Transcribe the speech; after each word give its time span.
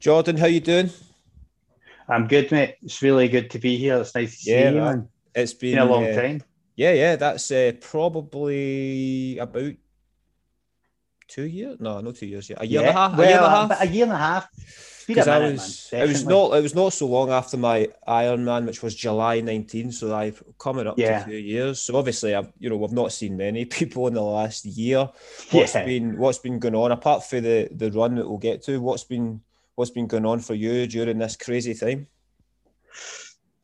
Jordan, 0.00 0.38
how 0.38 0.46
you 0.46 0.60
doing? 0.60 0.88
I'm 2.08 2.26
good, 2.26 2.50
mate. 2.50 2.76
It's 2.82 3.02
really 3.02 3.28
good 3.28 3.50
to 3.50 3.58
be 3.58 3.76
here. 3.76 3.98
It's 3.98 4.14
nice 4.14 4.30
to 4.30 4.42
see 4.44 4.64
you, 4.64 4.72
man. 4.72 5.08
It's 5.34 5.52
been, 5.52 5.76
been 5.76 5.86
a 5.86 5.90
long 5.90 6.04
uh, 6.06 6.14
time. 6.14 6.42
Yeah, 6.74 6.92
yeah, 6.92 7.16
that's 7.16 7.50
uh, 7.50 7.72
probably 7.82 9.36
about 9.36 9.74
two 11.30 11.46
years. 11.46 11.76
No, 11.80 12.00
not 12.00 12.16
two 12.16 12.26
years 12.26 12.50
yet. 12.50 12.58
A 12.60 12.66
year 12.66 12.80
and 12.80 12.88
a 12.88 12.92
Yeah. 12.92 13.08
half. 13.08 13.18
a 13.18 13.22
year 13.22 13.36
and 13.36 13.38
a 13.38 13.48
Well, 13.48 13.68
half. 13.68 13.80
A 13.82 13.86
year 13.86 14.04
and 14.04 14.12
a 14.12 14.16
half. 14.18 14.48
It's 14.56 15.04
been 15.06 15.14
a 15.14 15.24
Because 15.24 15.28
I 15.28 15.38
was, 15.38 15.88
it 15.92 16.08
was 16.08 16.24
not, 16.26 16.52
it 16.58 16.62
was 16.62 16.74
not 16.74 16.92
so 16.92 17.06
long 17.06 17.30
after 17.30 17.56
my 17.56 17.88
Ironman, 18.06 18.66
which 18.66 18.82
was 18.82 18.94
July 18.94 19.40
19. 19.40 19.92
So 19.92 20.14
I've 20.14 20.42
coming 20.58 20.86
up 20.86 20.98
Yeah. 20.98 21.24
to 21.24 21.30
two 21.30 21.36
years. 21.36 21.80
So 21.80 21.96
obviously, 21.96 22.34
I've, 22.34 22.52
you 22.58 22.68
know, 22.68 22.76
we've 22.76 22.92
not 22.92 23.12
seen 23.12 23.36
many 23.36 23.64
people 23.78 24.06
in 24.08 24.14
the 24.14 24.22
last 24.22 24.64
year. 24.66 25.08
What's 25.52 25.74
Yeah. 25.74 25.84
been, 25.84 26.18
what's 26.18 26.38
been 26.38 26.58
going 26.58 26.74
on 26.74 26.92
apart 26.92 27.24
from 27.24 27.42
the 27.44 27.68
the 27.72 27.90
run 27.92 28.16
that 28.16 28.28
we'll 28.28 28.38
get 28.38 28.62
to? 28.64 28.80
What's 28.80 29.04
been, 29.04 29.40
what's 29.76 29.90
been 29.90 30.06
going 30.06 30.26
on 30.26 30.40
for 30.40 30.54
you 30.54 30.86
during 30.86 31.18
this 31.18 31.36
crazy 31.36 31.74
time? 31.74 32.06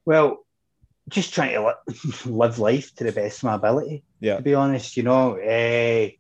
Well, 0.05 0.45
just 1.09 1.33
trying 1.35 1.53
to 1.55 1.75
live 2.27 2.59
life 2.59 2.95
to 2.97 3.05
the 3.05 3.13
best 3.13 3.39
of 3.39 3.45
my 3.45 3.55
ability. 3.55 4.03
Yeah. 4.21 4.37
To 4.37 4.43
be 4.43 4.55
honest, 4.55 4.97
you 4.97 5.03
know, 5.05 5.35
eh, 5.35 6.11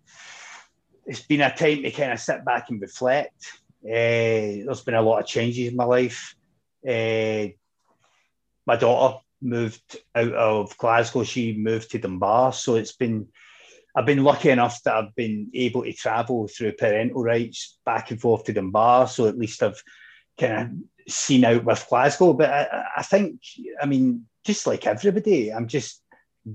it's 1.06 1.23
been 1.23 1.41
a 1.41 1.55
time 1.55 1.83
to 1.83 1.91
kind 1.91 2.12
of 2.12 2.20
sit 2.20 2.45
back 2.45 2.69
and 2.69 2.80
reflect. 2.80 3.52
Eh, 3.88 4.62
there's 4.65 4.83
been 4.83 4.95
a 4.95 5.02
lot 5.02 5.20
of 5.20 5.27
changes 5.27 5.69
in 5.69 5.77
my 5.77 5.84
life. 5.84 6.34
Eh, 6.84 7.51
my 8.66 8.77
daughter 8.77 9.19
moved 9.41 9.96
out 10.15 10.32
of 10.32 10.77
Glasgow. 10.77 11.23
She 11.23 11.56
moved 11.56 11.91
to 11.92 11.98
Dunbar, 11.98 12.52
so 12.52 12.74
it's 12.74 12.92
been. 12.92 13.29
I've 13.95 14.05
been 14.05 14.24
lucky 14.24 14.51
enough 14.51 14.82
that 14.82 14.95
I've 14.95 15.15
been 15.15 15.51
able 15.55 15.82
to 15.84 15.92
travel 15.95 16.48
through 16.48 16.73
parental 16.73 17.23
rights 17.23 17.79
back 17.87 18.10
and 18.10 18.20
forth 18.20 18.45
to 18.45 18.52
Dunbar. 18.52 19.09
So 19.09 19.27
at 19.27 19.38
least 19.38 19.62
I've 19.62 19.82
kind 20.38 20.52
of 20.52 21.12
seen 21.12 21.46
out 21.46 21.65
with 21.65 21.87
Glasgow. 21.88 22.34
But 22.34 22.51
I, 22.51 22.84
I 22.99 23.02
think, 23.02 23.40
I 23.80 23.87
mean, 23.87 24.27
just 24.45 24.66
like 24.66 24.87
everybody, 24.87 25.51
I'm 25.51 25.66
just 25.66 26.02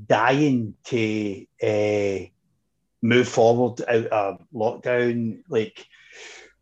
dying 0.06 0.76
to 0.84 1.46
uh, 1.64 2.28
move 3.02 3.28
forward 3.28 3.82
out 3.88 4.08
of 4.08 4.42
lockdown, 4.54 5.42
like 5.50 5.86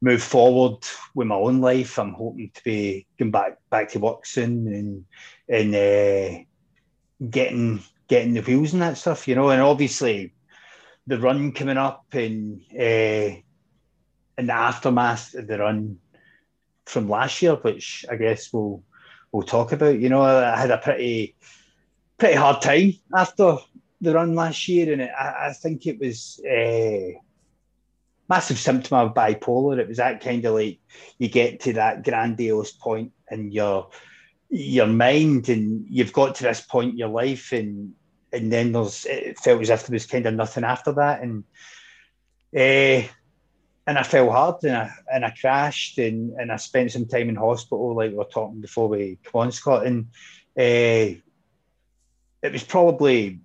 move 0.01 0.23
forward 0.23 0.83
with 1.13 1.27
my 1.27 1.35
own 1.35 1.61
life. 1.61 1.97
I'm 1.97 2.13
hoping 2.13 2.51
to 2.53 2.63
be 2.63 3.05
going 3.17 3.31
back 3.31 3.57
back 3.69 3.89
to 3.89 3.99
work 3.99 4.25
soon 4.25 4.67
and 4.67 5.05
and 5.47 5.75
uh, 5.75 6.43
getting 7.29 7.83
getting 8.07 8.33
the 8.33 8.41
wheels 8.41 8.73
and 8.73 8.81
that 8.81 8.97
stuff, 8.97 9.27
you 9.27 9.35
know. 9.35 9.49
And 9.49 9.61
obviously, 9.61 10.33
the 11.07 11.19
run 11.19 11.51
coming 11.51 11.77
up 11.77 12.05
and 12.13 12.61
uh, 12.73 13.35
in 14.37 14.45
the 14.47 14.53
aftermath 14.53 15.33
of 15.35 15.47
the 15.47 15.59
run 15.59 15.99
from 16.85 17.09
last 17.09 17.41
year, 17.41 17.55
which 17.55 18.05
I 18.09 18.15
guess 18.15 18.51
we'll 18.53 18.83
we'll 19.31 19.43
talk 19.43 19.71
about. 19.71 19.99
You 19.99 20.09
know, 20.09 20.21
I 20.21 20.57
had 20.57 20.71
a 20.71 20.77
pretty 20.77 21.35
pretty 22.17 22.35
hard 22.35 22.61
time 22.61 22.93
after 23.15 23.57
the 24.01 24.13
run 24.13 24.35
last 24.35 24.67
year, 24.67 24.91
and 24.91 25.01
it, 25.01 25.11
I, 25.17 25.47
I 25.47 25.53
think 25.53 25.85
it 25.85 25.99
was 25.99 26.39
a 26.45 27.19
massive 28.29 28.57
symptom 28.57 28.97
of 28.97 29.13
bipolar. 29.13 29.79
It 29.79 29.87
was 29.87 29.97
that 29.97 30.21
kind 30.21 30.45
of 30.45 30.53
like 30.53 30.79
you 31.17 31.29
get 31.29 31.61
to 31.61 31.73
that 31.73 32.03
grandiose 32.03 32.71
point 32.71 33.11
in 33.31 33.51
your 33.51 33.89
your 34.49 34.87
mind, 34.87 35.49
and 35.49 35.85
you've 35.89 36.13
got 36.13 36.35
to 36.35 36.43
this 36.43 36.61
point 36.61 36.91
in 36.91 36.97
your 36.97 37.09
life, 37.09 37.51
and 37.51 37.93
and 38.31 38.51
then 38.51 38.71
there's 38.71 39.05
it 39.05 39.39
felt 39.39 39.61
as 39.61 39.69
if 39.69 39.87
there 39.87 39.93
was 39.93 40.05
kind 40.05 40.25
of 40.25 40.33
nothing 40.33 40.63
after 40.63 40.91
that, 40.93 41.21
and. 41.21 41.43
Uh, 42.55 43.07
and 43.89 43.97
I 43.97 44.03
fell 44.03 44.29
hard 44.29 44.63
and 44.63 44.75
I 44.75 44.91
and 45.11 45.25
I 45.25 45.31
crashed 45.31 45.97
and, 45.97 46.33
and 46.39 46.51
I 46.51 46.57
spent 46.57 46.91
some 46.91 47.07
time 47.07 47.27
in 47.27 47.35
hospital, 47.35 47.95
like 47.95 48.11
we 48.11 48.17
were 48.17 48.25
talking 48.25 48.61
before 48.61 48.87
we 48.87 49.17
come 49.23 49.41
on, 49.41 49.51
Scott. 49.51 49.87
And 49.87 50.09
uh, 50.55 51.17
it 52.43 52.51
was 52.51 52.63
probably 52.63 53.39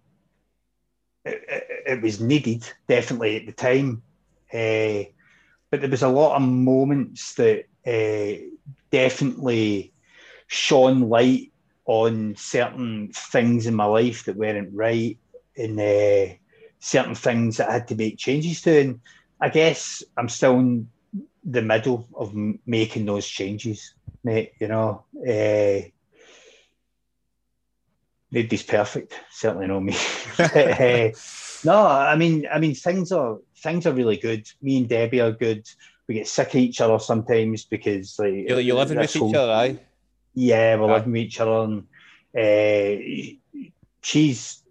it, 1.24 1.84
it, 1.86 2.02
was 2.02 2.20
needed 2.20 2.64
definitely 2.86 3.36
at 3.36 3.46
the 3.46 3.52
time, 3.52 4.02
uh, 4.52 5.08
but 5.70 5.80
there 5.80 5.90
was 5.90 6.02
a 6.02 6.08
lot 6.08 6.36
of 6.36 6.42
moments 6.42 7.34
that 7.34 7.64
uh, 7.86 8.42
definitely 8.90 9.92
shone 10.46 11.08
light 11.08 11.50
on 11.86 12.34
certain 12.36 13.10
things 13.12 13.66
in 13.66 13.74
my 13.74 13.84
life 13.84 14.24
that 14.24 14.36
weren't 14.36 14.72
right 14.72 15.18
and 15.56 15.80
uh, 15.80 16.32
certain 16.78 17.14
things 17.14 17.56
that 17.56 17.68
I 17.68 17.74
had 17.74 17.88
to 17.88 17.94
make 17.94 18.18
changes 18.18 18.62
to. 18.62 18.80
And 18.80 19.00
I 19.40 19.48
guess 19.48 20.02
I'm 20.16 20.28
still 20.28 20.58
in 20.58 20.88
the 21.44 21.62
middle 21.62 22.06
of 22.14 22.34
making 22.66 23.06
those 23.06 23.26
changes, 23.26 23.94
mate. 24.22 24.52
You 24.60 24.68
know, 24.68 25.04
uh, 25.20 25.88
nobody's 28.34 28.62
perfect. 28.62 29.14
Certainly 29.30 29.68
not 29.68 29.80
me. 29.82 29.96
But, 30.36 30.56
uh, 30.80 31.10
no, 31.64 31.86
I 31.86 32.16
mean, 32.16 32.46
I 32.52 32.58
mean, 32.58 32.74
things 32.74 33.12
are 33.12 33.38
things 33.62 33.86
are 33.86 33.92
really 33.92 34.16
good. 34.16 34.46
Me 34.60 34.78
and 34.78 34.88
Debbie 34.88 35.20
are 35.20 35.32
good. 35.32 35.66
We 36.08 36.16
get 36.16 36.28
sick 36.28 36.48
of 36.48 36.56
each 36.56 36.80
other 36.80 36.98
sometimes 36.98 37.64
because 37.64 38.18
like 38.18 38.48
You're, 38.48 38.60
you're 38.60 38.76
living 38.76 38.98
with 38.98 39.12
this 39.12 39.16
each 39.22 39.34
other, 39.34 39.52
aye? 39.52 39.78
yeah, 40.34 40.76
we're 40.76 40.90
Aye. 40.90 40.94
living 40.98 41.12
with 41.12 41.22
each 41.22 41.40
other, 41.40 41.62
and 41.62 41.86
uh, 42.36 43.70
she's 44.02 44.62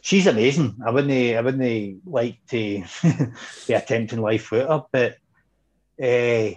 she's 0.00 0.26
amazing. 0.26 0.76
I 0.86 0.90
wouldn't 0.90 1.36
I 1.36 1.40
wouldn't 1.42 2.06
like 2.06 2.38
to 2.48 2.84
be 3.66 3.74
attempting 3.74 4.22
life 4.22 4.50
with 4.50 4.66
her, 4.68 4.84
but 4.90 5.16
uh, 6.02 6.54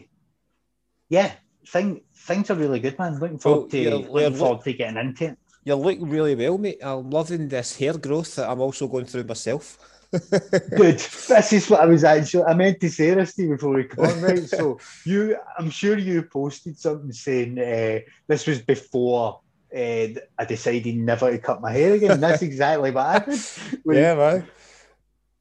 yeah, 1.10 1.34
thing, 1.68 2.02
things 2.16 2.50
are 2.50 2.56
really 2.56 2.80
good, 2.80 2.98
man. 2.98 3.20
Looking 3.20 3.40
forward 3.40 3.74
Well, 3.74 4.02
to 4.04 4.12
looking 4.12 4.36
forward 4.36 4.64
to 4.64 4.74
getting 4.74 4.98
into 4.98 5.26
it. 5.26 5.38
You 5.66 5.76
look 5.76 5.98
really 6.02 6.36
well, 6.36 6.58
mate. 6.58 6.80
I'm 6.82 7.10
loving 7.10 7.48
this 7.48 7.78
hair 7.78 7.98
growth 7.98 8.36
that 8.36 8.50
I'm 8.50 8.60
also 8.60 8.88
going 8.88 9.06
through 9.06 9.24
myself. 9.24 9.78
Good. 10.12 11.00
This 11.00 11.54
is 11.54 11.70
what 11.70 11.80
I 11.80 11.86
was 11.86 12.04
actually. 12.04 12.44
I 12.44 12.54
meant 12.54 12.80
to 12.82 12.90
say 12.90 13.14
this 13.16 13.34
to 13.36 13.44
you 13.44 13.50
before 13.50 13.74
we 13.74 13.86
come 13.86 14.06
on, 14.06 14.22
right? 14.22 14.48
So 14.48 14.78
you, 15.06 15.38
I'm 15.58 15.70
sure 15.70 15.98
you 15.98 16.24
posted 16.24 16.78
something 16.78 17.12
saying 17.12 17.58
uh, 17.58 18.00
this 18.28 18.46
was 18.46 18.62
before 18.62 19.40
uh, 19.74 20.08
I 20.38 20.46
decided 20.48 20.96
never 20.96 21.32
to 21.32 21.40
cut 21.40 21.62
my 21.62 21.72
hair 21.72 21.94
again. 21.94 22.20
That's 22.20 22.44
exactly 22.44 22.92
what 22.92 23.06
happened. 23.06 23.42
Like, 23.86 23.96
man. 23.96 24.48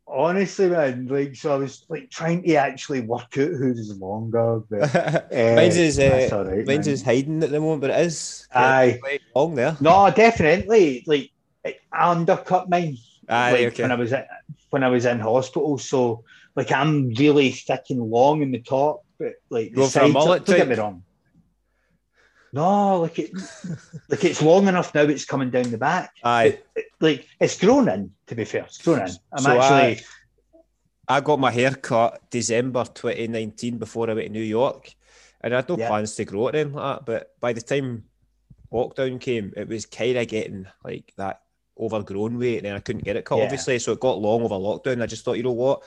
Honestly, 0.07 0.69
man. 0.69 1.07
Like, 1.07 1.37
so 1.37 1.55
I 1.55 1.57
was 1.57 1.85
like 1.89 2.11
trying 2.11 2.43
to 2.43 2.55
actually 2.57 3.01
work 3.01 3.39
out 3.39 3.49
who's 3.49 3.99
longer. 3.99 4.63
But, 4.69 4.95
uh, 4.95 5.21
mine's 5.57 5.77
is 5.77 5.99
uh, 5.99 6.29
right, 6.31 6.67
mine's 6.67 6.87
man. 6.87 6.95
is 6.95 7.03
hiding 7.03 7.43
at 7.43 7.51
the 7.51 7.61
moment, 7.61 7.81
but 7.81 7.91
it 7.91 8.01
is 8.07 8.47
Aye. 8.55 9.01
long 9.35 9.55
there. 9.55 9.77
No, 9.81 10.11
definitely. 10.11 11.05
Like, 11.07 11.31
I 11.65 11.77
undercut 11.93 12.69
mine. 12.69 12.97
Aye, 13.29 13.53
like 13.53 13.61
okay. 13.69 13.83
when 13.83 13.93
I 13.93 13.97
was 13.97 14.13
at, 14.13 14.29
when 14.71 14.83
I 14.83 14.89
was 14.89 15.05
in 15.05 15.21
hospital. 15.21 15.79
So 15.79 16.25
like 16.57 16.73
I'm 16.73 17.11
really 17.15 17.51
thick 17.51 17.85
and 17.91 18.01
long 18.01 18.43
in 18.43 18.51
the 18.51 18.61
top, 18.61 19.05
but 19.19 19.35
like 19.51 19.71
the 19.71 19.77
Go 19.77 19.87
for 19.87 20.03
a 20.03 20.13
sides. 20.13 20.45
don't 20.45 20.47
get 20.47 20.69
me 20.69 20.75
wrong. 20.75 21.03
No, 22.55 23.01
like 23.01 23.19
it, 23.19 23.31
like 24.09 24.25
it's 24.25 24.43
long 24.43 24.69
enough 24.69 24.95
now. 24.95 25.03
It's 25.03 25.25
coming 25.25 25.51
down 25.51 25.71
the 25.71 25.79
back. 25.79 26.13
Aye. 26.23 26.59
It- 26.77 26.87
like 27.01 27.27
it's 27.41 27.59
grown 27.59 27.89
in. 27.89 28.13
To 28.29 28.35
be 28.35 28.45
fair, 28.45 28.65
it's 28.65 28.81
grown 28.81 29.01
in. 29.09 29.15
I'm 29.33 29.43
So 29.43 29.59
actually. 29.61 30.05
I 31.09 31.21
got 31.21 31.41
my 31.41 31.51
hair 31.51 31.73
cut 31.75 32.21
December 32.31 32.85
2019 32.85 33.77
before 33.79 34.09
I 34.09 34.15
went 34.15 34.27
to 34.29 34.33
New 34.33 34.41
York, 34.43 34.95
and 35.41 35.53
I 35.53 35.57
had 35.57 35.69
no 35.69 35.77
Yeah. 35.77 35.89
plans 35.89 36.15
to 36.17 36.25
grow 36.25 36.49
it 36.49 36.55
in 36.55 36.73
like 36.75 36.99
that. 36.99 37.07
But 37.07 37.41
by 37.41 37.53
the 37.53 37.61
time 37.61 38.05
lockdown 38.73 39.21
came, 39.21 39.53
it 39.57 39.67
was 39.69 39.85
kind 39.87 40.17
of 40.17 40.29
getting 40.29 40.67
like 40.85 41.13
that 41.17 41.41
overgrown 41.79 42.39
weight, 42.39 42.59
and 42.59 42.67
then 42.67 42.77
I 42.77 42.81
couldn't 42.81 43.05
get 43.05 43.17
it 43.17 43.25
cut, 43.25 43.39
Yeah. 43.39 43.45
obviously. 43.45 43.79
So 43.79 43.93
it 43.93 44.01
got 44.01 44.21
long 44.21 44.43
over 44.43 44.55
lockdown. 44.55 45.03
I 45.03 45.07
just 45.07 45.25
thought, 45.25 45.37
you 45.39 45.43
know 45.43 45.53
what? 45.53 45.83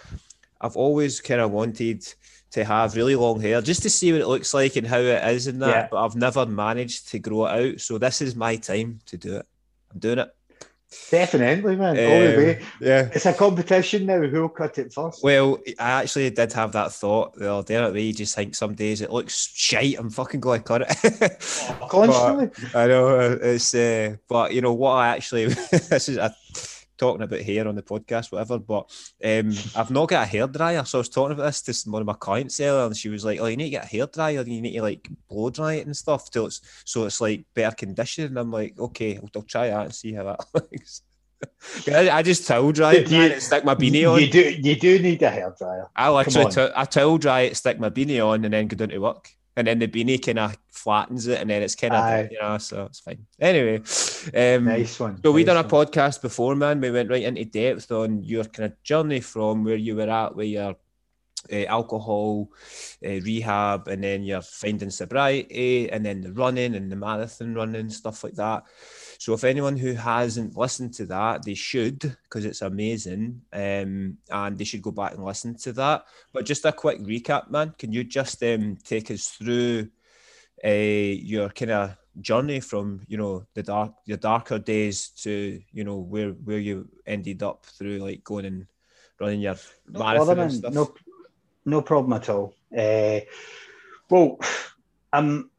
I've 0.59 0.75
always 0.75 1.21
kind 1.21 1.39
of 1.41 1.51
wanted 1.51 2.05
to 2.55 2.63
have 2.65 2.95
really 2.95 3.15
long 3.15 3.39
hair 3.41 3.61
just 3.61 3.83
to 3.83 3.89
see 3.89 4.11
what 4.11 4.21
it 4.21 4.27
looks 4.27 4.53
like 4.53 4.75
and 4.77 4.87
how 4.87 4.97
it 4.99 5.23
is 5.35 5.47
and 5.47 5.61
that, 5.61 5.67
Yeah. 5.69 5.87
but 5.91 6.03
I've 6.03 6.15
never 6.15 6.45
managed 6.45 7.09
to 7.09 7.19
grow 7.19 7.45
it 7.47 7.51
out. 7.73 7.79
So 7.81 7.97
this 7.97 8.21
is 8.21 8.35
my 8.35 8.55
time 8.55 8.99
to 9.07 9.17
do 9.17 9.35
it. 9.37 9.45
I'm 9.93 9.99
doing 9.99 10.19
it. 10.19 10.29
Definitely, 11.11 11.75
man. 11.75 11.89
all 11.89 11.95
the 11.95 12.29
Um, 12.31 12.37
way. 12.37 12.61
yeah. 12.79 13.09
It's 13.13 13.25
a 13.25 13.33
competition 13.33 14.05
now. 14.05 14.21
Who'll 14.21 14.47
cut 14.47 14.77
it 14.77 14.93
first? 14.93 15.21
Well, 15.23 15.59
I 15.77 16.01
actually 16.03 16.29
did 16.29 16.53
have 16.53 16.71
that 16.71 16.93
thought 16.93 17.35
the 17.35 17.51
other 17.51 17.67
day. 17.67 17.91
Way, 17.91 18.01
you 18.01 18.13
just 18.13 18.33
think 18.35 18.55
some 18.55 18.73
days 18.75 19.01
it 19.01 19.11
looks 19.11 19.51
shite. 19.53 19.97
I'm 19.99 20.09
fucking 20.09 20.39
going 20.39 20.61
to 20.61 20.65
cut 20.65 20.81
it. 20.87 21.77
Constantly. 21.89 22.49
I 22.73 22.87
know 22.87 23.19
uh, 23.19 23.37
it's, 23.41 23.75
uh, 23.75 24.15
but 24.29 24.53
you 24.53 24.61
know 24.61 24.73
what? 24.73 24.91
I 24.93 25.09
actually 25.09 25.45
this 25.71 26.07
is 26.07 26.15
a, 26.15 26.33
talking 26.97 27.21
about 27.21 27.41
hair 27.41 27.67
on 27.67 27.75
the 27.75 27.81
podcast, 27.81 28.31
whatever. 28.31 28.59
But 28.59 28.91
um, 29.23 29.53
I've 29.75 29.91
not 29.91 30.09
got 30.09 30.23
a 30.23 30.25
hair 30.25 30.47
dryer, 30.47 30.83
so 30.85 30.97
I 30.97 31.01
was 31.01 31.09
talking 31.09 31.33
about 31.33 31.45
this 31.45 31.83
to 31.83 31.89
one 31.89 32.01
of 32.01 32.07
my 32.07 32.13
clients 32.13 32.59
earlier, 32.59 32.85
and 32.85 32.97
she 32.97 33.09
was 33.09 33.25
like, 33.25 33.39
"Oh, 33.39 33.45
you 33.45 33.57
need 33.57 33.65
to 33.65 33.69
get 33.71 33.85
a 33.85 33.87
hair 33.87 34.07
dryer. 34.07 34.41
You 34.41 34.61
need 34.61 34.73
to 34.73 34.81
like 34.81 35.09
blow 35.29 35.49
dry 35.49 35.75
it 35.75 35.85
and 35.85 35.95
stuff 35.95 36.29
till 36.29 36.47
it's 36.47 36.61
so 36.85 37.05
it's 37.05 37.21
like 37.21 37.45
better 37.53 37.75
condition." 37.75 38.25
And 38.25 38.39
I'm 38.39 38.51
like, 38.51 38.79
"Okay, 38.79 39.17
I'll, 39.17 39.29
I'll 39.35 39.41
try 39.43 39.69
that 39.69 39.85
and 39.85 39.95
see 39.95 40.13
how 40.13 40.23
that 40.23 40.45
looks." 40.53 41.01
I, 41.87 42.09
I 42.09 42.21
just 42.23 42.47
towel 42.47 42.71
dry 42.71 42.95
it, 42.95 43.11
man, 43.11 43.31
and 43.31 43.41
stick 43.41 43.65
my 43.65 43.75
beanie 43.75 44.11
on. 44.11 44.21
You 44.21 44.29
do, 44.29 44.49
you 44.51 44.75
do 44.75 44.99
need 44.99 45.21
a 45.21 45.29
hair 45.29 45.53
dryer. 45.57 45.87
I 45.95 46.09
literally 46.09 46.51
t- 46.51 46.73
I 46.75 46.85
towel 46.85 47.17
dry 47.17 47.41
it, 47.41 47.57
stick 47.57 47.79
my 47.79 47.89
beanie 47.89 48.25
on, 48.25 48.45
and 48.45 48.53
then 48.53 48.67
go 48.67 48.77
down 48.77 48.89
to 48.89 48.97
work. 48.99 49.29
And 49.57 49.67
then 49.67 49.79
the 49.79 49.87
beanie 49.87 50.23
kind 50.23 50.39
of 50.39 50.57
flattens 50.69 51.27
it, 51.27 51.39
and 51.39 51.49
then 51.49 51.63
it's 51.63 51.75
kind 51.75 51.93
of 51.93 52.31
you 52.31 52.39
know, 52.41 52.57
so 52.57 52.85
it's 52.85 52.99
fine. 52.99 53.25
Anyway, 53.39 53.77
um, 53.77 54.65
nice 54.65 54.99
one. 54.99 55.15
So 55.23 55.29
nice 55.29 55.35
we 55.35 55.43
done 55.45 55.63
a 55.63 55.67
podcast 55.67 56.21
before, 56.21 56.55
man. 56.55 56.81
We 56.81 56.91
went 56.91 57.09
right 57.09 57.23
into 57.23 57.45
depth 57.45 57.91
on 57.91 58.21
your 58.21 58.43
kind 58.43 58.71
of 58.71 58.83
journey 58.83 59.21
from 59.21 59.63
where 59.63 59.77
you 59.77 59.95
were 59.95 60.09
at, 60.09 60.35
with 60.35 60.47
your 60.47 60.75
uh, 61.51 61.65
alcohol, 61.65 62.49
uh, 63.05 63.09
rehab, 63.09 63.87
and 63.87 64.03
then 64.03 64.23
you're 64.23 64.41
finding 64.41 64.89
sobriety, 64.89 65.89
and 65.89 66.05
then 66.05 66.21
the 66.21 66.33
running 66.33 66.75
and 66.75 66.91
the 66.91 66.95
marathon 66.95 67.53
running, 67.53 67.89
stuff 67.89 68.23
like 68.23 68.35
that. 68.35 68.63
So 69.25 69.33
if 69.33 69.43
anyone 69.43 69.75
who 69.75 69.93
hasn't 69.93 70.55
listened 70.55 70.93
to 70.97 71.07
that, 71.07 71.41
they 71.41 71.55
should 71.55 71.97
because 71.97 72.45
it's 72.45 72.61
amazing, 72.61 73.41
um, 73.51 74.19
and 74.29 74.55
they 74.55 74.63
should 74.65 74.83
go 74.83 74.91
back 74.91 75.15
and 75.15 75.25
listen 75.25 75.55
to 75.63 75.73
that. 75.73 76.05
But 76.31 76.45
just 76.45 76.63
a 76.63 76.71
quick 76.71 76.99
recap, 76.99 77.49
man. 77.49 77.73
Can 77.79 77.91
you 77.91 78.03
just 78.03 78.43
um, 78.43 78.77
take 78.83 79.09
us 79.09 79.29
through 79.29 79.89
uh, 80.63 80.69
your 80.69 81.49
kind 81.49 81.71
of 81.71 81.97
journey 82.21 82.59
from 82.59 83.01
you 83.07 83.17
know 83.17 83.47
the 83.55 83.63
dark 83.63 83.95
your 84.05 84.17
darker 84.17 84.59
days 84.59 85.09
to 85.23 85.59
you 85.71 85.83
know 85.83 85.97
where 85.97 86.29
where 86.29 86.59
you 86.59 86.87
ended 87.07 87.41
up 87.41 87.65
through 87.65 87.97
like 87.97 88.23
going 88.23 88.45
and 88.45 88.67
running 89.19 89.41
your 89.41 89.55
no 89.89 90.01
marathon 90.01 90.39
and 90.39 90.53
stuff? 90.53 90.71
No, 90.71 90.93
no 91.65 91.81
problem 91.81 92.13
at 92.13 92.29
all. 92.29 92.53
Uh, 92.77 93.21
well, 94.07 94.37
I'm 95.11 95.49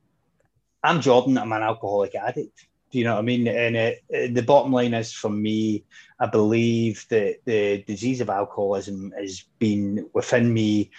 I'm 0.84 1.00
Jordan. 1.00 1.36
I'm 1.36 1.50
an 1.50 1.64
alcoholic 1.64 2.14
addict. 2.14 2.65
Do 2.90 2.98
you 2.98 3.04
know 3.04 3.14
what 3.14 3.20
I 3.20 3.22
mean? 3.22 3.48
And 3.48 3.76
it, 3.76 4.04
it, 4.08 4.34
the 4.34 4.42
bottom 4.42 4.72
line 4.72 4.94
is 4.94 5.12
for 5.12 5.28
me, 5.28 5.84
I 6.20 6.26
believe 6.26 7.04
that 7.10 7.38
the 7.44 7.82
disease 7.82 8.20
of 8.20 8.30
alcoholism 8.30 9.12
has 9.18 9.44
been 9.58 10.08
within 10.14 10.52
me 10.52 10.90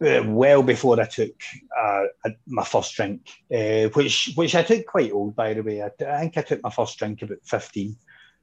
uh, 0.00 0.22
well 0.26 0.62
before 0.62 1.00
I 1.00 1.06
took 1.06 1.32
uh, 1.78 2.04
my 2.46 2.64
first 2.64 2.94
drink, 2.94 3.30
uh, 3.54 3.88
which 3.94 4.32
which 4.34 4.54
I 4.54 4.62
took 4.62 4.84
quite 4.86 5.12
old, 5.12 5.36
by 5.36 5.54
the 5.54 5.62
way. 5.62 5.82
I, 5.82 5.90
I, 6.04 6.20
think 6.20 6.38
I 6.38 6.42
took 6.42 6.62
my 6.62 6.70
first 6.70 6.98
drink 6.98 7.22
about 7.22 7.38
fifteen. 7.44 7.92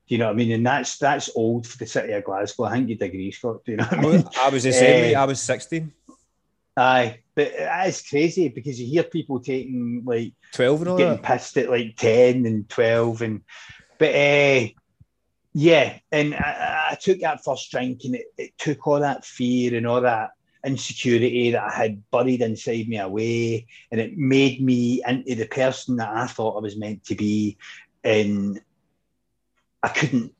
Do 0.07 0.15
you 0.15 0.17
know 0.19 0.27
what 0.27 0.33
I 0.33 0.37
mean? 0.37 0.51
And 0.53 0.65
that's 0.65 0.97
that's 0.97 1.29
old 1.35 1.67
for 1.67 1.77
the 1.77 1.85
city 1.85 2.13
of 2.13 2.23
Glasgow. 2.23 2.63
I 2.63 2.71
think 2.71 2.89
you'd 2.89 3.01
agree, 3.01 3.31
Scott. 3.31 3.65
Do 3.65 3.71
you 3.71 3.77
know 3.77 3.85
what 3.85 3.99
I 3.99 4.01
mean? 4.01 4.23
I 4.39 4.49
was 4.49 4.63
the 4.63 4.71
same. 4.71 5.17
I 5.17 5.25
was 5.25 5.41
sixteen. 5.41 5.91
Aye, 6.79 7.19
but 7.35 7.51
it's 7.57 8.09
crazy 8.09 8.47
because 8.47 8.79
you 8.79 8.87
hear 8.87 9.03
people 9.03 9.41
taking 9.41 10.03
like 10.05 10.31
twelve 10.53 10.79
and 10.79 10.89
all 10.89 10.97
getting 10.97 11.21
that. 11.21 11.23
pissed 11.23 11.57
at 11.57 11.69
like 11.69 11.97
ten 11.97 12.45
and 12.45 12.69
twelve, 12.69 13.21
and 13.21 13.41
but 13.97 14.15
uh, 14.15 14.67
yeah, 15.53 15.97
and 16.09 16.33
I, 16.35 16.91
I, 16.91 16.95
took 16.95 17.19
that 17.19 17.43
first 17.43 17.69
drink, 17.69 18.05
and 18.05 18.15
it, 18.15 18.27
it, 18.37 18.57
took 18.57 18.87
all 18.87 19.01
that 19.01 19.25
fear 19.25 19.75
and 19.75 19.85
all 19.85 19.99
that 19.99 20.29
insecurity 20.65 21.51
that 21.51 21.63
I 21.63 21.71
had 21.71 22.09
buried 22.11 22.41
inside 22.41 22.87
me 22.87 22.97
away, 22.97 23.67
and 23.91 23.99
it 23.99 24.17
made 24.17 24.61
me 24.61 25.03
into 25.05 25.35
the 25.35 25.47
person 25.47 25.97
that 25.97 26.15
I 26.15 26.27
thought 26.27 26.55
I 26.55 26.61
was 26.61 26.77
meant 26.77 27.03
to 27.07 27.15
be, 27.15 27.57
and 28.05 28.61
I 29.83 29.89
couldn't, 29.89 30.33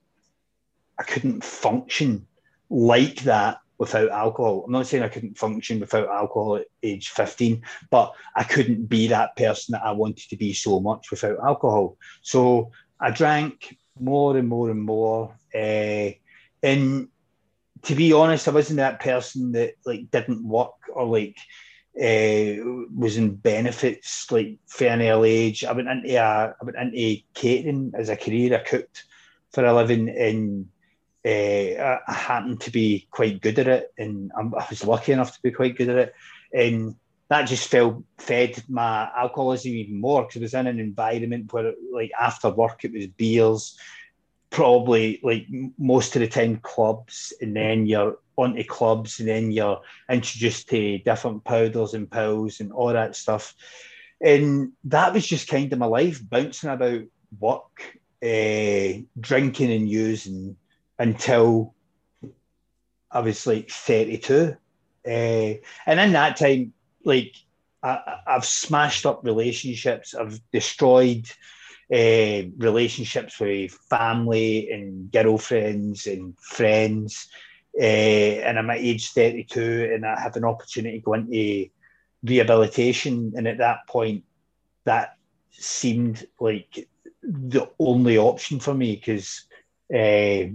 I 0.97 1.03
couldn't 1.03 1.43
function 1.43 2.27
like 2.69 3.23
that 3.23 3.59
without 3.79 4.09
alcohol. 4.09 4.63
I'm 4.65 4.73
not 4.73 4.85
saying 4.85 5.03
I 5.03 5.07
couldn't 5.07 5.37
function 5.37 5.79
without 5.79 6.09
alcohol 6.09 6.57
at 6.57 6.65
age 6.83 7.09
15, 7.09 7.63
but 7.89 8.13
I 8.35 8.43
couldn't 8.43 8.87
be 8.87 9.07
that 9.07 9.35
person 9.37 9.71
that 9.71 9.83
I 9.83 9.91
wanted 9.93 10.29
to 10.29 10.35
be 10.35 10.53
so 10.53 10.79
much 10.81 11.09
without 11.09 11.39
alcohol. 11.39 11.97
So 12.21 12.71
I 12.99 13.11
drank 13.11 13.77
more 13.99 14.37
and 14.37 14.47
more 14.47 14.69
and 14.69 14.81
more. 14.81 15.33
Uh, 15.55 16.11
and 16.61 17.07
to 17.83 17.95
be 17.95 18.11
honest, 18.11 18.49
I 18.49 18.51
wasn't 18.51 18.77
that 18.77 18.99
person 18.99 19.53
that 19.53 19.75
like 19.85 20.11
didn't 20.11 20.43
work 20.43 20.73
or 20.93 21.05
like 21.05 21.37
uh, 21.97 22.85
was 22.95 23.15
in 23.17 23.35
benefits 23.35 24.29
like 24.29 24.59
an 24.81 25.01
early 25.01 25.31
age. 25.31 25.63
I 25.63 25.71
went 25.71 25.87
into 25.87 26.15
a, 26.15 26.53
I 26.61 26.63
went 26.63 26.77
into 26.77 27.21
catering 27.33 27.93
as 27.95 28.09
a 28.09 28.17
career. 28.17 28.55
I 28.55 28.59
cooked 28.59 29.05
for 29.53 29.65
a 29.65 29.73
living 29.73 30.09
and 30.09 30.67
uh, 31.29 31.99
I 32.07 32.13
happened 32.13 32.61
to 32.61 32.71
be 32.71 33.07
quite 33.11 33.41
good 33.41 33.59
at 33.59 33.67
it, 33.67 33.93
and 33.97 34.31
i 34.35 34.41
was 34.41 34.85
lucky 34.85 35.11
enough 35.11 35.33
to 35.33 35.41
be 35.41 35.51
quite 35.51 35.77
good 35.77 35.89
at 35.89 35.97
it, 35.97 36.13
and 36.53 36.95
that 37.29 37.43
just 37.43 37.69
felt 37.69 38.03
fed 38.17 38.63
my 38.67 39.09
alcoholism 39.15 39.71
even 39.73 40.01
more 40.01 40.23
because 40.23 40.41
I 40.41 40.41
was 40.41 40.53
in 40.55 40.67
an 40.67 40.79
environment 40.79 41.53
where, 41.53 41.73
like, 41.93 42.11
after 42.19 42.49
work 42.49 42.83
it 42.83 42.93
was 42.93 43.07
beers, 43.07 43.77
probably 44.49 45.19
like 45.21 45.45
most 45.77 46.15
of 46.15 46.21
the 46.21 46.27
time 46.27 46.57
clubs, 46.57 47.33
and 47.41 47.55
then 47.55 47.85
you're 47.85 48.17
onto 48.35 48.63
clubs, 48.63 49.19
and 49.19 49.29
then 49.29 49.51
you're 49.51 49.81
introduced 50.09 50.69
to 50.69 50.97
different 50.99 51.43
powders 51.43 51.93
and 51.93 52.09
pills 52.09 52.59
and 52.59 52.71
all 52.71 52.93
that 52.93 53.15
stuff, 53.15 53.53
and 54.21 54.71
that 54.85 55.13
was 55.13 55.27
just 55.27 55.47
kind 55.47 55.71
of 55.71 55.79
my 55.79 55.85
life, 55.85 56.19
bouncing 56.27 56.69
about 56.69 57.01
work, 57.39 57.99
uh, 58.23 58.99
drinking 59.19 59.71
and 59.71 59.87
using 59.89 60.55
until 60.99 61.73
I 63.09 63.21
was 63.21 63.47
like 63.47 63.71
32. 63.71 64.55
Uh, 65.05 65.09
and 65.09 65.99
in 65.99 66.11
that 66.11 66.37
time, 66.37 66.73
like 67.05 67.35
I, 67.81 68.17
have 68.27 68.45
smashed 68.45 69.05
up 69.05 69.23
relationships, 69.23 70.13
I've 70.13 70.39
destroyed 70.51 71.25
uh, 71.91 72.43
relationships 72.57 73.39
with 73.39 73.71
family 73.89 74.69
and 74.69 75.11
girlfriends 75.11 76.05
and 76.05 76.37
friends. 76.39 77.29
Uh, 77.79 77.83
and 77.83 78.59
I'm 78.59 78.69
at 78.69 78.79
age 78.79 79.11
32 79.11 79.91
and 79.93 80.05
I 80.05 80.19
have 80.19 80.35
an 80.35 80.43
opportunity 80.43 80.99
to 80.99 81.03
go 81.03 81.13
into 81.13 81.69
rehabilitation. 82.23 83.33
And 83.35 83.47
at 83.47 83.59
that 83.59 83.87
point, 83.87 84.25
that 84.83 85.15
seemed 85.51 86.27
like 86.39 86.89
the 87.21 87.69
only 87.79 88.17
option 88.17 88.59
for 88.59 88.73
me 88.73 88.95
because 88.95 89.45
uh, 89.93 90.51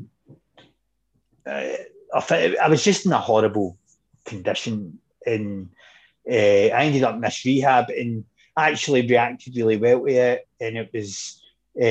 uh, 1.47 1.77
I, 2.15 2.57
I, 2.63 2.69
was 2.69 2.83
just 2.83 3.07
in 3.07 3.13
a 3.13 3.19
horrible 3.19 3.77
condition, 4.25 4.99
and 5.27 5.71
uh, 6.31 6.35
I 6.35 6.85
ended 6.85 7.03
up 7.03 7.15
in 7.15 7.21
this 7.21 7.45
rehab 7.45 7.91
and 7.91 8.25
actually 8.57 9.07
reacted 9.07 9.57
really 9.57 9.77
well 9.77 10.01
to 10.01 10.13
it, 10.13 10.49
and 10.61 10.77
it 10.77 10.91
was 10.93 11.43
uh, 11.81 11.85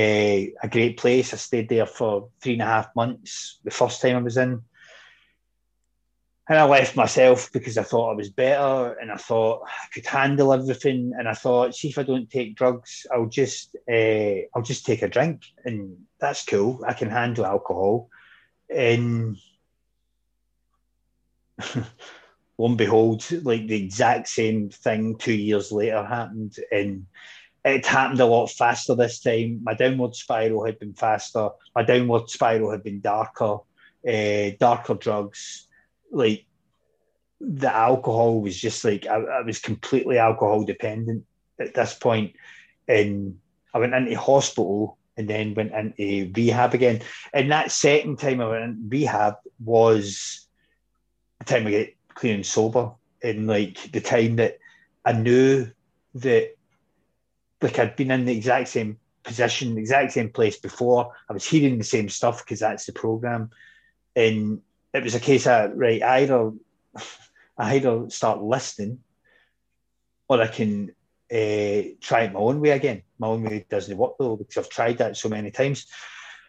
a 0.62 0.68
great 0.70 0.96
place. 0.96 1.32
I 1.32 1.36
stayed 1.36 1.68
there 1.68 1.86
for 1.86 2.28
three 2.40 2.54
and 2.54 2.62
a 2.62 2.66
half 2.66 2.94
months 2.96 3.58
the 3.64 3.70
first 3.70 4.00
time 4.00 4.16
I 4.16 4.22
was 4.22 4.36
in. 4.36 4.62
And 6.46 6.58
I 6.58 6.64
left 6.64 6.94
myself 6.94 7.50
because 7.52 7.78
I 7.78 7.84
thought 7.84 8.12
I 8.12 8.16
was 8.16 8.28
better 8.28 8.98
and 9.00 9.10
I 9.10 9.16
thought 9.16 9.62
I 9.66 9.86
could 9.94 10.04
handle 10.04 10.52
everything. 10.52 11.12
And 11.18 11.26
I 11.26 11.32
thought, 11.32 11.74
see 11.74 11.88
if 11.88 11.96
I 11.96 12.02
don't 12.02 12.30
take 12.30 12.54
drugs, 12.54 13.06
I'll 13.10 13.26
just 13.26 13.76
uh, 13.90 14.44
I'll 14.54 14.62
just 14.62 14.84
take 14.84 15.00
a 15.00 15.08
drink 15.08 15.42
and 15.64 15.96
that's 16.20 16.44
cool. 16.44 16.84
I 16.86 16.92
can 16.92 17.08
handle 17.08 17.46
alcohol. 17.46 18.10
And 18.68 19.36
lo 22.58 22.66
and 22.66 22.78
behold, 22.78 23.24
like 23.44 23.66
the 23.66 23.82
exact 23.82 24.28
same 24.28 24.70
thing 24.70 25.16
two 25.16 25.34
years 25.34 25.72
later 25.72 26.04
happened. 26.04 26.56
And 26.70 27.06
it 27.64 27.86
happened 27.86 28.20
a 28.20 28.26
lot 28.26 28.48
faster 28.48 28.94
this 28.94 29.20
time. 29.20 29.60
My 29.62 29.74
downward 29.74 30.14
spiral 30.14 30.66
had 30.66 30.78
been 30.78 30.94
faster. 30.94 31.50
My 31.74 31.82
downward 31.82 32.28
spiral 32.28 32.70
had 32.70 32.82
been 32.82 33.00
darker, 33.00 33.58
uh, 34.06 34.50
darker 34.60 34.94
drugs. 34.94 35.66
Like 36.12 36.44
the 37.40 37.74
alcohol 37.74 38.40
was 38.40 38.56
just 38.56 38.84
like, 38.84 39.06
I, 39.06 39.16
I 39.16 39.40
was 39.42 39.58
completely 39.58 40.18
alcohol 40.18 40.64
dependent 40.64 41.24
at 41.58 41.74
this 41.74 41.94
point. 41.94 42.34
And 42.86 43.38
I 43.72 43.78
went 43.78 43.94
into 43.94 44.18
hospital 44.18 44.98
and 45.16 45.28
then 45.28 45.54
went 45.54 45.72
into 45.72 46.32
rehab 46.34 46.74
again. 46.74 47.02
And 47.32 47.50
that 47.50 47.70
second 47.70 48.18
time 48.18 48.40
I 48.40 48.48
went 48.48 48.64
into 48.64 48.88
rehab 48.88 49.34
was 49.64 50.46
the 51.38 51.44
time 51.44 51.66
I 51.66 51.70
get 51.70 51.96
clean 52.14 52.36
and 52.36 52.46
sober, 52.46 52.92
and 53.22 53.46
like 53.46 53.90
the 53.92 54.00
time 54.00 54.36
that 54.36 54.58
I 55.04 55.12
knew 55.12 55.70
that 56.14 56.54
like 57.60 57.78
I'd 57.78 57.96
been 57.96 58.10
in 58.10 58.24
the 58.24 58.36
exact 58.36 58.68
same 58.68 58.98
position, 59.22 59.74
the 59.74 59.80
exact 59.80 60.12
same 60.12 60.30
place 60.30 60.58
before. 60.58 61.12
I 61.28 61.32
was 61.32 61.46
hearing 61.46 61.78
the 61.78 61.84
same 61.84 62.08
stuff 62.08 62.44
because 62.44 62.60
that's 62.60 62.86
the 62.86 62.92
program, 62.92 63.50
and 64.14 64.60
it 64.92 65.02
was 65.02 65.14
a 65.14 65.20
case 65.20 65.46
of 65.46 65.72
right 65.74 66.02
either 66.02 66.52
I 67.58 67.76
either 67.76 68.10
start 68.10 68.42
listening 68.42 69.00
or 70.28 70.40
I 70.40 70.48
can 70.48 70.94
uh, 71.34 71.82
try 72.00 72.22
it 72.22 72.32
my 72.32 72.38
own 72.38 72.60
way 72.60 72.70
again. 72.70 73.02
My 73.18 73.26
own 73.26 73.42
way 73.42 73.66
doesn't 73.68 73.96
work 73.96 74.12
though 74.18 74.36
because 74.36 74.56
I've 74.56 74.70
tried 74.70 74.98
that 74.98 75.16
so 75.16 75.28
many 75.28 75.50
times. 75.50 75.86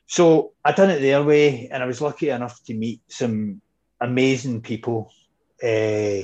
So 0.06 0.54
I 0.64 0.74
done 0.74 0.92
it 0.92 1.00
their 1.00 1.24
way, 1.24 1.68
and 1.72 1.82
I 1.82 1.88
was 1.88 2.02
lucky 2.02 2.30
enough 2.30 2.64
to 2.66 2.76
meet 2.76 3.02
some 3.08 3.62
amazing 4.00 4.62
people 4.62 5.12
uh, 5.64 6.20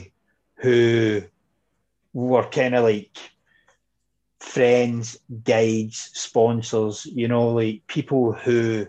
who 0.57 1.23
were 2.13 2.43
kind 2.43 2.75
of 2.75 2.83
like 2.83 3.17
friends, 4.39 5.17
guides, 5.43 6.11
sponsors. 6.13 7.07
You 7.07 7.27
know, 7.27 7.49
like 7.49 7.87
people 7.87 8.33
who 8.33 8.85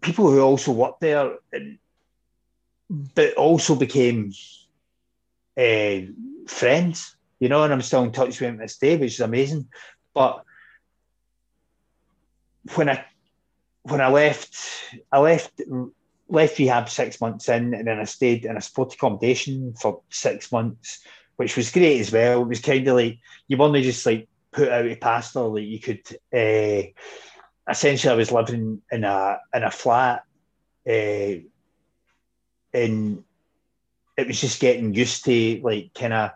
people 0.00 0.30
who 0.30 0.40
also 0.40 0.70
worked 0.70 1.00
there, 1.00 1.32
and, 1.52 1.78
but 2.88 3.34
also 3.34 3.74
became 3.74 4.32
uh, 5.58 6.00
friends, 6.46 7.16
you 7.38 7.48
know, 7.48 7.62
and 7.62 7.72
I'm 7.72 7.82
still 7.82 8.02
in 8.02 8.12
touch 8.12 8.40
with 8.40 8.52
to 8.52 8.58
this 8.58 8.78
day, 8.78 8.96
which 8.96 9.14
is 9.14 9.20
amazing. 9.20 9.68
But 10.14 10.44
when 12.74 12.88
I 12.88 13.04
when 13.82 14.00
I 14.00 14.08
left, 14.08 14.56
I 15.10 15.18
left 15.18 15.60
left 16.28 16.58
rehab 16.58 16.88
six 16.88 17.20
months 17.20 17.48
in, 17.48 17.74
and 17.74 17.86
then 17.86 17.98
I 17.98 18.04
stayed 18.04 18.44
in 18.44 18.56
a 18.56 18.60
sport 18.60 18.94
accommodation 18.94 19.74
for 19.74 20.02
six 20.10 20.52
months, 20.52 21.04
which 21.36 21.56
was 21.56 21.72
great 21.72 22.00
as 22.00 22.12
well. 22.12 22.42
It 22.42 22.48
was 22.48 22.60
kind 22.60 22.86
of 22.86 22.96
like 22.96 23.18
you 23.48 23.56
weren't 23.56 23.82
just 23.82 24.06
like 24.06 24.28
put 24.52 24.68
out 24.68 24.86
a 24.86 24.94
pastor, 24.96 25.40
like 25.40 25.64
you 25.64 25.80
could. 25.80 26.02
Uh, 26.32 26.90
essentially, 27.68 28.12
I 28.12 28.16
was 28.16 28.32
living 28.32 28.82
in 28.90 29.04
a 29.04 29.38
in 29.54 29.62
a 29.62 29.70
flat, 29.70 30.24
uh, 30.88 31.34
and 32.72 33.24
it 34.20 34.26
was 34.26 34.40
just 34.40 34.60
getting 34.60 34.94
used 34.94 35.24
to 35.24 35.60
like 35.62 35.92
kind 35.94 36.12
of 36.12 36.30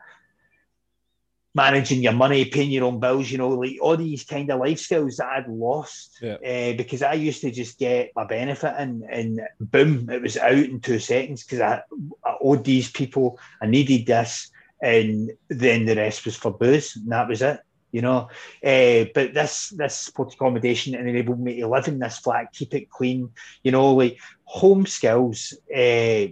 managing 1.55 2.03
your 2.03 2.13
money, 2.13 2.45
paying 2.47 2.71
your 2.71 2.85
own 2.85 2.99
bills, 2.99 3.31
you 3.31 3.39
know, 3.39 3.51
like 3.51 3.79
all 3.81 3.97
these 3.97 4.25
kind 4.25 4.51
of 4.51 4.59
life 4.59 4.81
skills 4.81 5.17
that 5.17 5.29
I'd 5.29 5.49
lost 5.49 6.19
yeah. 6.21 6.35
uh, 6.35 6.77
because 6.77 7.03
I 7.03 7.13
used 7.13 7.43
to 7.43 7.51
just 7.51 7.79
get 7.79 8.11
my 8.17 8.25
benefit 8.25 8.75
and, 8.77 9.05
and 9.05 9.41
boom, 9.61 10.11
it 10.11 10.21
was 10.21 10.37
out 10.37 10.53
in 10.53 10.81
two 10.81 10.99
seconds 10.99 11.45
because 11.45 11.61
I, 11.61 11.83
I 12.25 12.37
owed 12.41 12.65
these 12.65 12.91
people, 12.91 13.39
I 13.63 13.67
needed 13.67 14.07
this, 14.07 14.51
and 14.83 15.31
then 15.49 15.87
the 15.87 15.95
rest 15.95 16.25
was 16.25 16.37
for 16.37 16.51
booze, 16.51 16.97
and 16.97 17.11
that 17.13 17.29
was 17.29 17.43
it. 17.43 17.61
You 17.93 18.03
know, 18.03 18.29
uh, 18.65 19.05
but 19.15 19.35
this 19.35 19.69
this 19.69 19.95
sport 19.95 20.35
accommodation 20.35 20.97
enabled 20.97 21.39
me 21.39 21.61
to 21.61 21.69
live 21.69 21.87
in 21.87 22.01
this 22.01 22.19
flat, 22.19 22.53
keep 22.53 22.75
it 22.75 22.91
clean. 22.91 23.31
You 23.63 23.71
know, 23.71 23.95
like 23.95 24.19
home 24.43 24.85
skills, 24.85 25.55
uh, 25.73 26.27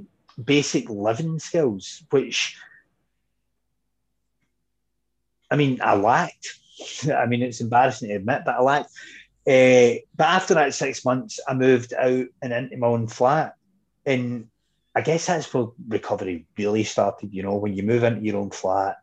basic 0.44 0.88
living 0.88 1.38
skills, 1.38 2.04
which 2.10 2.56
I 5.50 5.56
mean, 5.56 5.80
I 5.82 5.94
lacked. 5.96 6.58
I 7.14 7.26
mean, 7.26 7.42
it's 7.42 7.60
embarrassing 7.60 8.08
to 8.08 8.14
admit, 8.16 8.42
but 8.44 8.56
I 8.56 8.62
lacked. 8.62 8.90
Uh, 9.46 10.00
but 10.16 10.28
after 10.28 10.54
that 10.54 10.72
six 10.72 11.04
months, 11.04 11.40
I 11.46 11.54
moved 11.54 11.92
out 11.92 12.26
and 12.40 12.52
into 12.52 12.76
my 12.78 12.86
own 12.86 13.06
flat. 13.06 13.54
And 14.06 14.48
I 14.94 15.00
guess 15.00 15.26
that's 15.26 15.52
where 15.52 15.66
recovery 15.88 16.46
really 16.56 16.84
started, 16.84 17.34
you 17.34 17.42
know, 17.42 17.56
when 17.56 17.74
you 17.74 17.82
move 17.82 18.02
into 18.02 18.22
your 18.22 18.36
own 18.36 18.50
flat 18.50 18.98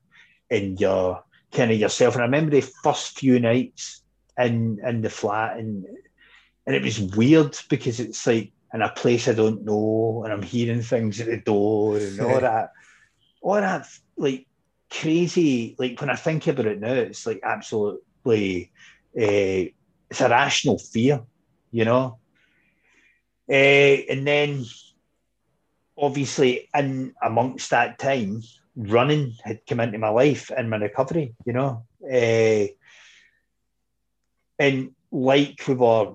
and 0.50 0.80
you're 0.80 1.24
kind 1.52 1.72
of 1.72 1.78
yourself. 1.78 2.16
And 2.16 2.24
I 2.24 2.26
remember 2.26 2.52
the 2.52 2.62
first 2.84 3.20
few 3.20 3.40
nights 3.40 4.02
in 4.38 4.80
in 4.86 5.02
the 5.02 5.10
flat 5.10 5.58
and 5.58 5.86
and 6.66 6.76
it 6.76 6.84
was 6.84 7.00
weird 7.00 7.58
because 7.70 8.00
it's 8.00 8.26
like 8.26 8.52
in 8.74 8.82
a 8.82 8.90
place 8.90 9.28
I 9.28 9.34
don't 9.34 9.66
know 9.66 10.22
and 10.24 10.34
I'm 10.34 10.44
hearing 10.44 10.82
things 10.82 11.20
at 11.20 11.28
the 11.28 11.38
door 11.38 11.98
and 11.98 12.22
all 12.22 12.40
that. 12.42 12.72
All 13.42 13.56
that 13.56 13.88
like 14.18 14.46
crazy. 14.92 15.76
Like 15.80 16.00
when 16.00 16.10
I 16.10 16.16
think 16.16 16.48
about 16.48 16.66
it 16.66 16.80
now, 16.80 16.94
it's 16.94 17.26
like 17.26 17.42
absolutely, 17.44 18.72
uh, 19.18 19.70
it's 20.10 20.22
a 20.22 20.30
rational 20.30 20.78
fear, 20.78 21.22
you 21.72 21.86
know. 21.86 22.20
Uh, 23.50 23.98
and 24.10 24.28
then, 24.28 24.64
obviously, 25.98 26.70
in 26.76 27.14
amongst 27.22 27.72
that 27.72 27.98
time, 27.98 28.42
running 28.76 29.34
had 29.44 29.62
come 29.68 29.80
into 29.80 29.98
my 29.98 30.10
life 30.10 30.52
and 30.56 30.70
my 30.70 30.78
recovery, 30.78 31.34
you 31.46 31.54
know. 31.54 31.86
Uh, 32.04 32.68
and 34.60 34.92
like 35.12 35.62
we 35.68 35.74
were 35.74 36.14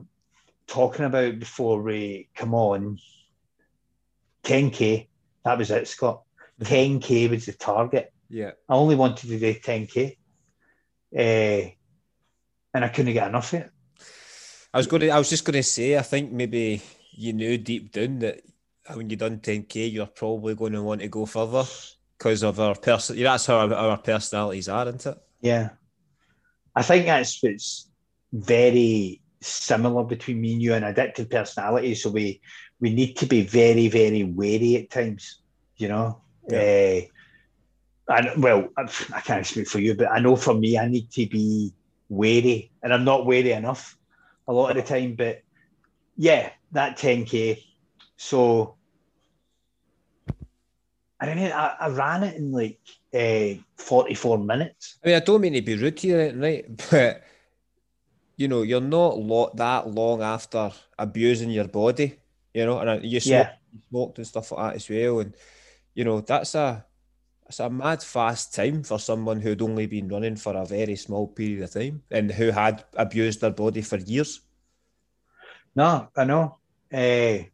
talking 0.67 1.05
about 1.05 1.39
before 1.39 1.83
we 1.83 2.29
come 2.35 2.55
on, 2.55 2.99
10k, 4.45 5.09
that 5.45 5.59
was 5.59 5.71
it, 5.71 5.89
Scott. 5.89 6.23
10k 6.63 7.31
was 7.31 7.47
the 7.47 7.53
target. 7.53 8.13
Yeah. 8.29 8.53
I 8.69 8.75
only 8.75 8.97
wanted 8.97 9.29
to 9.29 9.39
do 9.39 9.55
10k, 9.55 10.17
uh, 11.17 11.71
and 12.75 12.85
I 12.85 12.89
couldn't 12.89 13.13
get 13.13 13.29
enough 13.29 13.53
of 13.53 13.61
it. 13.61 13.71
I 14.73 14.79
was 14.79 14.87
going 14.87 15.01
to. 15.01 15.11
I 15.11 15.19
was 15.19 15.31
just 15.31 15.45
going 15.45 15.55
to 15.55 15.63
say. 15.63 15.97
I 15.97 16.03
think 16.03 16.33
maybe 16.33 16.83
you 17.13 17.33
knew 17.33 17.57
deep 17.59 17.93
down 17.93 18.19
that 18.21 18.41
when 18.93 19.09
you 19.09 19.17
done 19.17 19.39
10k, 19.39 19.93
you're 19.93 20.07
probably 20.07 20.55
going 20.55 20.73
to 20.73 20.83
want 20.83 21.01
to 21.01 21.09
go 21.09 21.27
further 21.27 21.65
because 22.19 22.43
of 22.43 22.59
our 22.59 22.75
person. 22.75 23.23
That's 23.23 23.47
how 23.47 23.59
our, 23.59 23.75
our 23.75 23.99
personalities 23.99 24.69
are, 24.69 24.89
isn't 24.89 25.07
it? 25.07 25.19
Yeah, 25.41 25.71
I 26.75 26.83
think 26.83 27.07
that's 27.07 27.41
what's 27.43 27.89
very 28.33 29.21
similar 29.45 30.05
between 30.05 30.41
me 30.41 30.55
and 30.55 30.63
you 30.63 30.75
and 30.75 30.85
addictive 30.85 31.31
personality. 31.31 31.95
So 31.95 32.11
we 32.11 32.41
we 32.81 32.93
need 32.93 33.17
to 33.19 33.27
be 33.27 33.43
very 33.43 33.89
very 33.89 34.25
wary 34.25 34.77
at 34.77 34.91
times. 34.91 35.41
You 35.77 35.89
know. 35.89 36.21
Yeah. 36.49 37.01
Uh, 38.09 38.17
and 38.17 38.43
well, 38.43 38.69
I 38.77 39.21
can't 39.21 39.47
speak 39.47 39.67
for 39.67 39.79
you, 39.79 39.95
but 39.95 40.11
I 40.11 40.19
know 40.19 40.37
for 40.37 40.53
me, 40.53 40.79
I 40.79 40.87
need 40.89 41.11
to 41.13 41.27
be 41.27 41.73
wary, 42.11 42.71
and 42.83 42.93
I'm 42.93 43.05
not 43.05 43.25
wary 43.25 43.53
enough 43.53 43.97
a 44.47 44.53
lot 44.53 44.71
of 44.71 44.77
the 44.77 44.83
time. 44.83 45.15
But 45.15 45.41
yeah, 46.17 46.51
that 46.73 46.99
10k. 46.99 47.65
So 48.19 48.77
I 51.21 51.35
mean, 51.35 51.53
I, 51.53 51.75
I 51.81 51.89
ran 51.89 52.23
it 52.23 52.37
in 52.37 52.53
like 52.53 52.79
uh, 53.15 53.61
44 53.79 54.39
minutes. 54.39 54.99
I 55.03 55.09
mean, 55.09 55.17
I 55.17 55.21
don't 55.21 55.41
mean 55.41 55.55
to 55.55 55.63
be 55.63 55.77
rude 55.77 55.97
to 55.99 56.07
here, 56.07 56.35
right? 56.37 56.65
But 56.91 57.25
you 58.37 58.49
know, 58.49 58.63
you're 58.63 58.81
not 58.81 59.19
lo- 59.19 59.53
that 59.55 59.89
long 59.89 60.23
after 60.23 60.73
abusing 60.99 61.51
your 61.51 61.69
body, 61.69 62.19
you 62.53 62.67
know, 62.67 62.79
and 62.79 63.05
you, 63.05 63.21
smoke, 63.21 63.33
yeah. 63.33 63.53
you 63.73 63.81
smoked 63.89 64.19
and 64.19 64.27
stuff 64.27 64.53
like 64.53 64.73
that 64.73 64.77
as 64.77 64.89
well, 64.91 65.21
and 65.21 65.35
you 65.95 66.05
know, 66.05 66.21
that's 66.21 66.55
a 66.55 66.85
it's 67.47 67.61
a 67.61 67.69
mad 67.69 68.03
fast 68.03 68.55
time 68.55 68.83
for 68.83 68.99
someone 68.99 69.41
who'd 69.41 69.63
only 69.63 69.87
been 69.87 70.09
running 70.09 70.37
for 70.37 70.57
a 70.57 70.65
very 70.65 70.97
small 70.97 71.29
period 71.29 71.63
of 71.63 71.73
time 71.73 72.03
and 72.11 72.31
who 72.31 72.51
had 72.51 72.85
abused 72.95 73.41
their 73.41 73.51
body 73.51 73.83
for 73.83 73.97
years. 73.97 74.41
No, 75.77 76.09
I 76.17 76.25
know. 76.25 76.59
Uh, 76.93 77.45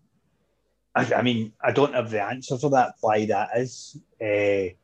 I, 0.94 1.14
I, 1.16 1.22
mean, 1.22 1.52
I 1.62 1.72
don't 1.72 1.94
have 1.94 2.10
the 2.10 2.22
answer 2.22 2.56
for 2.58 2.70
that. 2.70 2.94
Why 3.00 3.26
that 3.26 3.50
is? 3.56 3.96
Uh, 4.20 4.74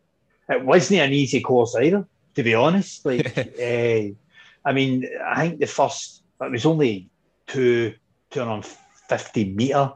it 0.49 0.65
wasn't 0.65 1.00
an 1.00 1.12
easy 1.12 1.41
course 1.41 1.76
either, 1.76 2.07
to 2.35 2.43
be 2.43 2.55
honest. 2.55 3.05
Like, 3.05 3.37
uh, 3.38 4.15
I 4.67 4.73
mean, 4.73 5.09
I 5.25 5.49
think 5.49 5.61
the 5.61 5.67
first 5.67 6.23
it 6.41 6.51
was 6.51 6.67
only 6.67 7.09
two 7.47 7.95
two 8.31 8.41
hundred 8.41 8.67
fifty 9.09 9.45
meter 9.45 9.93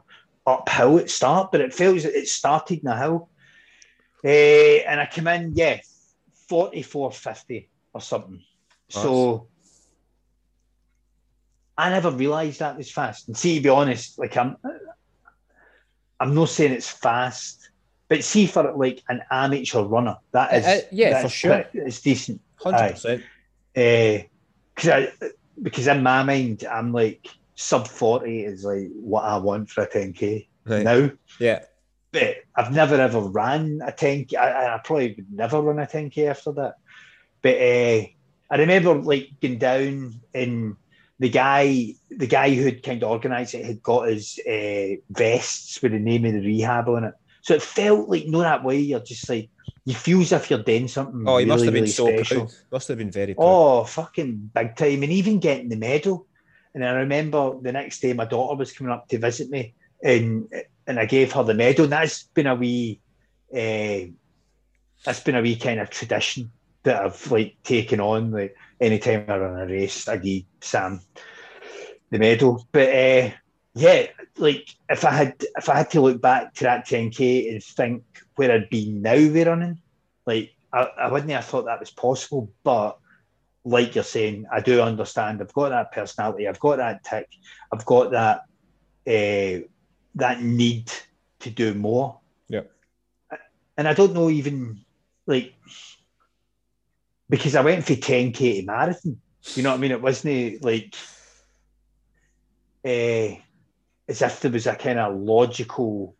uphill 0.47 0.97
at 0.97 1.11
start, 1.11 1.51
but 1.51 1.61
it 1.61 1.73
feels 1.73 2.05
it 2.05 2.27
started 2.27 2.79
in 2.79 2.87
a 2.87 2.97
hill 2.97 3.29
uh, 4.23 4.27
and 4.27 4.99
I 4.99 5.07
come 5.07 5.27
in, 5.27 5.53
yeah, 5.55 5.79
44.50 6.49 7.67
or 7.93 8.01
something. 8.01 8.43
Nice. 8.93 9.03
So 9.03 9.47
I 11.77 11.89
never 11.89 12.11
realised 12.11 12.59
that 12.59 12.77
was 12.77 12.91
fast. 12.91 13.27
And 13.27 13.37
see, 13.37 13.55
to 13.55 13.61
be 13.61 13.69
honest, 13.69 14.19
like 14.19 14.37
I'm, 14.37 14.57
I'm 16.19 16.35
not 16.35 16.49
saying 16.49 16.73
it's 16.73 16.89
fast, 16.89 17.69
but 18.07 18.23
see 18.23 18.45
for 18.45 18.71
like 18.73 19.01
an 19.09 19.21
amateur 19.31 19.81
runner, 19.81 20.17
that 20.31 20.53
is, 20.53 20.65
uh, 20.65 20.81
yeah, 20.91 21.21
for 21.21 21.29
sure, 21.29 21.65
it's 21.73 22.01
decent. 22.01 22.41
Hundred 22.55 22.91
percent. 22.91 23.23
Because 24.81 25.11
I, 25.21 25.27
because 25.61 25.87
in 25.87 26.03
my 26.03 26.23
mind, 26.23 26.63
I'm 26.63 26.91
like 26.91 27.27
sub 27.55 27.87
forty 27.87 28.43
is 28.43 28.63
like 28.63 28.89
what 28.93 29.23
I 29.23 29.37
want 29.37 29.69
for 29.69 29.83
a 29.83 29.87
ten 29.87 30.13
k 30.13 30.47
right. 30.65 30.83
now. 30.83 31.11
Yeah 31.39 31.63
but 32.11 32.37
I've 32.55 32.71
never 32.71 32.95
ever 32.95 33.21
ran 33.21 33.81
a 33.85 33.91
10k. 33.91 34.35
I, 34.35 34.75
I 34.75 34.81
probably 34.83 35.13
would 35.15 35.31
never 35.31 35.61
run 35.61 35.79
a 35.79 35.85
10k 35.85 36.29
after 36.29 36.51
that. 36.53 36.75
But 37.41 37.55
uh, 37.55 38.07
I 38.51 38.57
remember 38.57 38.95
like 38.95 39.29
going 39.41 39.57
down 39.57 40.21
and 40.33 40.75
the 41.19 41.29
guy, 41.29 41.93
the 42.09 42.27
guy 42.27 42.53
who 42.53 42.65
had 42.65 42.83
kind 42.83 43.01
of 43.01 43.11
organised 43.11 43.53
it 43.53 43.65
had 43.65 43.81
got 43.81 44.09
his 44.09 44.39
uh, 44.47 44.95
vests 45.09 45.81
with 45.81 45.93
the 45.93 45.99
name 45.99 46.25
of 46.25 46.33
the 46.33 46.45
rehab 46.45 46.89
on 46.89 47.05
it. 47.05 47.13
So 47.43 47.55
it 47.55 47.61
felt 47.61 48.09
like 48.09 48.27
no 48.27 48.39
that 48.39 48.63
way. 48.63 48.77
You're 48.77 48.99
just 48.99 49.27
like 49.29 49.49
you 49.85 49.95
feel 49.95 50.21
as 50.21 50.31
if 50.31 50.49
you're 50.49 50.63
doing 50.63 50.87
something. 50.87 51.23
Oh, 51.27 51.37
he 51.37 51.45
really, 51.45 51.45
must 51.45 51.63
have 51.65 51.73
been 51.73 51.83
really 51.83 51.91
so 51.91 52.07
special. 52.07 52.45
proud. 52.45 52.53
Must 52.71 52.87
have 52.87 52.97
been 52.97 53.11
very 53.11 53.33
proud. 53.33 53.45
Oh, 53.45 53.83
fucking 53.83 54.51
big 54.53 54.75
time, 54.75 55.03
and 55.03 55.11
even 55.11 55.39
getting 55.39 55.69
the 55.69 55.75
medal. 55.75 56.27
And 56.73 56.85
I 56.85 56.91
remember 56.91 57.59
the 57.59 57.71
next 57.71 57.99
day, 57.99 58.13
my 58.13 58.25
daughter 58.25 58.55
was 58.55 58.71
coming 58.71 58.93
up 58.93 59.07
to 59.09 59.17
visit 59.17 59.49
me, 59.49 59.73
and 60.03 60.47
and 60.87 60.99
I 60.99 61.05
gave 61.05 61.31
her 61.33 61.43
the 61.43 61.53
medal. 61.53 61.85
And 61.85 61.93
that's 61.93 62.23
been 62.23 62.47
a 62.47 62.55
wee, 62.55 63.01
uh, 63.53 64.11
that's 65.03 65.19
been 65.21 65.35
a 65.35 65.41
wee 65.41 65.55
kind 65.55 65.79
of 65.79 65.89
tradition 65.89 66.51
that 66.83 67.03
I've 67.03 67.31
like 67.31 67.57
taken 67.63 67.99
on. 67.99 68.31
Like 68.31 68.55
anytime 68.79 69.25
I 69.27 69.37
run 69.37 69.59
a 69.59 69.65
race, 69.65 70.07
I 70.07 70.17
give 70.17 70.43
Sam 70.61 71.01
the 72.11 72.19
medal. 72.19 72.67
But 72.71 72.89
uh, 72.89 73.31
yeah, 73.73 74.07
like 74.37 74.69
if 74.89 75.05
I 75.05 75.11
had 75.11 75.43
if 75.57 75.69
I 75.69 75.77
had 75.77 75.91
to 75.91 76.01
look 76.01 76.21
back 76.21 76.53
to 76.55 76.63
that 76.65 76.87
10k 76.87 77.51
and 77.51 77.63
think 77.63 78.03
where 78.41 78.51
I'd 78.51 78.71
be 78.71 78.91
now 78.91 79.13
with 79.13 79.47
running, 79.47 79.79
like 80.25 80.55
I, 80.73 80.87
I 80.99 81.11
wouldn't 81.11 81.29
have 81.29 81.45
thought 81.45 81.65
that 81.65 81.79
was 81.79 81.91
possible. 81.91 82.51
But 82.63 82.97
like 83.63 83.93
you're 83.93 84.03
saying, 84.03 84.47
I 84.51 84.61
do 84.61 84.81
understand. 84.81 85.41
I've 85.41 85.53
got 85.53 85.69
that 85.69 85.91
personality. 85.91 86.47
I've 86.47 86.59
got 86.59 86.77
that 86.77 87.03
tick. 87.03 87.29
I've 87.71 87.85
got 87.85 88.09
that 88.11 88.41
uh, 89.07 89.67
that 90.15 90.41
need 90.41 90.91
to 91.41 91.51
do 91.51 91.75
more. 91.75 92.19
Yeah. 92.47 92.61
And 93.77 93.87
I 93.87 93.93
don't 93.93 94.13
know 94.13 94.31
even 94.31 94.79
like 95.27 95.53
because 97.29 97.55
I 97.55 97.61
went 97.61 97.85
for 97.85 97.93
10k 97.93 98.61
to 98.61 98.65
marathon. 98.65 99.21
You 99.53 99.61
know 99.61 99.69
what 99.69 99.77
I 99.77 99.81
mean? 99.81 99.91
It 99.91 100.01
wasn't 100.01 100.63
like 100.63 100.95
uh, 102.83 103.37
as 104.07 104.21
if 104.23 104.39
there 104.39 104.49
was 104.49 104.65
a 104.65 104.73
kind 104.73 104.97
of 104.97 105.15
logical 105.15 106.15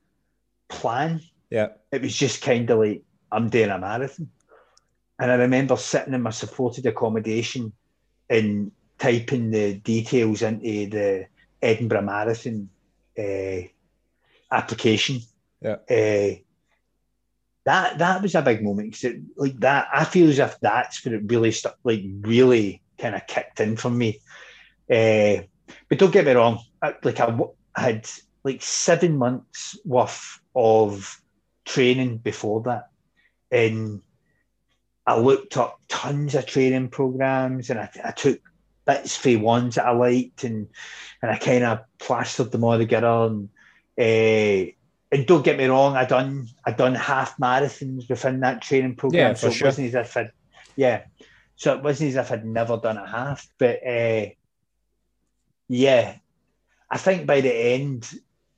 plan. 0.70 1.22
Yeah. 1.52 1.68
It 1.92 2.02
was 2.02 2.16
just 2.16 2.42
kind 2.42 2.68
of 2.70 2.80
like 2.80 3.04
I'm 3.32 3.50
doing 3.50 3.70
a 3.70 3.78
marathon. 3.78 4.30
And 5.20 5.30
I 5.30 5.36
remember 5.36 5.78
sitting 5.78 6.16
in 6.16 6.22
my 6.24 6.32
supported 6.32 6.86
accommodation 6.88 7.74
and 8.30 8.72
typing 8.98 9.52
the 9.52 9.76
details 9.76 10.42
into 10.42 10.88
the 10.88 11.28
Edinburgh 11.62 12.04
Marathon 12.04 12.70
uh, 13.20 13.62
application. 14.52 15.20
Yeah. 15.62 15.78
Uh, 15.90 16.40
that 17.64 18.00
that 18.00 18.22
was 18.24 18.34
a 18.34 18.42
big 18.42 18.64
moment 18.64 18.92
because 18.92 19.16
like 19.36 19.60
that 19.60 19.88
I 19.94 20.04
feel 20.06 20.30
as 20.30 20.40
if 20.40 20.60
that's 20.60 21.06
where 21.06 21.16
it 21.16 21.24
really 21.28 21.52
stuck, 21.52 21.78
like 21.84 22.02
really 22.22 22.82
kind 22.98 23.14
of 23.14 23.28
kicked 23.28 23.60
in 23.60 23.78
for 23.78 23.92
me. 23.92 24.20
Uh, 24.90 25.44
but 25.88 26.00
don't 26.00 26.12
get 26.12 26.26
me 26.26 26.32
wrong, 26.32 26.60
I, 26.82 26.96
like 27.04 27.20
I, 27.20 27.38
I 27.76 27.82
had 27.82 28.10
like 28.44 28.64
seven 28.64 29.18
months 29.18 29.78
worth 29.86 30.40
of 30.56 31.22
training 31.66 32.18
before 32.18 32.62
that, 32.64 32.90
and 33.52 34.02
I 35.06 35.20
looked 35.20 35.58
up 35.58 35.80
tons 35.88 36.36
of 36.36 36.46
training 36.46 36.90
programs, 36.90 37.70
and 37.70 37.80
I, 37.80 37.90
I 38.04 38.12
took 38.12 38.40
bits 38.86 39.16
for 39.16 39.38
ones 39.40 39.76
that 39.76 39.86
I 39.86 39.92
liked, 39.92 40.44
and 40.44 40.68
and 41.22 41.32
I 41.32 41.38
kind 41.38 41.64
of 41.64 41.80
plastered 42.00 42.52
them 42.52 42.64
all 42.64 42.78
together. 42.78 43.08
And 43.08 43.50
uh, 44.00 44.72
and 45.12 45.26
don't 45.26 45.44
get 45.44 45.58
me 45.58 45.66
wrong, 45.66 45.96
I 45.96 46.06
done 46.06 46.48
I 46.66 46.72
done 46.72 46.96
half 46.96 47.38
marathons 47.38 48.10
within 48.10 48.40
that 48.42 48.62
training 48.62 48.96
program, 48.96 49.32
Yeah, 49.32 49.34
so 49.34 49.48
it 49.48 49.54
sure. 49.54 49.68
wasn't 49.68 49.88
as 49.90 49.96
if 49.96 50.18
I'd 50.18 50.32
yeah, 50.76 51.04
so 51.56 51.76
it 51.76 51.84
wasn't 51.84 52.10
as 52.10 52.16
if 52.16 52.32
I'd 52.32 52.46
never 52.46 52.78
done 52.78 52.98
a 52.98 53.08
half, 53.08 53.48
but 53.58 53.86
uh, 53.86 54.28
yeah, 55.68 56.16
I 56.90 56.98
think 56.98 57.26
by 57.26 57.42
the 57.42 57.54
end 57.54 58.10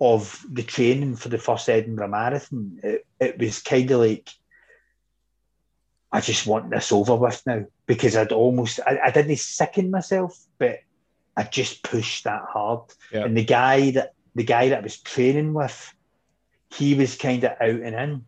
of 0.04 0.46
the 0.52 0.64
training 0.64 1.16
for 1.16 1.30
the 1.30 1.38
first 1.38 1.70
Edinburgh 1.70 2.10
Marathon, 2.10 2.80
it, 2.84 3.06
it 3.20 3.40
was 3.40 3.62
kind 3.62 3.90
of 3.92 4.02
like 4.02 4.30
I 6.12 6.22
just 6.22 6.46
want 6.46 6.70
this 6.70 6.92
over 6.92 7.16
with 7.16 7.42
now 7.46 7.66
because 7.88 8.16
I'd 8.16 8.32
almost 8.32 8.80
I, 8.86 9.00
I 9.06 9.12
didn't 9.12 9.40
sicken 9.40 9.90
myself, 9.90 10.38
but 10.60 10.80
I 11.36 11.44
just 11.44 11.84
pushed 11.84 12.26
that 12.26 12.44
hard. 12.48 12.82
Yeah. 13.12 13.26
And 13.26 13.36
the 13.36 13.44
guy 13.44 13.92
that 13.92 14.14
the 14.36 14.44
guy 14.44 14.70
that 14.70 14.80
I 14.80 14.82
was 14.82 15.00
training 15.00 15.54
with, 15.54 15.94
he 16.72 16.96
was 16.96 17.16
kind 17.16 17.44
of 17.44 17.52
out 17.52 17.62
and 17.62 17.96
in. 17.96 18.26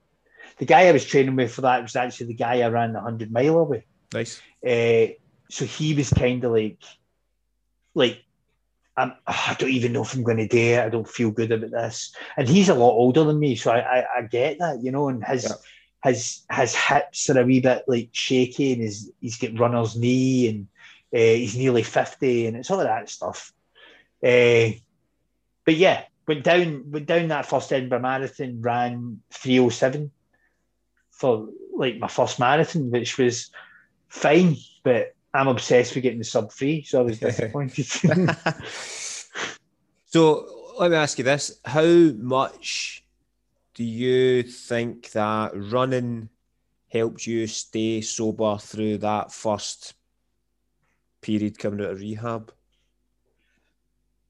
The 0.58 0.65
guy 0.65 0.88
I 0.88 0.94
was 0.94 1.05
training 1.05 1.36
with 1.36 1.53
for 1.53 1.62
that 1.62 1.84
was 1.84 1.96
actually 1.96 2.27
the 2.27 2.36
guy 2.36 2.62
I 2.62 2.70
ran 2.70 2.94
the 2.94 3.01
hundred 3.01 3.32
mile 3.32 3.60
away. 3.60 3.86
Nice. 4.13 4.41
Uh, 4.65 5.13
so 5.50 5.65
he 5.65 5.94
was 5.94 6.10
kind 6.10 6.44
of 6.44 6.53
like, 6.53 6.82
like, 7.94 8.24
I'm, 8.98 9.14
"Ah, 9.28 9.52
I 9.52 9.54
don't 9.56 9.70
even 9.72 9.94
know 9.94 10.04
if 10.04 10.14
I'm 10.14 10.24
going 10.24 10.38
to 10.38 10.48
do 10.48 10.58
it. 10.58 10.80
I 10.80 10.90
don't 10.90 11.08
feel 11.08 11.32
good 11.32 11.52
about 11.52 11.72
this. 11.72 12.16
And 12.38 12.48
he's 12.48 12.70
a 12.70 12.74
lot 12.75 12.92
older 12.92 13.24
than 13.24 13.40
me, 13.40 13.56
so 13.56 13.72
I, 13.72 14.00
I, 14.00 14.06
I 14.18 14.22
get 14.24 14.60
that, 14.60 14.82
you 14.82 14.92
know. 14.92 15.10
And 15.10 15.24
his 15.24 15.44
Yeah. 15.44 16.12
his 16.12 16.46
his 16.52 16.75
hips 16.75 17.30
are 17.30 17.40
a 17.40 17.44
wee 17.44 17.60
bit 17.62 17.84
like 17.88 18.10
shaky, 18.14 18.74
and 18.74 18.82
his 18.82 19.12
he's 19.20 19.38
got 19.38 19.60
runner's 19.60 19.96
knee, 19.96 20.48
and 20.50 20.68
uh, 21.14 21.18
he's 21.36 21.58
nearly 21.58 21.84
fifty, 21.84 22.48
and 22.48 22.56
it's 22.56 22.72
all 22.72 22.80
of 22.80 22.88
that 22.88 23.10
stuff. 23.10 23.52
Uh, 24.24 24.72
but 25.66 25.75
yeah, 25.75 26.04
went 26.28 26.44
down 26.44 26.90
went 26.92 27.06
down 27.06 27.28
that 27.30 27.46
first 27.46 27.74
Edinburgh 27.74 28.00
Marathon, 28.00 28.62
ran 28.62 29.22
three 29.32 29.60
oh 29.60 29.70
seven 29.70 30.12
for 31.12 31.50
like 31.75 31.98
my 31.98 32.08
first 32.08 32.40
marathon, 32.40 32.92
which 32.92 33.18
was 33.18 33.52
fine, 34.08 34.56
but 34.84 35.14
I'm 35.36 35.48
obsessed 35.48 35.96
with 35.96 36.04
getting 36.04 36.20
the 36.20 36.26
sub 36.26 36.52
free, 36.52 36.84
so 36.84 37.00
I 37.00 37.04
was 37.04 37.20
disappointed. 37.20 37.86
so 40.06 40.48
let 40.80 40.92
me 40.92 40.98
ask 40.98 41.18
you 41.18 41.24
this: 41.24 41.60
How 41.66 41.84
much 41.84 43.06
do 43.74 43.84
you 43.84 44.44
think 44.44 45.12
that 45.12 45.52
running 45.54 46.30
helped 46.88 47.28
you 47.28 47.48
stay 47.48 48.02
sober 48.02 48.58
through 48.58 49.00
that 49.00 49.32
first 49.32 49.94
period 51.22 51.60
coming 51.60 51.86
out 51.86 51.92
of 51.92 52.00
rehab? 52.00 52.52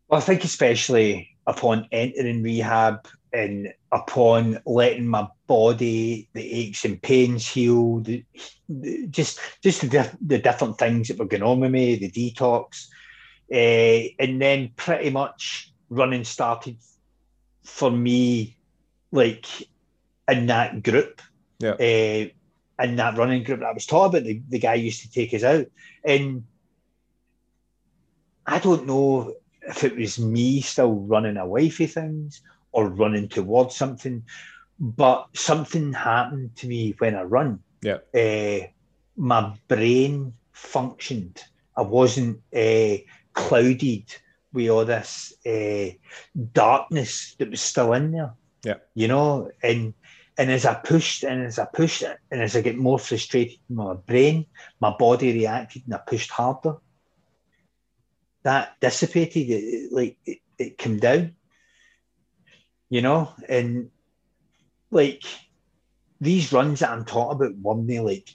well, 0.08 0.20
I 0.20 0.24
think 0.24 0.44
especially 0.44 1.36
upon 1.48 1.88
entering 1.92 2.44
rehab 2.44 3.08
and 3.34 3.74
upon 3.92 4.60
letting 4.66 5.08
my 5.08 5.28
body, 5.48 6.30
the 6.34 6.54
aches 6.54 6.86
and 6.86 7.02
pains 7.02 7.48
heal, 7.48 8.00
the, 8.00 8.24
the- 8.70 9.08
just 9.08 9.40
just 9.64 9.82
the, 9.82 9.88
diff- 9.88 10.18
the 10.26 10.40
different 10.40 10.78
things 10.78 11.08
that 11.08 11.18
were 11.20 11.26
going 11.26 11.44
on 11.44 11.60
with 11.60 11.72
me, 11.72 11.96
the 11.96 12.10
detox, 12.12 12.88
uh, 13.52 14.14
and 14.20 14.42
then 14.42 14.72
pretty 14.76 15.10
much 15.10 15.72
running 15.90 16.24
started 16.24 16.78
for 17.64 17.92
me, 17.92 18.58
like 19.12 19.46
in 20.28 20.48
that 20.48 20.82
group, 20.84 21.22
Yeah. 21.60 21.72
uh, 21.74 22.30
in 22.84 22.96
that 22.98 23.18
running 23.18 23.44
group 23.44 23.60
that 23.60 23.68
I 23.70 23.74
was 23.74 23.86
taught 23.86 24.08
about. 24.08 24.24
The, 24.24 24.42
the 24.50 24.60
guy 24.60 24.74
used 24.76 25.02
to 25.04 25.12
take 25.12 25.34
us 25.34 25.44
out, 25.44 25.68
and 26.04 26.44
I 28.46 28.60
don't 28.60 28.86
know 28.86 29.34
if 29.68 29.84
it 29.84 29.96
was 29.96 30.20
me 30.20 30.62
still 30.62 30.94
running 30.94 31.38
away 31.38 31.70
from 31.70 31.88
things 31.88 32.42
or 32.72 32.90
running 32.90 33.28
towards 33.30 33.76
something, 33.76 34.24
but 34.80 35.28
something 35.34 35.94
happened 35.94 36.56
to 36.58 36.68
me 36.68 36.96
when 36.98 37.16
I 37.16 37.24
run. 37.24 37.60
Yeah. 37.82 38.00
Uh, 38.14 38.68
my 39.16 39.54
brain 39.68 40.34
functioned. 40.52 41.44
I 41.78 41.82
wasn't 41.82 42.42
uh, 42.56 42.98
clouded 43.34 44.14
with 44.54 44.70
all 44.70 44.86
this 44.86 45.34
uh, 45.46 45.90
darkness 46.54 47.36
that 47.40 47.50
was 47.50 47.62
still 47.62 47.94
in 47.94 48.12
there. 48.12 48.34
Yeah. 48.64 48.76
You 48.94 49.08
know, 49.08 49.52
and 49.62 49.94
and 50.38 50.52
as 50.52 50.66
I 50.66 50.74
pushed 50.74 51.24
and 51.24 51.44
as 51.46 51.60
I 51.60 51.66
pushed 51.66 52.04
and 52.04 52.42
as 52.42 52.56
I 52.56 52.62
get 52.62 52.78
more 52.78 53.00
frustrated 53.00 53.58
in 53.70 53.76
my 53.76 53.94
brain, 53.94 54.46
my 54.82 54.94
body 54.98 55.32
reacted 55.34 55.84
and 55.86 55.94
I 55.96 56.00
pushed 56.00 56.32
harder 56.32 56.76
that 58.44 58.80
dissipated. 58.82 59.50
It, 59.50 59.64
it- 59.64 59.92
like 59.94 60.18
it, 60.26 60.40
it 60.58 60.78
came 60.78 60.98
down, 61.00 61.36
you 62.90 63.02
know, 63.02 63.34
and 63.48 63.90
like 64.96 65.24
these 66.22 66.52
runs 66.54 66.80
that 66.80 66.90
I'm 66.90 67.06
talking 67.06 67.36
about 67.36 67.58
weren't 67.58 67.88
they 67.88 68.00
like 68.00 68.30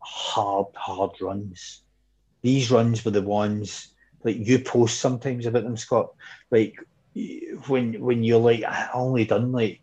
hard, 0.00 0.68
hard 0.74 1.20
runs. 1.20 1.82
These 2.42 2.70
runs 2.70 3.04
were 3.04 3.10
the 3.10 3.22
ones 3.22 3.88
like 4.24 4.36
you 4.38 4.58
post 4.58 4.98
sometimes 4.98 5.46
about 5.46 5.64
them, 5.64 5.76
Scott. 5.76 6.12
Like 6.50 6.74
when 7.68 8.00
when 8.00 8.24
you're 8.24 8.40
like, 8.40 8.64
I 8.64 8.88
only 8.92 9.24
done 9.24 9.52
like 9.52 9.80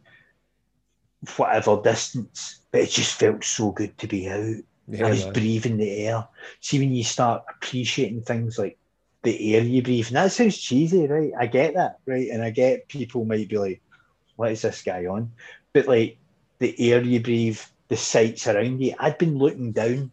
whatever 1.38 1.82
distance, 1.82 2.62
but 2.72 2.82
it 2.82 2.90
just 2.90 3.16
felt 3.20 3.44
so 3.44 3.72
good 3.72 3.98
to 4.00 4.08
be 4.08 4.28
out. 4.28 4.56
Yeah, 4.88 5.08
I 5.08 5.12
was 5.12 5.24
man. 5.26 5.34
breathing 5.34 5.78
the 5.78 6.08
air. 6.08 6.28
See, 6.60 6.80
when 6.80 6.92
you 6.92 7.04
start 7.04 7.44
appreciating 7.50 8.24
things 8.24 8.60
like 8.60 8.78
the 9.22 9.56
air 9.56 9.62
you 9.62 9.82
breathe, 9.82 10.08
and 10.08 10.18
that 10.18 10.32
sounds 10.32 10.58
cheesy, 10.58 11.08
right? 11.08 11.32
I 11.40 11.48
get 11.48 11.76
that, 11.76 12.00
right? 12.06 12.28
And 12.30 12.44
I 12.44 12.50
get 12.50 12.90
people 12.90 13.24
might 13.24 13.48
be 13.48 13.58
like, 13.58 13.82
what 14.36 14.52
is 14.52 14.64
this 14.64 14.82
guy 14.84 15.06
on? 15.06 15.32
But 15.72 15.88
like 15.88 16.18
the 16.64 16.92
air 16.92 17.02
you 17.02 17.20
breathe, 17.20 17.60
the 17.90 17.98
sights 17.98 18.48
around 18.48 18.82
you. 18.82 18.96
I'd 18.98 19.18
been 19.18 19.38
looking 19.38 19.74
down 19.74 20.12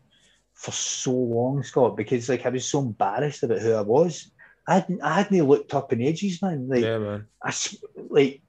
for 0.52 0.72
so 0.72 1.12
long, 1.12 1.62
Scott, 1.62 1.96
because 1.96 2.28
like 2.28 2.44
I 2.44 2.48
was 2.48 2.66
so 2.66 2.80
embarrassed 2.80 3.44
about 3.44 3.60
who 3.60 3.72
I 3.72 3.82
was. 3.82 4.30
I 4.66 4.74
hadn't, 4.74 5.00
I 5.00 5.14
hadn't 5.14 5.46
looked 5.46 5.72
up 5.74 5.92
in 5.92 6.02
ages, 6.02 6.42
man. 6.42 6.68
Like 6.68 6.82
yeah, 6.82 6.98
man. 6.98 7.26
I 7.42 7.54
like 8.10 8.42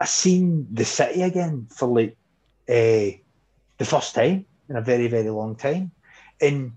I 0.00 0.04
seen 0.04 0.68
the 0.72 0.84
city 0.84 1.22
again 1.22 1.66
for 1.68 1.88
like 1.88 2.16
uh, 2.68 3.18
the 3.78 3.84
first 3.84 4.14
time 4.14 4.46
in 4.68 4.76
a 4.76 4.80
very 4.80 5.08
very 5.08 5.30
long 5.30 5.56
time, 5.56 5.90
and 6.40 6.72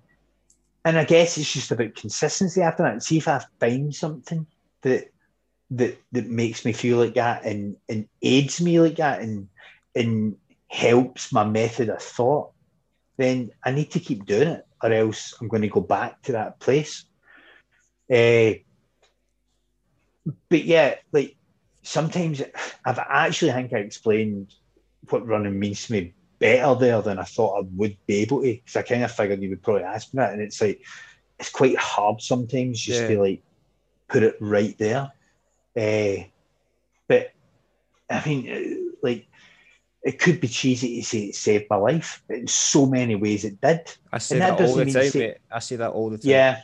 and 0.84 0.98
I 0.98 1.06
guess 1.06 1.38
it's 1.38 1.54
just 1.54 1.72
about 1.72 1.94
consistency 1.94 2.62
after 2.62 2.84
that. 2.84 3.04
See 3.04 3.18
if 3.18 3.28
I 3.28 3.44
find 3.60 3.94
something 3.94 4.48
that 4.82 5.12
that 5.72 5.98
that 6.12 6.26
makes 6.26 6.66
me 6.66 6.74
feel 6.74 6.98
like 6.98 7.14
that 7.14 7.46
and 7.46 7.78
and 7.88 8.08
aids 8.24 8.62
me 8.62 8.80
like 8.80 8.96
that 8.96 9.22
and 9.22 9.48
and 9.96 10.38
helps 10.70 11.32
my 11.32 11.44
method 11.44 11.90
of 11.90 12.02
thought, 12.02 12.52
then 13.18 13.52
I 13.64 13.72
need 13.72 13.92
to 13.92 14.00
keep 14.00 14.26
doing 14.26 14.50
it, 14.50 14.66
or 14.82 14.92
else 14.92 15.34
I'm 15.40 15.48
going 15.48 15.62
to 15.64 15.70
go 15.70 15.82
back 15.82 16.22
to 16.24 16.34
that 16.34 16.60
place. 16.60 17.06
Uh, 18.12 18.54
but 20.50 20.64
yeah, 20.64 20.96
like 21.12 21.36
sometimes 21.84 22.42
I've 22.86 23.00
actually 23.00 23.52
I 23.52 23.56
think 23.56 23.74
I 23.74 23.78
explained 23.78 24.54
what 25.10 25.28
running 25.28 25.60
means 25.60 25.86
to 25.88 25.94
me 25.94 26.14
better 26.40 26.76
there 26.76 27.02
than 27.02 27.20
I 27.20 27.24
thought 27.24 27.60
I 27.60 27.68
would 27.76 27.98
be 28.08 28.18
able 28.18 28.42
to 28.42 28.54
because 28.54 28.76
I 28.76 28.82
kind 28.82 29.04
of 29.04 29.12
figured 29.12 29.42
you 29.42 29.50
would 29.52 29.64
probably 29.64 29.84
ask 29.84 30.14
me 30.14 30.20
that, 30.20 30.34
and 30.34 30.42
it's 30.42 30.62
like 30.62 30.82
it's 31.40 31.52
quite 31.52 31.78
hard 31.78 32.22
sometimes 32.22 32.82
just 32.82 33.02
Yeah. 33.02 33.08
to 33.08 33.22
like 33.22 33.44
put 34.10 34.24
it 34.24 34.36
right 34.40 34.78
there. 34.78 35.12
Uh, 35.78 36.24
but 37.08 37.32
I 38.10 38.24
mean, 38.28 38.94
like 39.02 39.28
it 40.06 40.20
could 40.20 40.40
be 40.40 40.48
cheesy 40.48 41.02
to 41.02 41.04
say 41.06 41.26
it 41.26 41.36
saved 41.36 41.66
my 41.68 41.78
life, 41.78 42.24
in 42.30 42.48
so 42.48 42.86
many 42.86 43.16
ways 43.16 43.44
it 43.44 43.60
did. 43.60 43.92
I 44.14 44.20
say 44.20 44.38
that, 44.38 44.60
that 44.60 44.70
all 44.70 44.76
the 44.76 44.86
time, 44.86 45.10
say. 45.10 45.36
I 45.52 45.60
say 45.60 45.76
that 45.78 45.90
all 45.90 46.12
the 46.12 46.20
time. 46.20 46.30
Yeah, 46.30 46.62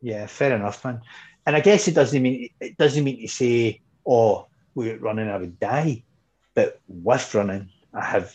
yeah, 0.00 0.26
fair 0.26 0.54
enough, 0.54 0.84
man. 0.84 1.00
And 1.46 1.56
I 1.56 1.60
guess 1.60 1.88
it 1.88 1.94
doesn't 1.94 2.22
mean 2.22 2.48
it 2.60 2.78
doesn't 2.78 3.02
mean 3.02 3.20
to 3.20 3.28
say, 3.28 3.80
oh, 4.06 4.46
without 4.76 5.00
running 5.00 5.28
I 5.28 5.36
would 5.36 5.58
die, 5.58 6.04
but 6.54 6.80
with 6.86 7.34
running 7.34 7.70
I 7.92 8.04
have 8.04 8.32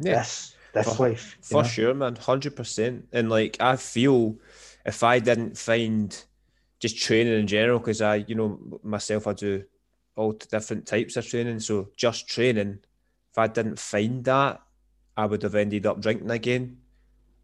yeah. 0.00 0.14
this 0.14 0.56
this 0.72 0.96
for, 0.96 1.10
life 1.10 1.36
for 1.42 1.62
know? 1.62 1.68
sure, 1.68 1.94
man, 1.94 2.16
hundred 2.16 2.56
percent. 2.56 3.06
And 3.12 3.28
like 3.28 3.58
I 3.60 3.76
feel 3.76 4.36
if 4.86 5.02
I 5.02 5.18
didn't 5.18 5.58
find 5.58 6.24
just 6.80 6.96
training 6.96 7.38
in 7.38 7.46
general, 7.46 7.78
because 7.80 8.00
I, 8.00 8.24
you 8.28 8.34
know, 8.34 8.58
myself, 8.82 9.26
I 9.26 9.34
do 9.34 9.64
all 10.16 10.32
different 10.32 10.86
types 10.86 11.16
of 11.18 11.26
training. 11.26 11.60
So 11.60 11.90
just 11.96 12.28
training 12.28 12.78
if 13.38 13.42
I 13.42 13.46
didn't 13.46 13.78
find 13.78 14.24
that, 14.24 14.60
I 15.16 15.26
would 15.26 15.42
have 15.42 15.54
ended 15.54 15.86
up 15.86 16.00
drinking 16.00 16.30
again. 16.30 16.78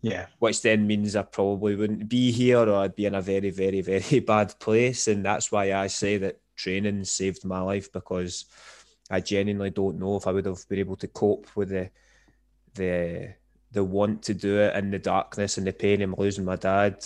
Yeah. 0.03 0.27
Which 0.41 0.61
then 0.61 0.87
means 0.87 1.15
I 1.15 1.23
probably 1.23 1.77
wouldn't 1.77 2.09
be 2.09 2.33
here 2.33 2.59
or 2.59 2.75
I'd 2.75 2.97
be 2.97 3.07
in 3.07 3.15
a 3.15 3.23
very, 3.23 3.51
very, 3.51 3.81
very 3.93 4.19
bad 4.21 4.59
place. 4.59 5.07
And 5.07 5.25
that's 5.25 5.53
why 5.53 5.73
I 5.73 5.87
say 5.87 6.19
that 6.19 6.41
training 6.57 7.05
saved 7.05 7.45
my 7.45 7.61
life 7.61 7.93
because 7.93 8.47
I 9.09 9.21
genuinely 9.21 9.71
don't 9.71 10.01
know 10.01 10.17
if 10.17 10.27
I 10.27 10.33
would 10.33 10.47
have 10.47 10.69
been 10.69 10.81
able 10.81 10.97
to 10.97 11.09
cope 11.09 11.47
with 11.55 11.69
the 11.69 11.91
the 12.75 13.35
the 13.71 13.85
want 13.85 14.23
to 14.23 14.35
do 14.35 14.59
it 14.59 14.75
in 14.75 14.91
the 14.91 14.99
darkness 14.99 15.59
and 15.59 15.67
the 15.67 15.73
pain 15.73 16.03
of 16.03 16.19
losing 16.19 16.45
my 16.45 16.57
dad 16.57 17.05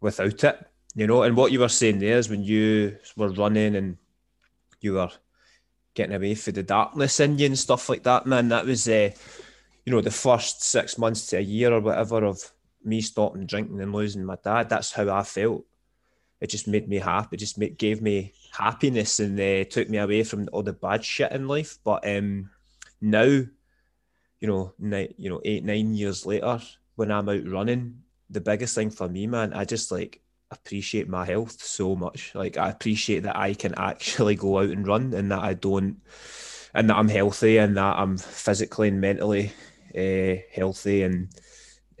without 0.00 0.44
it. 0.44 0.66
You 0.94 1.06
know, 1.06 1.22
and 1.24 1.36
what 1.36 1.52
you 1.52 1.60
were 1.60 1.68
saying 1.68 1.98
there 1.98 2.18
is 2.18 2.30
when 2.30 2.42
you 2.42 2.96
were 3.16 3.30
running 3.30 3.76
and 3.76 3.98
you 4.80 4.94
were 4.94 5.10
getting 5.94 6.14
away 6.14 6.34
for 6.34 6.52
the 6.52 6.62
darkness 6.62 7.20
in 7.20 7.38
you 7.38 7.46
and 7.46 7.58
stuff 7.58 7.88
like 7.88 8.02
that, 8.02 8.26
man. 8.26 8.48
That 8.48 8.66
was, 8.66 8.88
uh, 8.88 9.10
you 9.84 9.92
know, 9.92 10.00
the 10.00 10.10
first 10.10 10.62
six 10.62 10.98
months 10.98 11.26
to 11.28 11.38
a 11.38 11.40
year 11.40 11.72
or 11.72 11.80
whatever 11.80 12.24
of 12.24 12.52
me 12.84 13.00
stopping 13.00 13.46
drinking 13.46 13.80
and 13.80 13.94
losing 13.94 14.24
my 14.24 14.36
dad. 14.42 14.68
That's 14.68 14.92
how 14.92 15.08
I 15.08 15.22
felt. 15.22 15.64
It 16.40 16.50
just 16.50 16.68
made 16.68 16.88
me 16.88 16.98
happy. 16.98 17.36
It 17.36 17.38
just 17.38 17.58
made, 17.58 17.78
gave 17.78 18.02
me 18.02 18.34
happiness 18.52 19.20
and 19.20 19.38
uh, 19.40 19.64
took 19.64 19.88
me 19.88 19.98
away 19.98 20.24
from 20.24 20.48
all 20.52 20.62
the 20.62 20.72
bad 20.72 21.04
shit 21.04 21.32
in 21.32 21.48
life. 21.48 21.78
But 21.84 22.06
um, 22.06 22.50
now, 23.00 23.22
you 23.24 23.48
know, 24.42 24.74
ni- 24.78 25.14
you 25.16 25.30
know, 25.30 25.40
eight 25.44 25.64
nine 25.64 25.94
years 25.94 26.26
later, 26.26 26.60
when 26.96 27.10
I'm 27.10 27.28
out 27.28 27.48
running, 27.48 28.02
the 28.28 28.40
biggest 28.40 28.74
thing 28.74 28.90
for 28.90 29.08
me, 29.08 29.26
man, 29.26 29.52
I 29.54 29.64
just 29.64 29.90
like 29.90 30.20
appreciate 30.54 31.08
my 31.08 31.24
health 31.24 31.62
so 31.62 31.94
much. 31.94 32.34
Like 32.34 32.56
I 32.56 32.70
appreciate 32.70 33.24
that 33.24 33.36
I 33.36 33.54
can 33.54 33.74
actually 33.76 34.36
go 34.36 34.58
out 34.58 34.70
and 34.70 34.86
run 34.86 35.12
and 35.14 35.30
that 35.30 35.40
I 35.40 35.54
don't 35.54 36.00
and 36.74 36.90
that 36.90 36.96
I'm 36.96 37.08
healthy 37.08 37.58
and 37.58 37.76
that 37.76 37.98
I'm 37.98 38.18
physically 38.18 38.88
and 38.88 39.00
mentally 39.00 39.52
uh, 39.96 40.40
healthy 40.52 41.02
and 41.02 41.28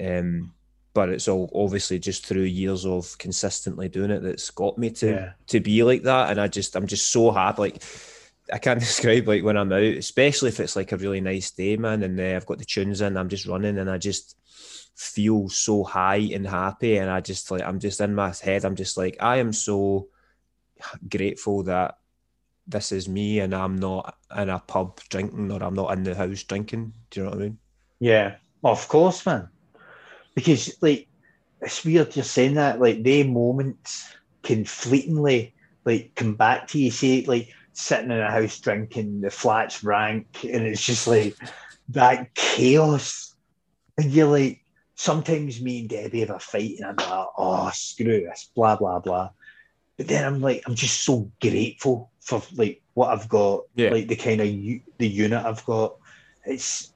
um 0.00 0.52
but 0.94 1.08
it's 1.08 1.28
all 1.28 1.50
obviously 1.54 1.98
just 1.98 2.26
through 2.26 2.42
years 2.42 2.84
of 2.86 3.16
consistently 3.18 3.88
doing 3.88 4.10
it 4.10 4.22
that's 4.22 4.50
got 4.50 4.78
me 4.78 4.90
to 4.90 5.06
yeah. 5.06 5.32
to 5.46 5.60
be 5.60 5.82
like 5.82 6.02
that 6.02 6.30
and 6.30 6.40
I 6.40 6.48
just 6.48 6.74
I'm 6.76 6.86
just 6.86 7.10
so 7.10 7.30
happy 7.30 7.62
like 7.62 7.82
I 8.52 8.58
can't 8.58 8.80
describe 8.80 9.28
like 9.28 9.44
when 9.44 9.56
I'm 9.56 9.72
out 9.72 9.82
especially 9.82 10.48
if 10.48 10.60
it's 10.60 10.76
like 10.76 10.92
a 10.92 10.96
really 10.96 11.20
nice 11.20 11.50
day 11.50 11.76
man 11.76 12.02
and 12.02 12.18
uh, 12.18 12.36
I've 12.36 12.46
got 12.46 12.58
the 12.58 12.64
tunes 12.64 13.00
in 13.00 13.16
I'm 13.16 13.28
just 13.28 13.46
running 13.46 13.78
and 13.78 13.90
I 13.90 13.98
just 13.98 14.36
feel 14.94 15.48
so 15.48 15.82
high 15.82 16.28
and 16.32 16.46
happy 16.46 16.98
and 16.98 17.10
I 17.10 17.20
just 17.20 17.50
like 17.50 17.62
I'm 17.62 17.80
just 17.80 18.00
in 18.00 18.14
my 18.14 18.32
head 18.42 18.64
I'm 18.64 18.76
just 18.76 18.96
like 18.96 19.16
I 19.20 19.38
am 19.38 19.52
so 19.52 20.08
grateful 21.08 21.64
that 21.64 21.98
this 22.66 22.92
is 22.92 23.08
me 23.08 23.40
and 23.40 23.54
I'm 23.54 23.76
not 23.76 24.16
in 24.36 24.48
a 24.48 24.58
pub 24.60 25.00
drinking 25.08 25.50
or 25.50 25.62
I'm 25.62 25.74
not 25.74 25.92
in 25.92 26.02
the 26.02 26.14
house 26.14 26.42
drinking. 26.44 26.94
Do 27.10 27.20
you 27.20 27.24
know 27.24 27.30
what 27.30 27.38
I 27.38 27.42
mean? 27.42 27.58
Yeah 27.98 28.36
of 28.62 28.86
course 28.88 29.26
man. 29.26 29.48
Because 30.34 30.80
like 30.80 31.08
it's 31.60 31.84
weird 31.84 32.14
you're 32.14 32.24
saying 32.24 32.54
that 32.54 32.80
like 32.80 33.02
they 33.02 33.24
moments 33.24 34.14
can 34.42 34.64
fleetingly 34.64 35.54
like 35.84 36.14
come 36.14 36.34
back 36.34 36.68
to 36.68 36.78
you 36.78 36.90
say 36.90 37.24
like 37.26 37.52
sitting 37.72 38.10
in 38.10 38.20
a 38.20 38.30
house 38.30 38.60
drinking 38.60 39.20
the 39.20 39.30
flats 39.30 39.82
rank 39.82 40.44
and 40.44 40.64
it's 40.64 40.84
just 40.84 41.08
like 41.08 41.36
that 41.88 42.34
chaos. 42.34 43.34
And 43.98 44.10
you're 44.10 44.28
like 44.28 44.63
sometimes 45.04 45.60
me 45.60 45.80
and 45.80 45.88
Debbie 45.90 46.20
have 46.20 46.30
a 46.30 46.38
fight 46.38 46.76
and 46.78 46.86
I'm 46.86 46.96
like, 46.96 47.28
oh, 47.36 47.70
screw 47.74 48.22
this, 48.22 48.48
blah, 48.54 48.74
blah, 48.74 49.00
blah. 49.00 49.28
But 49.98 50.08
then 50.08 50.24
I'm 50.24 50.40
like, 50.40 50.62
I'm 50.66 50.74
just 50.74 51.02
so 51.02 51.30
grateful 51.42 52.10
for 52.20 52.42
like 52.54 52.80
what 52.94 53.10
I've 53.10 53.28
got, 53.28 53.64
yeah. 53.74 53.90
like 53.90 54.08
the 54.08 54.16
kind 54.16 54.40
of 54.40 54.46
the 54.46 55.06
unit 55.06 55.44
I've 55.44 55.62
got. 55.66 55.96
It's, 56.46 56.94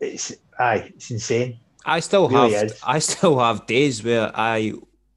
it's, 0.00 0.34
aye, 0.58 0.92
it's 0.94 1.10
insane. 1.10 1.60
I 1.86 2.00
still 2.00 2.28
really 2.28 2.52
have, 2.52 2.64
is. 2.64 2.80
I 2.86 2.98
still 2.98 3.38
have 3.38 3.66
days 3.66 4.04
where 4.04 4.30
I 4.34 4.74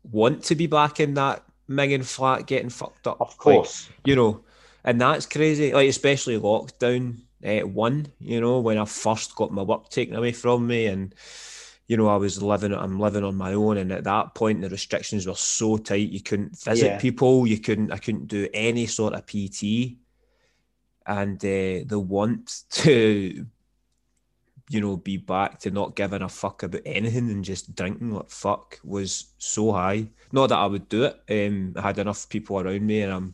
want 0.10 0.44
to 0.46 0.56
be 0.56 0.66
back 0.66 1.02
in 1.02 1.14
that 1.16 1.44
minging 1.70 2.06
flat 2.06 2.48
getting 2.48 2.70
fucked 2.70 3.08
up. 3.08 3.20
Of 3.20 3.38
course. 3.38 3.90
Like, 3.90 4.00
you 4.06 4.16
know, 4.16 4.46
and 4.86 5.02
that's 5.02 5.26
crazy. 5.26 5.74
Like, 5.74 5.90
especially 5.90 6.40
lockdown 6.40 7.18
uh, 7.46 7.68
one, 7.68 8.08
you 8.22 8.40
know, 8.40 8.62
when 8.62 8.78
I 8.78 8.86
first 8.86 9.36
got 9.36 9.52
my 9.52 9.62
work 9.62 9.90
taken 9.90 10.16
away 10.16 10.32
from 10.32 10.68
me 10.68 10.86
and, 10.86 11.14
you 11.88 11.96
know, 11.96 12.10
I 12.10 12.18
was 12.18 12.44
living, 12.44 12.74
I'm 12.74 13.00
living 13.00 13.24
on 13.24 13.36
my 13.36 13.54
own, 13.54 13.78
and 13.78 13.92
at 13.94 14.04
that 14.04 14.36
point, 14.36 14.62
the 14.62 14.70
restrictions 14.70 15.26
were 15.26 15.36
so 15.36 15.78
tight. 15.78 16.10
You 16.10 16.22
couldn't 16.22 16.62
visit 16.62 16.86
yeah. 16.86 17.00
people. 17.00 17.48
You 17.48 17.60
couldn't. 17.60 17.92
I 17.92 17.98
couldn't 17.98 18.28
do 18.28 18.48
any 18.54 18.88
sort 18.88 19.14
of 19.14 19.26
PT, 19.26 19.96
and 21.06 21.38
uh, 21.38 21.88
the 21.88 21.98
want 21.98 22.64
to, 22.72 23.46
you 24.70 24.82
know, 24.82 24.98
be 24.98 25.16
back 25.16 25.60
to 25.60 25.72
not 25.72 25.96
giving 25.96 26.24
a 26.24 26.30
fuck 26.30 26.64
about 26.64 26.82
anything 26.86 27.32
and 27.32 27.46
just 27.46 27.74
drinking 27.74 28.12
like 28.12 28.30
fuck 28.30 28.80
was 28.84 29.28
so 29.38 29.72
high. 29.72 30.10
Not 30.34 30.48
that 30.48 30.60
I 30.60 30.66
would 30.66 30.90
do 30.90 31.06
it. 31.06 31.22
Um, 31.30 31.74
I 31.78 31.82
had 31.84 32.00
enough 32.00 32.28
people 32.28 32.60
around 32.60 32.86
me, 32.86 33.02
and 33.04 33.14
I'm 33.14 33.34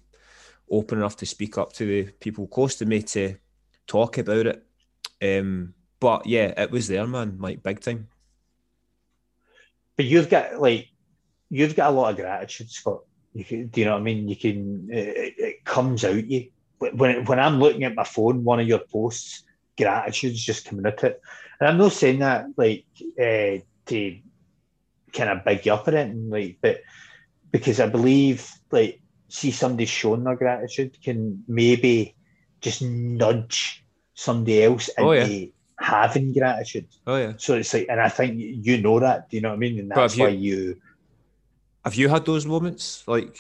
open 0.70 1.00
enough 1.00 1.18
to 1.18 1.26
speak 1.26 1.58
up 1.58 1.74
to 1.74 1.86
the 1.86 2.12
people 2.12 2.46
close 2.46 2.76
to 2.76 2.86
me 2.86 3.02
to 3.02 3.36
talk 3.88 4.20
about 4.20 4.46
it. 4.46 4.64
Um, 5.24 5.74
but 6.00 6.28
yeah, 6.28 6.54
it 6.56 6.70
was 6.70 6.88
there, 6.88 7.08
man, 7.08 7.38
like 7.40 7.64
big 7.64 7.80
time 7.80 8.10
but 9.96 10.06
you've 10.06 10.30
got 10.30 10.60
like 10.62 10.90
you've 11.50 11.76
got 11.76 11.92
a 11.92 11.96
lot 11.96 12.12
of 12.12 12.18
gratitude, 12.18 12.70
Scott. 12.70 13.02
You 13.34 13.44
can, 13.44 13.68
do 13.68 13.82
you 13.82 13.86
know 13.86 13.94
what 13.94 14.02
I 14.02 14.04
mean? 14.04 14.28
You 14.28 14.36
can 14.36 14.90
it, 14.92 15.36
it 15.38 15.66
comes 15.66 16.04
out 16.04 16.26
you 16.26 16.50
when 16.80 17.26
when 17.26 17.40
I'm 17.40 17.60
looking 17.60 17.84
at 17.84 17.96
my 17.96 18.04
phone, 18.04 18.44
one 18.44 18.60
of 18.60 18.68
your 18.68 18.80
posts, 18.80 19.44
gratitude's 19.78 20.44
just 20.44 20.66
coming 20.66 20.86
out 20.86 21.04
it, 21.04 21.22
and 21.60 21.70
I'm 21.70 21.78
not 21.78 21.94
saying 21.94 22.20
that 22.20 22.48
like 22.58 22.86
uh, 23.20 23.64
to 23.88 24.20
kind 25.14 25.30
of 25.30 25.46
big 25.46 25.66
you 25.66 25.74
up 25.74 25.88
or 25.88 25.96
anything, 25.96 26.30
like, 26.30 26.58
but 26.62 26.82
because 27.52 27.80
I 27.80 27.88
believe 27.88 28.52
like 28.72 29.00
see 29.30 29.52
somebody 29.52 29.86
showing 29.86 30.24
their 30.24 30.36
gratitude 30.36 30.98
can 31.02 31.44
maybe 31.48 32.16
just 32.62 32.82
nudge 32.82 33.84
somebody 34.14 34.64
else 34.64 34.90
into 34.90 35.04
oh, 35.04 35.12
yeah 35.14 35.46
having 35.84 36.34
gratitude. 36.34 36.88
Oh 37.06 37.18
yeah. 37.18 37.34
So 37.38 37.56
it's 37.56 37.74
like, 37.74 37.88
and 37.90 38.00
I 38.00 38.10
think 38.10 38.36
you 38.38 38.82
know 38.82 39.00
that. 39.00 39.30
Do 39.30 39.38
you 39.38 39.42
know 39.42 39.50
what 39.50 39.56
I 39.56 39.60
mean? 39.60 39.80
And 39.80 39.92
that's 39.92 40.18
why 40.18 40.30
you. 40.30 40.80
Have 41.84 41.96
you 41.96 42.08
had 42.08 42.26
those 42.26 42.46
moments 42.46 43.04
like 43.08 43.38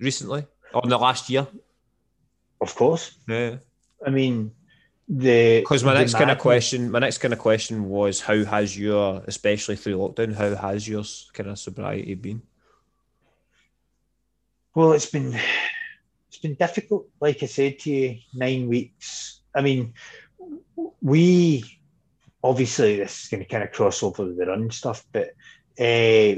recently 0.00 0.46
or 0.72 0.82
in 0.82 0.90
the 0.90 0.98
last 0.98 1.30
year? 1.30 1.46
Of 2.60 2.74
course. 2.74 3.16
Yeah. 3.28 3.56
I 4.04 4.10
mean, 4.10 4.50
the 5.08 5.60
because 5.60 5.84
my 5.84 5.94
next 5.94 6.14
kind 6.14 6.30
of 6.30 6.38
question, 6.38 6.90
my 6.90 6.98
next 6.98 7.18
kind 7.18 7.32
of 7.32 7.38
question 7.38 7.88
was, 7.88 8.20
how 8.20 8.44
has 8.44 8.76
your, 8.76 9.22
especially 9.26 9.76
through 9.76 9.98
lockdown, 9.98 10.34
how 10.34 10.54
has 10.54 10.88
your 10.88 11.04
kind 11.32 11.50
of 11.50 11.58
sobriety 11.58 12.14
been? 12.14 12.42
Well, 14.74 14.92
it's 14.92 15.06
been 15.06 15.38
it's 16.28 16.38
been 16.38 16.54
difficult. 16.54 17.08
Like 17.20 17.42
I 17.42 17.46
said 17.46 17.78
to 17.80 17.90
you, 17.90 18.18
nine 18.34 18.66
weeks. 18.66 19.40
I 19.54 19.60
mean, 19.62 19.94
we 21.00 21.78
obviously 22.44 22.96
this 22.96 23.22
is 23.22 23.28
going 23.28 23.42
to 23.42 23.48
kind 23.48 23.64
of 23.64 23.72
cross 23.72 24.02
over 24.02 24.26
with 24.26 24.36
the 24.36 24.46
run 24.46 24.70
stuff, 24.70 25.04
but 25.10 25.30
uh, 25.80 26.36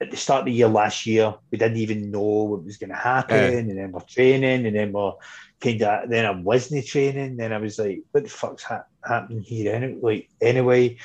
at 0.00 0.10
the 0.12 0.16
start 0.16 0.40
of 0.40 0.46
the 0.46 0.52
year 0.52 0.68
last 0.68 1.04
year, 1.04 1.34
we 1.50 1.58
didn't 1.58 1.78
even 1.78 2.12
know 2.12 2.20
what 2.20 2.64
was 2.64 2.76
going 2.76 2.90
to 2.90 2.96
happen, 2.96 3.36
yeah. 3.36 3.58
and 3.58 3.76
then 3.76 3.90
we're 3.90 4.00
training, 4.00 4.64
and 4.64 4.76
then 4.76 4.92
we're 4.92 5.12
kind 5.60 5.82
of 5.82 6.08
then 6.08 6.24
I 6.24 6.30
wasn't 6.30 6.86
training, 6.86 7.36
then 7.36 7.52
I 7.52 7.58
was 7.58 7.80
like, 7.80 8.02
what 8.12 8.22
the 8.22 8.30
fuck's 8.30 8.62
ha- 8.62 8.84
happening 9.04 9.42
here? 9.42 9.74
Anyway, 9.74 9.98
like 10.00 10.30
anyway, 10.40 10.96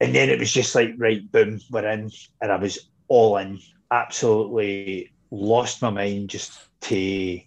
and 0.00 0.14
then 0.14 0.30
it 0.30 0.38
was 0.38 0.52
just 0.52 0.76
like 0.76 0.94
right, 0.96 1.30
boom, 1.30 1.60
we're 1.70 1.88
in, 1.88 2.12
and 2.40 2.52
I 2.52 2.56
was 2.56 2.78
all 3.08 3.36
in, 3.38 3.58
absolutely 3.90 5.12
lost 5.32 5.82
my 5.82 5.90
mind 5.90 6.30
just 6.30 6.56
to 6.82 7.40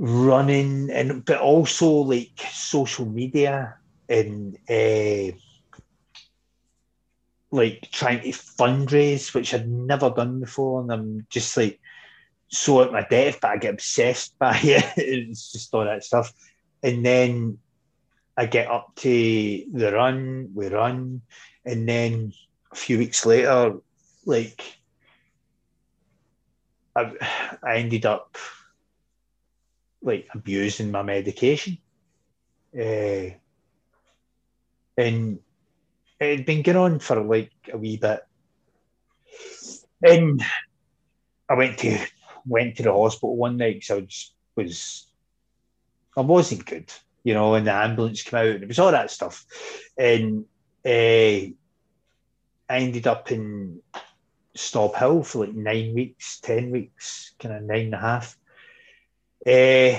running 0.00 0.88
and 0.90 1.22
but 1.26 1.38
also 1.38 1.90
like 1.90 2.32
social 2.50 3.04
media 3.04 3.76
and 4.08 4.56
uh, 4.68 5.36
like 7.50 7.86
trying 7.92 8.22
to 8.22 8.30
fundraise, 8.30 9.34
which 9.34 9.52
I'd 9.52 9.68
never 9.68 10.08
done 10.08 10.40
before, 10.40 10.80
and 10.80 10.90
I'm 10.90 11.26
just 11.28 11.54
like 11.56 11.78
so 12.48 12.82
at 12.82 12.92
my 12.92 13.06
death, 13.08 13.38
but 13.42 13.50
I 13.50 13.56
get 13.58 13.74
obsessed 13.74 14.38
by 14.38 14.58
it. 14.62 14.84
it's 14.96 15.52
just 15.52 15.72
all 15.74 15.84
that 15.84 16.02
stuff. 16.02 16.32
And 16.82 17.04
then 17.04 17.58
I 18.38 18.46
get 18.46 18.70
up 18.70 18.94
to 18.96 19.10
the 19.10 19.92
run, 19.92 20.50
we 20.54 20.68
run, 20.68 21.20
and 21.66 21.86
then 21.86 22.32
a 22.72 22.76
few 22.76 22.96
weeks 22.96 23.26
later, 23.26 23.76
like 24.24 24.78
I, 26.96 27.12
I 27.62 27.76
ended 27.76 28.06
up 28.06 28.38
like 30.02 30.28
abusing 30.34 30.90
my 30.90 31.02
medication. 31.02 31.78
Uh, 32.74 33.34
and 34.96 35.38
it 36.20 36.36
had 36.38 36.46
been 36.46 36.62
going 36.62 36.76
on 36.76 36.98
for 36.98 37.22
like 37.22 37.52
a 37.72 37.78
wee 37.78 37.96
bit. 37.96 38.20
And 40.02 40.42
I 41.48 41.54
went 41.54 41.78
to 41.78 41.98
went 42.46 42.76
to 42.76 42.82
the 42.82 42.92
hospital 42.92 43.36
one 43.36 43.56
night 43.56 43.76
because 43.76 43.90
I 43.90 43.94
was, 43.94 44.32
was 44.56 45.06
I 46.16 46.22
wasn't 46.22 46.66
good, 46.66 46.92
you 47.22 47.34
know, 47.34 47.54
and 47.54 47.66
the 47.66 47.72
ambulance 47.72 48.22
came 48.22 48.38
out 48.38 48.46
and 48.46 48.62
it 48.62 48.68
was 48.68 48.78
all 48.78 48.92
that 48.92 49.10
stuff. 49.10 49.44
And 49.96 50.44
uh, 50.84 50.88
I 50.88 51.52
ended 52.68 53.06
up 53.06 53.30
in 53.30 53.80
Stobhill 54.56 55.24
for 55.24 55.46
like 55.46 55.54
nine 55.54 55.94
weeks, 55.94 56.40
ten 56.40 56.70
weeks, 56.70 57.32
kind 57.38 57.54
of 57.54 57.62
nine 57.62 57.86
and 57.86 57.94
a 57.94 57.98
half. 57.98 58.36
Uh, 59.46 59.98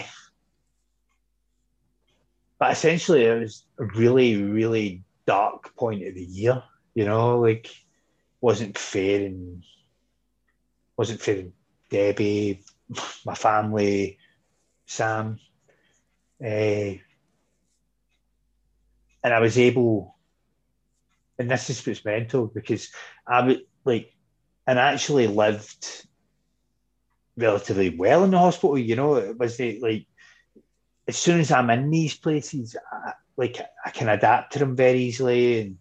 but 2.60 2.72
essentially, 2.72 3.24
it 3.26 3.40
was 3.40 3.66
a 3.80 3.86
really, 3.86 4.42
really 4.42 5.04
dark 5.26 5.76
point 5.76 6.06
of 6.08 6.16
the 6.16 6.24
year. 6.24 6.62
You 6.94 7.06
know, 7.06 7.40
like 7.40 7.70
wasn't 8.42 8.78
fair 8.78 9.26
and 9.26 9.64
wasn't 10.98 11.22
fair. 11.22 11.46
Debbie, 11.90 12.64
my 13.26 13.36
family, 13.36 14.18
Sam, 14.86 15.40
uh, 16.44 16.48
and 16.48 17.00
I 19.24 19.40
was 19.40 19.58
able. 19.58 20.16
And 21.40 21.50
this 21.50 21.70
is 21.70 21.86
what's 21.86 22.06
mental 22.06 22.48
because 22.48 22.90
I 23.28 23.46
would 23.46 23.62
like, 23.84 24.14
and 24.68 24.78
actually 24.78 25.28
lived 25.28 26.08
relatively 27.42 27.90
well 27.90 28.24
in 28.24 28.32
the 28.32 28.40
hospital. 28.40 28.78
You 28.78 28.96
know, 28.96 29.16
it 29.16 29.38
was 29.38 29.60
it 29.60 29.82
like 29.82 30.06
as 31.08 31.18
soon 31.18 31.40
as 31.40 31.52
I'm 31.52 31.70
in 31.70 31.90
these 31.90 32.16
places, 32.16 32.76
I, 32.92 33.14
like 33.38 33.60
I 33.86 33.90
can 33.90 34.10
adapt 34.10 34.54
to 34.54 34.60
them 34.60 34.76
very 34.76 35.02
easily, 35.02 35.62
and 35.62 35.78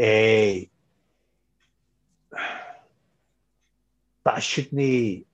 uh, 0.00 0.66
but 4.24 4.34
I 4.34 4.40
shouldn't. 4.40 5.26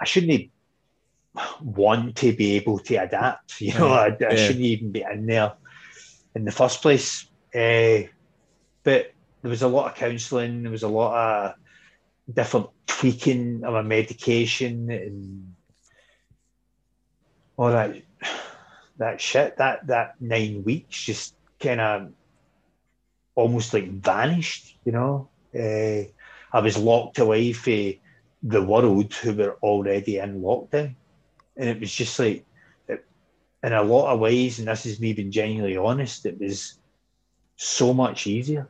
I 0.00 0.04
shouldn't 0.04 0.50
want 1.60 2.16
to 2.16 2.32
be 2.32 2.56
able 2.56 2.78
to 2.78 2.96
adapt. 2.96 3.60
You 3.60 3.74
know, 3.74 3.88
I, 3.88 4.08
I 4.08 4.16
yeah. 4.20 4.36
shouldn't 4.36 4.64
even 4.64 4.92
be 4.92 5.02
in 5.02 5.26
there 5.26 5.54
in 6.34 6.44
the 6.44 6.52
first 6.52 6.82
place. 6.82 7.26
Uh, 7.54 8.08
but 8.82 9.12
there 9.42 9.50
was 9.50 9.62
a 9.62 9.68
lot 9.68 9.90
of 9.90 9.96
counselling. 9.96 10.62
There 10.62 10.72
was 10.72 10.82
a 10.82 10.88
lot 10.88 11.14
of 11.14 11.54
different 12.32 12.68
tweaking 12.86 13.64
of 13.64 13.74
a 13.74 13.82
medication 13.82 14.90
and 14.90 15.54
all 17.56 17.70
that 17.70 17.96
that 18.98 19.20
shit. 19.20 19.56
That 19.56 19.86
that 19.86 20.20
nine 20.20 20.64
weeks 20.64 21.04
just 21.04 21.34
kind 21.60 21.80
of 21.80 22.12
almost 23.34 23.72
like 23.72 23.90
vanished. 23.90 24.76
You 24.84 24.92
know, 24.92 25.28
uh, 25.54 26.04
I 26.52 26.60
was 26.60 26.76
locked 26.76 27.18
away 27.18 27.52
from 27.52 27.94
the 28.42 28.62
world 28.62 29.12
who 29.14 29.34
were 29.34 29.56
already 29.62 30.18
in 30.18 30.42
lockdown, 30.42 30.94
and 31.56 31.68
it 31.68 31.80
was 31.80 31.92
just 31.92 32.18
like, 32.18 32.44
it, 32.88 33.04
in 33.62 33.72
a 33.72 33.82
lot 33.82 34.12
of 34.12 34.20
ways, 34.20 34.58
and 34.58 34.68
this 34.68 34.86
is 34.86 35.00
me 35.00 35.12
being 35.12 35.30
genuinely 35.30 35.76
honest, 35.76 36.26
it 36.26 36.38
was 36.38 36.78
so 37.56 37.92
much 37.92 38.26
easier. 38.26 38.68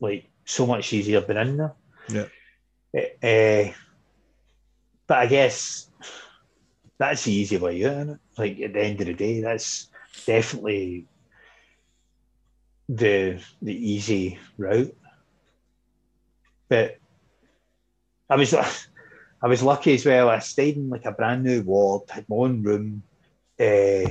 Like 0.00 0.28
so 0.44 0.66
much 0.66 0.92
easier 0.92 1.20
being 1.20 1.38
in 1.38 1.56
there. 1.56 1.74
Yeah. 2.10 2.26
Uh, 2.94 3.72
but 5.06 5.18
I 5.18 5.26
guess 5.26 5.88
that's 6.98 7.24
the 7.24 7.32
easy 7.32 7.56
way 7.56 7.84
out, 7.86 8.08
it? 8.08 8.18
Like 8.36 8.60
at 8.60 8.72
the 8.72 8.80
end 8.80 9.00
of 9.00 9.06
the 9.06 9.14
day, 9.14 9.40
that's 9.40 9.88
definitely 10.26 11.06
the 12.88 13.40
the 13.62 13.74
easy 13.74 14.38
route. 14.56 14.96
But 16.68 16.98
I 18.28 18.36
was 18.36 18.54
I 19.42 19.46
was 19.46 19.62
lucky 19.62 19.94
as 19.94 20.04
well. 20.04 20.28
I 20.28 20.40
stayed 20.40 20.76
in 20.76 20.90
like 20.90 21.04
a 21.04 21.12
brand 21.12 21.44
new 21.44 21.62
ward, 21.62 22.10
had 22.10 22.28
my 22.28 22.36
own 22.36 22.62
room, 22.62 23.02
uh, 23.60 24.08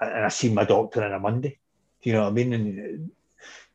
and 0.00 0.24
I 0.24 0.28
seen 0.28 0.54
my 0.54 0.64
doctor 0.64 1.04
on 1.04 1.12
a 1.12 1.20
Monday. 1.20 1.58
Do 2.02 2.10
you 2.10 2.14
know 2.14 2.22
what 2.22 2.30
I 2.30 2.32
mean? 2.32 2.52
And 2.52 3.10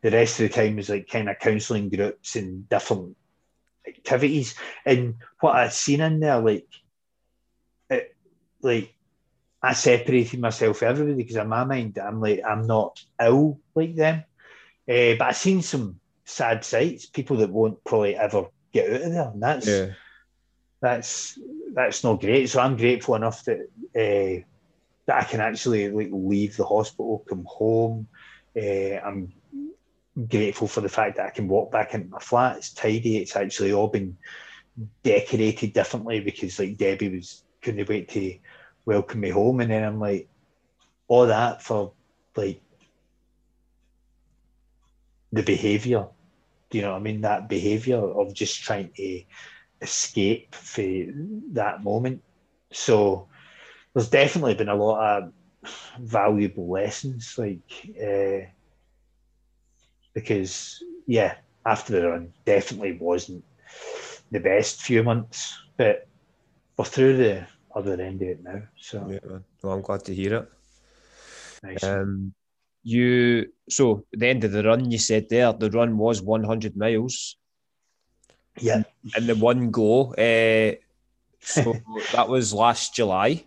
the 0.01 0.11
rest 0.11 0.39
of 0.39 0.49
the 0.49 0.53
time 0.53 0.77
was 0.77 0.89
like 0.89 1.07
kind 1.07 1.29
of 1.29 1.39
counselling 1.39 1.89
groups 1.89 2.35
and 2.35 2.67
different 2.67 3.15
activities. 3.97 4.55
And 4.85 5.15
what 5.39 5.55
I'd 5.55 5.73
seen 5.73 6.01
in 6.01 6.19
there, 6.19 6.39
like, 6.39 6.67
it, 7.89 8.15
like 8.61 8.93
I 9.61 9.73
separated 9.73 10.39
myself 10.39 10.77
from 10.77 10.89
everybody 10.89 11.15
because 11.15 11.37
in 11.37 11.47
my 11.47 11.63
mind 11.63 11.97
I'm 11.97 12.19
like 12.19 12.41
I'm 12.47 12.67
not 12.67 13.03
ill 13.21 13.59
like 13.75 13.95
them. 13.95 14.23
Uh, 14.87 15.15
but 15.17 15.21
I've 15.21 15.37
seen 15.37 15.61
some 15.61 15.99
sad 16.25 16.65
sights, 16.65 17.05
people 17.05 17.37
that 17.37 17.49
won't 17.49 17.81
probably 17.85 18.15
ever 18.15 18.47
get 18.73 18.89
out 18.89 19.01
of 19.01 19.11
there, 19.13 19.29
and 19.33 19.41
that's 19.41 19.67
yeah. 19.67 19.87
that's 20.81 21.39
that's 21.73 22.03
not 22.03 22.19
great. 22.19 22.49
So 22.49 22.59
I'm 22.59 22.75
grateful 22.75 23.15
enough 23.15 23.45
that 23.45 23.59
uh, 23.95 24.43
that 25.05 25.21
I 25.21 25.23
can 25.23 25.39
actually 25.39 25.89
like 25.89 26.09
leave 26.11 26.57
the 26.57 26.65
hospital, 26.65 27.25
come 27.27 27.45
home. 27.47 28.07
Uh, 28.55 28.99
I'm 28.99 29.33
grateful 30.29 30.67
for 30.67 30.81
the 30.81 30.89
fact 30.89 31.17
that 31.17 31.27
I 31.27 31.29
can 31.29 31.47
walk 31.47 31.71
back 31.71 31.93
into 31.93 32.09
my 32.09 32.19
flat. 32.19 32.57
It's 32.57 32.73
tidy. 32.73 33.17
It's 33.17 33.35
actually 33.35 33.73
all 33.73 33.87
been 33.87 34.17
decorated 35.03 35.73
differently 35.73 36.19
because 36.19 36.59
like 36.59 36.77
Debbie 36.77 37.15
was 37.15 37.43
couldn't 37.61 37.87
wait 37.87 38.09
to 38.09 38.37
welcome 38.85 39.21
me 39.21 39.29
home, 39.29 39.61
and 39.61 39.71
then 39.71 39.83
I'm 39.83 39.99
like 39.99 40.27
all 41.07 41.27
that 41.27 41.61
for 41.61 41.93
like 42.35 42.61
the 45.31 45.43
behaviour 45.43 46.07
do 46.73 46.79
you 46.79 46.85
know 46.85 46.93
what 46.93 47.01
I 47.01 47.01
mean? 47.01 47.21
That 47.21 47.47
behaviour 47.47 47.97
of 47.99 48.33
just 48.33 48.63
trying 48.63 48.89
to 48.95 49.21
escape 49.79 50.55
for 50.55 50.81
that 51.51 51.83
moment. 51.83 52.23
So 52.71 53.27
there's 53.93 54.09
definitely 54.09 54.55
been 54.55 54.69
a 54.69 54.75
lot 54.75 55.21
of 55.21 55.33
valuable 55.99 56.71
lessons, 56.71 57.35
like 57.37 57.61
uh, 57.95 58.49
because 60.13 60.83
yeah, 61.07 61.35
after 61.65 61.93
the 61.93 62.09
run, 62.09 62.33
definitely 62.45 62.97
wasn't 62.99 63.43
the 64.31 64.39
best 64.39 64.81
few 64.81 65.03
months, 65.03 65.57
but 65.77 66.07
we're 66.77 66.85
through 66.85 67.17
the 67.17 67.45
other 67.75 67.99
end 68.01 68.21
of 68.21 68.27
it 68.27 68.43
now. 68.43 68.61
So 68.77 69.07
yeah, 69.09 69.39
well, 69.61 69.73
I'm 69.73 69.81
glad 69.81 70.05
to 70.05 70.15
hear 70.15 70.35
it. 70.35 70.51
Nice. 71.63 71.83
Um, 71.83 72.33
you 72.83 73.47
so 73.69 74.05
the 74.11 74.27
end 74.27 74.43
of 74.43 74.51
the 74.51 74.63
run 74.63 74.91
you 74.91 74.97
said 74.97 75.29
there 75.29 75.53
the 75.53 75.71
run 75.71 75.97
was 75.97 76.21
100 76.21 76.75
miles 76.75 77.37
yeah 78.59 78.83
and 79.15 79.27
the 79.27 79.35
one 79.35 79.71
go 79.71 80.13
uh, 80.15 80.75
so 81.39 81.73
that 82.11 82.27
was 82.27 82.53
last 82.53 82.93
july 82.93 83.43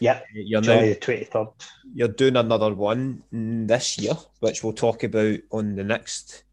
yeah 0.00 0.20
you're 0.32 0.60
july 0.60 0.76
now, 0.76 0.82
the 0.82 0.96
23rd 0.96 1.52
you're 1.94 2.08
doing 2.08 2.36
another 2.36 2.74
one 2.74 3.22
this 3.32 3.98
year 3.98 4.14
which 4.40 4.62
we'll 4.62 4.72
talk 4.72 5.02
about 5.04 5.38
on 5.50 5.74
the 5.74 5.84
next 5.84 6.44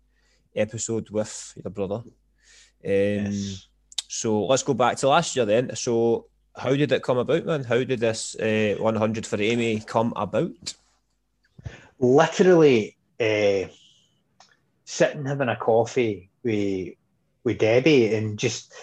episode 0.55 1.09
with 1.09 1.53
your 1.63 1.71
brother. 1.71 1.95
Um, 1.95 2.11
yes. 2.83 3.67
so 4.07 4.45
let's 4.45 4.63
go 4.63 4.73
back 4.73 4.97
to 4.97 5.09
last 5.09 5.35
year 5.35 5.45
then. 5.45 5.75
So 5.75 6.27
how 6.55 6.75
did 6.75 6.91
it 6.91 7.03
come 7.03 7.17
about 7.17 7.45
man? 7.45 7.63
How 7.63 7.83
did 7.83 7.99
this 7.99 8.35
uh, 8.35 8.75
100 8.79 9.25
for 9.25 9.41
amy 9.41 9.79
come 9.79 10.13
about? 10.15 10.73
Literally 11.99 12.97
uh, 13.19 13.69
sitting 14.85 15.25
having 15.25 15.49
a 15.49 15.55
coffee 15.55 16.29
with 16.43 16.95
with 17.43 17.57
Debbie 17.57 18.15
and 18.15 18.39
just 18.39 18.73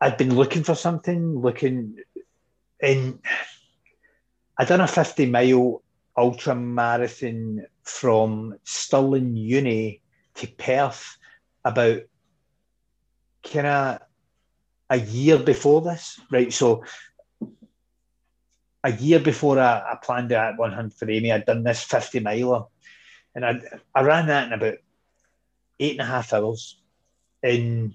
I'd 0.00 0.16
been 0.16 0.34
looking 0.34 0.62
for 0.62 0.74
something, 0.74 1.40
looking 1.40 1.96
in 2.80 3.18
I 4.58 4.64
done 4.64 4.80
a 4.80 4.88
50 4.88 5.26
mile 5.26 5.82
ultra 6.16 6.54
marathon 6.54 7.64
from 7.84 8.58
Stirling 8.64 9.36
Uni 9.36 10.02
to 10.34 10.46
Perth 10.48 11.16
about 11.64 12.00
kind 13.44 13.66
of 13.66 13.98
a 14.90 14.98
year 14.98 15.38
before 15.38 15.80
this, 15.82 16.20
right? 16.30 16.52
So 16.52 16.84
a 18.82 18.92
year 18.92 19.20
before 19.20 19.58
I, 19.58 19.92
I 19.92 19.98
planned 20.02 20.32
out 20.32 20.58
100 20.58 20.92
for 20.92 21.10
Amy, 21.10 21.30
I'd 21.30 21.46
done 21.46 21.62
this 21.62 21.82
50 21.82 22.20
miler. 22.20 22.64
And 23.34 23.44
I, 23.44 23.60
I 23.94 24.02
ran 24.02 24.26
that 24.26 24.46
in 24.46 24.52
about 24.52 24.78
eight 25.78 25.92
and 25.92 26.00
a 26.00 26.04
half 26.04 26.32
hours. 26.32 26.80
And 27.42 27.92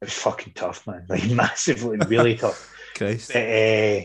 it 0.00 0.04
was 0.06 0.14
fucking 0.14 0.54
tough, 0.54 0.86
man. 0.86 1.06
Like 1.08 1.30
massively, 1.30 1.98
really 1.98 2.36
tough. 2.36 2.72
Christ. 2.94 3.32
But, 3.32 3.42
uh, 3.42 4.00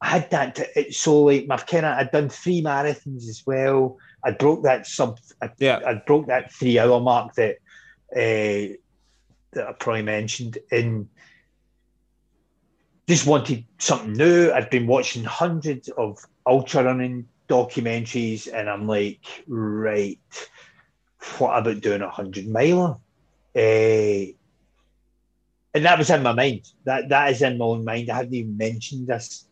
I 0.00 0.08
had 0.08 0.30
that. 0.30 0.54
To, 0.56 0.92
so 0.92 1.24
like 1.24 1.46
my 1.46 1.56
kind 1.56 1.86
of, 1.86 1.98
I'd 1.98 2.10
done 2.10 2.28
three 2.28 2.62
marathons 2.62 3.28
as 3.28 3.42
well. 3.46 3.98
I 4.24 4.30
broke 4.30 4.62
that 4.62 4.86
sub. 4.86 5.18
I, 5.42 5.50
Yeah. 5.58 5.80
I 5.84 5.94
broke 5.94 6.26
that 6.26 6.52
three 6.52 6.78
hour 6.78 7.00
mark 7.00 7.34
that 7.34 7.56
uh, 8.14 8.74
that 9.52 9.68
I 9.68 9.72
probably 9.72 10.02
mentioned, 10.02 10.58
and 10.70 11.08
just 13.08 13.26
wanted 13.26 13.64
something 13.78 14.12
new. 14.12 14.52
I'd 14.52 14.70
been 14.70 14.86
watching 14.86 15.24
hundreds 15.24 15.88
of 15.88 16.24
ultra 16.46 16.84
running 16.84 17.26
documentaries, 17.48 18.52
and 18.52 18.68
I'm 18.68 18.86
like, 18.86 19.24
right, 19.48 20.20
what 21.38 21.58
about 21.58 21.80
doing 21.80 22.02
a 22.02 22.10
hundred 22.10 22.46
miler? 22.46 22.98
Uh, 23.56 24.32
and 25.74 25.84
that 25.84 25.98
was 25.98 26.10
in 26.10 26.22
my 26.22 26.32
mind. 26.32 26.68
That 26.84 27.08
that 27.08 27.32
is 27.32 27.42
in 27.42 27.58
my 27.58 27.64
own 27.64 27.84
mind. 27.84 28.10
I 28.10 28.16
hadn't 28.16 28.34
even 28.34 28.56
mentioned 28.56 29.08
this 29.08 29.47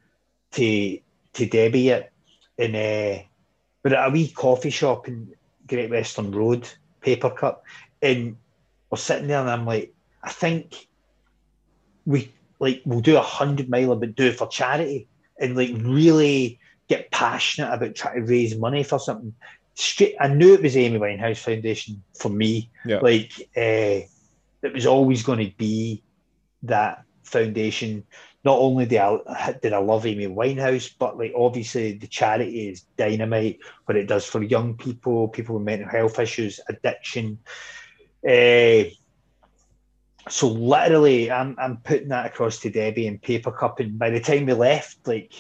to 0.57 0.99
to 1.35 1.47
Debbie 1.47 1.81
yet. 1.83 2.13
And 2.59 2.75
uh, 2.75 3.23
we're 3.83 3.95
at 3.95 4.09
a 4.09 4.11
wee 4.11 4.29
coffee 4.29 4.71
shop 4.71 5.09
in 5.09 5.35
Great 5.67 5.91
Western 5.91 6.31
Road, 6.31 6.69
Paper 7.01 7.31
Cup, 7.31 7.65
and 8.03 8.37
we're 8.91 8.99
sitting 8.99 9.29
there, 9.29 9.41
and 9.41 9.51
I'm 9.51 9.67
like, 9.67 9.93
I 10.23 10.31
think 10.31 10.89
we 12.05 12.33
like 12.59 12.83
we'll 12.85 13.01
do 13.01 13.17
a 13.17 13.23
hundred 13.23 13.69
miler, 13.69 13.97
but 13.97 14.17
do 14.17 14.27
it 14.27 14.39
for 14.39 14.49
charity, 14.49 15.07
and 15.39 15.57
like 15.57 15.71
really 15.75 16.59
get 16.89 17.11
passionate 17.11 17.73
about 17.73 17.95
trying 17.95 18.21
to 18.21 18.31
raise 18.31 18.57
money 18.57 18.83
for 18.83 18.99
something. 18.99 19.35
Straight, 19.75 20.17
I 20.19 20.29
knew 20.29 20.55
it 20.55 20.63
was 20.63 20.77
Amy 20.77 20.99
Winehouse 20.99 21.39
Foundation 21.39 22.03
for 22.19 22.31
me. 22.31 22.71
Yeah. 22.87 23.01
Like 23.01 23.33
uh, 23.57 24.07
it 24.63 24.73
was 24.73 24.87
always 24.87 25.23
going 25.23 25.51
to 25.51 25.57
be 25.57 26.03
that 26.63 27.03
foundation. 27.25 28.05
Not 28.47 28.61
only 28.61 28.87
did 28.87 29.01
I, 29.01 29.59
did 29.61 29.73
I 29.73 29.79
love 29.79 30.07
Amy 30.07 30.29
Winehouse, 30.29 30.95
but 30.97 31.19
like 31.19 31.33
obviously 31.35 31.95
the 31.95 32.07
charity 32.07 32.69
is 32.69 32.83
dynamite. 32.97 33.59
What 33.87 33.97
it 33.97 34.07
does 34.07 34.25
for 34.25 34.41
young 34.41 34.77
people, 34.77 35.27
people 35.27 35.57
with 35.57 35.65
mental 35.65 35.89
health 35.89 36.21
issues, 36.21 36.61
addiction. 36.69 37.41
Uh, 38.25 38.85
so 40.29 40.47
literally, 40.47 41.29
I'm 41.29 41.57
I'm 41.59 41.79
putting 41.79 42.11
that 42.11 42.27
across 42.27 42.61
to 42.61 42.71
Debbie 42.71 43.09
and 43.09 43.21
paper 43.21 43.51
cup, 43.51 43.81
and 43.81 43.99
by 43.99 44.11
the 44.11 44.21
time 44.21 44.47
we 44.47 44.53
left, 44.53 45.09
like 45.09 45.33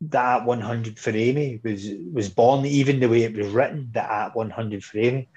that 0.00 0.44
100 0.44 0.98
for 0.98 1.10
Amy 1.10 1.60
was 1.62 1.88
was 2.12 2.28
born. 2.28 2.66
Even 2.66 2.98
the 2.98 3.08
way 3.08 3.22
it 3.22 3.36
was 3.36 3.46
written, 3.46 3.90
that 3.94 4.10
at 4.10 4.34
100 4.34 4.82
for 4.82 4.98
Amy. 4.98 5.28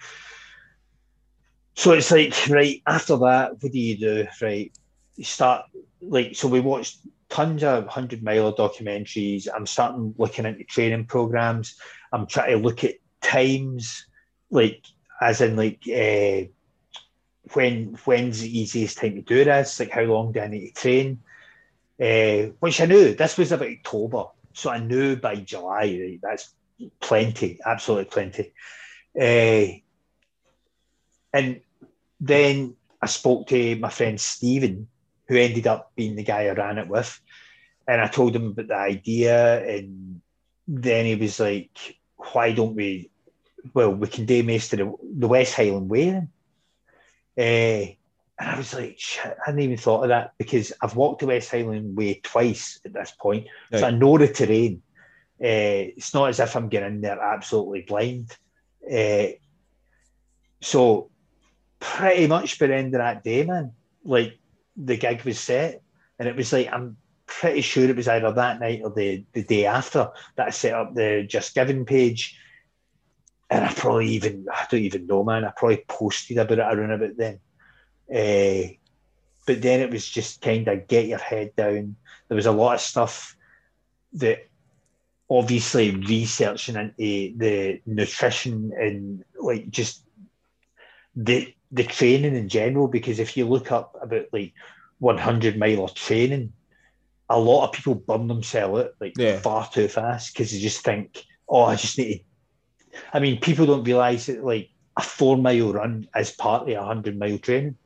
So 1.75 1.91
it's 1.91 2.09
like 2.09 2.33
right 2.49 2.81
after 2.87 3.17
that, 3.17 3.61
what 3.61 3.71
do 3.71 3.79
you 3.79 3.97
do? 3.99 4.27
Right, 4.41 4.71
you 5.15 5.23
start 5.23 5.65
like 6.07 6.35
so. 6.35 6.47
We 6.47 6.59
watched 6.59 6.99
tons 7.29 7.63
of 7.63 7.87
hundred 7.87 8.23
miler 8.23 8.51
documentaries. 8.51 9.47
I'm 9.53 9.65
starting 9.65 10.13
looking 10.17 10.45
into 10.45 10.63
training 10.63 11.05
programs. 11.05 11.79
I'm 12.11 12.27
trying 12.27 12.51
to 12.51 12.57
look 12.57 12.83
at 12.83 12.95
times, 13.21 14.05
like 14.49 14.85
as 15.21 15.41
in 15.41 15.55
like 15.55 15.81
uh, 15.87 16.47
when 17.53 17.97
when's 18.05 18.41
the 18.41 18.59
easiest 18.59 18.97
time 18.97 19.15
to 19.15 19.21
do 19.21 19.43
this? 19.43 19.79
Like 19.79 19.91
how 19.91 20.03
long 20.03 20.31
do 20.31 20.39
I 20.39 20.47
need 20.47 20.67
to 20.67 20.81
train? 20.81 21.21
Uh, 21.99 22.51
which 22.59 22.81
I 22.81 22.85
knew 22.85 23.13
this 23.15 23.37
was 23.37 23.51
about 23.51 23.69
October, 23.69 24.25
so 24.53 24.69
I 24.69 24.79
knew 24.79 25.15
by 25.15 25.35
July 25.35 25.97
right, 25.99 26.19
that's 26.21 26.53
plenty, 26.99 27.59
absolutely 27.65 28.05
plenty. 28.05 28.53
Uh, 29.17 29.79
and 31.33 31.61
then 32.19 32.75
I 33.01 33.05
spoke 33.07 33.47
to 33.47 33.75
my 33.77 33.89
friend 33.89 34.19
Stephen, 34.19 34.87
who 35.27 35.37
ended 35.37 35.67
up 35.67 35.91
being 35.95 36.15
the 36.15 36.23
guy 36.23 36.45
I 36.45 36.51
ran 36.51 36.77
it 36.77 36.87
with, 36.87 37.19
and 37.87 38.01
I 38.01 38.07
told 38.07 38.35
him 38.35 38.47
about 38.47 38.67
the 38.67 38.75
idea, 38.75 39.63
and 39.65 40.21
then 40.67 41.05
he 41.05 41.15
was 41.15 41.39
like, 41.39 41.97
"Why 42.17 42.51
don't 42.51 42.75
we? 42.75 43.09
Well, 43.73 43.93
we 43.93 44.07
can 44.07 44.25
do 44.25 44.39
of 44.39 44.45
the, 44.45 44.93
the 45.17 45.27
West 45.27 45.55
Highland 45.55 45.89
Way." 45.89 46.11
Then. 46.11 46.29
Uh, 47.37 47.95
and 48.37 48.49
I 48.49 48.57
was 48.57 48.73
like, 48.73 48.95
shit, 48.97 49.25
I 49.25 49.45
hadn't 49.45 49.61
even 49.61 49.77
thought 49.77 50.03
of 50.03 50.09
that 50.09 50.33
because 50.37 50.73
I've 50.81 50.95
walked 50.95 51.21
the 51.21 51.27
West 51.27 51.49
Highland 51.51 51.95
Way 51.95 52.19
twice 52.21 52.81
at 52.85 52.93
this 52.93 53.11
point. 53.11 53.47
So 53.73 53.87
I 53.87 53.91
know 53.91 54.17
the 54.17 54.27
terrain. 54.27 54.81
Uh, 55.41 55.95
it's 55.95 56.13
not 56.13 56.29
as 56.29 56.39
if 56.39 56.55
I'm 56.55 56.67
getting 56.67 57.01
there 57.01 57.21
absolutely 57.21 57.81
blind. 57.81 58.35
Uh, 58.91 59.27
so 60.61 61.09
pretty 61.79 62.27
much 62.27 62.59
by 62.59 62.67
the 62.67 62.75
end 62.75 62.93
of 62.93 62.99
that 62.99 63.23
day, 63.23 63.43
man, 63.45 63.71
like 64.03 64.37
the 64.75 64.97
gig 64.97 65.23
was 65.23 65.39
set. 65.39 65.81
And 66.19 66.27
it 66.27 66.35
was 66.35 66.53
like, 66.53 66.71
I'm 66.71 66.97
pretty 67.27 67.61
sure 67.61 67.89
it 67.89 67.95
was 67.95 68.07
either 68.07 68.31
that 68.31 68.59
night 68.59 68.81
or 68.83 68.91
the, 68.91 69.25
the 69.33 69.43
day 69.43 69.65
after 69.65 70.09
that 70.35 70.47
I 70.47 70.49
set 70.51 70.73
up 70.73 70.93
the 70.93 71.25
Just 71.27 71.55
Giving 71.55 71.85
page. 71.85 72.39
And 73.49 73.63
I 73.63 73.73
probably 73.73 74.07
even, 74.09 74.47
I 74.51 74.65
don't 74.69 74.81
even 74.81 75.07
know, 75.07 75.23
man, 75.23 75.45
I 75.45 75.51
probably 75.55 75.83
posted 75.87 76.37
about 76.37 76.57
it 76.57 76.59
around 76.59 76.91
about 76.91 77.17
then. 77.17 77.39
Uh, 78.09 78.73
but 79.45 79.61
then 79.61 79.81
it 79.81 79.91
was 79.91 80.07
just 80.07 80.41
kind 80.41 80.67
of 80.67 80.87
get 80.87 81.07
your 81.07 81.19
head 81.19 81.55
down. 81.55 81.95
There 82.27 82.35
was 82.35 82.47
a 82.47 82.51
lot 82.51 82.75
of 82.75 82.81
stuff 82.81 83.37
that 84.13 84.47
obviously 85.29 85.91
researching 85.91 86.75
into 86.75 87.37
the 87.37 87.81
nutrition 87.85 88.71
and 88.77 89.23
like 89.39 89.69
just 89.69 90.03
the 91.15 91.53
the 91.75 91.83
training 91.83 92.35
in 92.35 92.49
general. 92.49 92.87
Because 92.87 93.19
if 93.19 93.37
you 93.37 93.45
look 93.45 93.71
up 93.71 93.95
about 94.01 94.25
like 94.31 94.53
100 94.99 95.57
mile 95.57 95.83
of 95.83 95.93
training, 95.93 96.53
a 97.29 97.39
lot 97.39 97.65
of 97.67 97.73
people 97.73 97.95
burn 97.95 98.27
themselves 98.27 98.81
out 98.81 98.91
like 99.01 99.13
Yeah. 99.17 99.39
far 99.39 99.67
too 99.69 99.87
fast 99.87 100.33
because 100.33 100.51
they 100.51 100.59
just 100.59 100.83
think, 100.83 101.23
oh, 101.49 101.63
I 101.63 101.75
just 101.75 101.97
need 101.97 102.17
to. 102.93 102.99
I 103.13 103.19
mean, 103.19 103.39
people 103.39 103.65
don't 103.65 103.83
realize 103.83 104.27
that 104.27 104.43
like 104.43 104.69
a 104.97 105.01
four 105.01 105.37
mile 105.37 105.73
run 105.73 106.07
is 106.15 106.31
partly 106.31 106.73
a 106.73 106.81
100 106.81 107.19
mile 107.19 107.37
training. 107.37 107.77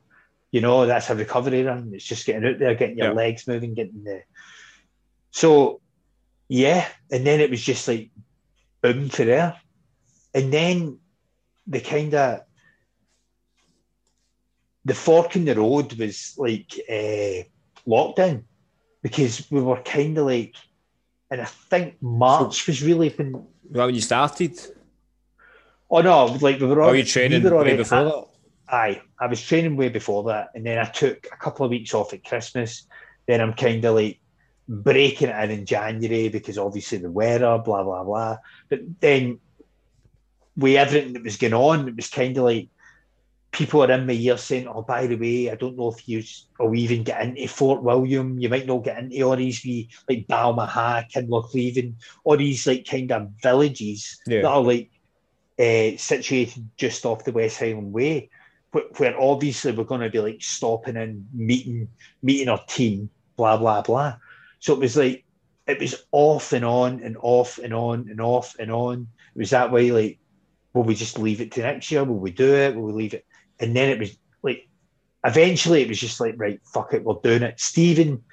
You 0.52 0.62
know, 0.62 0.86
that's 0.86 1.10
a 1.10 1.16
recovery 1.16 1.64
run. 1.64 1.92
It's 1.94 2.06
just 2.06 2.26
getting 2.26 2.48
out 2.48 2.60
there, 2.60 2.76
getting 2.76 2.98
your 2.98 3.08
Yeah. 3.08 3.14
legs 3.14 3.48
moving, 3.48 3.74
getting 3.74 4.04
the. 4.04 4.22
So, 5.32 5.82
yeah. 6.48 6.88
And 7.12 7.26
then 7.26 7.40
it 7.40 7.50
was 7.50 7.62
just 7.62 7.88
like 7.88 8.12
boom 8.82 9.10
for 9.10 9.26
there. 9.26 9.60
And 10.34 10.52
then 10.52 11.00
the 11.68 11.80
kind 11.80 12.14
of 12.14 12.42
the 14.86 14.94
fork 14.94 15.36
in 15.36 15.46
the 15.46 15.56
road 15.56 15.94
was 15.94 16.36
like 16.38 16.72
uh, 16.90 17.44
lockdown 17.88 18.44
because 19.02 19.50
we 19.52 19.62
were 19.62 19.82
kind 19.82 20.18
of 20.18 20.26
like, 20.26 20.56
and 21.32 21.42
I 21.42 21.46
think 21.46 22.02
March 22.02 22.66
was 22.68 22.84
really 22.84 23.10
when. 23.10 23.34
Was 23.34 23.44
that 23.72 23.86
when 23.86 23.96
you 23.96 24.02
started? 24.02 24.60
Oh 25.90 26.02
no, 26.02 26.26
like 26.26 26.60
we 26.60 26.68
were. 26.68 26.82
All- 26.82 26.96
you 26.96 27.04
training 27.04 27.44
we 27.44 27.50
way 27.50 27.78
before 27.78 28.04
that? 28.04 28.26
Aye, 28.72 29.02
I 29.20 29.26
was 29.26 29.42
training 29.42 29.76
way 29.76 29.90
before 29.90 30.24
that, 30.26 30.50
and 30.54 30.66
then 30.66 30.78
I 30.78 30.86
took 30.86 31.28
a 31.32 31.38
couple 31.38 31.66
of 31.66 31.72
weeks 31.72 31.94
off 31.94 32.14
at 32.14 32.24
Christmas. 32.24 32.88
Then 33.28 33.42
I'm 33.42 33.54
kind 33.54 33.84
of 33.84 33.96
like 33.96 34.20
breaking 34.68 35.30
it 35.30 35.44
in 35.44 35.52
in 35.52 35.66
January 35.66 36.30
because 36.30 36.58
obviously 36.58 37.00
the 37.00 37.12
weather, 37.12 37.58
blah 37.58 37.84
blah 37.84 38.04
blah. 38.04 38.38
But 38.70 38.82
then 39.00 39.40
with 40.56 40.76
everything 40.76 41.14
that 41.14 41.24
was 41.24 41.38
going 41.38 41.54
on, 41.54 41.88
it 41.88 41.96
was 41.96 42.10
kind 42.10 42.38
of 42.38 42.44
like 42.44 42.70
people 43.52 43.84
are 43.84 43.92
in 43.92 44.06
my 44.06 44.14
ear 44.14 44.38
saying, 44.38 44.68
"Oh, 44.68 44.82
by 44.84 45.08
the 45.08 45.16
way, 45.16 45.50
I 45.50 45.56
don't 45.56 45.78
know 45.78 45.90
if 45.90 46.08
you 46.08 46.24
or 46.60 46.74
even 46.76 47.04
get 47.04 47.22
into 47.22 47.48
Fort 47.48 47.82
William. 47.84 48.38
You 48.40 48.50
might 48.50 48.68
not 48.68 48.84
get 48.84 49.00
into 49.00 49.22
all 49.24 49.36
these 49.36 49.64
wee 49.64 49.90
like 50.08 50.28
Balmaha, 50.28 51.10
Kinlochleven, 51.12 51.94
all 52.24 52.38
these 52.38 52.66
like 52.68 52.86
kind 52.86 53.12
of 53.12 53.32
villages 53.42 54.20
Yeah. 54.28 54.42
that 54.44 54.48
are 54.50 54.62
like 54.62 54.92
uh, 55.60 55.98
situated 55.98 56.70
just 56.78 57.06
off 57.06 57.24
the 57.24 57.32
West 57.32 57.60
Highland 57.60 57.92
Way, 57.92 58.30
where, 58.72 58.86
where 58.98 59.20
obviously 59.20 59.72
we're 59.72 59.84
going 59.84 60.02
to 60.02 60.10
be 60.10 60.20
like 60.20 60.42
stopping 60.42 60.96
and 60.98 61.26
meeting, 61.34 61.90
meeting 62.22 62.50
our 62.50 62.64
team, 62.68 63.10
blah 63.36 63.58
blah 63.58 63.82
blah. 63.82 64.18
So 64.60 64.74
it 64.74 64.80
was 64.80 64.96
like 64.96 65.26
it 65.68 65.80
was 65.80 66.04
off 66.12 66.54
and 66.54 66.66
on 66.66 67.02
and 67.04 67.18
off 67.22 67.58
and 67.58 67.74
on 67.74 68.08
and 68.10 68.22
off 68.22 68.56
and 68.60 68.72
on. 68.72 69.08
It 69.36 69.40
was 69.40 69.50
that 69.52 69.72
way. 69.72 69.92
Like, 69.92 70.20
will 70.74 70.84
we 70.84 70.96
just 70.96 71.18
leave 71.18 71.42
it 71.42 71.52
to 71.54 71.62
next 71.62 71.92
year? 71.92 72.04
Will 72.04 72.20
we 72.20 72.32
do 72.32 72.54
it? 72.54 72.76
Will 72.76 72.84
we 72.84 72.94
leave 72.94 73.14
it? 73.14 73.26
And 73.60 73.76
then 73.76 73.90
it 73.90 74.00
was 74.00 74.18
like, 74.42 74.68
eventually, 75.26 75.82
it 75.82 75.90
was 75.90 76.00
just 76.00 76.20
like, 76.20 76.36
right, 76.38 76.60
fuck 76.74 76.94
it, 76.94 77.04
we're 77.04 77.16
doing 77.24 77.44
it. 77.44 77.60
Stephen, 77.60 78.24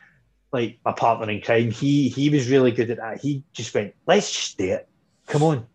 like 0.53 0.79
my 0.85 0.93
partner 0.93 1.31
in 1.31 1.41
crime, 1.41 1.71
he 1.71 2.09
he 2.09 2.31
was 2.31 2.49
really 2.51 2.71
good 2.71 2.91
at 2.91 2.99
that. 2.99 3.21
He 3.21 3.43
just 3.53 3.75
went, 3.75 3.95
let's 4.07 4.33
just 4.33 4.57
do 4.59 4.73
it. 4.73 4.89
Come 5.27 5.43
on. 5.43 5.67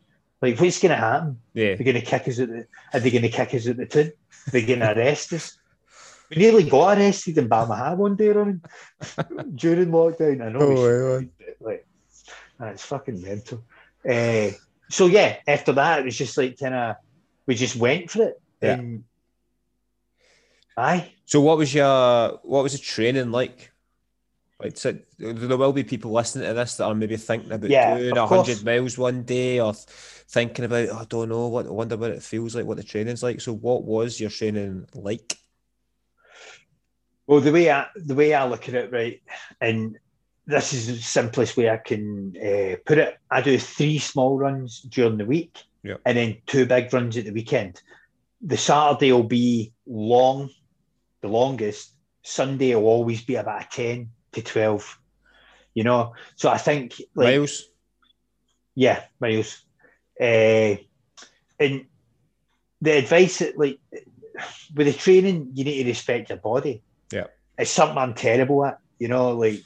Like, 0.42 0.60
what's 0.60 0.80
going 0.82 0.90
to 0.92 0.96
happen? 0.96 1.40
Yeah. 1.54 1.76
They're 1.76 1.84
going 1.84 2.00
to 2.00 2.02
kick 2.02 2.28
us 2.28 2.40
at 2.40 2.50
the. 2.50 2.66
Are 2.94 3.00
they 3.00 3.12
going 3.12 3.22
to 3.24 3.30
kick 3.30 3.54
us 3.54 3.68
at 3.68 3.78
the 3.78 3.86
tin? 3.86 4.12
They're 4.52 4.66
going 4.66 4.80
to 4.80 4.98
arrest 4.98 5.34
us. 5.34 5.58
We 6.32 6.38
nearly 6.38 6.64
got 6.64 6.98
arrested 6.98 7.38
in 7.38 7.48
Balmaha 7.50 7.96
one 7.98 8.16
day, 8.16 8.30
Ronan, 8.30 8.62
during 9.56 9.90
lockdown. 9.90 10.42
I 10.42 10.50
know. 10.50 10.60
we 10.70 10.76
Oh, 10.76 11.20
should- 11.20 11.30
like, 11.60 11.86
that's 12.58 12.84
fucking 12.84 13.22
mental. 13.22 13.64
Uh, 14.10 14.52
so 14.90 15.06
yeah, 15.08 15.38
after 15.46 15.74
that, 15.74 16.00
it 16.00 16.06
was 16.06 16.18
just 16.18 16.38
like 16.38 16.58
kind 16.58 16.74
of 16.74 16.96
we 17.46 17.54
just 17.54 17.76
went 17.76 18.10
for 18.10 18.24
it. 18.30 18.42
Yeah. 18.62 18.74
And 18.76 19.04
Aye. 20.82 21.12
So 21.26 21.40
what 21.42 21.58
was 21.58 21.74
your 21.74 22.40
what 22.44 22.64
was 22.64 22.74
the 22.74 22.80
training 22.80 23.32
like? 23.32 23.72
Like 24.60 24.78
so, 24.78 24.98
there 25.18 25.58
will 25.58 25.74
be 25.74 25.84
people 25.84 26.12
listening 26.12 26.48
to 26.48 26.54
this 26.54 26.78
that 26.78 26.86
are 26.86 26.96
maybe 26.96 27.18
thinking 27.18 27.52
about 27.52 27.70
Yeah, 27.70 27.98
doing 27.98 28.16
hundred 28.16 28.64
miles 28.64 28.98
one 28.98 29.24
day 29.24 29.60
or 29.60 29.74
thinking 29.74 30.66
about 30.66 30.90
"Oh, 30.90 30.98
I 30.98 31.06
don't 31.06 31.30
know 31.30 31.48
what 31.48 31.68
I 31.68 31.70
wonder 31.70 31.98
what 31.98 32.12
it 32.12 32.24
feels 32.24 32.56
like, 32.56 32.66
what 32.66 32.78
the 32.78 32.84
training's 32.84 33.24
like. 33.24 33.42
So 33.42 33.54
what 33.54 33.84
was 33.84 34.20
your 34.20 34.30
training 34.30 34.88
like? 34.94 35.38
Well, 37.28 37.42
the 37.42 37.52
way 37.52 37.72
I 37.72 37.88
the 37.96 38.16
way 38.16 38.34
I 38.34 38.48
look 38.48 38.68
at 38.68 38.76
it, 38.76 38.92
right, 38.92 39.22
and 39.62 39.98
this 40.48 40.74
is 40.74 40.88
the 40.88 40.98
simplest 40.98 41.58
way 41.58 41.70
I 41.70 41.78
can 41.78 42.36
uh, 42.38 42.76
put 42.86 42.98
it. 42.98 43.18
I 43.30 43.42
do 43.42 43.58
three 43.58 44.00
small 44.00 44.38
runs 44.38 44.82
during 44.82 45.18
the 45.18 45.26
week, 45.26 45.64
Yeah. 45.84 45.98
and 46.06 46.18
then 46.18 46.38
two 46.46 46.66
big 46.66 46.94
runs 46.94 47.18
at 47.18 47.26
the 47.26 47.32
weekend. 47.32 47.82
The 48.42 48.58
Saturday 48.58 49.12
will 49.12 49.24
be 49.24 49.72
long, 49.86 50.50
the 51.22 51.28
longest. 51.28 51.94
Sunday 52.24 52.76
will 52.76 52.86
always 52.86 53.24
be 53.24 53.36
about 53.36 53.64
a 53.64 53.68
ten 53.70 54.12
to 54.34 54.42
twelve. 54.42 54.98
You 55.74 55.84
know, 55.84 56.14
so 56.36 56.50
I 56.50 56.58
think 56.58 57.02
like 57.16 57.38
Miles? 57.38 57.70
yeah, 58.76 59.04
miles. 59.20 59.64
Uh, 60.20 60.76
and 61.60 61.86
the 62.82 62.92
advice 62.98 63.40
that 63.40 63.58
like 63.58 63.80
with 64.76 64.88
the 64.88 64.94
training, 64.94 65.52
you 65.54 65.64
need 65.64 65.84
to 65.84 65.90
respect 65.90 66.30
your 66.30 66.38
body. 66.40 66.82
Yeah. 67.12 67.28
It's 67.58 67.72
something 67.72 67.98
I'm 67.98 68.14
terrible 68.14 68.66
at. 68.66 68.80
You 69.00 69.08
know, 69.08 69.32
like 69.32 69.62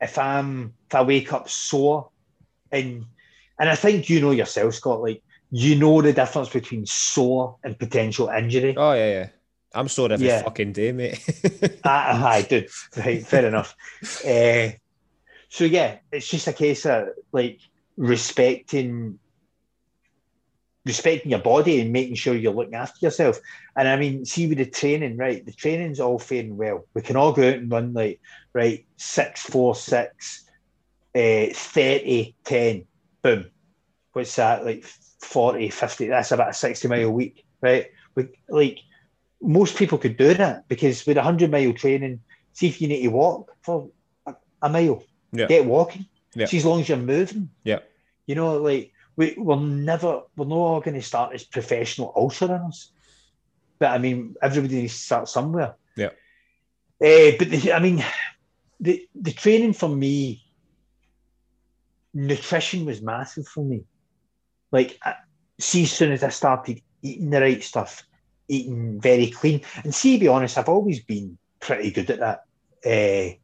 if 0.00 0.18
I'm 0.18 0.74
if 0.88 0.94
I 0.94 1.02
wake 1.02 1.32
up 1.32 1.48
sore 1.48 2.10
and 2.70 3.04
and 3.58 3.68
I 3.68 3.74
think 3.74 4.08
you 4.08 4.20
know 4.20 4.32
yourself, 4.32 4.74
Scott, 4.74 5.02
like 5.02 5.22
you 5.50 5.76
know 5.76 6.02
the 6.02 6.12
difference 6.12 6.48
between 6.48 6.86
sore 6.86 7.56
and 7.64 7.78
potential 7.78 8.28
injury. 8.28 8.74
Oh 8.76 8.92
yeah, 8.92 9.10
yeah. 9.10 9.28
I'm 9.74 9.88
sore 9.88 10.12
every 10.12 10.26
Yeah. 10.26 10.42
fucking 10.42 10.72
day, 10.72 10.92
mate. 10.92 11.20
I, 11.84 12.38
I 12.38 12.42
do. 12.42 12.66
Right, 12.96 13.26
fair 13.26 13.46
enough. 13.46 13.74
Uh, 14.24 14.70
so 15.48 15.64
yeah, 15.64 15.98
it's 16.12 16.28
just 16.28 16.46
a 16.48 16.52
case 16.52 16.86
of 16.86 17.08
like 17.32 17.60
respecting 17.96 19.18
respecting 20.86 21.30
your 21.30 21.40
body 21.40 21.80
and 21.80 21.92
making 21.92 22.14
sure 22.14 22.34
you're 22.34 22.52
looking 22.52 22.74
after 22.74 22.98
yourself. 23.06 23.38
And 23.74 23.88
I 23.88 23.96
mean, 23.96 24.26
see 24.26 24.46
with 24.46 24.58
the 24.58 24.66
training, 24.66 25.16
right? 25.16 25.44
The 25.44 25.52
training's 25.52 25.98
all 25.98 26.18
fair 26.18 26.40
and 26.40 26.58
well. 26.58 26.86
We 26.92 27.00
can 27.00 27.16
all 27.16 27.32
go 27.32 27.48
out 27.48 27.54
and 27.54 27.70
run 27.72 27.94
like 27.94 28.20
right 28.52 28.86
six, 28.98 29.40
four, 29.42 29.74
six, 29.74 30.44
uh, 31.14 31.46
30, 31.54 32.34
10, 32.44 32.86
boom. 33.22 33.46
What's 34.12 34.36
that? 34.36 34.64
Like 34.66 34.84
40, 34.84 35.70
50, 35.70 36.08
that's 36.08 36.32
about 36.32 36.50
a 36.50 36.54
60 36.54 36.86
mile 36.88 37.06
a 37.08 37.10
week, 37.10 37.44
right? 37.62 37.86
We 38.14 38.28
like 38.50 38.80
most 39.46 39.76
people 39.76 39.98
could 39.98 40.16
do 40.16 40.34
that 40.34 40.66
because 40.68 41.06
with 41.06 41.16
a 41.16 41.22
hundred 41.22 41.50
mile 41.50 41.72
training, 41.72 42.20
see 42.52 42.68
if 42.68 42.80
you 42.80 42.88
need 42.88 43.02
to 43.02 43.08
walk 43.08 43.52
for 43.62 43.90
a, 44.26 44.34
a 44.62 44.68
mile, 44.68 45.02
Yeah. 45.32 45.46
get 45.46 45.64
walking. 45.66 46.06
Yeah. 46.34 46.46
See 46.46 46.56
as 46.58 46.64
long 46.64 46.80
as 46.80 46.88
you're 46.88 46.98
moving. 46.98 47.50
Yeah. 47.62 47.80
You 48.26 48.34
know, 48.34 48.56
like 48.56 48.92
we 49.16 49.34
we're 49.36 49.60
never 49.60 50.22
we're 50.36 50.46
not 50.46 50.56
all 50.56 50.80
going 50.80 50.94
to 50.94 51.02
start 51.02 51.34
as 51.34 51.44
professional 51.44 52.12
ultra 52.16 52.48
runners, 52.48 52.90
but 53.78 53.90
I 53.92 53.98
mean 53.98 54.34
everybody 54.42 54.76
needs 54.82 54.94
to 54.94 54.98
start 55.00 55.28
somewhere. 55.28 55.74
Yeah. 55.96 56.10
Uh, 57.00 57.32
but 57.38 57.50
the, 57.50 57.72
I 57.72 57.78
mean, 57.80 58.04
the 58.80 59.06
the 59.14 59.32
training 59.32 59.74
for 59.74 59.88
me, 59.88 60.42
nutrition 62.14 62.84
was 62.84 63.02
massive 63.02 63.46
for 63.46 63.64
me. 63.64 63.84
Like, 64.72 64.98
I, 65.02 65.14
see, 65.58 65.82
as 65.84 65.92
soon 65.92 66.12
as 66.12 66.22
I 66.22 66.30
started 66.30 66.80
eating 67.02 67.30
the 67.30 67.40
right 67.40 67.62
stuff, 67.62 68.04
eating 68.48 69.00
very 69.00 69.30
clean, 69.30 69.60
and 69.82 69.94
see, 69.94 70.14
to 70.14 70.20
be 70.20 70.28
honest, 70.28 70.58
I've 70.58 70.68
always 70.68 71.02
been 71.02 71.38
pretty 71.60 71.90
good 71.90 72.10
at 72.10 72.20
that. 72.20 72.40
Uh, 72.84 73.36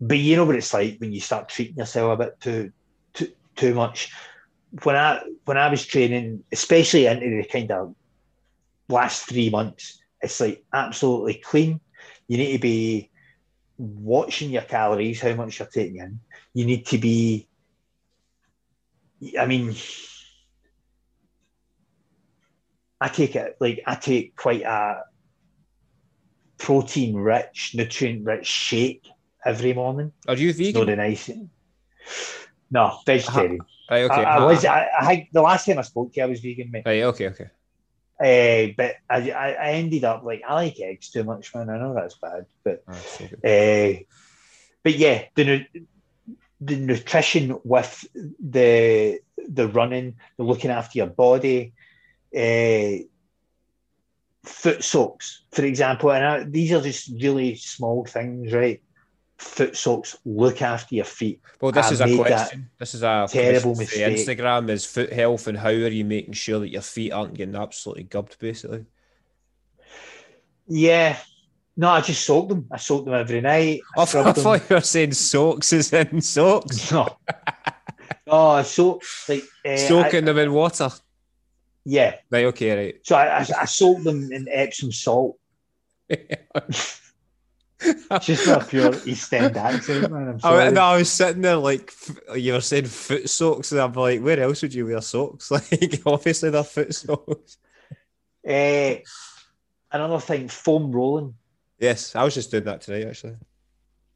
but 0.00 0.18
you 0.18 0.36
know 0.36 0.44
what 0.44 0.56
it's 0.56 0.74
like 0.74 0.98
when 0.98 1.12
you 1.12 1.20
start 1.20 1.48
treating 1.48 1.76
yourself 1.76 2.12
a 2.18 2.24
bit 2.24 2.40
too 2.40 2.72
too 3.12 3.32
too 3.56 3.74
much. 3.74 4.12
When 4.82 4.96
I 4.96 5.22
when 5.44 5.56
I 5.56 5.68
was 5.68 5.86
training, 5.86 6.44
especially 6.52 7.06
into 7.06 7.42
the 7.42 7.48
kind 7.48 7.70
of 7.70 7.94
last 8.88 9.28
three 9.28 9.50
months, 9.50 10.00
it's 10.20 10.40
like 10.40 10.64
absolutely 10.72 11.34
clean. 11.34 11.80
You 12.26 12.38
need 12.38 12.52
to 12.52 12.58
be 12.58 13.10
watching 13.78 14.50
your 14.50 14.62
calories, 14.62 15.20
how 15.20 15.34
much 15.34 15.58
you're 15.58 15.68
taking 15.68 15.98
in. 15.98 16.20
You 16.54 16.64
need 16.64 16.86
to 16.86 16.98
be, 16.98 17.48
I 19.38 19.46
mean, 19.46 19.74
I 23.00 23.08
take 23.08 23.36
it 23.36 23.56
like 23.60 23.82
I 23.86 23.94
take 23.96 24.36
quite 24.36 24.62
a 24.62 25.02
protein 26.58 27.16
rich, 27.16 27.72
nutrient 27.74 28.24
rich 28.24 28.46
shake 28.46 29.06
every 29.44 29.72
morning. 29.72 30.12
Are 30.28 30.36
you 30.36 30.50
It's 30.50 30.58
not 30.74 30.86
vegan? 30.86 30.96
nice. 30.96 31.30
No, 32.70 32.98
vegetarian. 33.06 33.60
Right, 33.90 34.02
okay. 34.04 34.24
I, 34.24 34.38
I 34.38 34.44
was. 34.44 34.64
I, 34.64 34.88
I 35.00 35.06
think 35.06 35.28
the 35.32 35.42
last 35.42 35.66
time 35.66 35.78
I 35.78 35.82
spoke 35.82 36.12
to 36.12 36.20
you, 36.20 36.24
I 36.24 36.26
was 36.26 36.40
vegan, 36.40 36.70
mate. 36.70 36.84
Right, 36.86 37.02
okay, 37.02 37.28
okay. 37.28 37.50
Uh, 38.18 38.72
but 38.76 38.94
I, 39.10 39.30
I, 39.30 39.72
ended 39.72 40.04
up 40.04 40.22
like 40.24 40.42
I 40.46 40.54
like 40.54 40.80
eggs 40.80 41.10
too 41.10 41.24
much, 41.24 41.54
man. 41.54 41.68
I 41.68 41.78
know 41.78 41.94
that's 41.94 42.14
bad, 42.14 42.46
but 42.62 42.84
so 43.04 43.24
uh, 43.24 44.00
but 44.82 44.94
yeah, 44.94 45.24
the 45.34 45.44
nu- 45.44 45.86
the 46.60 46.76
nutrition 46.76 47.58
with 47.64 48.06
the 48.14 49.20
the 49.48 49.68
running, 49.68 50.14
the 50.38 50.44
looking 50.44 50.70
after 50.70 50.98
your 50.98 51.08
body, 51.08 51.73
uh, 52.36 53.04
foot 54.44 54.82
soaks, 54.84 55.44
for 55.52 55.64
example, 55.64 56.12
and 56.12 56.24
I, 56.24 56.44
these 56.44 56.72
are 56.72 56.80
just 56.80 57.10
really 57.20 57.56
small 57.56 58.04
things, 58.04 58.52
right? 58.52 58.82
Foot 59.38 59.76
soaks, 59.76 60.16
look 60.24 60.62
after 60.62 60.94
your 60.94 61.04
feet. 61.04 61.40
Well, 61.60 61.72
this 61.72 61.86
I 61.86 61.90
is 61.92 62.00
a 62.00 62.16
question. 62.16 62.70
This 62.78 62.94
is 62.94 63.02
a 63.02 63.26
terrible 63.28 63.74
mistake. 63.74 64.16
Instagram 64.16 64.68
is 64.70 64.86
foot 64.86 65.12
health 65.12 65.46
and 65.48 65.58
how 65.58 65.68
are 65.70 65.88
you 65.88 66.04
making 66.04 66.34
sure 66.34 66.60
that 66.60 66.68
your 66.70 66.82
feet 66.82 67.10
aren't 67.12 67.34
getting 67.34 67.56
absolutely 67.56 68.04
gubbed, 68.04 68.38
basically. 68.38 68.84
Yeah, 70.68 71.16
no, 71.76 71.88
I 71.90 72.00
just 72.00 72.24
soak 72.24 72.48
them. 72.48 72.66
I 72.70 72.76
soak 72.78 73.04
them 73.04 73.14
every 73.14 73.40
night. 73.40 73.80
I 73.96 74.00
I, 74.02 74.04
scrub 74.04 74.36
thought- 74.36 74.46
I 74.46 74.58
them. 74.58 74.66
you 74.70 74.76
were 74.76 74.80
saying 74.80 75.12
socks 75.12 75.72
is 75.72 75.92
in 75.92 76.20
socks. 76.20 76.90
No, 76.92 77.16
no, 78.26 78.62
so 78.62 79.00
like 79.28 79.42
uh, 79.66 79.76
Soaking 79.76 80.24
I- 80.24 80.32
them 80.32 80.38
in 80.38 80.52
water. 80.52 80.90
Yeah. 81.84 82.16
Right, 82.30 82.46
okay, 82.46 82.76
right. 82.76 83.00
So 83.02 83.16
I, 83.16 83.38
I, 83.38 83.46
I 83.60 83.64
soak 83.64 84.02
them 84.02 84.32
in 84.32 84.48
Epsom 84.50 84.92
salt. 84.92 85.38
Just 88.20 88.44
for 88.44 88.54
a 88.54 88.64
pure 88.64 88.94
East 89.04 89.32
End 89.34 89.56
accent, 89.56 90.10
man. 90.10 90.40
I'm 90.42 90.58
I, 90.58 90.70
no, 90.70 90.80
I 90.80 90.98
was 90.98 91.10
sitting 91.10 91.42
there 91.42 91.56
like 91.56 91.92
you 92.34 92.54
were 92.54 92.60
saying 92.60 92.86
foot 92.86 93.28
socks, 93.28 93.72
and 93.72 93.80
I'm 93.80 93.92
like, 93.92 94.20
where 94.20 94.40
else 94.40 94.62
would 94.62 94.72
you 94.72 94.86
wear 94.86 95.00
socks? 95.00 95.50
Like, 95.50 96.00
obviously 96.06 96.50
they're 96.50 96.64
foot 96.64 96.94
socks. 96.94 97.58
Eh, 98.44 99.00
another 99.92 100.20
thing, 100.20 100.48
foam 100.48 100.92
rolling. 100.92 101.34
Yes, 101.78 102.14
I 102.14 102.24
was 102.24 102.34
just 102.34 102.50
doing 102.50 102.64
that 102.64 102.80
today, 102.80 103.06
actually. 103.06 103.36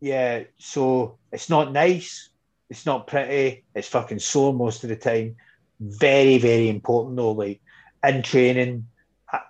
Yeah, 0.00 0.44
so 0.58 1.18
it's 1.32 1.50
not 1.50 1.72
nice. 1.72 2.30
It's 2.70 2.86
not 2.86 3.06
pretty. 3.06 3.64
It's 3.74 3.88
fucking 3.88 4.20
sore 4.20 4.54
most 4.54 4.84
of 4.84 4.90
the 4.90 4.96
time. 4.96 5.36
Very, 5.80 6.38
very 6.38 6.68
important 6.68 7.16
though. 7.16 7.32
Like 7.32 7.60
in 8.04 8.22
training, 8.22 8.86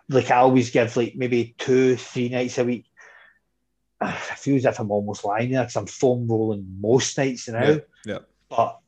like 0.08 0.30
I 0.30 0.36
always 0.36 0.70
give 0.70 0.96
like 0.96 1.14
maybe 1.16 1.54
two, 1.58 1.96
three 1.96 2.28
nights 2.28 2.58
a 2.58 2.64
week. 2.64 2.86
I 4.00 4.12
feel 4.12 4.56
as 4.56 4.64
if 4.64 4.78
I'm 4.78 4.90
almost 4.90 5.24
lying 5.24 5.50
there 5.50 5.62
because 5.62 5.76
I'm 5.76 5.86
foam 5.86 6.26
rolling 6.28 6.66
most 6.80 7.16
nights 7.18 7.48
now. 7.48 7.64
Yeah, 7.64 7.78
yeah. 8.04 8.18
But 8.48 8.78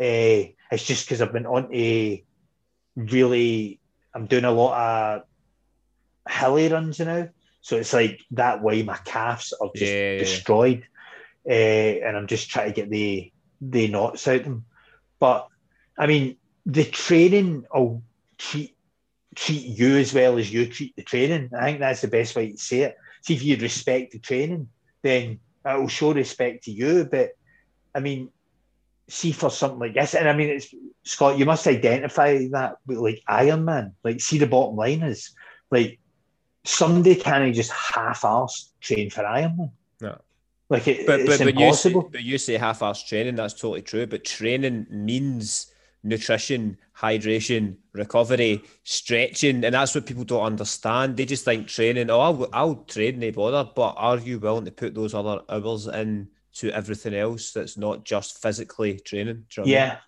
uh, 0.00 0.50
it's 0.70 0.84
just 0.84 1.06
because 1.06 1.20
I've 1.20 1.32
been 1.32 1.46
on 1.46 1.74
a 1.74 2.24
really, 2.96 3.80
I'm 4.14 4.26
doing 4.26 4.44
a 4.44 4.50
lot 4.50 4.76
of 5.16 5.22
hilly 6.28 6.68
runs 6.68 7.00
now. 7.00 7.28
So 7.62 7.76
it's 7.76 7.92
like 7.92 8.20
that 8.32 8.62
way 8.62 8.82
my 8.82 8.96
calves 9.04 9.52
are 9.60 9.70
just 9.74 9.92
Yeah, 9.92 10.12
yeah, 10.12 10.18
destroyed. 10.18 10.86
Uh, 11.48 11.52
and 11.52 12.16
I'm 12.16 12.26
just 12.26 12.50
trying 12.50 12.68
to 12.68 12.74
get 12.74 12.90
the 12.90 13.32
the 13.60 13.88
knots 13.88 14.26
out 14.28 14.36
of 14.36 14.44
them. 14.44 14.64
But 15.18 15.48
I 15.98 16.06
mean, 16.06 16.36
the 16.66 16.84
training 16.84 17.64
will 17.72 18.02
treat 18.38 18.76
treat 19.34 19.62
you 19.62 19.96
as 19.96 20.12
well 20.12 20.38
as 20.38 20.52
you 20.52 20.66
treat 20.66 20.94
the 20.96 21.02
training. 21.02 21.50
I 21.56 21.64
think 21.64 21.80
that's 21.80 22.00
the 22.00 22.08
best 22.08 22.34
way 22.34 22.52
to 22.52 22.58
say 22.58 22.80
it. 22.80 22.96
See 23.22 23.34
if 23.34 23.42
you 23.42 23.56
respect 23.56 24.12
the 24.12 24.18
training, 24.18 24.68
then 25.02 25.38
it 25.64 25.78
will 25.78 25.88
show 25.88 26.12
respect 26.12 26.64
to 26.64 26.72
you. 26.72 27.04
But 27.04 27.30
I 27.94 28.00
mean, 28.00 28.30
see 29.08 29.32
for 29.32 29.50
something 29.50 29.78
like 29.78 29.94
this, 29.94 30.14
and 30.14 30.28
I 30.28 30.34
mean, 30.34 30.50
it's 30.50 30.74
Scott. 31.04 31.38
You 31.38 31.44
must 31.44 31.66
identify 31.66 32.46
that 32.52 32.76
with 32.86 32.98
like 32.98 33.22
Iron 33.26 33.64
Man. 33.64 33.94
Like, 34.02 34.20
see 34.20 34.38
the 34.38 34.46
bottom 34.46 34.76
line 34.76 35.02
is 35.02 35.30
like 35.70 35.98
somebody 36.64 37.14
can't 37.16 37.54
just 37.54 37.72
half-arse 37.72 38.72
train 38.80 39.10
for 39.10 39.24
Iron 39.24 39.56
Man. 39.56 39.70
No. 40.00 40.18
Like 40.68 40.86
it, 40.86 41.06
But 41.06 41.20
it's 41.20 41.38
but, 41.38 41.44
but 41.44 41.58
you 41.58 41.74
say, 41.74 41.92
but 41.92 42.22
you 42.22 42.38
say 42.38 42.56
half-ass 42.56 43.02
training. 43.02 43.34
That's 43.34 43.54
totally 43.54 43.82
true. 43.82 44.06
But 44.06 44.24
training 44.24 44.86
means 44.88 45.69
nutrition, 46.02 46.78
hydration, 46.96 47.76
recovery, 47.92 48.62
stretching, 48.84 49.64
and 49.64 49.74
that's 49.74 49.94
what 49.94 50.06
people 50.06 50.24
don't 50.24 50.44
understand. 50.44 51.16
They 51.16 51.26
just 51.26 51.44
think 51.44 51.68
training. 51.68 52.10
Oh, 52.10 52.20
I'll, 52.20 52.48
I'll 52.52 52.76
train, 52.84 53.18
no 53.18 53.30
bother. 53.32 53.70
But 53.74 53.94
are 53.96 54.18
you 54.18 54.38
willing 54.38 54.64
to 54.64 54.70
put 54.70 54.94
those 54.94 55.14
other 55.14 55.40
hours 55.48 55.86
in 55.86 56.28
to 56.54 56.70
everything 56.72 57.14
else 57.14 57.52
that's 57.52 57.76
not 57.76 58.04
just 58.04 58.40
physically 58.40 58.98
training? 59.00 59.44
You 59.56 59.62
know 59.62 59.68
yeah. 59.68 59.84
I 59.84 59.88
mean? 59.88 59.98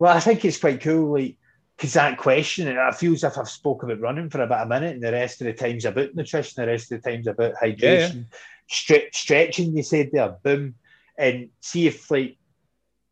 Well, 0.00 0.16
I 0.16 0.20
think 0.20 0.44
it's 0.44 0.58
quite 0.58 0.80
cool. 0.80 1.12
Like 1.12 1.36
because 1.76 1.92
that 1.92 2.18
question, 2.18 2.66
it 2.66 2.94
feels 2.96 3.22
as 3.22 3.32
if 3.32 3.38
I've 3.38 3.48
spoken 3.48 3.88
about 3.88 4.02
running 4.02 4.30
for 4.30 4.42
about 4.42 4.66
a 4.66 4.68
minute, 4.68 4.94
and 4.94 5.02
the 5.02 5.12
rest 5.12 5.40
of 5.40 5.46
the 5.46 5.52
time's 5.52 5.84
about 5.84 6.14
nutrition, 6.14 6.60
the 6.60 6.66
rest 6.66 6.90
of 6.90 7.00
the 7.00 7.08
time's 7.08 7.28
about 7.28 7.54
hydration, 7.54 8.26
yeah. 8.30 8.38
Stre- 8.68 9.14
stretching. 9.14 9.76
You 9.76 9.84
said 9.84 10.10
there, 10.12 10.36
boom, 10.42 10.74
and 11.16 11.50
see 11.60 11.86
if 11.86 12.10
like 12.10 12.36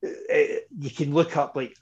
uh, 0.05 0.59
you 0.79 0.91
can 0.91 1.15
look 1.15 1.37
up 1.37 1.55
like 1.55 1.77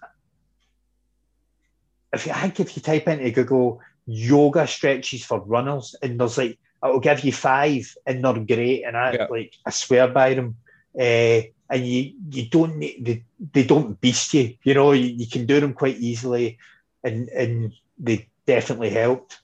if 2.15 2.27
you 2.27 2.33
I 2.33 2.41
think 2.41 2.61
if 2.61 2.77
you 2.77 2.83
type 2.83 3.09
into 3.09 3.31
Google 3.31 3.81
yoga 4.07 4.67
stretches 4.67 5.25
for 5.25 5.41
runners, 5.41 5.95
and 6.03 6.19
there's 6.21 6.39
like 6.39 6.59
it'll 6.83 7.01
give 7.01 7.25
you 7.25 7.33
five, 7.33 7.95
and 8.07 8.25
they're 8.25 8.35
great, 8.35 8.85
and 8.85 8.97
I 8.97 9.13
yeah. 9.13 9.27
like 9.31 9.55
I 9.67 9.71
swear 9.71 10.09
by 10.09 10.35
them. 10.35 10.57
Uh, 10.99 11.43
and 11.71 11.87
you 11.87 12.13
you 12.31 12.47
don't 12.47 12.77
need 12.77 13.05
they, 13.05 13.25
they 13.53 13.65
don't 13.65 14.01
beast 14.01 14.35
you, 14.35 14.55
you 14.63 14.75
know. 14.75 14.93
You, 14.93 15.07
you 15.07 15.27
can 15.27 15.47
do 15.47 15.61
them 15.61 15.73
quite 15.73 15.97
easily 15.97 16.59
and 17.05 17.29
and 17.29 17.73
they 17.99 18.29
definitely 18.47 18.91
helped. 18.91 19.41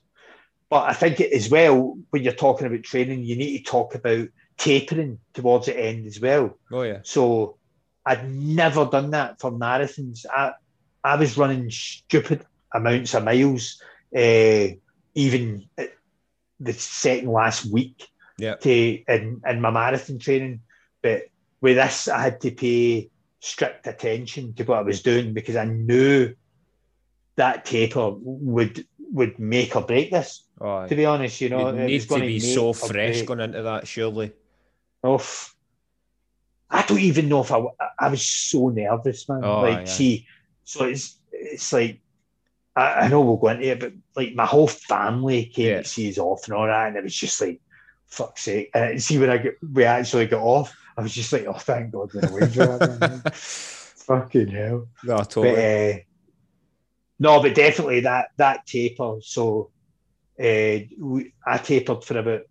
But 0.69 0.89
I 0.89 0.93
think 0.93 1.21
as 1.21 1.49
well, 1.49 1.97
when 2.09 2.23
you're 2.23 2.33
talking 2.33 2.67
about 2.67 2.83
training, 2.83 3.23
you 3.23 3.35
need 3.35 3.57
to 3.57 3.63
talk 3.63 3.95
about 3.95 4.27
tapering 4.57 5.19
towards 5.33 5.67
the 5.67 5.79
end 5.79 6.07
as 6.07 6.19
well. 6.19 6.57
Oh 6.71 6.81
yeah. 6.81 6.99
So 7.03 7.57
I'd 8.05 8.29
never 8.29 8.85
done 8.85 9.11
that 9.11 9.39
for 9.39 9.51
marathons. 9.51 10.25
I 10.29 10.53
I 11.03 11.15
was 11.15 11.37
running 11.37 11.69
stupid 11.69 12.45
amounts 12.73 13.13
of 13.13 13.23
miles, 13.23 13.81
uh, 14.15 14.67
even 15.15 15.67
the 16.59 16.73
second 16.73 17.29
last 17.29 17.65
week. 17.65 18.07
Yeah. 18.37 18.55
To 18.55 18.71
in 18.71 19.41
in 19.45 19.61
my 19.61 19.69
marathon 19.69 20.17
training, 20.17 20.61
but 21.03 21.23
with 21.61 21.75
this, 21.77 22.07
I 22.07 22.21
had 22.21 22.41
to 22.41 22.51
pay 22.51 23.11
strict 23.39 23.85
attention 23.87 24.53
to 24.53 24.63
what 24.63 24.79
I 24.79 24.81
was 24.81 25.01
doing 25.01 25.33
because 25.33 25.55
I 25.55 25.65
knew 25.65 26.33
that 27.35 27.65
taper 27.65 28.11
would 28.19 28.85
would 29.11 29.37
make 29.39 29.75
or 29.75 29.81
break 29.81 30.11
this. 30.11 30.43
Oh, 30.59 30.87
to 30.87 30.95
be 30.95 31.05
honest, 31.05 31.41
you 31.41 31.49
know, 31.49 31.67
it 31.67 31.85
needs 31.85 32.05
to 32.07 32.19
be 32.19 32.39
so 32.39 32.73
fresh 32.73 33.21
going 33.23 33.41
into 33.41 33.61
that, 33.61 33.87
surely. 33.87 34.31
Oh, 35.03 35.23
I 36.69 36.83
don't 36.83 36.99
even 36.99 37.29
know 37.29 37.41
if 37.41 37.51
I 37.51 37.63
I 37.99 38.09
was 38.09 38.25
so 38.25 38.69
nervous, 38.69 39.27
man. 39.27 39.43
Oh, 39.43 39.61
like, 39.61 39.79
yeah. 39.79 39.93
see, 39.93 40.27
so 40.63 40.85
it's 40.85 41.17
it's 41.31 41.73
like 41.73 41.99
I, 42.75 42.93
I, 42.93 43.07
know 43.07 43.21
we'll 43.21 43.37
go 43.37 43.49
into 43.49 43.67
it, 43.67 43.79
but 43.79 43.93
like 44.15 44.33
my 44.33 44.45
whole 44.45 44.67
family 44.67 45.45
came 45.45 45.67
yeah. 45.67 45.81
to 45.81 45.83
see 45.83 46.09
us 46.09 46.17
off 46.17 46.45
and 46.45 46.53
all 46.53 46.67
that, 46.67 46.87
and 46.87 46.97
it 46.97 47.03
was 47.03 47.15
just 47.15 47.41
like, 47.41 47.61
fuck's 48.07 48.43
sake. 48.43 48.69
And 48.73 49.01
see 49.01 49.17
when 49.17 49.29
I 49.29 49.37
get 49.37 49.55
we 49.61 49.83
actually 49.83 50.27
got 50.27 50.41
off, 50.41 50.75
I 50.97 51.01
was 51.01 51.13
just 51.13 51.33
like, 51.33 51.45
oh, 51.45 51.53
thank 51.53 51.91
God 51.91 52.11
we're 52.13 52.29
away 52.29 52.45
that. 52.47 53.33
Fucking 54.05 54.47
hell. 54.47 54.87
No, 55.03 55.17
totally. 55.17 55.55
But, 55.55 55.59
uh, 55.59 55.99
no, 57.19 57.41
but 57.41 57.55
definitely 57.55 58.01
that 58.01 58.29
that 58.37 58.65
taper. 58.65 59.17
So 59.21 59.71
uh, 60.39 60.79
we, 60.99 61.33
I 61.45 61.57
tapered 61.57 62.03
for 62.03 62.17
about 62.17 62.41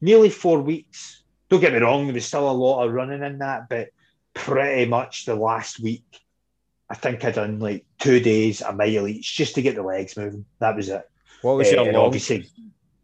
nearly 0.00 0.30
four 0.30 0.60
weeks. 0.60 1.22
Don't 1.48 1.60
get 1.60 1.72
me 1.72 1.78
wrong, 1.78 2.06
there 2.06 2.14
was 2.14 2.26
still 2.26 2.50
a 2.50 2.52
lot 2.52 2.84
of 2.84 2.92
running 2.92 3.22
in 3.22 3.38
that, 3.38 3.68
but 3.68 3.88
pretty 4.34 4.86
much 4.86 5.24
the 5.24 5.34
last 5.34 5.78
week, 5.78 6.20
I 6.90 6.94
think 6.94 7.24
I 7.24 7.30
done 7.30 7.58
like 7.60 7.84
two 7.98 8.20
days 8.20 8.60
a 8.60 8.72
mile 8.72 9.08
each 9.08 9.36
just 9.36 9.54
to 9.54 9.62
get 9.62 9.74
the 9.74 9.82
legs 9.82 10.16
moving. 10.16 10.44
That 10.58 10.76
was 10.76 10.88
it. 10.88 11.08
What 11.42 11.56
was 11.56 11.68
uh, 11.68 11.82
your 11.82 11.92
long, 11.92 12.06
obviously? 12.06 12.48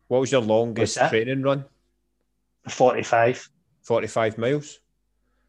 What 0.09 0.21
was 0.21 0.33
your 0.33 0.43
longest 0.43 0.99
training 1.09 1.43
run? 1.43 1.65
Forty-five. 2.69 3.49
Forty-five 3.83 4.39
miles. 4.39 4.81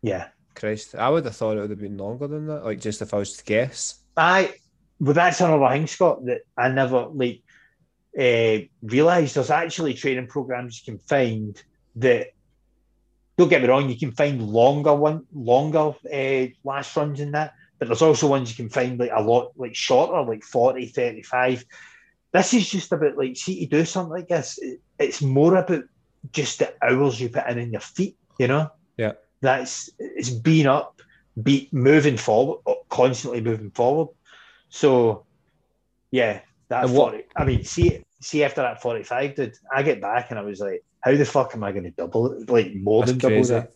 Yeah. 0.02 0.28
Christ, 0.56 0.96
I 0.96 1.10
would 1.10 1.26
have 1.26 1.36
thought 1.36 1.58
it 1.58 1.62
would 1.62 1.70
have 1.70 1.80
been 1.80 1.98
longer 1.98 2.28
than 2.28 2.48
that. 2.48 2.66
Like 2.66 2.80
just 2.80 3.02
if 3.02 3.14
I 3.14 3.18
was 3.18 3.38
to 3.38 3.44
guess. 3.44 4.00
I 4.16 4.56
well, 5.00 5.14
that's 5.14 5.42
another 5.42 5.68
thing, 5.70 5.88
Scott, 5.88 6.26
that 6.26 6.42
I 6.58 6.70
never 6.70 7.08
like 7.08 7.42
uh, 8.18 8.66
realised. 8.84 9.36
There's 9.36 9.50
actually 9.50 9.94
training 9.94 10.28
programs 10.28 10.80
you 10.80 10.94
can 10.94 11.00
find 11.00 11.62
that. 11.98 12.28
Don't 13.38 13.50
get 13.50 13.62
me 13.62 13.70
wrong, 13.70 13.90
you 13.90 13.98
can 13.98 14.12
find 14.12 14.42
longer 14.42 14.94
one, 14.94 15.26
longer 15.34 15.96
uh, 16.14 16.48
last 16.64 16.96
runs 16.96 17.20
in 17.20 17.32
that, 17.32 17.56
but 17.82 17.88
there's 17.88 18.04
also 18.04 18.28
ones 18.28 18.48
you 18.48 18.56
can 18.56 18.70
find 18.70 19.00
like 19.00 19.10
a 19.12 19.24
lot 19.24 19.54
like 19.56 19.74
shorter, 19.74 20.22
like 20.22 20.44
40, 20.44 20.86
35. 20.86 21.66
This 22.32 22.54
is 22.54 22.70
just 22.70 22.92
about 22.92 23.18
like 23.18 23.36
see 23.36 23.66
to 23.66 23.66
do 23.66 23.86
something 23.86 24.12
like 24.12 24.28
this. 24.28 24.60
It's 25.00 25.24
more 25.24 25.56
about 25.56 25.86
just 26.32 26.60
the 26.60 26.76
hours 26.84 27.20
you 27.20 27.30
put 27.30 27.48
in 27.48 27.58
in 27.58 27.72
your 27.72 27.82
feet, 27.82 28.20
you 28.38 28.48
know. 28.48 28.70
Yeah, 28.98 29.14
that's 29.42 29.90
it's 29.98 30.30
being 30.30 30.68
up, 30.68 31.02
be 31.42 31.70
moving 31.72 32.18
forward, 32.18 32.60
uh, 32.68 32.76
constantly 32.90 33.42
moving 33.42 33.72
forward. 33.72 34.10
So, 34.70 35.26
yeah, 36.12 36.42
that 36.70 36.88
what, 36.88 37.14
40, 37.14 37.24
I 37.36 37.46
mean, 37.46 37.64
see, 37.64 38.06
see 38.20 38.44
after 38.44 38.62
that 38.62 38.84
45, 38.84 39.34
did 39.34 39.58
I 39.74 39.82
get 39.82 40.00
back 40.00 40.30
and 40.30 40.38
I 40.38 40.44
was 40.44 40.60
like, 40.60 40.84
how 41.00 41.16
the 41.16 41.26
fuck 41.26 41.56
am 41.56 41.64
I 41.64 41.72
going 41.72 41.86
to 41.86 41.90
double 41.90 42.32
it? 42.32 42.48
Like 42.48 42.76
more 42.76 43.04
than 43.08 43.18
double 43.18 43.44
that. 43.46 43.72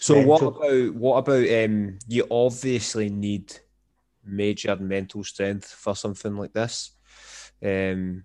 So 0.00 0.14
mental. 0.14 0.30
what 0.30 0.42
about 0.42 0.94
what 0.94 1.16
about 1.18 1.64
um? 1.64 1.98
You 2.08 2.26
obviously 2.30 3.10
need 3.10 3.54
major 4.24 4.76
mental 4.76 5.24
strength 5.24 5.66
for 5.66 5.94
something 5.94 6.36
like 6.36 6.52
this. 6.52 6.92
Um, 7.62 8.24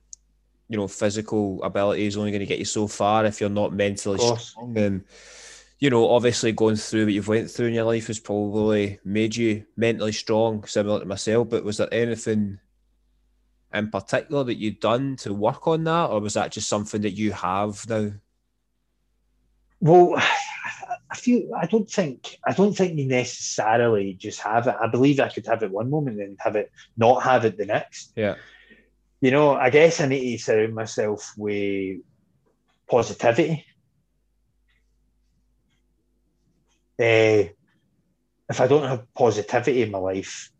you 0.67 0.77
know, 0.77 0.87
physical 0.87 1.61
ability 1.63 2.05
is 2.05 2.17
only 2.17 2.31
going 2.31 2.39
to 2.39 2.45
get 2.45 2.59
you 2.59 2.65
so 2.65 2.87
far 2.87 3.25
if 3.25 3.41
you're 3.41 3.49
not 3.49 3.73
mentally 3.73 4.17
strong. 4.17 4.77
And 4.77 5.03
you 5.79 5.89
know, 5.89 6.09
obviously 6.09 6.51
going 6.51 6.75
through 6.75 7.05
what 7.05 7.13
you've 7.13 7.27
went 7.27 7.49
through 7.49 7.67
in 7.67 7.73
your 7.73 7.85
life 7.85 8.07
has 8.07 8.19
probably 8.19 8.99
made 9.03 9.35
you 9.35 9.65
mentally 9.75 10.11
strong, 10.11 10.63
similar 10.65 10.99
to 10.99 11.05
myself. 11.05 11.49
But 11.49 11.63
was 11.63 11.77
there 11.77 11.91
anything 11.91 12.59
in 13.73 13.89
particular 13.89 14.43
that 14.43 14.57
you'd 14.57 14.79
done 14.79 15.15
to 15.17 15.33
work 15.33 15.67
on 15.67 15.83
that, 15.85 16.11
or 16.11 16.19
was 16.19 16.35
that 16.35 16.51
just 16.51 16.69
something 16.69 17.01
that 17.01 17.17
you 17.17 17.31
have 17.31 17.87
now? 17.89 18.11
Well, 19.79 20.21
I 21.11 21.15
feel 21.15 21.49
I 21.55 21.65
don't 21.65 21.89
think 21.89 22.37
I 22.45 22.53
don't 22.53 22.73
think 22.73 22.97
you 22.97 23.05
necessarily 23.05 24.13
just 24.13 24.39
have 24.41 24.67
it. 24.67 24.75
I 24.79 24.87
believe 24.87 25.19
I 25.19 25.29
could 25.29 25.45
have 25.47 25.61
it 25.63 25.71
one 25.71 25.89
moment 25.89 26.21
and 26.21 26.37
have 26.39 26.55
it 26.55 26.71
not 26.95 27.23
have 27.23 27.43
it 27.45 27.57
the 27.57 27.65
next. 27.65 28.13
Yeah. 28.15 28.35
You 29.19 29.31
know, 29.31 29.53
I 29.53 29.69
guess 29.69 29.99
I 29.99 30.07
need 30.07 30.37
to 30.37 30.43
surround 30.43 30.73
myself 30.73 31.33
with 31.37 31.99
positivity 32.89 33.65
uh, 37.01 37.49
if 38.49 38.59
I 38.59 38.67
don't 38.67 38.87
have 38.87 39.13
positivity 39.13 39.81
in 39.81 39.91
my 39.91 39.97
life, 39.97 40.51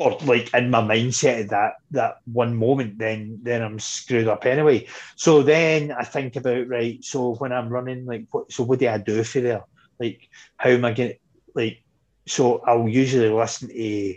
or 0.00 0.16
like 0.24 0.52
in 0.54 0.70
my 0.70 0.80
mindset 0.80 1.42
at 1.42 1.48
that 1.50 1.72
that 1.90 2.16
one 2.24 2.56
moment, 2.56 2.96
then 2.96 3.38
then 3.42 3.60
I'm 3.60 3.78
screwed 3.78 4.28
up 4.28 4.46
anyway. 4.46 4.86
So 5.16 5.42
then 5.42 5.92
I 5.92 6.04
think 6.04 6.36
about 6.36 6.68
right. 6.68 7.04
So 7.04 7.34
when 7.34 7.52
I'm 7.52 7.68
running, 7.68 8.06
like, 8.06 8.24
what, 8.30 8.50
so 8.50 8.64
what 8.64 8.78
do 8.78 8.88
I 8.88 8.96
do 8.96 9.22
for 9.22 9.42
there? 9.42 9.62
Like, 9.98 10.30
how 10.56 10.70
am 10.70 10.86
I 10.86 10.94
going? 10.94 11.18
Like, 11.54 11.84
so 12.26 12.62
I'll 12.66 12.88
usually 12.88 13.28
listen 13.28 13.68
to 13.68 14.16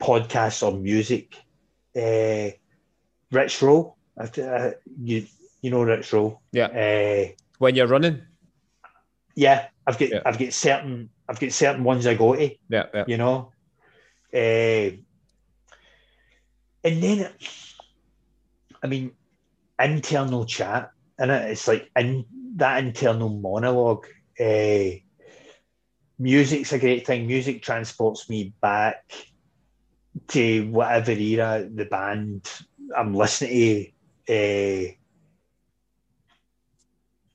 podcasts 0.00 0.66
or 0.66 0.76
music. 0.76 1.36
Uh, 1.94 2.50
Rich 3.30 3.62
Roll, 3.62 3.96
uh, 4.18 4.70
you 5.00 5.24
you 5.62 5.70
know 5.70 5.84
Rich 5.84 6.12
Roll, 6.12 6.42
yeah. 6.50 6.66
Uh, 6.66 7.32
when 7.58 7.76
you're 7.76 7.86
running, 7.86 8.22
yeah, 9.36 9.68
I've 9.86 10.00
got 10.00 10.08
yeah. 10.08 10.22
I've 10.26 10.38
got 10.38 10.52
certain 10.52 11.10
I've 11.28 11.38
got 11.38 11.52
certain 11.52 11.84
ones 11.84 12.08
I 12.08 12.14
go 12.14 12.34
to. 12.34 12.50
Yeah, 12.68 12.86
yeah. 12.92 13.04
You 13.06 13.18
know, 13.18 13.52
uh, 14.34 14.96
and 16.82 17.02
then 17.02 17.30
I 18.82 18.86
mean, 18.86 19.12
internal 19.78 20.44
chat, 20.46 20.90
and 21.18 21.30
it's 21.30 21.68
like 21.68 21.90
in 21.96 22.24
that 22.56 22.82
internal 22.82 23.28
monologue. 23.28 24.06
Uh, 24.38 24.96
music's 26.18 26.72
a 26.72 26.78
great 26.78 27.06
thing. 27.06 27.26
Music 27.26 27.62
transports 27.62 28.28
me 28.28 28.54
back 28.60 29.04
to 30.28 30.68
whatever 30.70 31.12
era 31.12 31.68
the 31.72 31.84
band 31.84 32.48
I'm 32.96 33.14
listening 33.14 33.92
to 34.26 34.88
uh, 34.88 34.92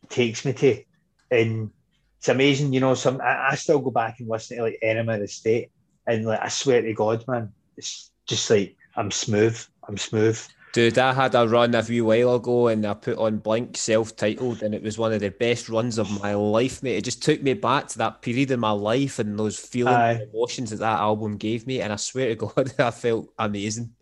takes 0.10 0.46
me 0.46 0.54
to, 0.54 0.84
and 1.32 1.72
it's 2.18 2.30
amazing, 2.30 2.74
you 2.74 2.80
know. 2.80 2.96
Some 2.96 3.22
I, 3.22 3.50
I, 3.52 3.56
still 3.56 3.80
go 3.80 3.92
back 3.92 4.20
and 4.20 4.30
listen 4.30 4.58
to 4.58 4.64
like 4.64 4.80
Enema 4.82 5.14
of 5.14 5.22
the 5.22 5.28
State, 5.28 5.72
and 6.08 6.26
like 6.26 6.42
I 6.42 6.50
swear 6.50 6.82
to 6.82 6.94
God, 6.94 7.26
man, 7.28 7.52
it's 7.78 8.12
just 8.26 8.50
like 8.50 8.76
I'm 8.96 9.12
smooth. 9.12 9.60
I'm 9.88 9.98
smooth. 9.98 10.42
Dude, 10.74 10.98
I 10.98 11.14
had 11.14 11.36
a 11.36 11.48
run 11.48 11.74
a 11.74 11.82
wee 11.88 12.02
while 12.02 12.36
ago 12.36 12.68
and 12.68 12.86
I 12.86 12.94
put 12.96 13.18
on 13.18 13.38
Blink 13.38 13.78
self 13.78 14.16
titled, 14.18 14.62
and 14.62 14.76
it 14.76 14.84
was 14.84 14.98
one 14.98 15.14
of 15.14 15.22
the 15.22 15.30
best 15.30 15.70
runs 15.70 15.98
of 15.98 16.22
my 16.22 16.34
life, 16.34 16.84
mate. 16.84 16.98
It 16.98 17.06
just 17.06 17.24
took 17.24 17.42
me 17.42 17.54
back 17.54 17.88
to 17.90 17.98
that 18.00 18.22
period 18.22 18.52
in 18.52 18.60
my 18.60 18.72
life 18.72 19.20
and 19.20 19.40
those 19.40 19.58
feelings 19.58 19.96
Aye. 19.96 20.12
and 20.12 20.34
emotions 20.34 20.72
that 20.72 20.80
that 20.80 21.00
album 21.00 21.38
gave 21.38 21.66
me. 21.66 21.80
And 21.80 21.94
I 21.94 21.96
swear 21.96 22.28
to 22.28 22.36
God, 22.48 22.74
I 22.78 22.92
felt 22.92 23.30
amazing. 23.40 23.94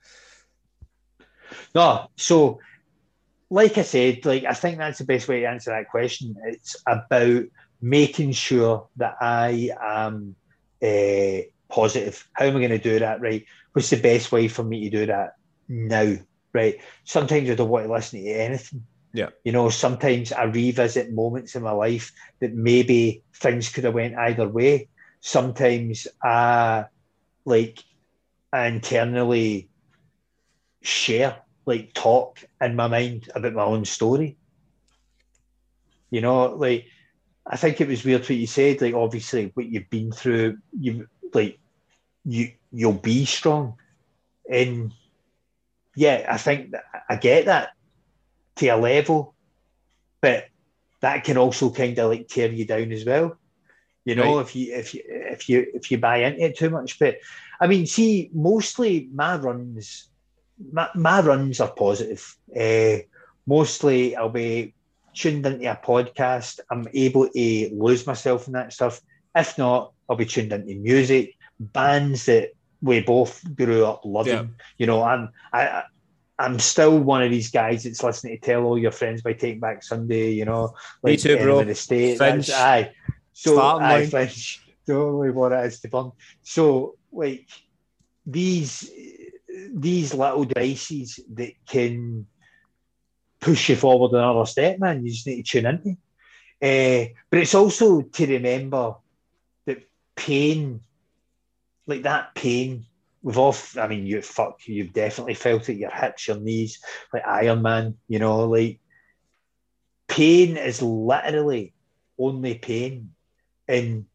No, 1.75 2.09
so 2.15 2.59
like 3.51 3.77
I 3.77 3.83
said, 3.83 4.25
like 4.25 4.45
I 4.45 4.53
think 4.53 4.79
that's 4.79 4.97
the 4.97 5.05
best 5.05 5.27
way 5.27 5.41
to 5.41 5.45
answer 5.45 5.69
that 5.69 5.89
question. 5.89 6.35
It's 6.45 6.75
about 6.87 7.43
making 7.81 8.31
sure 8.31 8.87
that 8.95 9.17
I 9.21 9.69
am 9.79 10.35
uh, 10.81 11.45
positive. 11.73 12.27
How 12.33 12.45
am 12.45 12.55
I 12.55 12.59
going 12.59 12.69
to 12.69 12.77
do 12.77 12.99
that? 12.99 13.19
Right? 13.19 13.45
What's 13.73 13.89
the 13.89 13.97
best 13.97 14.31
way 14.31 14.47
for 14.47 14.63
me 14.63 14.89
to 14.89 14.97
do 14.99 15.05
that 15.07 15.35
now? 15.67 16.15
Right? 16.53 16.79
Sometimes 17.03 17.49
I 17.49 17.55
don't 17.55 17.69
want 17.69 17.87
to 17.87 17.91
listen 17.91 18.23
to 18.23 18.29
anything. 18.29 18.85
Yeah. 19.11 19.29
You 19.43 19.51
know, 19.51 19.69
sometimes 19.69 20.31
I 20.31 20.43
revisit 20.43 21.13
moments 21.13 21.55
in 21.55 21.63
my 21.63 21.71
life 21.71 22.11
that 22.39 22.53
maybe 22.53 23.23
things 23.33 23.69
could 23.69 23.83
have 23.83 23.93
went 23.93 24.15
either 24.15 24.47
way. 24.47 24.87
Sometimes 25.21 26.07
I 26.23 26.85
like 27.45 27.83
I 28.51 28.67
internally 28.67 29.69
share, 30.81 31.37
like 31.65 31.93
talk 31.93 32.39
in 32.61 32.75
my 32.75 32.87
mind 32.87 33.29
about 33.35 33.53
my 33.53 33.63
own 33.63 33.85
story. 33.85 34.37
You 36.09 36.21
know, 36.21 36.55
like 36.55 36.85
I 37.45 37.57
think 37.57 37.81
it 37.81 37.87
was 37.87 38.03
weird 38.03 38.21
what 38.21 38.29
you 38.31 38.47
said. 38.47 38.81
Like 38.81 38.93
obviously, 38.93 39.51
what 39.53 39.67
you've 39.67 39.89
been 39.89 40.11
through, 40.11 40.57
you've 40.79 41.07
like 41.33 41.59
you 42.25 42.51
you'll 42.71 42.93
be 42.93 43.25
strong, 43.25 43.75
and 44.49 44.91
yeah, 45.95 46.25
I 46.29 46.37
think 46.37 46.73
I 47.09 47.15
get 47.15 47.45
that 47.45 47.69
to 48.57 48.67
a 48.67 48.77
level, 48.77 49.35
but 50.21 50.45
that 51.01 51.23
can 51.23 51.37
also 51.37 51.71
kind 51.71 51.97
of 51.99 52.09
like 52.11 52.27
tear 52.27 52.51
you 52.51 52.65
down 52.65 52.91
as 52.91 53.05
well. 53.05 53.37
You 54.05 54.15
know, 54.15 54.39
Right. 54.39 54.39
if 54.39 54.55
you 54.55 54.73
if 54.75 54.93
you 54.93 55.01
if 55.05 55.49
you 55.49 55.65
if 55.73 55.91
you 55.91 55.97
buy 55.97 56.17
into 56.17 56.43
it 56.45 56.57
too 56.57 56.69
much. 56.69 56.99
But 56.99 57.17
I 57.59 57.67
mean, 57.67 57.85
see, 57.85 58.29
mostly 58.33 59.09
my 59.13 59.37
runs, 59.37 60.09
my, 60.71 60.89
my 60.95 61.21
runs 61.21 61.59
are 61.59 61.71
positive. 61.71 62.35
Uh, 62.57 62.97
mostly, 63.45 64.15
I'll 64.15 64.29
be 64.29 64.73
tuned 65.13 65.45
into 65.45 65.71
a 65.71 65.75
podcast. 65.75 66.59
I'm 66.71 66.87
able 66.93 67.29
to 67.29 67.69
lose 67.73 68.05
myself 68.05 68.47
in 68.47 68.53
that 68.53 68.73
stuff. 68.73 69.01
If 69.35 69.57
not, 69.57 69.93
I'll 70.09 70.15
be 70.15 70.25
tuned 70.25 70.51
into 70.53 70.75
music, 70.75 71.35
bands 71.59 72.25
that 72.25 72.51
we 72.81 73.01
both 73.01 73.43
grew 73.55 73.85
up 73.85 74.01
loving. 74.05 74.33
Yeah. 74.33 74.45
You 74.77 74.85
know, 74.87 75.03
I'm 75.03 75.29
I. 75.51 75.67
I- 75.67 75.83
I'm 76.39 76.57
still 76.57 76.97
one 76.97 77.21
of 77.21 77.29
these 77.29 77.51
guys 77.51 77.83
that's 77.83 78.01
listening 78.01 78.39
to 78.39 78.43
Tell 78.43 78.63
All 78.63 78.77
Your 78.77 78.91
Friends 78.91 79.21
by 79.21 79.33
Take 79.33 79.61
Back 79.61 79.83
Sunday, 79.83 80.31
you 80.31 80.45
know, 80.45 80.73
Me 81.03 81.15
too, 81.15 81.37
bro. 81.37 81.63
The 81.63 81.75
State. 81.75 82.17
Finch. 82.17 82.49
Aye. 82.49 82.91
So, 83.33 83.55
line. 83.55 84.07
Finch. 84.07 84.65
Totally 84.87 85.29
what 85.29 85.51
it 85.51 85.63
is 85.65 85.79
to 85.81 85.89
burn. 85.89 86.11
So, 86.41 86.97
like, 87.11 87.47
these 88.25 88.91
these 89.75 90.15
little 90.15 90.43
devices 90.43 91.19
that 91.35 91.53
can 91.67 92.25
push 93.39 93.69
you 93.69 93.75
forward 93.75 94.17
another 94.17 94.47
step, 94.47 94.79
man, 94.79 95.05
you 95.05 95.11
just 95.11 95.27
need 95.27 95.43
to 95.45 95.61
tune 95.61 95.67
into. 95.67 95.91
Uh, 96.61 97.13
but 97.29 97.39
it's 97.39 97.53
also 97.55 98.01
to 98.01 98.25
remember 98.25 98.95
that 99.67 99.83
pain, 100.15 100.81
like 101.87 102.03
that 102.03 102.35
pain, 102.35 102.85
we've 103.21 103.37
all, 103.37 103.55
I 103.79 103.87
mean, 103.87 104.05
you 104.05 104.21
fuck, 104.21 104.59
you've 104.67 104.93
definitely 104.93 105.33
felt 105.35 105.69
it, 105.69 105.77
your 105.77 105.91
hips, 105.91 106.27
your 106.27 106.39
knees, 106.39 106.83
like 107.13 107.25
Iron 107.25 107.61
Man, 107.61 107.95
you 108.07 108.19
know, 108.19 108.45
like 108.45 108.79
pain 110.07 110.57
is 110.57 110.81
literally 110.81 111.73
only 112.17 112.55
pain. 112.55 113.11
And 113.67 114.05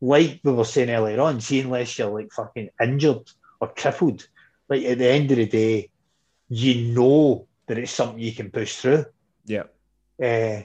like 0.00 0.40
we 0.42 0.52
were 0.52 0.64
saying 0.64 0.90
earlier 0.90 1.20
on, 1.20 1.40
see, 1.40 1.60
unless 1.60 1.98
you're 1.98 2.10
like 2.10 2.32
fucking 2.32 2.70
injured 2.82 3.30
or 3.60 3.68
crippled, 3.68 4.26
like 4.68 4.84
at 4.84 4.98
the 4.98 5.08
end 5.08 5.30
of 5.30 5.36
the 5.36 5.46
day, 5.46 5.90
you 6.48 6.94
know 6.94 7.46
that 7.66 7.78
it's 7.78 7.92
something 7.92 8.18
you 8.18 8.32
can 8.32 8.50
push 8.50 8.76
through. 8.76 9.04
Yeah. 9.44 9.64
Uh, 10.22 10.62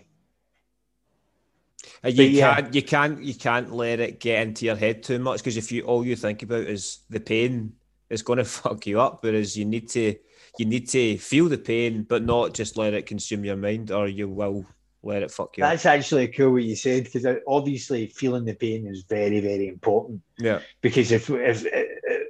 Uh, 2.04 2.10
you 2.10 2.16
But 2.18 2.30
yeah. 2.32 2.56
can't 2.56 2.76
you 2.76 2.82
can't 2.84 3.24
you 3.24 3.34
can't 3.34 3.72
let 3.72 4.00
it 4.00 4.20
get 4.20 4.48
into 4.48 4.66
your 4.66 4.76
head 4.76 5.04
too 5.04 5.20
much 5.20 5.40
because 5.40 5.58
if 5.58 5.72
you 5.72 5.84
all 5.84 6.06
you 6.06 6.16
think 6.16 6.44
about 6.44 6.62
is 6.68 7.00
the 7.10 7.20
pain, 7.20 7.74
it's 8.10 8.22
gonna 8.22 8.46
fuck 8.60 8.86
you 8.88 9.00
up. 9.00 9.24
Whereas 9.24 9.58
you 9.58 9.66
need 9.66 9.90
to 9.90 10.16
you 10.58 10.66
need 10.66 10.90
to 10.90 11.18
feel 11.18 11.48
the 11.48 11.58
pain, 11.58 12.04
but 12.04 12.24
not 12.24 12.54
just 12.54 12.78
let 12.78 12.94
it 12.94 13.06
consume 13.06 13.46
your 13.46 13.56
mind, 13.56 13.92
or 13.92 14.08
you 14.08 14.28
will 14.28 14.66
let 15.04 15.24
it 15.24 15.32
fuck 15.32 15.58
you 15.58 15.64
up. 15.64 15.72
that's 15.72 15.86
actually 15.86 16.28
cool 16.28 16.52
what 16.54 16.64
you 16.64 16.76
said 16.76 17.06
because 17.06 17.26
uh, 17.26 17.36
obviously 17.48 18.08
feeling 18.08 18.46
the 18.46 18.54
pain 18.54 18.86
is 18.86 19.04
very, 19.04 19.40
very 19.40 19.68
important. 19.68 20.22
Yeah. 20.38 20.60
because 20.82 21.12
if 21.12 21.30
if 21.30 21.66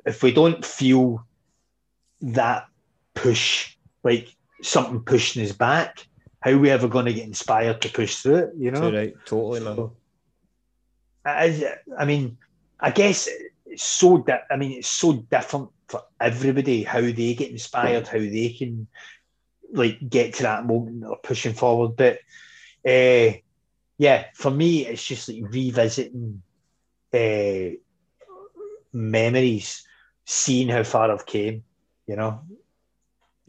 if 0.06 0.24
we 0.24 0.32
don't 0.32 0.64
feel 0.64 1.26
that 2.22 2.68
push, 3.14 3.76
like 4.04 4.34
something 4.62 5.02
pushing 5.02 5.43
us 5.43 5.52
back, 5.52 6.08
how 6.42 6.52
are 6.52 6.58
we 6.58 6.70
ever 6.70 6.88
going 6.88 7.06
to 7.06 7.14
get 7.14 7.28
inspired 7.28 7.82
to 7.82 7.89
push 7.89 8.16
through 8.18 8.36
it? 8.36 8.50
You 8.58 8.72
know, 8.72 8.89
Too 8.89 8.98
right, 8.98 9.14
totally, 9.26 9.60
man. 9.62 9.76
So, 9.76 9.94
I, 11.24 11.76
I 11.98 12.06
mean, 12.06 12.38
I 12.80 12.92
guess 12.92 13.30
it's 13.66 13.84
so. 13.84 14.18
Di- 14.18 14.44
I 14.50 14.56
mean, 14.58 14.80
it's 14.80 14.89
so 14.89 15.14
different 15.14 15.70
for 15.88 16.02
everybody 16.20 16.84
how 16.84 17.02
they 17.02 17.36
get 17.36 17.52
inspired, 17.52 18.08
how 18.08 18.18
they 18.18 18.56
can 18.58 18.88
like 19.72 19.98
get 20.10 20.34
to 20.36 20.44
that 20.44 20.66
moment 20.66 21.04
or 21.06 21.18
pushing 21.18 21.54
forward. 21.54 21.96
But 21.96 22.20
uh, 22.86 23.38
yeah, 23.98 24.26
for 24.34 24.50
me, 24.50 24.88
it's 24.88 25.06
just 25.06 25.30
like 25.30 25.44
revisiting 25.44 26.42
uh, 27.14 27.76
memories, 28.94 29.86
seeing 30.26 30.70
how 30.70 30.84
far 30.84 31.12
I've 31.12 31.26
came. 31.26 31.64
You 32.08 32.16
know, 32.16 32.42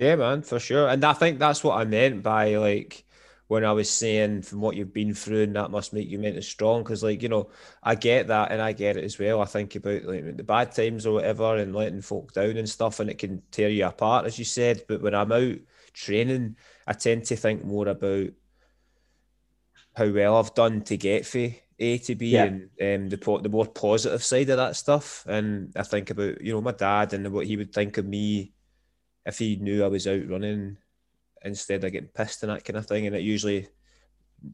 Yeah, 0.03 0.17
man, 0.17 0.43
for 0.43 0.59
sure. 0.59 0.89
And 0.89 1.05
I 1.05 1.13
think 1.13 1.39
that's 1.39 1.63
what 1.63 1.79
I 1.79 1.85
meant 1.85 2.25
by 2.25 2.57
like 2.57 3.05
when 3.47 3.65
I 3.65 3.71
was 3.73 3.89
saying 3.89 4.43
from 4.43 4.61
what 4.61 4.75
you've 4.75 4.93
been 4.93 5.15
through 5.15 5.43
and 5.43 5.55
that 5.55 5.71
must 5.71 5.93
make 5.93 6.09
you 6.09 6.19
mentally 6.19 6.43
strong. 6.43 6.83
Because 6.83 7.05
like, 7.05 7.23
you 7.23 7.29
know, 7.29 7.51
I 7.85 7.95
get 7.95 8.27
that 8.27 8.51
and 8.51 8.61
I 8.61 8.73
get 8.73 8.97
it 8.97 9.05
as 9.05 9.17
well. 9.19 9.41
I 9.41 9.45
think 9.45 9.77
about 9.77 10.05
like 10.05 10.37
the 10.37 10.43
bad 10.43 10.73
times 10.73 11.07
or 11.07 11.15
whatever 11.15 11.57
and 11.57 11.73
letting 11.75 12.01
folk 12.01 12.33
down 12.33 12.57
and 12.57 12.69
stuff 12.69 12.99
and 12.99 13.11
it 13.11 13.19
can 13.19 13.43
tear 13.53 13.69
you 13.69 13.87
apart, 13.87 14.27
as 14.27 14.39
you 14.41 14.45
said. 14.45 14.83
But 14.89 15.03
when 15.03 15.15
I'm 15.15 15.31
out 15.31 15.59
training, 15.93 16.57
I 16.87 16.95
tend 16.95 17.27
to 17.27 17.37
think 17.37 17.65
more 17.65 17.87
about 17.87 18.31
how 19.95 20.09
well 20.11 20.37
I've 20.37 20.55
done 20.55 20.83
to 20.83 20.97
get 20.97 21.27
from 21.27 21.55
A 21.79 21.99
to 21.99 22.15
B 22.17 22.31
Yeah. 22.31 22.45
and 22.45 22.63
um, 23.05 23.09
the 23.09 23.19
po- 23.19 23.41
the 23.41 23.51
more 23.51 23.67
positive 23.67 24.25
side 24.25 24.51
of 24.51 24.57
that 24.57 24.75
stuff. 24.75 25.25
And 25.29 25.73
I 25.77 25.85
think 25.85 26.11
about, 26.11 26.41
you 26.41 26.55
know, 26.55 26.61
my 26.61 26.73
dad 26.73 27.13
and 27.13 27.31
what 27.33 27.47
he 27.47 27.57
would 27.57 27.73
think 27.73 27.99
of 27.99 28.07
me 28.07 28.53
if 29.27 29.39
he 29.39 29.57
knew 29.57 29.85
I 29.85 29.89
was 29.89 30.07
out 30.07 30.29
running 30.29 30.77
instead 31.45 31.85
of 31.85 31.93
getting 31.93 32.09
pissed 32.09 32.43
and 32.43 32.51
that 32.53 32.65
kind 32.65 32.77
of 32.77 32.87
thing. 32.87 33.07
And 33.07 33.17
it 33.17 33.23
usually 33.23 33.69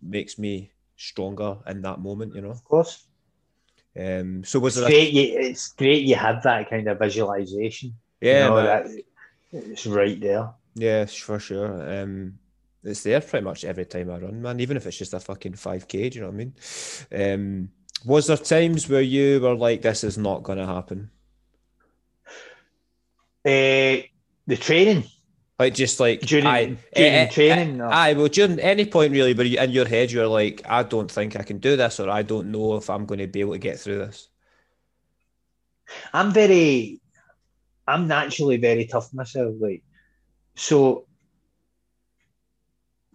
makes 0.03 0.39
me 0.39 0.73
stronger 0.97 1.59
in 1.66 1.83
that 1.83 2.01
moment, 2.01 2.35
you 2.35 2.41
know. 2.43 2.51
of 2.51 2.64
course. 2.64 3.07
Um, 3.99 4.45
so 4.45 4.59
was 4.61 4.77
It's 4.77 4.87
there 4.87 4.87
a, 4.87 4.91
great. 4.91 5.12
You, 5.12 5.39
it's 5.41 5.73
great 5.73 6.05
you 6.05 6.14
have 6.14 6.43
that 6.45 6.71
kind 6.71 6.87
of 6.89 6.99
visualization. 6.99 7.95
yeah, 8.21 8.45
you 8.45 8.51
know, 8.51 8.62
that, 8.62 8.87
it's 9.53 9.87
right 9.87 10.21
there. 10.21 10.51
yeah, 10.75 11.05
for 11.07 11.39
sure. 11.39 12.03
Um, 12.03 12.39
it's 12.85 13.03
there 13.03 13.21
pretty 13.21 13.45
much 13.45 13.64
every 13.64 13.87
time 13.87 14.11
I 14.11 14.19
run, 14.19 14.41
man. 14.41 14.61
Even 14.61 14.77
if 14.77 14.87
it's 14.87 14.99
just 14.99 15.14
a 15.14 15.21
fucking 15.21 15.55
five 15.55 15.89
k, 15.89 16.09
do 16.09 16.19
you 16.19 16.25
know 16.25 16.31
what 16.31 16.35
I 16.35 16.37
mean? 16.37 16.55
Um, 17.12 17.71
was 18.05 18.29
there 18.29 18.37
times 18.37 18.89
where 18.89 19.01
you 19.03 19.41
were 19.41 19.57
like, 19.57 19.83
"This 19.83 20.05
is 20.05 20.16
not 20.16 20.43
going 20.45 20.59
to 20.59 20.66
happen"? 20.66 21.11
Uh, 23.45 24.03
the 24.49 24.57
training 24.57 25.05
Like 25.59 25.74
just 25.74 25.99
like 26.01 26.20
during 26.22 26.46
aye, 26.46 26.64
during 26.64 26.78
eh, 26.94 27.26
eh, 27.26 27.28
training. 27.28 27.80
or- 27.82 27.92
Aye, 27.92 28.14
well, 28.14 28.28
during 28.28 28.59
any 28.61 28.86
point 28.86 29.12
really, 29.12 29.34
but 29.34 29.46
in 29.46 29.70
your 29.70 29.86
head, 29.86 30.11
you're 30.12 30.26
like, 30.30 30.62
I 30.64 30.82
don't 30.84 31.11
think 31.11 31.34
I 31.36 31.42
can 31.42 31.59
do 31.59 31.76
this, 31.76 31.99
or 32.01 32.09
I 32.09 32.22
don't 32.22 32.51
know 32.55 32.76
if 32.76 32.88
I'm 32.88 33.07
going 33.07 33.18
to 33.20 33.26
be 33.26 33.40
able 33.40 33.55
to 33.55 33.59
get 33.59 33.78
through 33.78 33.99
this. 33.99 34.28
I'm 36.14 36.30
very, 36.32 37.01
I'm 37.90 38.07
naturally 38.07 38.57
very 38.57 38.86
tough 38.86 39.12
myself. 39.12 39.55
Like, 39.59 39.82
so 40.55 41.07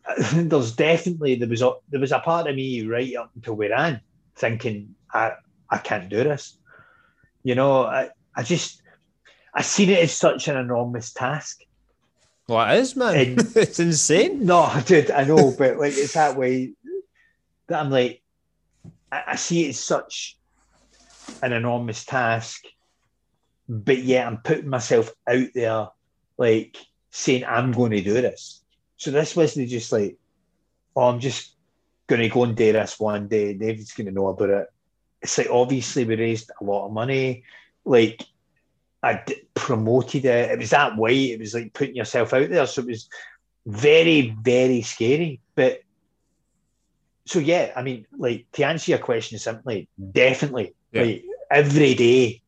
there's 0.34 0.75
definitely 0.75 1.36
there 1.36 1.47
was 1.47 1.61
a 1.61 1.71
there 1.89 1.99
was 2.01 2.11
a 2.11 2.19
part 2.19 2.47
of 2.47 2.55
me 2.55 2.86
right 2.86 3.15
up 3.15 3.31
until 3.36 3.55
we 3.55 3.69
ran 3.69 4.01
thinking 4.36 4.95
I 5.13 5.34
I 5.69 5.77
can't 5.79 6.09
do 6.09 6.23
this. 6.27 6.57
You 7.43 7.55
know, 7.55 7.84
I 7.84 8.09
I 8.36 8.43
just 8.43 8.82
I 9.54 9.62
seen 9.62 9.89
it 9.89 9.99
as 9.99 10.14
such 10.14 10.47
an 10.47 10.58
enormous 10.58 11.14
task. 11.14 11.62
Well, 12.47 12.70
it 12.74 12.80
is, 12.80 12.95
man. 12.95 13.16
And- 13.16 13.39
it's 13.56 13.80
insane. 13.80 14.45
No, 14.45 14.72
dude, 14.86 15.12
I 15.12 15.24
know, 15.24 15.54
but 15.58 15.78
like 15.78 15.93
it's 15.93 16.14
that 16.14 16.36
way 16.36 16.74
that 17.68 17.80
I'm 17.80 17.91
like, 17.91 18.22
I, 19.12 19.24
I 19.28 19.36
see 19.36 19.66
it 19.66 19.70
as 19.70 19.80
such 19.80 20.38
an 21.41 21.54
enormous 21.54 22.04
task, 22.04 22.66
but 23.70 23.99
yet 23.99 24.28
I'm 24.28 24.38
putting 24.38 24.70
myself 24.70 25.12
out 25.28 25.47
there, 25.54 25.88
like 26.38 26.78
saying, 27.12 27.45
I'm 27.45 27.72
going 27.72 27.91
to 27.91 28.01
do 28.01 28.14
this. 28.14 28.62
So 28.97 29.12
this 29.12 29.36
wasn't 29.36 29.70
just 29.70 29.91
like, 29.91 30.18
oh, 30.95 31.08
I'm 31.10 31.20
just 31.20 31.56
going 32.08 32.22
to 32.22 32.30
go 32.30 32.43
and 32.43 32.56
do 32.56 32.74
this 32.74 32.99
one 32.99 33.28
day. 33.28 33.54
David's 33.54 33.93
going 33.93 34.08
to 34.08 34.12
know 34.12 34.28
about 34.28 34.49
it. 34.49 34.68
It's 35.22 35.38
like, 35.38 35.47
obviously, 35.49 36.04
we 36.04 36.16
raised 36.16 36.51
a 36.60 36.64
lot 36.64 36.88
of 36.88 36.93
money. 36.93 37.43
Like, 37.86 38.26
I 39.04 39.22
promoted 39.54 40.26
it. 40.26 40.51
It 40.51 40.60
was 40.60 40.70
that 40.70 40.97
way. 40.97 41.26
It 41.26 41.39
was 41.39 41.54
like 41.54 41.74
putting 41.74 41.95
yourself 41.95 42.34
out 42.34 42.49
there. 42.49 42.66
So 42.66 42.82
it 42.82 42.88
was 42.88 43.10
very, 43.66 44.36
very 44.41 44.82
scary. 44.82 45.41
But 45.56 45.82
so, 47.26 47.39
yeah, 47.39 47.72
I 47.76 47.84
mean, 47.84 48.06
like, 48.18 48.45
to 48.54 48.64
answer 48.64 48.91
your 48.91 48.99
question 48.99 49.38
simply, 49.39 49.88
definitely, 50.12 50.74
Yeah. 50.91 51.04
like, 51.04 51.24
every 51.51 51.95
day 51.95 52.41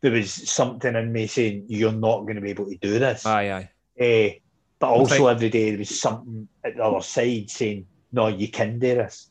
there 0.00 0.12
was 0.12 0.32
something 0.32 0.94
in 0.94 1.12
me 1.12 1.26
saying, 1.26 1.66
you're 1.68 1.92
not 1.92 2.22
going 2.22 2.36
to 2.36 2.40
be 2.40 2.50
able 2.50 2.66
to 2.66 2.76
do 2.76 2.98
this. 2.98 3.24
Aye, 3.24 3.52
aye. 3.52 3.70
Eh, 3.98 4.34
but 4.78 4.88
also 4.88 5.28
every 5.28 5.48
day 5.48 5.70
there 5.70 5.78
was 5.78 6.00
something 6.00 6.48
at 6.64 6.76
the 6.76 6.82
other 6.82 7.02
side 7.02 7.48
saying, 7.48 7.86
"No, 8.10 8.26
you 8.26 8.48
can 8.48 8.80
do 8.80 8.94
this." 8.96 9.30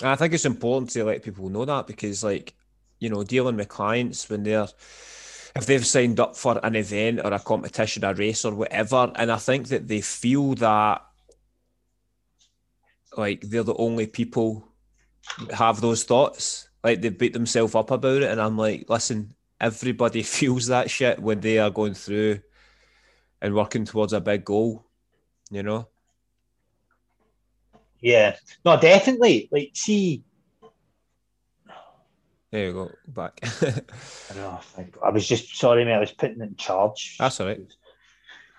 And 0.00 0.10
I 0.10 0.16
think 0.16 0.34
it's 0.34 0.44
important 0.44 0.90
to 0.90 1.04
let 1.04 1.22
people 1.22 1.48
know 1.50 1.64
that 1.64 1.86
because, 1.86 2.24
like, 2.24 2.54
you 2.98 3.08
know, 3.08 3.22
dealing 3.22 3.56
with 3.56 3.68
clients 3.68 4.28
when 4.28 4.42
they're 4.42 4.66
if 5.58 5.66
they've 5.66 5.86
signed 5.86 6.20
up 6.20 6.36
for 6.36 6.60
an 6.64 6.76
event 6.76 7.20
or 7.24 7.32
a 7.32 7.40
competition, 7.40 8.04
a 8.04 8.14
race 8.14 8.44
or 8.44 8.54
whatever, 8.54 9.10
and 9.16 9.30
I 9.30 9.38
think 9.38 9.68
that 9.68 9.88
they 9.88 10.00
feel 10.00 10.54
that 10.54 11.04
like 13.16 13.40
they're 13.40 13.64
the 13.64 13.74
only 13.74 14.06
people 14.06 14.68
have 15.52 15.80
those 15.80 16.04
thoughts. 16.04 16.68
Like 16.84 17.00
they 17.00 17.08
beat 17.08 17.32
themselves 17.32 17.74
up 17.74 17.90
about 17.90 18.22
it, 18.22 18.30
and 18.30 18.40
I'm 18.40 18.56
like, 18.56 18.88
listen, 18.88 19.34
everybody 19.60 20.22
feels 20.38 20.68
that 20.68 20.90
shit 20.90 21.18
when 21.18 21.40
they 21.40 21.58
are 21.58 21.70
going 21.70 21.94
through 21.94 22.40
and 23.42 23.54
working 23.54 23.84
towards 23.84 24.12
a 24.12 24.20
big 24.20 24.44
goal. 24.44 24.86
You 25.50 25.64
know? 25.64 25.88
Yeah, 28.00 28.36
no, 28.64 28.78
definitely. 28.78 29.48
Like, 29.50 29.72
see, 29.74 30.22
There 32.50 32.66
you 32.66 32.72
go, 32.72 32.90
back. 33.06 33.40
I, 34.30 34.34
know, 34.34 34.60
I 35.04 35.10
was 35.10 35.28
just 35.28 35.56
sorry, 35.56 35.84
mate. 35.84 35.94
I 35.94 35.98
was 36.00 36.12
putting 36.12 36.40
it 36.40 36.44
in 36.44 36.56
charge. 36.56 37.16
That's 37.18 37.40
all 37.40 37.46
right. 37.46 37.60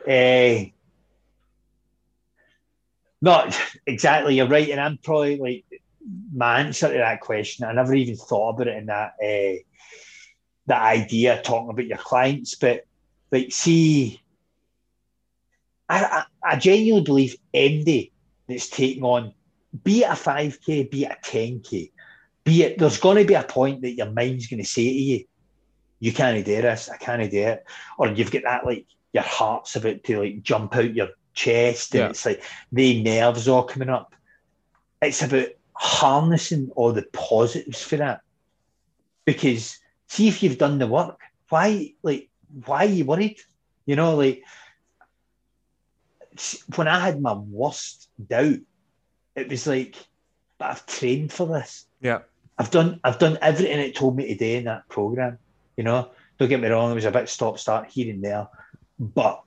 Eh, 0.06 0.70
not 3.22 3.60
exactly. 3.88 4.36
You're 4.36 4.48
right, 4.48 4.70
and 4.70 4.80
I'm 4.80 4.98
probably 4.98 5.38
like 5.38 5.66
my 6.34 6.60
answer 6.62 6.88
to 6.92 6.98
that 6.98 7.22
question. 7.22 7.66
I 7.66 7.74
never 7.74 7.96
even 7.96 8.16
thought 8.16 8.56
about 8.56 8.68
it 8.68 8.78
in 8.78 8.86
that 8.88 9.14
uh, 9.24 9.60
that 10.68 10.82
idea 10.82 11.42
talking 11.42 11.70
about 11.70 11.88
your 11.88 11.98
clients, 11.98 12.56
but 12.56 12.86
like, 13.32 13.52
see, 13.52 14.22
I, 15.88 16.04
I, 16.44 16.52
I 16.54 16.56
genuinely 16.58 17.04
believe 17.04 17.36
MD 17.54 18.12
that's 18.48 18.70
taking 18.70 19.04
on, 19.04 19.34
be 19.84 20.04
it 20.04 20.12
a 20.12 20.16
five 20.16 20.60
k, 20.62 20.84
be 20.84 21.06
it 21.06 21.12
a 21.12 21.18
ten 21.24 21.60
k, 21.60 21.92
be 22.44 22.64
it. 22.64 22.78
There's 22.78 23.00
going 23.00 23.18
to 23.18 23.26
be 23.26 23.34
a 23.34 23.44
point 23.44 23.82
that 23.82 23.92
your 23.92 24.10
mind's 24.12 24.48
going 24.48 24.62
to 24.62 24.68
say 24.68 24.84
to 24.84 24.94
you, 24.94 25.26
"You 26.00 26.14
can't 26.14 26.44
do 26.44 26.62
this. 26.62 26.90
I 26.90 26.98
can't 26.98 27.30
do 27.30 27.38
it," 27.38 27.64
or 27.98 28.08
you've 28.10 28.32
got 28.32 28.44
that 28.44 28.66
like 28.66 28.86
your 29.14 29.24
heart's 29.24 29.76
about 29.76 30.04
to 30.04 30.20
like 30.20 30.44
jump 30.44 30.76
out 30.76 30.94
your 30.94 31.10
chest 31.34 31.94
and 31.96 32.02
Yeah. 32.02 32.10
it's 32.10 32.26
like 32.26 32.44
the 32.72 33.02
nerves 33.02 33.48
all 33.48 33.64
coming 33.64 33.90
up. 33.90 34.16
It's 35.02 35.22
about 35.22 35.48
harnessing 35.74 36.72
all 36.76 36.92
the 36.92 37.04
positives 37.14 37.82
for 37.82 37.98
that. 37.98 38.22
Because 39.26 39.80
see 40.08 40.28
if 40.28 40.44
you've 40.44 40.58
done 40.58 40.78
the 40.80 40.88
work, 40.88 41.20
why 41.50 41.94
like 42.04 42.30
why 42.66 42.86
are 42.86 42.90
you 42.90 43.06
worried? 43.06 43.38
You 43.86 43.96
know, 43.96 44.16
like 44.16 44.44
when 46.76 46.88
I 46.88 47.00
had 47.00 47.22
my 47.22 47.34
worst 47.34 48.10
doubt, 48.28 48.60
it 49.36 49.50
was 49.50 49.68
like, 49.68 49.96
but 50.58 50.72
I've 50.72 50.86
trained 50.86 51.34
for 51.34 51.48
this. 51.48 51.86
Yeah. 52.02 52.20
I've 52.58 52.72
done 52.72 53.00
I've 53.04 53.20
done 53.20 53.38
everything 53.42 53.80
it 53.80 53.96
told 53.96 54.16
me 54.16 54.28
to 54.28 54.36
do 54.36 54.58
in 54.58 54.66
that 54.66 54.88
program. 54.90 55.38
You 55.78 55.84
know, 55.84 56.12
don't 56.38 56.50
get 56.50 56.60
me 56.60 56.68
wrong, 56.68 56.92
it 56.92 56.96
was 56.96 57.06
a 57.06 57.12
bit 57.12 57.30
stop 57.30 57.58
start 57.58 57.90
here 57.90 58.14
and 58.14 58.24
there, 58.24 58.48
but 59.00 59.42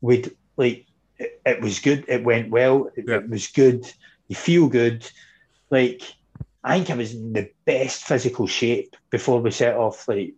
we'd 0.00 0.30
like 0.56 0.86
it, 1.18 1.40
it 1.46 1.60
was 1.62 1.80
good. 1.80 2.04
It 2.08 2.22
went 2.24 2.50
well. 2.50 2.90
It, 2.96 3.04
Yeah. 3.08 3.16
it 3.16 3.30
was 3.30 3.48
good. 3.48 3.90
You 4.28 4.36
feel 4.36 4.68
good. 4.68 5.10
Like 5.70 6.02
I 6.62 6.76
think 6.76 6.90
I 6.90 6.94
was 6.96 7.14
in 7.14 7.32
the 7.32 7.50
best 7.64 8.04
physical 8.04 8.46
shape 8.46 8.94
before 9.10 9.40
we 9.40 9.50
set 9.50 9.76
off. 9.76 10.06
Like 10.06 10.34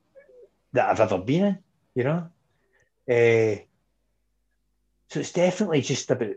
that 0.74 0.90
I've 0.90 1.00
ever 1.00 1.18
been 1.18 1.44
in. 1.44 1.58
You 1.94 2.04
know. 2.04 2.28
Uh, 3.10 3.64
so 5.10 5.20
it's 5.20 5.32
definitely 5.32 5.80
just 5.80 6.10
about 6.10 6.34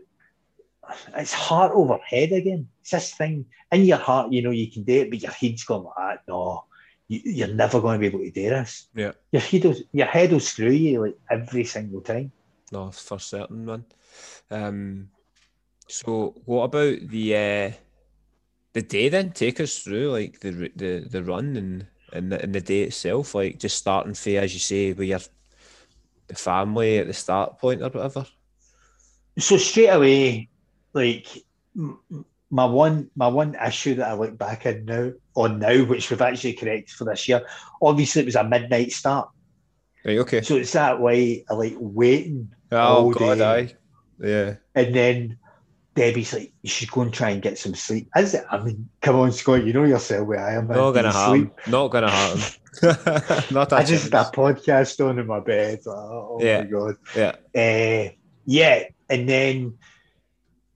it's 1.16 1.32
heart 1.32 1.72
over 1.74 1.98
head 2.04 2.32
again. 2.32 2.68
It's 2.80 2.90
this 2.90 3.14
thing 3.14 3.46
in 3.70 3.84
your 3.84 3.98
heart, 3.98 4.32
you 4.32 4.42
know, 4.42 4.50
you 4.50 4.70
can 4.70 4.84
do 4.84 5.00
it, 5.00 5.10
but 5.10 5.22
your 5.22 5.32
head's 5.32 5.64
going 5.64 5.84
like, 5.84 5.94
ah, 5.96 6.16
no, 6.28 6.64
you, 7.08 7.20
you're 7.24 7.48
never 7.48 7.80
going 7.80 7.94
to 7.94 7.98
be 8.00 8.06
able 8.06 8.20
to 8.20 8.30
do 8.30 8.50
this. 8.50 8.88
Yeah. 8.94 9.12
Your 9.32 9.42
head 9.42 9.64
will, 9.64 9.76
your 9.92 10.06
head 10.06 10.32
will 10.32 10.40
screw 10.40 10.70
you 10.70 11.00
like 11.00 11.18
every 11.30 11.64
single 11.64 12.00
time. 12.00 12.32
No, 12.70 12.90
for 12.90 13.18
certain, 13.18 13.64
man. 13.64 13.84
Um, 14.50 15.08
so 15.88 16.34
what 16.44 16.64
about 16.64 17.08
the 17.08 17.36
uh, 17.36 17.72
the 18.72 18.82
day 18.82 19.08
then? 19.08 19.32
Take 19.32 19.60
us 19.60 19.78
through 19.78 20.10
like 20.10 20.40
the 20.40 20.70
the 20.74 21.06
the 21.08 21.22
run 21.22 21.56
and 21.56 21.86
and 22.12 22.32
the, 22.32 22.42
and 22.42 22.54
the 22.54 22.60
day 22.60 22.82
itself, 22.82 23.34
like 23.34 23.58
just 23.58 23.76
starting 23.76 24.14
for 24.14 24.30
as 24.30 24.54
you 24.54 24.60
say 24.60 24.92
with 24.92 25.08
your 25.08 25.20
the 26.28 26.34
family 26.34 26.98
at 26.98 27.06
the 27.06 27.12
start 27.12 27.58
point 27.58 27.82
or 27.82 27.90
whatever. 27.90 28.26
So 29.38 29.56
straight 29.56 29.88
away, 29.88 30.48
like 30.92 31.26
my 32.50 32.64
one 32.66 33.10
my 33.16 33.28
one 33.28 33.54
issue 33.54 33.94
that 33.96 34.08
I 34.08 34.14
look 34.14 34.36
back 34.36 34.66
in 34.66 34.84
now 34.84 35.12
on 35.34 35.58
now, 35.58 35.84
which 35.84 36.10
we've 36.10 36.20
actually 36.20 36.52
corrected 36.54 36.90
for 36.90 37.04
this 37.04 37.28
year, 37.28 37.46
obviously 37.80 38.22
it 38.22 38.26
was 38.26 38.36
a 38.36 38.44
midnight 38.44 38.92
start. 38.92 39.30
Right, 40.04 40.18
okay. 40.18 40.42
So 40.42 40.56
it's 40.56 40.72
that 40.72 41.00
way, 41.00 41.44
I 41.48 41.54
like 41.54 41.76
waiting 41.78 42.50
Oh 42.70 43.12
God, 43.12 43.38
day. 43.38 43.44
aye. 43.44 43.74
Yeah. 44.18 44.54
And 44.74 44.94
then 44.94 45.38
Debbie's 45.94 46.32
like, 46.32 46.52
you 46.62 46.70
should 46.70 46.90
go 46.90 47.02
and 47.02 47.12
try 47.12 47.30
and 47.30 47.40
get 47.42 47.58
some 47.58 47.74
sleep. 47.74 48.08
Is 48.16 48.34
it? 48.34 48.44
I 48.50 48.58
mean, 48.62 48.88
come 49.00 49.16
on, 49.16 49.30
Scott, 49.32 49.64
you 49.64 49.72
know 49.72 49.84
yourself 49.84 50.26
where 50.26 50.40
I 50.40 50.54
am. 50.54 50.66
Not 50.68 50.92
gonna 50.92 51.12
happen. 51.12 51.50
Not 51.68 51.88
gonna 51.88 52.10
happen. 52.10 52.40
Not 53.54 53.72
I 53.72 53.84
just 53.84 54.10
chance. 54.10 54.10
that 54.10 54.32
podcast 54.34 55.06
on 55.06 55.18
in 55.18 55.26
my 55.26 55.40
bed. 55.40 55.80
like, 55.84 55.96
oh 55.96 56.38
Yeah. 56.40 56.62
my 56.62 56.66
god. 56.66 56.96
Yeah. 57.14 57.32
Uh, 57.54 58.12
yeah, 58.44 58.84
and 59.08 59.28
then 59.28 59.78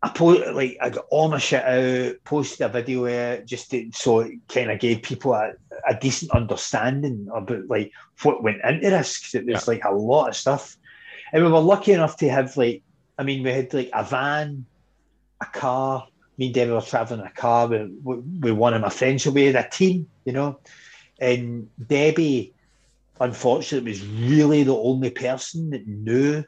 I 0.06 0.10
put 0.10 0.54
like 0.54 0.76
I 0.80 0.90
got 0.90 1.06
all 1.10 1.28
my 1.28 1.38
shit 1.38 1.64
out, 1.64 2.14
posted 2.22 2.60
a 2.60 2.68
video 2.68 3.06
out 3.06 3.44
just 3.44 3.72
to, 3.72 3.90
so 3.92 4.20
it 4.20 4.38
kind 4.48 4.70
of 4.70 4.78
gave 4.78 5.02
people 5.02 5.32
a, 5.32 5.54
a 5.88 5.98
decent 6.00 6.30
understanding 6.30 7.28
about 7.34 7.66
like 7.66 7.90
what 8.22 8.40
went 8.40 8.60
into 8.62 8.88
this 8.88 9.18
because 9.18 9.34
it 9.34 9.46
was 9.46 9.66
like 9.66 9.82
a 9.84 9.92
lot 9.92 10.28
of 10.28 10.36
stuff, 10.36 10.76
and 11.32 11.44
we 11.44 11.50
were 11.50 11.58
lucky 11.58 11.90
enough 11.90 12.16
to 12.18 12.28
have 12.28 12.56
like 12.56 12.84
I 13.18 13.24
mean 13.24 13.42
we 13.42 13.50
had 13.50 13.74
like 13.74 13.90
a 13.92 14.04
van, 14.04 14.64
a 15.40 15.46
car. 15.46 16.06
Me 16.38 16.46
and 16.46 16.54
Debbie 16.54 16.70
were 16.70 16.82
traveling 16.82 17.20
in 17.20 17.26
a 17.26 17.30
car 17.30 17.66
with, 17.66 17.90
with, 18.04 18.52
one 18.52 18.74
of 18.74 18.82
my 18.82 18.90
friends, 18.90 19.24
so 19.24 19.30
we 19.30 19.46
had 19.46 19.56
a 19.56 19.68
team, 19.68 20.06
you 20.26 20.32
know, 20.32 20.60
and 21.18 21.68
Debbie 21.88 22.52
unfortunately 23.18 23.90
was 23.90 24.06
really 24.06 24.62
the 24.62 24.76
only 24.76 25.10
person 25.10 25.70
that 25.70 25.88
knew 25.88 26.44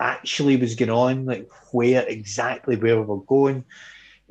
actually 0.00 0.56
was 0.56 0.74
going 0.74 0.90
on, 0.90 1.26
like 1.26 1.50
where 1.72 2.06
exactly 2.06 2.76
where 2.76 3.00
we 3.00 3.06
were 3.06 3.22
going, 3.22 3.64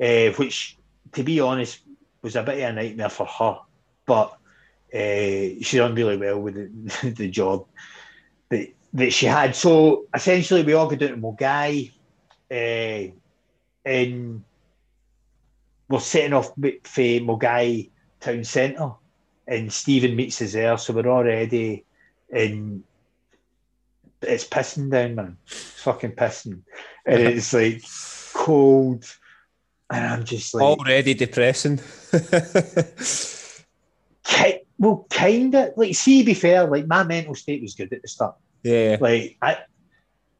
uh, 0.00 0.30
which, 0.36 0.76
to 1.12 1.22
be 1.22 1.40
honest, 1.40 1.80
was 2.22 2.36
a 2.36 2.42
bit 2.42 2.62
of 2.62 2.70
a 2.70 2.72
nightmare 2.72 3.08
for 3.08 3.26
her. 3.26 3.58
But 4.06 4.36
uh, 4.92 5.60
she 5.62 5.76
done 5.76 5.94
really 5.94 6.16
well 6.16 6.40
with 6.40 6.54
the, 6.54 7.10
the 7.16 7.28
job 7.28 7.66
that, 8.48 8.68
that 8.94 9.12
she 9.12 9.26
had. 9.26 9.54
So 9.54 10.06
essentially, 10.14 10.62
we 10.62 10.72
all 10.72 10.88
go 10.88 10.96
down 10.96 11.10
to 11.10 11.16
Milngavie, 11.16 11.92
uh, 12.50 13.12
and 13.84 14.42
we're 15.88 16.00
setting 16.00 16.32
off 16.32 16.48
for 16.54 17.02
Milngavie 17.02 17.90
town 18.20 18.44
centre 18.44 18.92
and 19.48 19.72
Stephen 19.72 20.14
meets 20.14 20.40
us 20.42 20.52
there, 20.52 20.76
so 20.76 20.92
we're 20.92 21.08
already 21.08 21.84
in. 22.30 22.84
It's 24.22 24.46
pissing 24.46 24.90
down, 24.90 25.14
man. 25.14 25.36
It's 25.46 25.82
fucking 25.82 26.12
pissing, 26.12 26.62
and 27.06 27.22
it's 27.22 27.52
like 27.52 27.82
cold, 28.34 29.04
and 29.90 30.06
I'm 30.06 30.24
just 30.24 30.54
like, 30.54 30.62
Already 30.62 31.14
depressing. 31.14 31.78
ki- 34.24 34.60
well, 34.78 35.06
kind 35.10 35.54
of 35.54 35.72
like. 35.76 35.94
See, 35.94 36.22
be 36.22 36.34
fair, 36.34 36.66
like 36.66 36.86
my 36.86 37.04
mental 37.04 37.34
state 37.34 37.62
was 37.62 37.74
good 37.74 37.92
at 37.92 38.02
the 38.02 38.08
start. 38.08 38.34
yeah. 38.62 38.96
Like 39.00 39.36
I, 39.40 39.58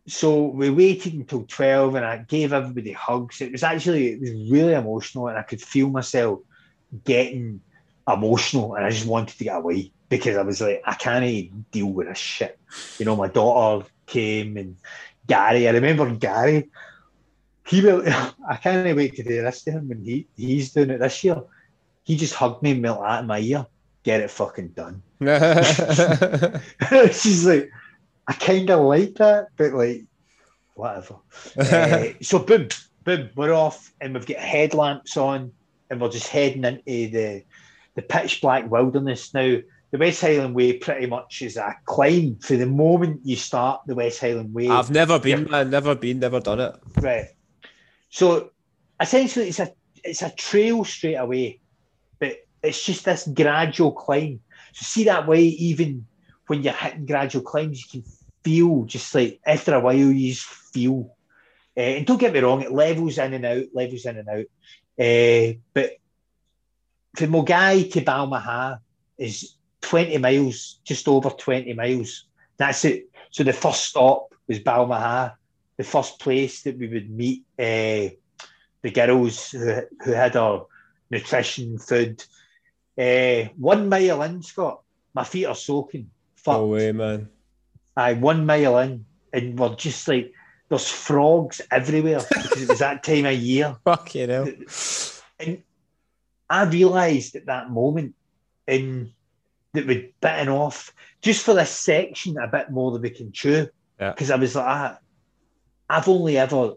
so 0.06 0.46
we 0.46 0.70
waited 0.70 1.14
until 1.14 1.44
twelve, 1.44 1.94
and 1.94 2.04
I 2.04 2.18
gave 2.18 2.52
everybody 2.52 2.92
hugs. 2.92 3.40
It 3.40 3.52
was 3.52 3.62
actually 3.62 4.08
it 4.08 4.20
was 4.20 4.50
really 4.50 4.74
emotional, 4.74 5.28
and 5.28 5.38
I 5.38 5.42
could 5.42 5.60
feel 5.62 5.88
myself 5.90 6.40
getting 7.04 7.60
emotional, 8.08 8.74
and 8.74 8.84
I 8.84 8.90
just 8.90 9.06
wanted 9.06 9.38
to 9.38 9.44
get 9.44 9.56
away 9.56 9.92
because 10.09 10.36
I 10.36 10.42
was 10.42 10.61
like, 10.61 10.82
I 10.84 10.94
can't 10.94 11.24
even 11.24 11.64
deal 11.70 11.86
with 11.86 12.09
this 12.09 12.18
shit. 12.18 12.59
You 12.98 13.04
know, 13.04 13.16
my 13.16 13.28
daughter 13.28 13.86
came 14.06 14.56
and 14.56 14.76
Gary. 15.26 15.68
I 15.68 15.72
remember 15.72 16.11
Gary. 16.14 16.70
He 17.66 17.82
will. 17.82 18.02
I 18.48 18.56
can't 18.56 18.96
wait 18.96 19.16
to 19.16 19.22
do 19.22 19.42
this 19.42 19.62
to 19.64 19.72
him 19.72 19.88
when 19.88 20.02
he 20.04 20.26
he's 20.36 20.72
doing 20.72 20.90
it 20.90 20.98
this 20.98 21.22
year. 21.22 21.42
He 22.04 22.16
just 22.16 22.34
hugged 22.34 22.62
me 22.62 22.72
and 22.72 22.82
went 22.82 22.98
out 22.98 23.20
in 23.20 23.26
my 23.26 23.38
ear. 23.38 23.66
Get 24.02 24.20
it 24.20 24.30
fucking 24.30 24.68
done. 24.68 25.02
She's 27.12 27.46
like, 27.46 27.70
I 28.26 28.32
kind 28.32 28.70
of 28.70 28.80
like 28.80 29.14
that, 29.16 29.48
but 29.56 29.74
like, 29.74 30.04
whatever. 30.74 31.16
uh, 31.59 32.04
so 32.22 32.38
boom, 32.38 32.68
boom, 33.04 33.28
we're 33.36 33.52
off, 33.52 33.92
and 34.00 34.14
we've 34.14 34.24
got 34.24 34.38
headlamps 34.38 35.18
on, 35.18 35.52
and 35.90 36.00
we're 36.00 36.09
just 36.09 36.28
heading 36.28 36.64
into 36.64 36.82
the 36.84 37.42
the 37.96 38.02
pitch 38.02 38.40
black 38.40 38.70
wilderness 38.70 39.34
now 39.34 39.59
the 39.91 39.99
West 39.99 40.20
Highland 40.20 40.55
Way 40.55 40.74
pretty 40.74 41.07
much 41.07 41.43
is 41.43 41.57
a 41.57 41.74
climb 41.84 42.36
for 42.36 42.57
the 42.57 42.66
moment 42.66 43.20
you 43.24 43.36
start 43.36 43.82
the 43.86 43.95
West 43.95 44.20
Highland 44.20 44.53
Way. 44.53 44.68
I've 44.68 44.91
never 44.91 45.18
been, 45.18 45.53
I've 45.53 45.70
never 45.70 45.95
been, 45.95 46.18
never 46.18 46.41
done 46.41 46.61
it. 46.61 46.74
Right. 46.97 47.28
So 48.11 48.51
essentially, 49.01 49.49
it's 49.49 49.61
a 49.61 49.72
it's 50.05 50.22
a 50.22 50.30
trail 50.30 50.84
straight 50.84 51.14
away, 51.14 51.61
but 52.18 52.36
it's 52.62 52.84
just 52.84 53.05
this 53.05 53.26
gradual 53.26 53.93
climb. 53.93 54.41
So 54.72 54.84
see 54.84 55.05
that 55.05 55.26
way, 55.26 55.43
even 55.43 56.07
when 56.47 56.62
you're 56.62 56.72
hitting 56.72 57.07
gradual 57.07 57.43
climbs, 57.43 57.82
you 57.82 58.03
can 58.03 58.11
feel 58.45 58.84
just 58.84 59.14
like 59.14 59.41
after 59.45 59.74
a 59.74 59.80
while 59.80 59.95
you 59.95 60.30
just 60.30 60.47
feel. 60.47 61.14
Uh, 61.76 61.80
and 61.80 62.07
don't 62.07 62.18
get 62.18 62.32
me 62.32 62.41
wrong, 62.41 62.61
it 62.61 62.72
levels 62.72 63.18
in 63.18 63.34
and 63.34 63.47
out, 63.47 63.64
levels 63.72 64.05
in 64.05 64.18
and 64.18 64.28
out. 64.28 64.47
Uh, 64.99 65.59
but 65.72 65.93
from 67.16 67.32
Milngavie 67.32 67.93
to 67.93 68.01
Balmaha 68.01 68.80
is 69.16 69.55
20 69.80 70.18
miles, 70.18 70.80
just 70.84 71.08
over 71.08 71.30
20 71.30 71.72
miles. 71.74 72.24
That's 72.56 72.84
it. 72.84 73.08
So 73.30 73.44
the 73.44 73.52
first 73.52 73.84
stop 73.84 74.34
was 74.46 74.60
Balmaha, 74.60 75.34
the 75.76 75.84
first 75.84 76.18
place 76.18 76.62
that 76.62 76.78
we 76.78 76.88
would 76.88 77.10
meet 77.10 77.44
uh, 77.58 78.14
the 78.82 78.90
girls 78.92 79.50
who, 79.50 79.82
who 80.04 80.12
had 80.12 80.36
our 80.36 80.66
nutrition, 81.10 81.78
food. 81.78 82.24
Uh, 82.98 83.48
one 83.56 83.88
mile 83.88 84.22
in, 84.22 84.42
Scott, 84.42 84.82
my 85.14 85.24
feet 85.24 85.46
are 85.46 85.54
soaking. 85.54 86.10
Fuck. 86.36 86.56
No 86.56 86.66
way, 86.66 86.92
man. 86.92 87.28
I 87.96 88.14
one 88.14 88.46
mile 88.46 88.78
in, 88.78 89.04
and 89.32 89.58
we're 89.58 89.74
just 89.74 90.06
like, 90.08 90.32
there's 90.68 90.88
frogs 90.88 91.60
everywhere 91.70 92.20
because 92.28 92.62
it 92.62 92.68
was 92.68 92.78
that 92.80 93.02
time 93.02 93.26
of 93.26 93.34
year. 93.34 93.76
Fuck 93.84 94.14
you 94.14 94.26
know. 94.26 94.52
And 95.40 95.62
I 96.50 96.64
realised 96.64 97.36
at 97.36 97.46
that 97.46 97.70
moment 97.70 98.14
in 98.66 99.12
that 99.78 99.86
we'd 99.86 100.12
bitten 100.20 100.48
off 100.48 100.92
just 101.22 101.44
for 101.44 101.54
this 101.54 101.70
section 101.70 102.36
a 102.38 102.46
bit 102.48 102.70
more 102.70 102.92
than 102.92 103.02
we 103.02 103.10
can 103.10 103.32
chew. 103.32 103.68
Because 103.98 104.28
yeah. 104.28 104.34
I 104.34 104.38
was 104.38 104.54
like, 104.54 104.64
ah, 104.66 104.98
I've 105.88 106.08
only 106.08 106.36
ever 106.38 106.74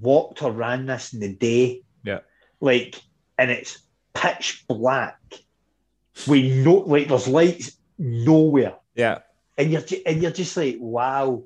walked 0.00 0.42
or 0.42 0.52
ran 0.52 0.86
this 0.86 1.12
in 1.12 1.20
the 1.20 1.32
day. 1.34 1.82
Yeah. 2.04 2.20
Like, 2.60 3.00
and 3.38 3.50
it's 3.50 3.78
pitch 4.14 4.64
black. 4.68 5.18
We 6.28 6.62
know, 6.62 6.76
like, 6.86 7.08
there's 7.08 7.28
lights 7.28 7.76
nowhere. 7.98 8.76
Yeah. 8.94 9.18
And 9.58 9.70
you're 9.70 9.82
and 10.06 10.22
you're 10.22 10.30
just 10.30 10.56
like, 10.56 10.76
wow. 10.80 11.42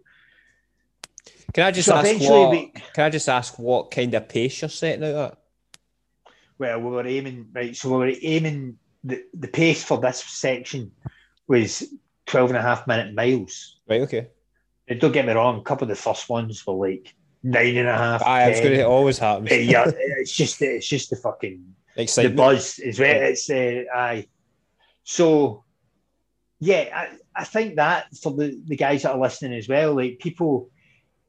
Can 1.52 1.64
I 1.64 1.70
just 1.70 1.88
so 1.88 1.96
ask 1.96 2.20
what? 2.20 2.50
We, 2.50 2.72
can 2.94 3.04
I 3.04 3.10
just 3.10 3.28
ask 3.28 3.58
what 3.58 3.90
kind 3.90 4.14
of 4.14 4.28
pace 4.28 4.60
you're 4.60 4.68
setting 4.68 5.04
out 5.04 5.32
at? 5.32 5.38
Well, 6.58 6.80
we 6.80 6.90
were 6.90 7.06
aiming 7.06 7.48
right. 7.52 7.74
So 7.74 7.90
we 7.90 7.96
were 7.96 8.12
aiming 8.22 8.78
the, 9.04 9.24
the 9.34 9.48
pace 9.48 9.84
for 9.84 9.98
this 9.98 10.22
section 10.22 10.92
was 11.46 11.84
12 12.26 12.50
and 12.50 12.58
a 12.58 12.62
half 12.62 12.86
minute 12.86 13.14
miles. 13.14 13.78
Right, 13.88 14.02
okay. 14.02 14.28
And 14.86 15.00
don't 15.00 15.12
get 15.12 15.26
me 15.26 15.32
wrong, 15.32 15.58
a 15.58 15.62
couple 15.62 15.84
of 15.84 15.88
the 15.90 15.94
first 15.94 16.28
ones 16.28 16.66
were 16.66 16.74
like 16.74 17.14
nine 17.42 17.76
and 17.76 17.88
a 17.88 17.96
half. 17.96 18.22
I 18.22 18.50
was 18.50 18.60
going 18.60 18.72
to 18.72 18.86
always 18.86 19.18
happens. 19.18 19.50
yeah, 19.50 19.84
it's 20.18 20.34
just 20.34 20.60
it's 20.62 20.86
just 20.86 21.10
the 21.10 21.16
fucking 21.16 21.74
Excitement. 21.96 22.36
the 22.36 22.42
buzz 22.42 22.78
is 22.78 22.98
where 22.98 23.24
it's 23.24 23.50
uh, 23.50 23.84
I. 23.94 24.26
So, 25.04 25.64
yeah, 26.60 26.88
I, 26.94 27.40
I 27.40 27.44
think 27.44 27.76
that 27.76 28.14
for 28.16 28.32
the, 28.32 28.60
the 28.64 28.76
guys 28.76 29.02
that 29.02 29.12
are 29.12 29.20
listening 29.20 29.58
as 29.58 29.68
well, 29.68 29.94
like 29.94 30.18
people, 30.18 30.70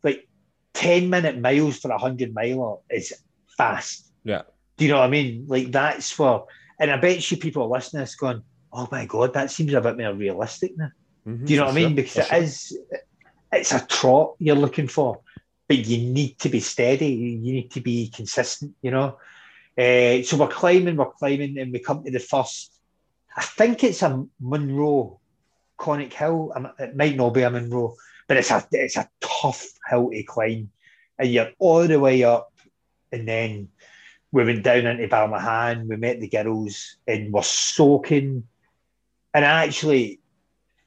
like 0.04 0.28
ten 0.74 1.10
minute 1.10 1.40
miles 1.40 1.80
for 1.80 1.92
a 1.92 1.98
hundred 1.98 2.34
miler 2.34 2.78
is 2.90 3.14
fast. 3.58 4.12
Yeah. 4.24 4.44
Do 4.78 4.86
you 4.86 4.92
know 4.92 5.00
what 5.00 5.06
I 5.06 5.10
mean? 5.10 5.46
Like 5.48 5.72
that's 5.72 6.12
for 6.12 6.46
and 6.80 6.92
I 6.92 6.98
bet 6.98 7.30
you 7.30 7.38
people 7.38 7.64
are 7.64 7.70
listening 7.70 8.00
to 8.00 8.06
this 8.06 8.16
going, 8.16 8.42
oh 8.72 8.88
my 8.92 9.06
God, 9.06 9.34
that 9.34 9.52
seems 9.52 9.74
a 9.74 9.82
bit 9.82 9.98
more 9.98 10.14
realistic 10.14 10.78
now. 10.78 10.92
Mm-hmm, 11.28 11.46
Do 11.46 11.54
you 11.54 11.60
know 11.60 11.66
what 11.66 11.72
I 11.72 11.76
mean? 11.76 11.96
Because 11.96 12.32
it 12.32 12.44
is, 12.44 12.78
it's 13.52 13.74
a 13.74 13.86
trot 13.86 14.36
you're 14.40 14.56
looking 14.56 14.88
for, 14.88 15.20
but 15.68 15.78
you 15.78 15.98
need 15.98 16.40
to 16.40 16.50
be 16.50 16.60
steady. 16.60 17.08
You 17.08 17.54
need 17.54 17.72
to 17.72 17.82
be 17.82 18.10
consistent, 18.10 18.76
you 18.82 18.92
know? 18.92 19.18
Uh, 19.78 20.24
so 20.24 20.38
we're 20.38 20.48
climbing, 20.48 20.96
we're 20.96 21.12
climbing, 21.12 21.58
and 21.58 21.72
we 21.72 21.80
come 21.80 22.04
to 22.04 22.12
the 22.12 22.20
first, 22.20 22.80
I 23.36 23.42
think 23.42 23.84
it's 23.84 24.04
a 24.04 24.26
Munro 24.40 25.20
Conic 25.78 26.14
Hill. 26.14 26.54
It 26.80 26.96
might 26.96 27.16
not 27.16 27.34
be 27.34 27.44
a 27.44 27.50
Munro, 27.50 27.96
but 28.28 28.38
it's 28.38 28.52
a, 28.52 28.66
it's 28.72 28.98
a 28.98 29.10
tough 29.22 29.66
hill 29.90 30.10
to 30.12 30.24
climb. 30.24 30.70
And 31.18 31.30
you're 31.30 31.52
all 31.60 31.88
the 31.88 32.00
way 32.00 32.24
up, 32.24 32.54
and 33.12 33.28
then 33.28 33.70
we 34.32 34.46
went 34.46 34.64
down 34.64 34.86
into 34.86 35.08
Balmahan, 35.08 35.88
we 35.88 35.96
met 35.96 36.20
the 36.20 36.28
girls 36.28 36.98
and 37.08 37.34
we're 37.34 37.42
soaking. 37.42 38.48
And 39.34 39.46
actually, 39.46 40.20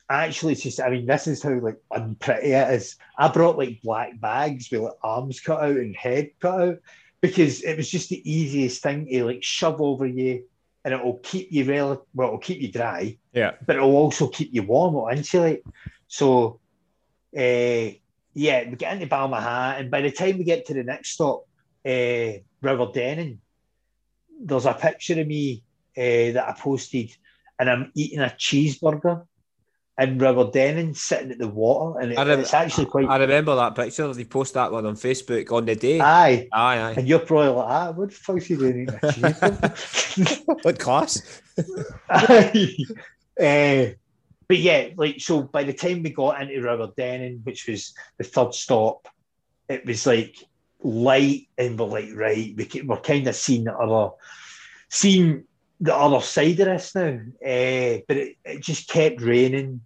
actually, 0.09 0.53
it's 0.53 0.63
just, 0.63 0.81
I 0.81 0.91
mean, 0.91 1.07
this 1.07 1.27
is 1.27 1.43
how 1.43 1.59
like 1.59 1.81
unpretty 1.93 2.53
it 2.53 2.75
is. 2.75 2.97
I 3.19 3.29
brought 3.29 3.59
like 3.59 3.83
black 3.83 4.21
bags 4.21 4.71
with 4.71 4.83
like 4.83 4.95
arms 5.03 5.41
cut 5.41 5.63
out 5.63 5.77
and 5.77 5.97
head 5.97 6.31
cut 6.41 6.61
out 6.61 6.79
because 7.21 7.63
it 7.63 7.77
was 7.77 7.89
just 7.89 8.11
the 8.11 8.31
easiest 8.31 8.83
thing 8.83 9.07
to 9.07 9.25
like 9.25 9.43
shove 9.43 9.81
over 9.81 10.07
you 10.07 10.45
and 10.85 10.95
it 10.95 11.05
will 11.05 11.19
keep 11.19 11.53
you 11.53 11.65
rel- 11.65 12.07
well, 12.15 12.29
it'll 12.29 12.39
keep 12.39 12.61
you 12.61 12.71
dry. 12.71 13.17
Yeah. 13.33 13.53
But 13.65 13.77
it'll 13.77 13.97
also 13.97 14.29
keep 14.29 14.53
you 14.53 14.63
warm, 14.63 14.95
it'll 14.95 15.09
insulate. 15.09 15.63
So, 16.09 16.61
uh, 17.37 17.95
yeah, 18.35 18.69
we 18.69 18.77
get 18.77 18.95
into 18.95 19.07
Balmaha, 19.07 19.79
and 19.79 19.91
by 19.91 20.01
the 20.01 20.11
time 20.11 20.39
we 20.39 20.45
get 20.45 20.67
to 20.67 20.75
the 20.75 20.83
next 20.83 21.11
stop, 21.11 21.47
uh, 21.85 22.39
Rowardennan, 22.63 23.39
there's 24.41 24.67
a 24.67 24.75
picture 24.75 25.21
of 25.21 25.27
me 25.27 25.63
uh, 25.97 26.33
that 26.33 26.49
I 26.49 26.55
posted, 26.59 27.15
and 27.59 27.71
I'm 27.71 27.93
eating 27.95 28.21
a 28.21 28.35
cheeseburger 28.39 29.27
in 29.99 30.19
Rowardennan, 30.19 30.97
sitting 30.97 31.33
at 31.33 31.39
the 31.39 31.49
water, 31.49 32.01
and 32.01 32.13
it, 32.13 32.19
rem- 32.19 32.41
it's 32.41 32.55
actually 32.55 32.87
quite. 32.87 33.09
I 33.09 33.19
remember 33.19 33.55
that 33.57 33.75
picture. 33.75 34.13
They 34.13 34.25
post 34.25 34.55
that 34.55 34.73
one 34.73 34.87
on 34.87 34.95
Facebook 34.95 35.53
on 35.53 35.67
the 35.67 35.77
day. 35.77 36.01
Aye, 36.01 36.49
aye, 36.53 36.79
aye. 36.79 36.95
And 36.97 37.07
you're 37.07 37.19
probably 37.19 37.49
like, 37.49 37.69
ah, 37.69 37.91
what 37.93 38.09
the 38.11 38.15
fuck's 38.15 38.47
he 38.47 38.57
doing 38.57 38.83
eating 38.83 38.95
a 38.95 38.99
cheeseburger? 38.99 40.65
what 40.65 40.79
class? 40.79 41.43
uh, 43.39 43.95
but 44.49 44.59
yeah, 44.59 44.89
like 44.97 45.21
so. 45.21 45.43
By 45.43 45.65
the 45.65 45.73
time 45.73 46.03
we 46.03 46.11
got 46.11 46.41
into 46.41 46.61
Rowardennan, 46.61 47.45
which 47.45 47.69
was 47.69 47.95
the 48.19 48.25
third 48.25 48.55
stop, 48.55 49.09
it 49.69 49.85
was 49.87 50.07
like 50.07 50.37
light 50.83 51.49
and 51.59 51.79
we're 51.79 51.87
like, 51.87 52.09
right, 52.15 52.55
we 52.57 52.83
we're 52.83 53.01
kind 53.01 53.27
of 53.27 53.37
seeing 53.37 53.65
the 53.65 53.75
other, 53.75 54.13
seeing 54.89 55.45
the 55.81 55.95
other 55.95 56.21
side 56.21 56.61
of 56.61 56.67
this 56.67 56.95
now. 56.95 57.19
Uh, 57.45 57.99
but 58.07 58.17
it, 58.17 58.37
it 58.45 58.61
just 58.61 58.89
kept 58.89 59.21
raining 59.21 59.81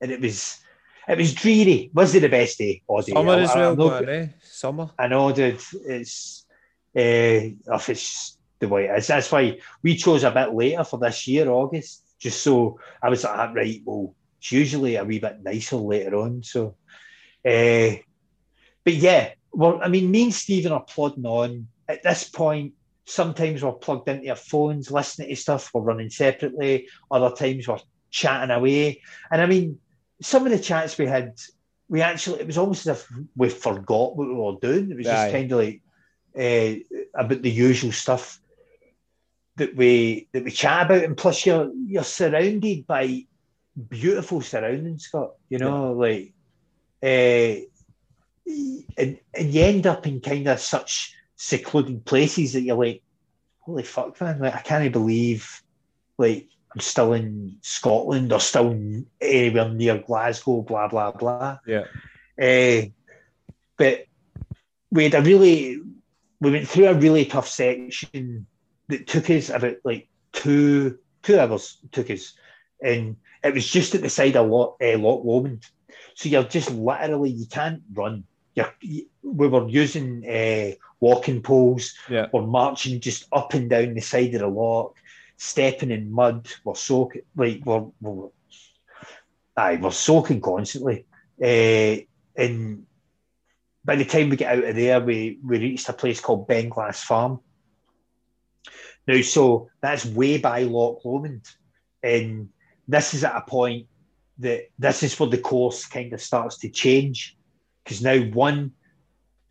and 0.00 0.10
it 0.10 0.20
was 0.20 0.58
it 1.08 1.18
was 1.18 1.34
dreary. 1.34 1.90
Was 1.92 2.14
it 2.14 2.20
the 2.20 2.28
best 2.28 2.58
day? 2.58 2.82
It? 2.88 3.06
Summer 3.06 3.32
I, 3.32 3.40
as 3.40 3.54
well, 3.54 3.76
know, 3.76 3.96
eh? 3.96 4.28
Summer. 4.42 4.90
I 4.98 5.08
know, 5.08 5.32
dude. 5.32 5.60
It's 5.86 6.46
uh, 6.96 7.50
if 7.74 7.88
it's 7.88 8.38
the 8.60 8.68
way 8.68 8.86
it 8.86 8.98
is. 8.98 9.08
That's 9.08 9.32
why 9.32 9.58
we 9.82 9.96
chose 9.96 10.22
a 10.22 10.30
bit 10.30 10.54
later 10.54 10.84
for 10.84 10.98
this 10.98 11.26
year, 11.26 11.50
August, 11.50 12.04
just 12.18 12.42
so 12.42 12.78
I 13.02 13.08
was 13.08 13.24
like, 13.24 13.36
ah, 13.36 13.52
right, 13.54 13.82
well, 13.84 14.14
it's 14.38 14.52
usually 14.52 14.96
a 14.96 15.04
wee 15.04 15.18
bit 15.18 15.42
nicer 15.42 15.76
later 15.76 16.16
on. 16.16 16.42
So, 16.42 16.76
uh, 17.44 17.96
but 18.84 18.94
yeah, 18.94 19.30
well, 19.52 19.80
I 19.82 19.88
mean, 19.88 20.10
me 20.10 20.24
and 20.24 20.34
Stephen 20.34 20.72
are 20.72 20.84
plodding 20.84 21.26
on. 21.26 21.66
At 21.88 22.02
this 22.02 22.28
point, 22.28 22.74
sometimes 23.04 23.62
we're 23.62 23.72
plugged 23.72 24.08
into 24.08 24.28
our 24.28 24.36
phones, 24.36 24.90
listening 24.90 25.28
to 25.28 25.36
stuff, 25.36 25.70
we're 25.74 25.82
running 25.82 26.10
separately. 26.10 26.88
Other 27.10 27.34
times 27.34 27.66
we're 27.66 27.78
chatting 28.10 28.54
away. 28.54 29.02
And 29.30 29.42
I 29.42 29.46
mean, 29.46 29.78
some 30.22 30.46
of 30.46 30.52
the 30.52 30.58
chats 30.58 30.98
we 30.98 31.06
had, 31.06 31.34
we 31.88 32.02
actually, 32.02 32.40
it 32.40 32.46
was 32.46 32.58
almost 32.58 32.86
as 32.86 33.00
if 33.00 33.08
we 33.36 33.48
forgot 33.48 34.16
what 34.16 34.28
we 34.28 34.34
were 34.34 34.56
doing. 34.60 34.90
It 34.90 34.96
was 34.96 35.06
just 35.06 35.32
kind 35.32 35.50
of 35.50 35.58
like 35.58 35.82
uh, 36.38 36.74
about 37.14 37.42
the 37.42 37.50
usual 37.50 37.92
stuff 37.92 38.40
that 39.56 39.74
we 39.74 40.28
that 40.32 40.44
we 40.44 40.50
chat 40.50 40.86
about. 40.86 41.04
And 41.04 41.16
plus, 41.16 41.44
you're 41.44 41.72
you're 41.86 42.04
surrounded 42.04 42.86
by 42.86 43.26
beautiful 43.88 44.40
surroundings, 44.40 45.04
Scott. 45.04 45.32
You 45.48 45.58
know, 45.58 46.00
yeah. 46.02 46.08
like 46.08 46.32
uh, 47.02 47.60
and, 48.46 49.18
and 49.34 49.54
you 49.54 49.62
end 49.62 49.86
up 49.86 50.06
in 50.06 50.20
kind 50.20 50.46
of 50.48 50.60
such 50.60 51.14
secluded 51.36 52.04
places 52.04 52.52
that 52.52 52.62
you're 52.62 52.76
like, 52.76 53.02
holy 53.60 53.82
fuck, 53.82 54.20
man! 54.20 54.38
Like 54.40 54.54
I 54.54 54.60
can't 54.60 54.92
believe, 54.92 55.62
like 56.18 56.48
I'm 56.74 56.80
still 56.80 57.12
in 57.12 57.56
Scotland 57.62 58.32
or 58.32 58.40
still 58.40 58.76
anywhere 59.20 59.68
near 59.68 59.98
Glasgow. 59.98 60.62
Blah 60.62 60.88
blah 60.88 61.12
blah. 61.12 61.58
Yeah. 61.66 61.84
Uh, 62.40 62.86
but 63.76 64.06
we 64.90 65.04
had 65.04 65.14
a 65.14 65.22
really, 65.22 65.80
we 66.40 66.50
went 66.50 66.68
through 66.68 66.88
a 66.88 66.94
really 66.94 67.24
tough 67.24 67.48
section 67.48 68.46
that 68.88 69.06
took 69.06 69.30
us 69.30 69.50
about 69.50 69.76
like 69.84 70.08
two 70.32 70.98
two 71.22 71.38
hours. 71.38 71.78
Took 71.92 72.10
us, 72.10 72.34
and 72.82 73.16
it 73.42 73.54
was 73.54 73.66
just 73.66 73.94
at 73.94 74.02
the 74.02 74.10
side 74.10 74.36
of 74.36 74.48
Loch, 74.48 74.76
uh, 74.82 74.98
Loch 74.98 75.24
Lomond. 75.24 75.64
So 76.14 76.28
you're 76.28 76.44
just 76.44 76.70
literally 76.70 77.30
you 77.30 77.46
can't 77.46 77.82
run. 77.92 78.24
We 79.22 79.48
were 79.48 79.68
using 79.68 80.24
uh, 80.28 80.72
walking 81.00 81.42
poles. 81.42 81.94
Yeah. 82.08 82.26
We're 82.32 82.46
marching 82.46 83.00
just 83.00 83.26
up 83.32 83.54
and 83.54 83.68
down 83.68 83.94
the 83.94 84.00
side 84.00 84.34
of 84.34 84.40
the 84.40 84.48
loch, 84.48 84.96
stepping 85.36 85.90
in 85.90 86.10
mud. 86.10 86.48
We're 86.64 86.74
soaking 86.74 87.22
like 87.36 87.62
we're, 87.64 87.86
we're 88.00 88.28
aye, 89.56 89.78
we're 89.80 89.90
soaking 89.90 90.40
constantly. 90.40 91.06
Uh, 91.42 92.04
and 92.36 92.86
by 93.84 93.96
the 93.96 94.04
time 94.04 94.28
we 94.28 94.36
get 94.36 94.58
out 94.58 94.64
of 94.64 94.76
there, 94.76 95.00
we 95.00 95.38
we 95.44 95.58
reached 95.58 95.88
a 95.88 95.92
place 95.92 96.20
called 96.20 96.48
Beinglas 96.48 97.02
Farm. 97.02 97.40
Now, 99.06 99.20
so 99.22 99.68
that's 99.80 100.04
way 100.04 100.38
by 100.38 100.62
Loch 100.62 101.04
Lomond, 101.04 101.48
and 102.02 102.50
this 102.86 103.14
is 103.14 103.24
at 103.24 103.36
a 103.36 103.40
point 103.40 103.86
that 104.38 104.68
this 104.78 105.02
is 105.02 105.18
where 105.18 105.28
the 105.28 105.38
course 105.38 105.86
kind 105.86 106.12
of 106.12 106.20
starts 106.20 106.58
to 106.58 106.68
change 106.68 107.36
because 107.84 108.02
now 108.02 108.18
one 108.18 108.72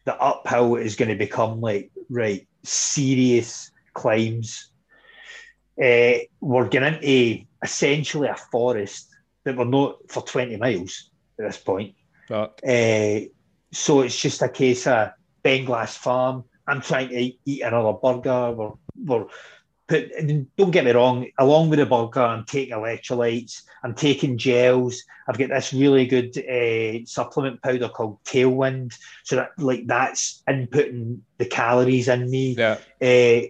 the 0.06 0.16
uphill 0.22 0.76
is 0.76 0.96
going 0.96 1.10
to 1.10 1.16
become 1.16 1.62
like 1.62 1.92
right 2.10 2.48
serious 2.64 3.72
climbs 3.94 4.72
uh, 5.84 6.14
we're 6.42 6.68
getting 6.68 6.96
into 6.96 7.46
essentially 7.64 8.28
a 8.28 8.36
forest 8.36 9.10
that 9.44 9.56
we're 9.56 9.66
not 9.66 9.98
for 10.10 10.24
20 10.24 10.58
miles 10.58 11.10
at 11.40 11.46
this 11.46 11.58
point 11.58 11.96
uh, 12.68 13.20
so 13.72 14.02
it's 14.02 14.20
just 14.20 14.42
a 14.42 14.50
case 14.50 14.88
of 14.88 15.12
Beinglas 15.44 15.98
Farm. 15.98 16.44
I'm 16.68 16.82
trying 16.82 17.10
to 17.10 17.32
eat 17.46 17.62
another 17.62 17.94
burger. 17.94 18.52
We're, 18.52 18.72
we're 18.96 19.26
put, 19.90 20.12
don't 20.56 20.72
get 20.72 20.86
me 20.86 20.92
wrong, 20.92 21.28
along 21.40 21.70
with 21.70 21.80
the 21.80 21.86
burger, 21.86 22.22
I'm 22.22 22.46
taking 22.46 22.76
electrolytes, 22.76 23.64
I'm 23.84 23.96
taking 23.96 24.38
gels. 24.38 25.04
I've 25.28 25.38
got 25.38 25.50
this 25.50 25.74
really 25.74 26.06
good 26.06 26.38
uh, 26.38 27.06
supplement 27.06 27.62
powder 27.62 27.90
called 27.90 28.24
Tailwind. 28.24 28.98
So 29.24 29.36
that 29.38 29.52
like 29.58 29.88
that's 29.88 30.44
inputting 30.48 31.20
the 31.38 31.46
calories 31.46 32.08
in 32.08 32.30
me. 32.30 32.54
Yeah. 32.54 32.78
Uh, 33.02 33.50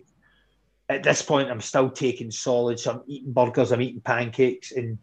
at 0.87 1.03
this 1.03 1.21
point, 1.21 1.51
I'm 1.51 1.61
still 1.61 1.89
taking 1.89 2.31
solids. 2.31 2.83
So 2.83 2.91
I'm 2.93 3.01
eating 3.05 3.33
burgers, 3.33 3.71
I'm 3.71 3.81
eating 3.81 4.01
pancakes, 4.01 4.71
and 4.71 4.97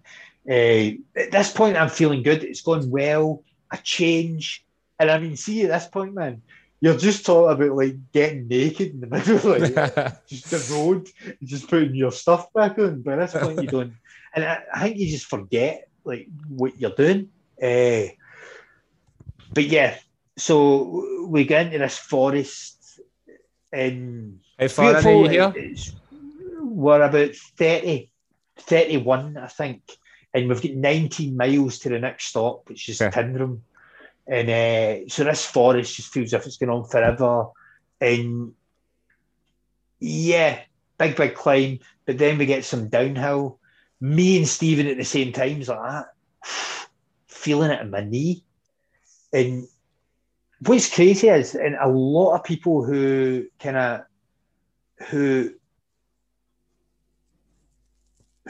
uh, 0.51 0.97
at 1.21 1.31
this 1.31 1.53
point, 1.53 1.77
I'm 1.77 1.91
feeling 1.91 2.23
good. 2.23 2.43
It's 2.43 2.63
going 2.63 2.91
well. 2.91 3.43
A 3.73 3.79
change, 3.79 4.65
and 5.01 5.11
I 5.11 5.19
mean, 5.19 5.37
see 5.37 5.65
at 5.65 5.71
this 5.71 5.89
point, 5.89 6.15
man, 6.15 6.41
you're 6.81 6.97
just 6.97 7.25
talking 7.25 7.53
about 7.65 7.77
like 7.77 7.97
getting 8.13 8.49
naked 8.49 8.93
in 8.93 9.01
the 9.01 9.07
middle, 9.07 9.37
of 9.37 9.45
like 9.45 10.27
just 10.27 10.51
the 10.51 10.75
road, 10.75 11.09
just 11.43 11.69
putting 11.69 11.95
your 11.95 12.13
stuff 12.13 12.53
back 12.53 12.79
on. 12.79 13.03
By 13.03 13.17
this 13.17 13.33
point, 13.33 13.63
you 13.63 13.69
don't, 13.69 13.95
and 14.35 14.45
I, 14.45 14.63
I 14.73 14.83
think 14.83 14.99
you 14.99 15.09
just 15.11 15.27
forget 15.27 15.89
like 16.05 16.29
what 16.49 16.79
you're 16.81 16.91
doing. 16.91 17.31
Uh, 17.61 18.13
but 19.55 19.65
yeah, 19.65 19.97
so 20.37 21.27
we 21.29 21.45
get 21.45 21.67
into 21.67 21.79
this 21.79 21.97
forest 21.99 23.01
and 23.73 24.41
How 24.59 24.69
far 24.69 24.95
are 24.97 25.11
you 25.11 25.29
here? 25.29 25.53
it's- 25.57 25.93
We're 26.61 27.03
about 27.03 27.35
30, 27.35 28.11
31, 28.59 29.39
I 29.39 29.47
think. 29.47 29.83
And 30.35 30.49
we've 30.49 30.61
got 30.61 30.73
19 30.73 31.37
miles 31.37 31.79
to 31.81 31.89
the 31.89 31.99
next 31.99 32.27
stop, 32.27 32.69
which 32.69 32.89
is 32.91 33.01
Okay. 33.01 33.23
Tyndrum. 33.23 33.61
And 34.29 34.51
uh, 34.51 35.09
so 35.09 35.25
this 35.25 35.47
forest 35.47 35.97
just 35.97 36.13
feels 36.13 36.33
if 36.33 36.47
it's 36.47 36.57
going 36.57 36.71
on 36.71 36.89
forever. 36.89 37.47
And 38.01 38.53
yeah, 40.01 40.61
big, 40.99 41.17
big 41.17 41.35
climb. 41.35 41.81
But 42.05 42.19
then 42.19 42.39
we 42.39 42.47
get 42.47 42.65
some 42.65 42.89
downhill. 42.89 43.59
Me 44.01 44.37
and 44.37 44.49
Stephen 44.49 44.87
at 44.89 44.97
the 44.97 45.05
same 45.05 45.33
time 45.33 45.61
is 45.61 45.69
like 45.69 45.81
that, 45.81 46.07
feeling 47.29 47.71
it 47.71 47.81
in 47.81 47.91
my 47.91 48.05
knee. 48.05 48.45
And 49.33 49.69
what's 50.61 50.95
crazy 50.95 51.29
is, 51.29 51.55
and 51.55 51.77
a 51.81 51.89
lot 51.89 52.35
of 52.35 52.45
people 52.45 52.85
who 52.85 53.47
kind 53.59 53.77
of 53.77 54.01
who 55.09 55.53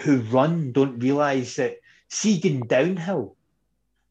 who 0.01 0.21
run 0.21 0.73
don't 0.73 0.99
realize 0.99 1.57
that 1.57 1.79
seeing 2.09 2.61
downhill 2.61 3.35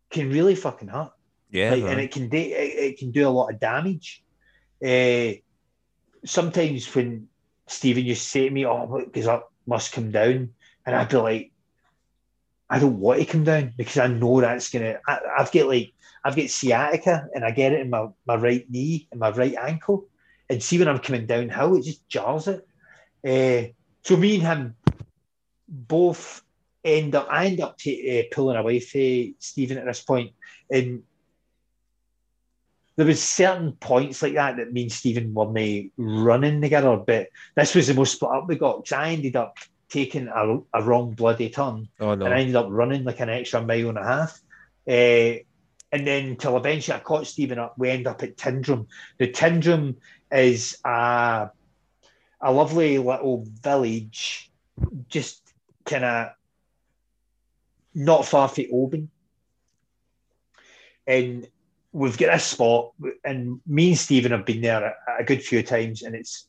can 0.10 0.30
really 0.30 0.56
fucking 0.56 0.88
hurt. 0.88 1.12
Yeah. 1.56 1.72
Like, 1.72 1.84
man. 1.84 1.92
and 1.94 2.02
it 2.02 2.12
can 2.12 2.28
do 2.28 2.38
it, 2.38 2.44
it 2.44 3.00
can 3.00 3.12
do 3.12 3.28
a 3.28 3.32
lot 3.32 3.54
of 3.54 3.60
damage. 3.62 4.22
Uh, 4.86 5.40
sometimes 6.26 6.94
when 6.94 7.30
Stephen 7.68 8.06
used 8.06 8.24
to 8.24 8.30
say 8.30 8.50
to 8.50 8.54
me, 8.54 8.66
"Oh, 8.66 9.02
because 9.06 9.28
I 9.28 9.40
must 9.66 9.94
come 9.94 10.12
down," 10.12 10.50
and 10.86 10.96
I'd 10.96 11.08
be 11.08 11.18
like, 11.18 11.52
"I 12.70 12.80
don't 12.80 13.00
want 13.00 13.22
to 13.22 13.26
come 13.26 13.46
down 13.46 13.74
because 13.78 13.98
I 13.98 14.08
know 14.08 14.42
that's 14.42 14.70
gonna." 14.70 15.00
I, 15.08 15.20
I've 15.38 15.52
got 15.52 15.68
like 15.68 15.94
I've 16.26 16.36
got 16.36 16.50
sciatica 16.50 17.30
and 17.34 17.46
I 17.46 17.52
get 17.52 17.72
it 17.72 17.80
in 17.80 17.90
my, 17.90 18.08
my 18.26 18.36
right 18.36 18.70
knee 18.70 19.08
and 19.12 19.20
my 19.22 19.30
right 19.30 19.56
ankle, 19.56 20.08
and 20.50 20.62
see 20.62 20.78
when 20.78 20.90
I'm 20.90 21.00
coming 21.00 21.26
downhill, 21.26 21.78
it 21.78 21.86
just 21.86 22.08
jars 22.10 22.50
it. 22.50 22.68
Uh, 23.24 23.72
so 24.04 24.18
me 24.18 24.36
and 24.36 24.44
him 24.44 24.76
both 25.70 26.44
end 26.84 27.16
up. 27.16 27.28
I 27.30 27.46
end 27.46 27.62
up 27.62 27.78
ta- 27.78 27.92
uh, 27.92 28.24
pulling 28.34 28.58
away 28.58 28.82
from 28.82 29.36
Stephen 29.40 29.78
at 29.78 29.86
this 29.86 30.02
point, 30.02 30.32
and 30.70 31.04
there 32.96 33.06
was 33.06 33.22
certain 33.22 33.74
points 33.74 34.22
like 34.22 34.36
that 34.36 34.58
that 34.58 34.72
me 34.72 34.84
and 34.84 34.92
Stephen 34.92 35.34
were 35.34 35.52
me 35.52 35.92
running 35.98 36.62
together, 36.62 36.96
but 36.98 37.28
this 37.56 37.76
was 37.76 37.88
the 37.88 37.94
most 37.94 38.14
split 38.14 38.32
up 38.32 38.48
we 38.48 38.56
got 38.56 38.84
because 38.84 38.94
I 38.94 39.10
ended 39.10 39.36
up 39.36 39.58
taking 39.90 40.28
a, 40.28 40.60
a 40.74 40.82
wrong 40.82 41.12
bloody 41.12 41.50
turn 41.50 41.88
oh 42.00 42.16
no. 42.16 42.26
and 42.26 42.34
I 42.34 42.40
ended 42.40 42.56
up 42.56 42.68
running 42.70 43.04
like 43.04 43.20
an 43.20 43.30
extra 43.30 43.62
mile 43.62 43.90
and 43.90 43.98
a 43.98 44.04
half. 44.04 44.42
Uh, 44.88 45.44
and 45.92 46.06
then 46.06 46.36
till 46.38 46.58
eventually 46.58 46.96
I 46.96 47.00
caught 47.00 47.28
Stephen 47.28 47.60
up, 47.60 47.76
we 47.78 47.90
end 47.90 48.08
up 48.08 48.24
at 48.24 48.38
Tyndrum. 48.38 48.88
The 49.18 49.28
Tyndrum 49.28 49.96
is 50.32 50.78
a, 50.84 51.50
a 52.42 52.52
lovely 52.52 52.98
little 52.98 53.46
village, 53.62 54.52
just 55.08 55.42
kind 55.86 56.04
of 56.04 56.30
not 57.94 58.26
far 58.26 58.48
from 58.48 58.66
Oban. 58.74 59.10
And 61.08 61.48
we've 61.96 62.18
got 62.18 62.36
a 62.36 62.40
spot, 62.40 62.92
and 63.24 63.62
me 63.66 63.90
and 63.90 63.98
Stephen 63.98 64.34
have 64.34 64.46
been 64.46 64.62
there 64.62 64.84
a, 64.84 65.22
a 65.22 65.24
good 65.24 65.42
few 65.42 65.64
times, 65.64 66.04
and 66.04 66.14
it's 66.14 66.46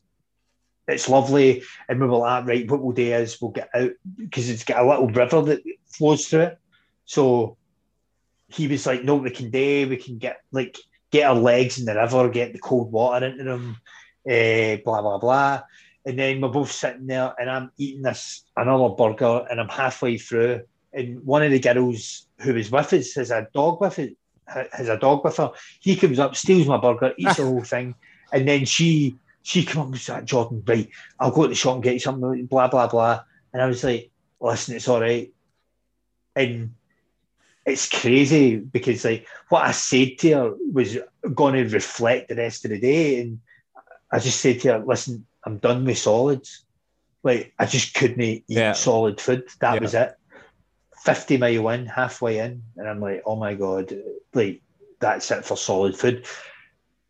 it's 0.89 1.07
lovely. 1.07 1.63
And 1.87 2.01
we 2.01 2.07
were 2.07 2.17
like, 2.17 2.45
right, 2.45 2.69
what 2.69 2.81
we'll 2.81 2.93
do 2.93 3.13
is 3.13 3.41
we'll 3.41 3.51
get 3.51 3.69
out 3.73 3.91
because 4.17 4.49
it's 4.49 4.65
got 4.65 4.83
a 4.83 4.87
little 4.87 5.07
river 5.07 5.41
that 5.43 5.63
flows 5.87 6.27
through 6.27 6.41
it. 6.41 6.59
So 7.05 7.57
he 8.49 8.67
was 8.67 8.85
like, 8.85 9.03
no, 9.03 9.15
we 9.15 9.29
can 9.29 9.49
do, 9.49 9.87
we 9.89 9.95
can 9.95 10.17
get 10.17 10.41
like 10.51 10.77
get 11.11 11.29
our 11.29 11.35
legs 11.35 11.79
in 11.79 11.85
the 11.85 11.95
river, 11.95 12.27
get 12.27 12.51
the 12.51 12.59
cold 12.59 12.91
water 12.91 13.25
into 13.25 13.45
them, 13.45 13.77
eh, 14.27 14.77
blah 14.83 15.01
blah 15.01 15.17
blah. 15.17 15.61
And 16.05 16.19
then 16.19 16.41
we're 16.41 16.49
both 16.49 16.71
sitting 16.71 17.07
there, 17.07 17.33
and 17.39 17.49
I'm 17.49 17.71
eating 17.77 18.01
this 18.01 18.43
another 18.57 18.89
burger, 18.89 19.45
and 19.49 19.61
I'm 19.61 19.69
halfway 19.69 20.17
through, 20.17 20.63
and 20.91 21.23
one 21.25 21.43
of 21.43 21.51
the 21.51 21.59
girls 21.59 22.27
who 22.41 22.53
was 22.53 22.69
with 22.69 22.91
us 22.91 23.13
has 23.13 23.31
a 23.31 23.47
dog 23.53 23.79
with 23.79 23.99
it, 23.99 24.17
has 24.47 24.89
a 24.89 24.97
dog 24.97 25.23
with 25.23 25.37
her. 25.37 25.51
He 25.79 25.95
comes 25.95 26.19
up, 26.19 26.35
steals 26.35 26.67
my 26.67 26.77
burger, 26.77 27.13
eats 27.17 27.37
the 27.37 27.43
whole 27.49 27.63
thing, 27.63 27.95
and 28.31 28.47
then 28.47 28.65
she 28.65 29.17
she 29.43 29.63
comes 29.63 29.77
up 29.77 29.87
and 29.87 29.97
said, 29.97 30.17
ah, 30.17 30.25
Jordan, 30.25 30.63
right, 30.67 30.89
I'll 31.19 31.31
go 31.31 31.43
to 31.43 31.49
the 31.49 31.55
shop 31.55 31.75
and 31.75 31.83
get 31.83 31.93
you 31.93 31.99
something, 31.99 32.45
blah 32.45 32.67
blah 32.67 32.87
blah. 32.87 33.21
And 33.53 33.61
I 33.61 33.67
was 33.67 33.83
like, 33.83 34.11
listen, 34.39 34.75
it's 34.75 34.87
all 34.87 35.01
right. 35.01 35.31
And 36.35 36.75
it's 37.65 37.89
crazy 37.89 38.57
because 38.57 39.03
like 39.03 39.27
what 39.49 39.65
I 39.65 39.71
said 39.71 40.17
to 40.19 40.31
her 40.31 40.53
was 40.71 40.97
going 41.33 41.55
to 41.55 41.73
reflect 41.73 42.29
the 42.29 42.35
rest 42.35 42.65
of 42.65 42.71
the 42.71 42.79
day, 42.79 43.21
and 43.21 43.39
I 44.11 44.19
just 44.19 44.39
said 44.39 44.61
to 44.61 44.73
her, 44.73 44.79
"Listen, 44.85 45.25
I'm 45.45 45.57
done 45.57 45.83
with 45.83 45.97
solids. 45.97 46.63
Like 47.23 47.53
I 47.59 47.65
just 47.65 47.93
couldn't 47.93 48.21
eat 48.21 48.45
Yeah. 48.47 48.71
solid 48.73 49.19
food. 49.19 49.43
That 49.59 49.75
Yeah. 49.75 49.79
was 49.81 49.93
it. 49.93 50.15
Fifty 51.07 51.37
mile 51.37 51.69
in, 51.69 51.85
halfway 51.85 52.39
in, 52.39 52.63
and 52.75 52.85
I'm 52.85 52.99
like, 52.99 53.23
oh 53.25 53.37
my 53.37 53.53
god, 53.53 53.95
like 54.33 54.61
that's 54.99 55.31
it 55.31 55.45
for 55.45 55.55
solid 55.55 55.95
food. 55.95 56.25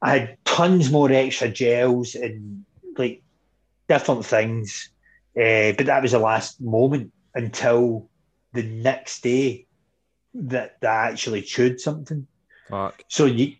I 0.03 0.17
had 0.19 0.37
tons 0.45 0.91
more 0.91 1.11
extra 1.11 1.49
gels 1.49 2.13
and 2.13 2.63
like 2.95 3.23
different 3.89 4.23
things, 4.23 4.91
uh, 5.35 5.73
but 5.75 5.87
that 5.87 6.03
was 6.03 6.11
the 6.11 6.19
last 6.19 6.61
moment 6.61 7.11
until 7.33 8.07
the 8.53 8.61
next 8.61 9.23
day 9.23 9.65
that, 10.35 10.79
that 10.81 10.91
I 10.91 11.09
actually 11.09 11.41
chewed 11.41 11.81
something. 11.81 12.27
Fuck. 12.69 13.03
So 13.07 13.25
you, 13.25 13.55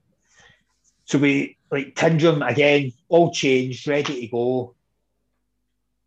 so 1.05 1.17
we 1.17 1.57
like 1.71 1.95
Tyndrum 1.95 2.47
again, 2.47 2.91
all 3.09 3.31
changed, 3.31 3.87
ready 3.87 4.21
to 4.21 4.27
go. 4.27 4.75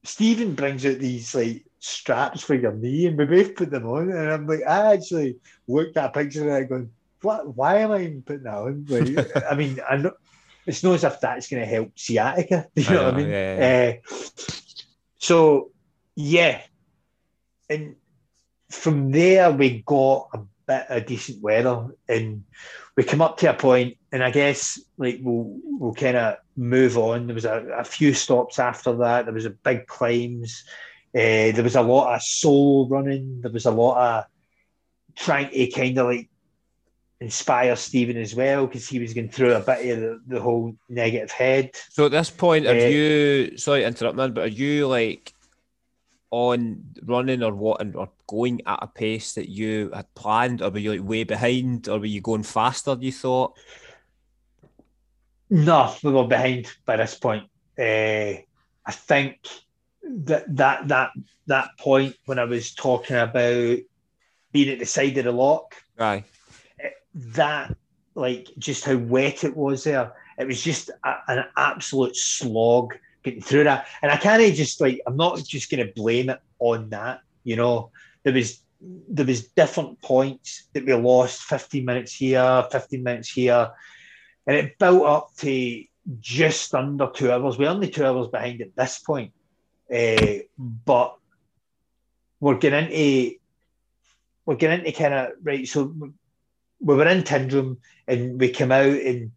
Stephen 0.05 0.55
brings 0.55 0.87
out 0.87 0.99
these 0.99 1.35
like 1.35 1.65
straps 1.81 2.43
for 2.43 2.55
your 2.55 2.73
knee, 2.73 3.07
and 3.07 3.19
we 3.19 3.25
both 3.25 3.57
put 3.57 3.71
them 3.71 3.87
on, 3.87 4.11
and 4.11 4.31
I'm 4.31 4.47
like, 4.47 4.63
I 4.67 4.95
actually 4.95 5.39
looked 5.67 5.97
at 5.97 6.11
a 6.11 6.13
picture 6.13 6.49
of 6.49 6.63
it 6.63 6.69
going, 6.69 6.91
what? 7.23 7.57
Why 7.57 7.79
am 7.79 7.91
I 7.91 8.03
even 8.03 8.23
putting 8.23 8.45
that 8.45 8.55
on? 8.55 8.87
Like, 8.89 9.45
I 9.51 9.55
mean, 9.55 9.81
I 9.89 9.97
know 9.97 10.13
it's 10.67 10.83
not 10.83 10.95
as 10.95 11.05
if 11.05 11.21
that's 11.21 11.49
going 11.49 11.63
to 11.63 11.69
help 11.69 11.99
sciatica. 11.99 12.69
Do 12.75 12.83
you 12.83 12.91
know, 12.91 13.05
what 13.05 13.15
I 13.15 13.17
mean? 13.17 13.29
yeah, 13.29 13.59
yeah. 13.59 13.95
Uh, 14.09 14.15
so 15.19 15.71
yeah, 16.17 16.61
and 17.69 17.97
from 18.71 19.11
there 19.11 19.51
we 19.51 19.83
got 19.85 20.29
a 20.33 20.41
bit 20.67 20.87
of 20.89 21.07
decent 21.07 21.43
weather, 21.43 21.89
and 22.09 22.45
we 22.97 23.05
come 23.05 23.23
up 23.23 23.39
to 23.39 23.51
a 23.51 23.55
point, 23.55 23.97
and 24.13 24.23
I 24.23 24.31
guess 24.31 24.81
like 24.99 25.21
we'll 25.23 25.59
we'll 25.65 25.95
kind 25.95 26.17
of 26.17 26.37
move 26.57 26.99
on. 26.99 27.27
There 27.27 27.35
was 27.35 27.45
a, 27.45 27.67
a 27.79 27.85
few 27.85 28.15
stops 28.15 28.59
after 28.59 28.95
that. 28.97 29.25
There 29.25 29.35
was 29.35 29.47
a 29.47 29.51
big 29.51 29.87
climbs. 29.87 30.65
Uh, 31.13 31.51
there 31.53 31.65
was 31.65 31.77
a 31.77 31.83
lot 31.83 32.15
of 32.15 32.23
solo 32.23 32.89
running. 32.89 33.41
There 33.41 33.51
was 33.51 33.67
a 33.67 33.71
lot 33.71 33.97
of 33.99 34.25
trying 35.17 35.51
to 35.51 35.67
kind 35.67 35.99
of 35.99 36.07
like 36.07 36.29
inspire 37.21 37.77
Stephen 37.77 38.17
as 38.17 38.35
well 38.35 38.67
because 38.67 38.89
he 38.89 38.99
was 38.99 39.13
going 39.13 39.29
through 39.29 39.55
a 39.55 39.61
bit 39.61 39.91
of 39.91 40.01
the, 40.01 40.21
the 40.27 40.41
whole 40.41 40.75
negative 40.89 41.31
head. 41.31 41.73
So 41.91 42.07
at 42.07 42.13
this 42.13 42.31
point, 42.31 42.67
are 42.67 42.71
Uh, 42.71 42.89
you 42.89 43.59
sorry 43.59 43.81
to 43.81 43.87
interrupt, 43.89 44.17
man, 44.17 44.33
but 44.33 44.45
are 44.45 44.47
you 44.47 44.87
like 44.87 45.35
on 46.31 46.85
running 47.03 47.43
or 47.43 47.53
what 47.53 47.81
and 47.81 47.97
or 47.97 48.09
going 48.29 48.61
at 48.65 48.79
a 48.81 48.87
pace 48.87 49.35
that 49.35 49.49
you 49.49 49.91
had 49.93 50.07
planned, 50.15 50.63
or 50.63 50.71
were 50.71 50.79
you 50.79 50.93
like 50.93 51.09
way 51.09 51.25
behind, 51.25 51.89
or 51.89 51.99
were 51.99 52.07
you 52.07 52.21
going 52.21 52.45
faster? 52.45 52.95
Than 52.95 53.03
you 53.03 53.13
thought? 53.13 53.59
No, 55.51 55.93
we 56.05 56.13
were 56.13 56.29
behind 56.29 56.73
by 56.87 56.97
this 56.97 57.19
point. 57.19 57.45
Uh, 57.77 58.39
I 58.87 58.93
think 58.93 59.41
that 60.03 60.57
that 60.57 60.89
that 60.89 61.11
that 61.47 61.71
point 61.79 62.17
when 62.27 62.39
I 62.39 62.45
was 62.45 62.75
talking 62.75 63.17
about 63.17 63.79
being 64.53 64.69
at 64.69 64.79
the 64.79 64.87
side 64.87 65.17
of 65.19 65.25
the 65.25 65.33
loch, 65.33 65.75
Right. 65.99 66.25
that 67.15 67.77
like 68.15 68.49
just 68.59 68.85
how 68.85 68.97
wet 68.97 69.45
it 69.45 69.57
was 69.57 69.85
there. 69.85 70.13
It 70.39 70.47
was 70.47 70.63
just 70.63 70.91
a, 71.05 71.15
an 71.29 71.45
absolute 71.57 72.17
slog 72.17 72.95
getting 73.23 73.43
through 73.43 73.65
that. 73.65 73.87
And 74.03 74.11
I 74.11 74.17
can't 74.17 74.55
just 74.55 74.81
like 74.81 75.01
I'm 75.07 75.17
not 75.17 75.43
just 75.45 75.71
going 75.71 75.87
to 75.87 75.93
blame 75.95 76.31
it 76.31 76.41
on 76.59 76.91
that. 76.91 77.21
You 77.45 77.57
know, 77.57 77.91
there 78.23 78.33
was 78.33 78.61
there 78.81 79.27
was 79.27 79.49
different 79.49 80.01
points 80.01 80.69
that 80.73 80.87
we 80.87 80.95
lost 80.95 81.43
15 81.43 81.85
minutes 81.85 82.15
here, 82.15 82.65
15 82.71 83.03
minutes 83.03 83.29
here, 83.29 83.71
and 84.47 84.57
it 84.57 84.79
built 84.79 85.05
up 85.05 85.35
to 85.39 85.85
just 86.19 86.75
under 86.75 87.11
two 87.11 87.31
hours. 87.31 87.59
We're 87.59 87.69
only 87.69 87.91
two 87.91 88.07
hours 88.07 88.29
behind 88.29 88.63
at 88.63 88.75
this 88.75 88.99
point, 88.99 89.33
uh, 89.93 90.39
but 90.59 91.17
we're 92.41 92.59
getting 92.59 92.91
into 92.91 93.37
we're 94.47 94.57
getting 94.57 94.85
into 94.85 94.99
kind 94.99 95.15
of 95.15 95.33
right. 95.43 95.67
So 95.69 95.95
we 96.81 96.95
were 96.95 97.07
in 97.07 97.23
Tyndrum 97.23 97.77
and 98.07 98.41
we 98.41 98.49
came 98.51 98.73
out 98.73 98.87
and 98.87 99.33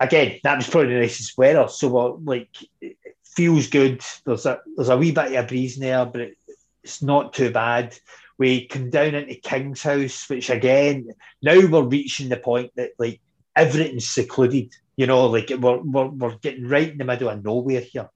again 0.00 0.40
that 0.42 0.56
was 0.56 0.68
probably 0.68 0.94
the 0.94 1.00
nicest 1.00 1.38
weather. 1.38 1.68
So 1.68 1.88
we're 1.88 2.10
like 2.10 2.56
it 2.80 2.96
feels 3.24 3.68
good. 3.68 4.02
There's 4.24 4.46
a 4.46 4.60
there's 4.76 4.88
a 4.88 4.96
wee 4.96 5.12
bit 5.12 5.32
of 5.32 5.44
a 5.44 5.48
breeze 5.48 5.76
in 5.76 5.82
there, 5.82 6.04
but 6.04 6.20
it, 6.20 6.38
it's 6.82 7.02
not 7.02 7.32
too 7.32 7.50
bad. 7.50 7.96
We 8.38 8.66
come 8.66 8.90
down 8.90 9.14
into 9.14 9.34
King's 9.36 9.82
House, 9.82 10.28
which 10.28 10.50
again 10.50 11.12
now 11.42 11.66
we're 11.66 11.82
reaching 11.82 12.28
the 12.28 12.36
point 12.36 12.72
that 12.76 12.92
like 12.98 13.20
everything's 13.54 14.08
secluded. 14.08 14.74
You 14.96 15.06
know, 15.06 15.26
like 15.26 15.50
we're 15.50 15.78
we're, 15.78 16.08
we're 16.08 16.36
getting 16.38 16.68
right 16.68 16.90
in 16.90 16.98
the 16.98 17.04
middle 17.04 17.28
of 17.28 17.44
nowhere 17.44 17.80
here. 17.80 18.10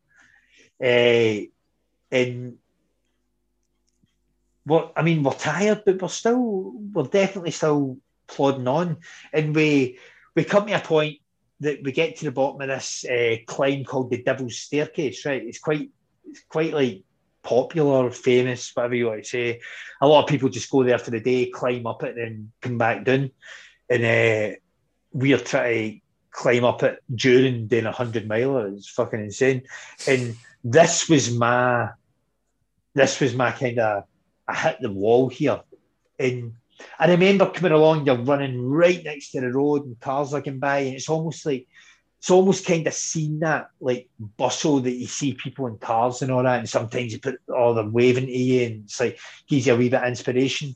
And 0.80 2.58
well, 4.66 4.92
I 4.96 5.02
mean, 5.02 5.22
we're 5.22 5.32
tired, 5.32 5.82
but 5.86 6.02
we're 6.02 6.08
still, 6.08 6.72
we're 6.92 7.04
definitely 7.04 7.52
still 7.52 7.98
plodding 8.26 8.68
on. 8.68 8.98
And 9.32 9.54
we 9.54 9.98
we 10.34 10.44
come 10.44 10.66
to 10.66 10.72
a 10.74 10.80
point 10.80 11.18
that 11.60 11.82
we 11.82 11.92
get 11.92 12.16
to 12.16 12.24
the 12.24 12.32
bottom 12.32 12.60
of 12.60 12.68
this 12.68 13.04
uh, 13.04 13.36
climb 13.46 13.84
called 13.84 14.10
the 14.10 14.22
Devil's 14.22 14.58
Staircase. 14.58 15.24
Right, 15.24 15.42
it's 15.42 15.58
quite, 15.58 15.90
it's 16.24 16.42
quite 16.48 16.74
like 16.74 17.02
popular, 17.42 18.10
famous, 18.10 18.72
whatever 18.74 18.94
you 18.94 19.06
want 19.06 19.22
to 19.22 19.28
say. 19.28 19.60
A 20.00 20.08
lot 20.08 20.24
of 20.24 20.28
people 20.28 20.48
just 20.48 20.70
go 20.70 20.82
there 20.82 20.98
for 20.98 21.12
the 21.12 21.20
day, 21.20 21.46
climb 21.46 21.86
up 21.86 22.02
it, 22.02 22.16
and 22.16 22.18
then 22.18 22.52
come 22.60 22.76
back 22.76 23.04
down. 23.04 23.30
And 23.88 24.04
uh, 24.04 24.56
we're 25.12 25.38
trying 25.38 25.92
to 25.92 26.00
climb 26.32 26.64
up 26.64 26.82
it 26.82 27.02
during 27.14 27.68
doing 27.68 27.86
a 27.86 27.92
hundred 27.92 28.28
miler. 28.28 28.68
It's 28.68 28.88
fucking 28.88 29.20
insane. 29.20 29.62
And 30.08 30.36
this 30.70 31.08
was 31.08 31.32
my, 31.32 31.90
this 32.94 33.20
was 33.20 33.34
my 33.34 33.52
kind 33.52 33.78
of 33.78 34.04
I 34.48 34.54
hit 34.54 34.78
the 34.80 34.90
wall 34.90 35.28
here. 35.28 35.60
And 36.18 36.54
I 36.98 37.10
remember 37.10 37.50
coming 37.50 37.72
along, 37.72 38.06
you're 38.06 38.16
running 38.16 38.62
right 38.62 39.02
next 39.02 39.30
to 39.32 39.40
the 39.40 39.52
road 39.52 39.86
and 39.86 39.98
cars 40.00 40.30
going 40.30 40.58
by, 40.58 40.78
and 40.78 40.94
it's 40.94 41.08
almost 41.08 41.46
like 41.46 41.66
it's 42.18 42.30
almost 42.30 42.66
kind 42.66 42.86
of 42.86 42.94
seen 42.94 43.40
that 43.40 43.68
like 43.80 44.08
bustle 44.18 44.80
that 44.80 44.90
you 44.90 45.06
see 45.06 45.34
people 45.34 45.66
in 45.66 45.78
cars 45.78 46.22
and 46.22 46.32
all 46.32 46.42
that. 46.42 46.58
And 46.58 46.68
sometimes 46.68 47.12
you 47.12 47.20
put 47.20 47.38
all 47.54 47.74
them 47.74 47.92
waving 47.92 48.26
to 48.26 48.32
you 48.32 48.66
and 48.66 48.84
it's 48.84 48.98
like 48.98 49.18
gives 49.46 49.66
you 49.66 49.74
a 49.74 49.76
wee 49.76 49.90
bit 49.90 50.02
of 50.02 50.08
inspiration. 50.08 50.74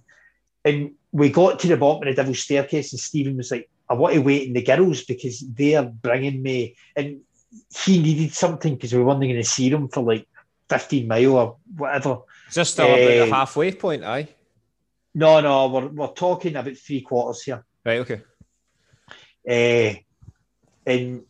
And 0.64 0.92
we 1.12 1.30
got 1.30 1.58
to 1.60 1.68
the 1.68 1.76
bottom 1.76 2.06
of 2.06 2.14
the 2.14 2.22
devil's 2.22 2.40
staircase, 2.40 2.92
and 2.92 3.00
Stephen 3.00 3.36
was 3.36 3.50
like, 3.50 3.68
I 3.88 3.94
want 3.94 4.14
to 4.14 4.20
wait 4.20 4.46
in 4.46 4.52
the 4.52 4.62
girls 4.62 5.02
because 5.04 5.40
they're 5.40 5.82
bringing 5.82 6.42
me 6.42 6.76
and 6.94 7.22
he 7.84 8.00
needed 8.00 8.32
something 8.32 8.74
because 8.74 8.92
we 8.92 9.02
weren't 9.02 9.20
going 9.20 9.34
to 9.34 9.44
see 9.44 9.68
them 9.68 9.88
for 9.88 10.02
like 10.02 10.26
15 10.68 11.06
mile 11.08 11.36
or 11.36 11.56
whatever. 11.76 12.18
Is 12.48 12.54
this 12.54 12.70
still 12.70 12.86
about 12.86 12.98
the 12.98 13.22
Eh, 13.22 13.26
halfway 13.26 13.72
point? 13.72 14.04
Aye. 14.04 14.28
No, 15.14 15.40
no, 15.40 15.68
we're, 15.68 15.86
we're 15.88 16.12
talking 16.12 16.54
about 16.56 16.76
three 16.76 17.00
quarters 17.00 17.42
here. 17.42 17.64
Right. 17.84 17.98
Okay. 18.00 18.22
Uh, 19.48 19.94
and 20.86 21.22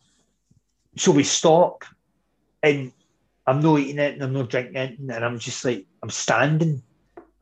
so 0.95 1.11
we 1.11 1.23
stop, 1.23 1.85
and 2.61 2.91
I'm 3.47 3.61
not 3.61 3.79
eating 3.79 3.99
it, 3.99 4.13
and 4.13 4.23
I'm 4.23 4.33
not 4.33 4.49
drinking 4.49 4.75
it, 4.75 4.99
and 4.99 5.11
I'm 5.11 5.39
just 5.39 5.65
like, 5.65 5.85
I'm 6.03 6.09
standing, 6.09 6.83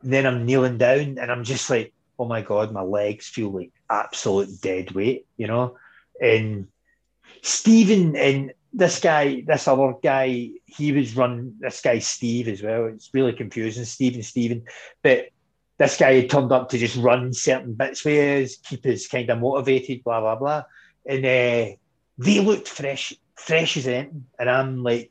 and 0.02 0.12
then 0.12 0.26
I'm 0.26 0.46
kneeling 0.46 0.78
down, 0.78 1.18
and 1.18 1.30
I'm 1.30 1.44
just 1.44 1.68
like, 1.68 1.92
oh 2.18 2.26
my 2.26 2.40
God, 2.42 2.72
my 2.72 2.82
legs 2.82 3.28
feel 3.28 3.50
like 3.50 3.72
absolute 3.88 4.60
dead 4.60 4.92
weight, 4.92 5.26
you 5.36 5.46
know? 5.46 5.76
And 6.22 6.68
Stephen 7.42 8.16
and 8.16 8.52
this 8.72 9.00
guy, 9.00 9.42
this 9.46 9.66
other 9.66 9.94
guy, 10.02 10.50
he 10.66 10.92
was 10.92 11.16
running, 11.16 11.56
this 11.58 11.80
guy, 11.80 11.98
Steve, 11.98 12.48
as 12.48 12.62
well. 12.62 12.86
It's 12.86 13.10
really 13.12 13.32
confusing, 13.32 13.84
Stephen, 13.84 14.22
Stephen. 14.22 14.64
But 15.02 15.30
this 15.78 15.96
guy 15.96 16.14
had 16.14 16.30
turned 16.30 16.52
up 16.52 16.68
to 16.68 16.78
just 16.78 16.96
run 16.96 17.32
certain 17.32 17.74
bits 17.74 18.04
with 18.04 18.44
us, 18.44 18.56
keep 18.56 18.86
us 18.86 19.08
kind 19.08 19.28
of 19.30 19.40
motivated, 19.40 20.04
blah, 20.04 20.20
blah, 20.20 20.36
blah. 20.36 20.62
And 21.06 21.24
uh, 21.24 21.76
they 22.18 22.40
looked 22.40 22.68
fresh, 22.68 23.14
fresh 23.34 23.76
as 23.76 23.88
anything. 23.88 24.26
And 24.38 24.48
I'm 24.48 24.82
like, 24.82 25.10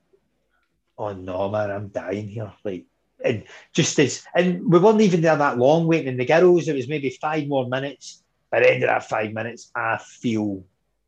oh 0.97 1.13
no, 1.13 1.49
man, 1.49 1.71
I'm 1.71 1.87
dying 1.89 2.27
here. 2.27 2.53
Like, 2.63 2.85
and 3.23 3.43
just 3.73 3.99
as, 3.99 4.23
and 4.33 4.71
we 4.71 4.79
weren't 4.79 5.01
even 5.01 5.21
there 5.21 5.35
that 5.35 5.57
long 5.57 5.87
waiting 5.87 6.07
in 6.07 6.17
the 6.17 6.25
girls. 6.25 6.67
It 6.67 6.75
was 6.75 6.87
maybe 6.87 7.09
five 7.09 7.47
more 7.47 7.67
minutes. 7.67 8.23
By 8.49 8.61
the 8.61 8.71
end 8.73 8.83
of 8.83 8.87
that 8.87 9.09
five 9.09 9.33
minutes, 9.33 9.69
I 9.75 9.97
feel, 9.97 10.63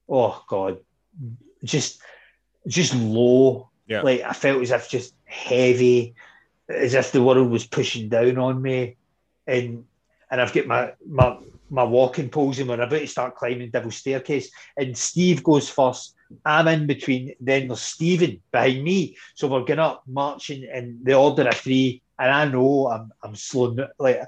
oh 0.10 0.44
God, 0.48 0.80
just, 1.64 2.02
just 2.68 2.94
low. 2.96 3.70
Yeah. 3.88 4.02
Like 4.02 4.22
I 4.22 4.34
felt 4.34 4.62
as 4.62 4.72
if 4.72 4.90
just 4.90 5.14
heavy, 5.26 6.16
as 6.70 6.94
if 6.94 7.12
the 7.12 7.24
world 7.24 7.50
was 7.50 7.66
pushing 7.68 8.10
down 8.10 8.38
on 8.38 8.62
me. 8.62 8.98
And 9.48 9.86
and 10.30 10.40
I've 10.40 10.54
got 10.54 10.68
my 10.68 10.94
my 11.08 11.38
my 11.70 11.84
walking 11.84 12.30
poles 12.30 12.60
and 12.60 12.68
we're 12.68 12.82
about 12.82 13.00
to 13.00 13.08
start 13.08 13.36
climbing 13.36 13.70
Devil's 13.70 13.96
Staircase. 13.96 14.52
And 14.78 14.98
Steve 14.98 15.44
goes 15.44 15.70
first. 15.70 16.16
I'm 16.46 16.68
in 16.68 16.88
between. 16.88 17.34
Then 17.40 17.68
there's 17.68 17.82
Stephen 17.82 18.42
behind 18.52 18.84
me. 18.84 19.18
So 19.36 19.48
we're 19.48 19.66
going 19.66 19.80
up 19.80 20.04
marching 20.08 20.64
in 20.64 21.00
the 21.04 21.16
order 21.16 21.48
of 21.48 21.56
three. 21.56 22.02
And 22.20 22.32
I 22.32 22.46
know 22.46 22.88
I'm 22.88 23.12
I'm 23.24 23.36
slowing 23.36 23.80
like 23.98 24.22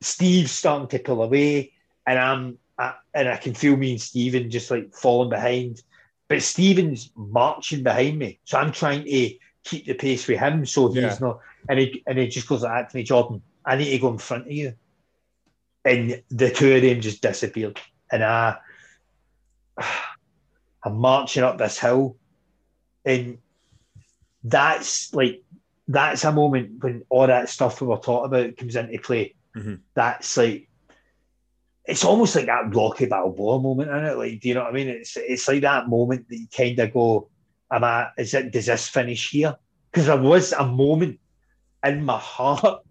Steve's 0.00 0.52
starting 0.52 0.88
to 0.88 0.98
pull 0.98 1.22
away, 1.22 1.72
and 2.06 2.18
I'm 2.18 2.58
I, 2.78 2.94
and 3.14 3.28
I 3.28 3.36
can 3.36 3.54
feel 3.54 3.76
me 3.76 3.92
and 3.92 4.00
Stephen 4.00 4.50
just 4.50 4.70
like 4.70 4.92
falling 4.94 5.30
behind. 5.30 5.82
But 6.28 6.42
Stephen's 6.42 7.10
marching 7.14 7.82
behind 7.82 8.18
me, 8.18 8.40
so 8.44 8.58
I'm 8.58 8.72
trying 8.72 9.04
to 9.04 9.34
keep 9.64 9.86
the 9.86 9.94
pace 9.94 10.26
with 10.26 10.40
him, 10.40 10.66
so 10.66 10.88
he's 10.88 10.96
Yeah. 11.02 11.16
not. 11.20 11.40
And 11.68 11.78
he 11.80 12.02
and 12.06 12.18
he 12.18 12.28
just 12.28 12.48
goes 12.48 12.62
like 12.62 12.72
that 12.72 12.90
to 12.90 12.96
me, 12.96 13.02
Jordan. 13.02 13.42
I 13.64 13.76
need 13.76 13.90
to 13.90 13.98
go 13.98 14.08
in 14.08 14.18
front 14.18 14.46
of 14.46 14.52
you. 14.52 14.74
And 15.84 16.22
the 16.30 16.50
two 16.50 16.74
of 16.74 16.82
them 16.82 17.00
just 17.00 17.22
disappeared. 17.22 17.80
And 18.10 18.24
I, 18.24 18.56
I'm 20.84 20.96
marching 20.98 21.42
up 21.42 21.58
this 21.58 21.78
hill, 21.78 22.16
and 23.04 23.38
that's 24.44 25.12
like 25.14 25.42
that's 25.88 26.24
a 26.24 26.32
moment 26.32 26.82
when 26.82 27.02
all 27.08 27.26
that 27.26 27.48
stuff 27.48 27.80
we 27.80 27.86
were 27.86 27.96
talking 27.98 28.26
about 28.26 28.56
comes 28.56 28.76
into 28.76 28.98
play. 28.98 29.34
Mhm. 29.56 29.80
That's 29.94 30.36
like 30.36 30.65
it's 31.86 32.04
almost 32.04 32.34
like 32.34 32.46
that 32.46 32.74
Rocky 32.74 33.06
Balboa 33.06 33.60
moment 33.60 33.90
in 33.90 34.04
it. 34.04 34.18
Like, 34.18 34.40
do 34.40 34.48
you 34.48 34.54
know 34.54 34.64
what 34.64 34.70
I 34.70 34.74
mean? 34.74 34.88
It's 34.88 35.16
it's 35.16 35.46
like 35.46 35.62
that 35.62 35.88
moment 35.88 36.28
that 36.28 36.38
you 36.38 36.48
kind 36.48 36.78
of 36.78 36.92
go, 36.92 37.28
"Am 37.70 37.84
I? 37.84 38.08
Is 38.18 38.34
it? 38.34 38.52
Does 38.52 38.66
this 38.66 38.88
finish 38.88 39.30
here?" 39.30 39.56
Because 39.90 40.06
there 40.06 40.16
was 40.16 40.52
a 40.52 40.66
moment 40.66 41.20
in 41.84 42.04
my 42.04 42.18
heart 42.18 42.82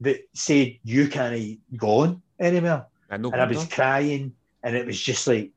that 0.00 0.28
said, 0.32 0.78
"You 0.84 1.08
can't 1.08 1.58
go 1.76 1.88
on 2.00 2.22
anymore," 2.38 2.86
I 3.10 3.16
know. 3.16 3.30
and 3.32 3.40
I 3.40 3.46
was 3.46 3.66
crying, 3.66 4.34
and 4.62 4.76
it 4.76 4.86
was 4.86 5.00
just 5.00 5.26
like, 5.26 5.50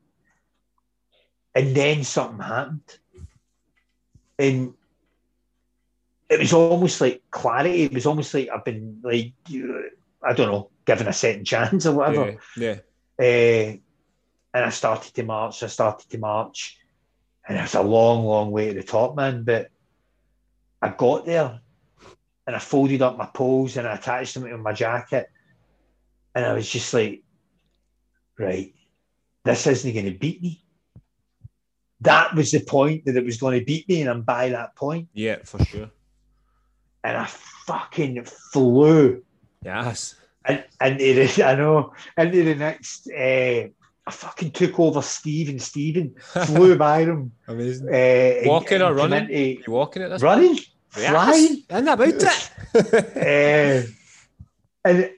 and 1.54 1.74
then 1.76 2.02
something 2.02 2.40
happened, 2.40 2.98
and 4.38 4.74
it 6.28 6.40
was 6.40 6.52
almost 6.52 7.00
like 7.00 7.22
clarity. 7.30 7.84
It 7.84 7.94
was 7.94 8.06
almost 8.06 8.34
like 8.34 8.48
I've 8.48 8.64
been 8.64 9.00
like, 9.04 9.32
I 10.26 10.32
don't 10.32 10.50
know, 10.50 10.70
given 10.84 11.08
a 11.08 11.12
second 11.12 11.44
chance 11.44 11.86
or 11.86 11.94
whatever. 11.94 12.38
Yeah. 12.56 12.78
Uh, 13.18 13.78
and 14.54 14.64
I 14.64 14.70
started 14.70 15.14
to 15.14 15.22
march. 15.24 15.62
I 15.62 15.66
started 15.66 16.08
to 16.10 16.18
march, 16.18 16.78
and 17.46 17.58
it 17.58 17.62
was 17.62 17.74
a 17.74 17.82
long, 17.82 18.24
long 18.24 18.50
way 18.50 18.68
to 18.68 18.74
the 18.74 18.82
top, 18.82 19.16
man. 19.16 19.42
But 19.44 19.70
I 20.80 20.88
got 20.88 21.26
there, 21.26 21.60
and 22.46 22.56
I 22.56 22.58
folded 22.58 23.02
up 23.02 23.16
my 23.16 23.26
poles 23.26 23.76
and 23.76 23.86
I 23.86 23.94
attached 23.94 24.34
them 24.34 24.44
to 24.44 24.56
my 24.58 24.72
jacket, 24.72 25.30
and 26.34 26.44
I 26.44 26.52
was 26.52 26.68
just 26.68 26.92
like, 26.94 27.22
right, 28.38 28.74
this 29.44 29.66
isn't 29.66 29.92
going 29.92 30.06
to 30.06 30.18
beat 30.18 30.42
me. 30.42 30.62
That 32.00 32.34
was 32.34 32.50
the 32.50 32.60
point 32.60 33.06
that 33.06 33.16
it 33.16 33.24
was 33.24 33.38
going 33.38 33.58
to 33.58 33.64
beat 33.64 33.88
me, 33.88 34.02
and 34.02 34.10
I'm 34.10 34.22
by 34.22 34.50
that 34.50 34.76
point. 34.76 35.08
Yeah, 35.14 35.38
for 35.44 35.64
sure. 35.64 35.90
And 37.02 37.16
I 37.16 37.26
fucking 37.26 38.24
flew. 38.24 39.22
Yes. 39.64 40.14
And, 40.44 40.64
and 40.80 41.00
it, 41.00 41.38
I 41.44 41.54
know, 41.54 41.92
into 42.18 42.44
the 42.44 42.54
next, 42.54 43.08
uh, 43.10 43.68
I 44.06 44.10
fucking 44.10 44.50
took 44.50 44.78
over 44.78 45.00
Steve 45.02 45.48
and 45.48 45.60
Stephen, 45.62 46.14
flew 46.46 46.76
by 46.76 47.04
him. 47.04 47.32
Amazing. 47.48 47.88
Uh, 47.88 48.48
walking 48.48 48.74
and, 48.74 48.84
or 48.84 48.94
running? 48.94 49.22
into- 49.30 49.62
You 49.66 49.72
walking 49.72 50.02
at 50.02 50.10
this? 50.10 50.22
running, 50.22 50.58
Yes. 50.96 51.10
flying. 51.10 51.62
And 51.70 51.88
about 51.88 52.08
it. 52.08 52.50
uh, 52.74 53.88
and 54.84 55.10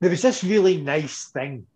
there 0.00 0.10
was 0.10 0.22
this 0.22 0.44
really 0.44 0.80
nice 0.80 1.24
thing 1.28 1.66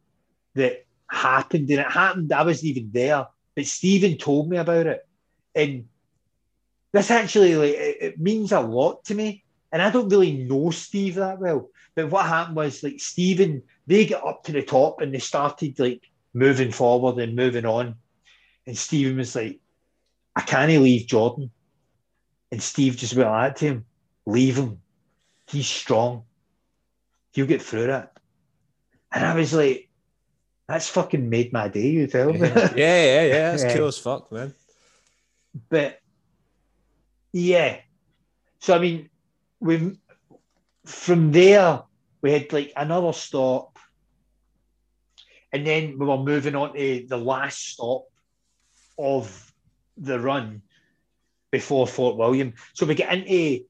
that 0.55 0.85
happened, 1.11 1.69
and 1.71 1.81
it 1.81 1.91
happened. 1.91 2.33
I 2.33 2.43
wasn't 2.45 2.71
even 2.77 2.91
there, 2.93 3.27
but 3.57 3.65
Stephen 3.67 4.19
told 4.19 4.49
me 4.51 4.59
about 4.59 4.87
it, 4.87 5.07
and 5.55 5.87
this 6.93 7.11
actually 7.11 7.57
like 7.57 7.75
it, 7.75 7.97
it 8.01 8.21
means 8.21 8.53
a 8.53 8.61
lot 8.61 9.05
to 9.07 9.15
me. 9.15 9.43
And 9.73 9.81
I 9.81 9.91
don't 9.91 10.09
really 10.09 10.33
know 10.33 10.71
Steve 10.71 11.15
that 11.17 11.39
well, 11.41 11.71
but 12.03 12.11
what 12.13 12.27
happened 12.27 12.57
was 12.57 12.83
like 12.83 13.01
Stephen, 13.01 13.63
they 13.87 14.07
got 14.07 14.27
up 14.27 14.45
to 14.45 14.53
the 14.53 14.63
top 14.63 15.01
and 15.01 15.13
they 15.15 15.19
started 15.19 15.79
like 15.79 16.03
moving 16.35 16.71
forward 16.73 17.19
and 17.23 17.35
moving 17.37 17.67
on, 17.67 17.97
and 18.67 18.77
Stephen 18.79 19.17
was 19.17 19.35
like, 19.35 19.61
"I 20.37 20.43
can't 20.43 20.71
leave 20.83 21.07
Jordan," 21.07 21.51
and 22.53 22.63
Steve 22.63 22.97
just 22.97 23.15
went 23.15 23.29
like 23.31 23.57
to 23.57 23.65
him, 23.67 23.87
"Leave 24.27 24.57
him." 24.57 24.81
he's 25.49 25.67
strong. 25.67 26.25
He'll 27.33 27.47
get 27.47 27.61
through 27.61 27.93
it. 27.93 28.09
And 29.13 29.25
I 29.25 29.35
was 29.35 29.53
like, 29.53 29.89
that's 30.69 30.89
fucking 30.89 31.29
made 31.29 31.53
my 31.53 31.67
day, 31.67 31.89
you 31.89 32.07
tell 32.07 32.33
me. 32.33 32.39
yeah, 32.39 32.71
yeah, 32.77 33.23
yeah. 33.23 33.51
That's 33.51 33.65
Yeah. 33.65 33.77
cool 33.77 33.89
as 33.89 33.99
fuck, 33.99 34.31
man. 34.31 34.55
but 35.69 35.99
yeah. 37.33 37.81
So 38.61 38.77
I 38.77 38.79
mean, 38.79 39.11
we 39.59 39.99
from 40.87 41.33
there 41.33 41.83
we 42.23 42.33
had 42.33 42.53
like 42.53 42.73
another 42.77 43.13
stop. 43.13 43.79
And 45.53 45.67
then 45.67 45.99
we 45.99 46.07
were 46.07 46.19
moving 46.19 46.55
on 46.55 46.75
to 46.75 47.07
the 47.09 47.17
last 47.17 47.73
stop 47.73 48.05
of 48.99 49.53
the 49.97 50.21
run 50.21 50.63
before 51.51 51.87
Fort 51.87 52.17
William. 52.17 52.55
So 52.75 52.87
we 52.87 52.95
get 52.95 53.13
into 53.13 53.65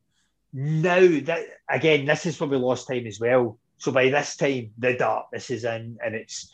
now 0.52 1.00
that 1.00 1.40
again, 1.68 2.04
this 2.04 2.26
is 2.26 2.38
where 2.40 2.50
we 2.50 2.56
lost 2.56 2.88
time 2.88 3.06
as 3.06 3.20
well. 3.20 3.58
So 3.78 3.92
by 3.92 4.10
this 4.10 4.36
time, 4.36 4.72
the 4.76 4.94
darkness 4.94 5.50
is 5.50 5.64
in, 5.64 5.98
and 6.04 6.14
it's 6.14 6.52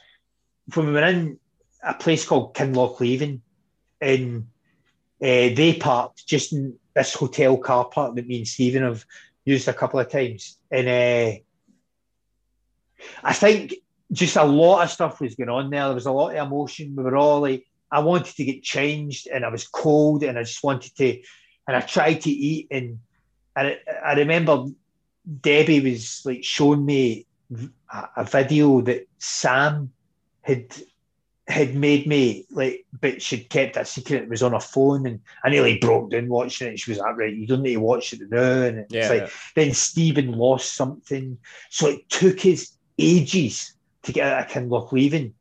when 0.74 0.86
we 0.86 0.92
were 0.92 1.04
in 1.04 1.38
a 1.82 1.94
place 1.94 2.24
called 2.24 2.54
Kinlochleven, 2.54 3.40
and 4.00 4.46
uh, 5.20 5.50
they 5.54 5.76
parked 5.80 6.26
just 6.26 6.52
in 6.52 6.78
this 6.94 7.14
hotel 7.14 7.56
car 7.56 7.86
park 7.86 8.14
that 8.14 8.26
me 8.26 8.38
and 8.38 8.48
Stephen 8.48 8.82
have 8.82 9.04
used 9.44 9.66
a 9.66 9.72
couple 9.72 9.98
of 9.98 10.10
times, 10.10 10.58
and 10.70 10.88
uh, 10.88 11.38
I 13.22 13.32
think 13.32 13.74
just 14.12 14.36
a 14.36 14.44
lot 14.44 14.84
of 14.84 14.90
stuff 14.90 15.20
was 15.20 15.34
going 15.34 15.48
on 15.48 15.70
there. 15.70 15.86
There 15.86 15.94
was 15.94 16.06
a 16.06 16.12
lot 16.12 16.36
of 16.36 16.46
emotion. 16.46 16.94
We 16.96 17.02
were 17.02 17.16
all 17.16 17.40
like, 17.40 17.66
I 17.90 18.00
wanted 18.00 18.34
to 18.36 18.44
get 18.44 18.62
changed, 18.62 19.28
and 19.28 19.44
I 19.44 19.48
was 19.48 19.66
cold, 19.66 20.22
and 20.22 20.38
I 20.38 20.42
just 20.42 20.62
wanted 20.64 20.94
to, 20.96 21.20
and 21.66 21.76
I 21.76 21.80
tried 21.80 22.20
to 22.22 22.30
eat, 22.30 22.68
and 22.70 22.98
I, 23.54 23.78
I 24.04 24.14
remember 24.14 24.66
Debbie 25.40 25.80
was 25.80 26.22
like 26.24 26.44
showing 26.44 26.84
me 26.84 27.26
a, 27.92 28.08
a 28.18 28.24
video 28.24 28.80
that 28.82 29.06
Sam 29.18 29.92
had 30.42 30.74
had 31.48 31.76
made 31.76 32.08
me 32.08 32.44
like, 32.50 32.84
but 33.00 33.22
she'd 33.22 33.48
kept 33.48 33.76
it 33.76 33.86
secret. 33.86 34.24
It 34.24 34.28
was 34.28 34.42
on 34.42 34.52
her 34.52 34.60
phone, 34.60 35.06
and 35.06 35.20
I 35.44 35.50
nearly 35.50 35.78
broke 35.78 36.10
down 36.10 36.28
watching 36.28 36.68
it. 36.68 36.80
She 36.80 36.90
was 36.90 36.98
like, 36.98 37.16
"Right, 37.16 37.34
you 37.34 37.46
don't 37.46 37.62
need 37.62 37.74
to 37.74 37.80
watch 37.80 38.12
it 38.12 38.20
now." 38.28 38.62
And 38.62 38.78
it's 38.80 38.92
Yeah. 38.92 39.08
like 39.08 39.30
then 39.54 39.72
Stephen 39.72 40.32
lost 40.32 40.74
something, 40.74 41.38
so 41.70 41.88
it 41.88 42.08
took 42.08 42.44
us 42.46 42.75
ages 42.98 43.72
to 44.02 44.12
get 44.12 44.30
out 44.32 44.46
of 44.46 44.50
Kinlochleven, 44.52 45.32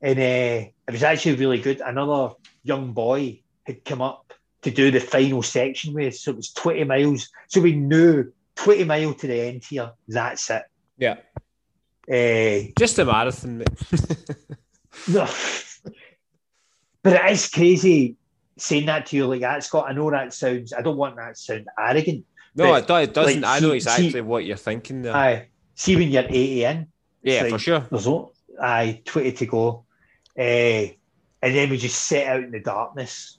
and 0.00 0.18
uh, 0.18 0.68
it 0.86 0.90
was 0.90 1.02
actually 1.02 1.36
really 1.36 1.60
good. 1.60 1.80
Another 1.80 2.34
young 2.62 2.92
boy 2.92 3.40
had 3.64 3.84
come 3.84 4.00
up 4.00 4.32
to 4.62 4.70
do 4.70 4.90
the 4.90 5.00
final 5.00 5.42
section 5.42 5.94
with 5.94 6.14
us, 6.14 6.20
so 6.20 6.30
it 6.32 6.36
was 6.36 6.52
twenty 6.52 6.84
miles. 6.84 7.28
So 7.48 7.60
we 7.60 7.72
knew 7.74 8.32
twenty 8.56 8.84
mile 8.84 9.14
to 9.14 9.26
the 9.26 9.40
end 9.40 9.64
here. 9.64 9.92
That's 10.06 10.50
it. 10.50 10.62
Yeah. 10.98 11.16
Uh, 12.10 12.70
Just 12.78 12.98
a 12.98 13.04
marathon, 13.04 13.58
no. 15.08 15.28
but 17.02 17.12
it 17.12 17.30
is 17.32 17.50
crazy 17.50 18.16
saying 18.56 18.86
that 18.86 19.06
to 19.06 19.16
you 19.16 19.26
like 19.26 19.42
that, 19.42 19.62
Scott. 19.62 19.86
I 19.88 19.92
know 19.92 20.10
that 20.10 20.32
sounds. 20.32 20.72
I 20.72 20.80
don't 20.80 20.96
want 20.96 21.16
that 21.16 21.36
to 21.36 21.40
sound 21.40 21.66
arrogant. 21.78 22.24
no, 22.54 22.74
it, 22.74 22.86
do- 22.86 22.94
it 22.96 23.12
doesn't. 23.12 23.42
like, 23.42 23.62
I 23.62 23.64
know 23.64 23.72
exactly 23.72 24.10
see- 24.10 24.20
what 24.22 24.46
you're 24.46 24.56
thinking 24.56 25.02
there. 25.02 25.14
Aye, 25.14 25.48
see 25.78 25.96
when 25.96 26.10
you're 26.10 26.24
eighty 26.24 26.64
in. 26.64 26.86
yeah, 27.22 27.42
like- 27.42 27.52
for 27.52 27.58
sure. 27.58 27.86
There's 27.90 28.06
no, 28.06 28.32
aye, 28.60 29.00
20 29.04 29.32
to 29.32 29.46
go. 29.46 29.84
Uh, 30.36 30.92
and 31.40 31.54
then 31.54 31.70
we 31.70 31.78
just 31.78 32.04
set 32.06 32.26
out 32.26 32.42
in 32.42 32.50
the 32.50 32.60
darkness 32.60 33.38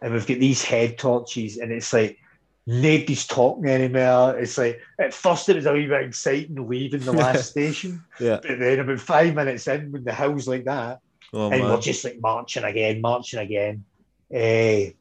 and 0.00 0.12
we've 0.12 0.26
got 0.26 0.38
these 0.38 0.62
head 0.64 0.96
torches 0.98 1.58
and 1.58 1.70
it's 1.72 1.92
like 1.92 2.18
nobody's 2.66 3.26
talking 3.26 3.66
anymore. 3.66 4.38
It's 4.38 4.56
like 4.56 4.80
at 4.98 5.12
first 5.12 5.48
it 5.48 5.56
was 5.56 5.66
a 5.66 5.72
wee 5.72 5.86
bit 5.86 6.04
exciting 6.04 6.66
leaving 6.68 7.00
the 7.00 7.12
last 7.12 7.50
station, 7.50 8.02
Yeah. 8.20 8.40
but 8.42 8.58
then 8.58 8.80
about 8.80 9.00
five 9.00 9.34
minutes 9.34 9.66
in 9.68 9.92
when 9.92 10.04
the 10.04 10.14
hill's 10.14 10.48
like 10.48 10.64
that, 10.64 11.00
Oh, 11.34 11.50
and 11.50 11.60
man. 11.62 11.70
we're 11.70 11.80
just 11.80 12.04
like 12.04 12.18
marching 12.20 12.64
again, 12.64 13.00
marching 13.02 13.40
again. 13.40 13.84
Uh, 14.32 14.92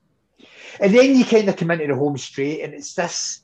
and 0.80 0.94
then 0.94 1.16
you 1.16 1.24
kind 1.26 1.48
of 1.50 1.56
come 1.56 1.72
into 1.72 1.88
the 1.88 1.96
home 1.96 2.18
straight 2.18 2.62
and 2.62 2.74
it's 2.74 2.94
this, 2.94 3.42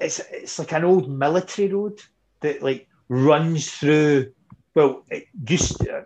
it's, 0.00 0.20
it's 0.30 0.58
like 0.58 0.72
an 0.72 0.84
old 0.84 1.10
military 1.10 1.68
road 1.72 2.00
that 2.44 2.62
like 2.62 2.86
runs 3.08 3.70
through. 3.70 4.32
Well, 4.74 5.04
it 5.08 5.24
used 5.48 5.78
to, 5.78 6.04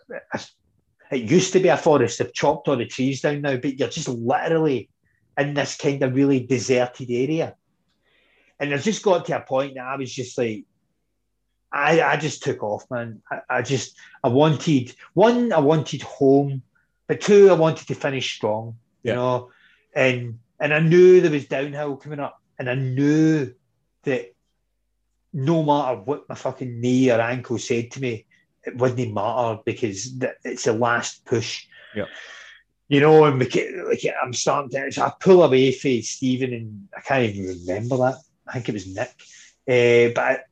it 1.10 1.30
used 1.30 1.52
to 1.52 1.60
be 1.60 1.68
a 1.68 1.76
forest. 1.76 2.18
They've 2.18 2.32
chopped 2.32 2.68
all 2.68 2.76
the 2.76 2.86
trees 2.86 3.20
down 3.20 3.42
now, 3.42 3.56
but 3.56 3.78
you're 3.78 3.88
just 3.88 4.08
literally 4.08 4.90
in 5.38 5.54
this 5.54 5.76
kind 5.76 6.02
of 6.02 6.14
really 6.14 6.40
deserted 6.40 7.10
area. 7.10 7.54
And 8.60 8.74
I 8.74 8.78
just 8.78 9.02
got 9.02 9.24
to 9.26 9.36
a 9.36 9.40
point 9.40 9.74
that 9.74 9.84
I 9.84 9.96
was 9.96 10.12
just 10.12 10.36
like, 10.36 10.64
I, 11.72 12.00
I 12.00 12.16
just 12.16 12.42
took 12.42 12.62
off, 12.62 12.84
man. 12.90 13.22
I, 13.30 13.40
I 13.48 13.62
just, 13.62 13.96
I 14.24 14.28
wanted, 14.28 14.94
one, 15.14 15.52
I 15.52 15.60
wanted 15.60 16.02
home, 16.02 16.62
but 17.06 17.20
two, 17.20 17.50
I 17.50 17.54
wanted 17.54 17.88
to 17.88 17.94
finish 17.94 18.34
strong, 18.34 18.76
you 19.02 19.12
Yeah. 19.12 19.14
know, 19.14 19.50
and, 19.94 20.40
and 20.60 20.74
I 20.74 20.80
knew 20.80 21.20
there 21.20 21.30
was 21.30 21.46
downhill 21.46 21.96
coming 21.96 22.20
up 22.20 22.38
and 22.58 22.68
I 22.68 22.74
knew 22.74 23.54
that 24.04 24.34
no 25.32 25.62
matter 25.62 25.98
what 26.00 26.28
my 26.28 26.34
fucking 26.34 26.80
knee 26.80 27.10
or 27.10 27.20
ankle 27.20 27.58
said 27.58 27.90
to 27.92 28.00
me, 28.00 28.26
it 28.64 28.76
wouldn't 28.76 29.14
matter 29.14 29.60
because 29.64 30.12
it's 30.44 30.64
the 30.64 30.72
last 30.72 31.24
push. 31.24 31.66
Yeah. 31.94 32.06
You 32.88 33.00
know, 33.00 33.24
and 33.24 33.38
like 33.38 34.04
I'm 34.22 34.32
starting 34.32 34.70
to. 34.70 35.04
I 35.04 35.12
pull 35.20 35.42
away 35.42 35.72
from 35.72 36.00
Stephen, 36.02 36.54
and 36.54 36.88
I 36.96 37.00
can't 37.02 37.24
even 37.24 37.58
remember 37.58 37.98
that. 37.98 38.16
I 38.46 38.52
think 38.54 38.70
it 38.70 38.72
was 38.72 38.86
Nick, 38.86 39.10
uh, 39.68 40.12
but 40.14 40.46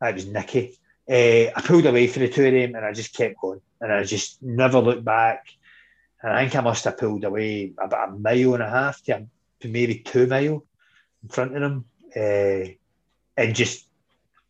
I, 0.00 0.08
it 0.10 0.14
was 0.14 0.26
Nicky. 0.26 0.78
Uh, 1.08 1.50
I 1.56 1.62
pulled 1.64 1.86
away 1.86 2.06
from 2.06 2.22
the 2.22 2.28
two 2.28 2.46
of 2.46 2.52
them, 2.52 2.74
and 2.74 2.84
I 2.84 2.92
just 2.92 3.14
kept 3.14 3.40
going, 3.40 3.62
and 3.80 3.90
I 3.90 4.04
just 4.04 4.42
never 4.42 4.78
looked 4.78 5.04
back. 5.04 5.46
And 6.22 6.32
I 6.32 6.42
think 6.42 6.56
I 6.56 6.60
must 6.60 6.84
have 6.84 6.98
pulled 6.98 7.24
away 7.24 7.72
about 7.82 8.10
a 8.10 8.12
mile 8.12 8.54
and 8.54 8.62
a 8.62 8.68
half 8.68 9.02
to, 9.04 9.26
to 9.60 9.68
maybe 9.68 10.00
two 10.00 10.26
mile 10.26 10.66
in 11.22 11.28
front 11.30 11.56
of 11.56 11.62
them, 11.62 11.84
uh, 12.14 12.72
and 13.38 13.54
just 13.54 13.86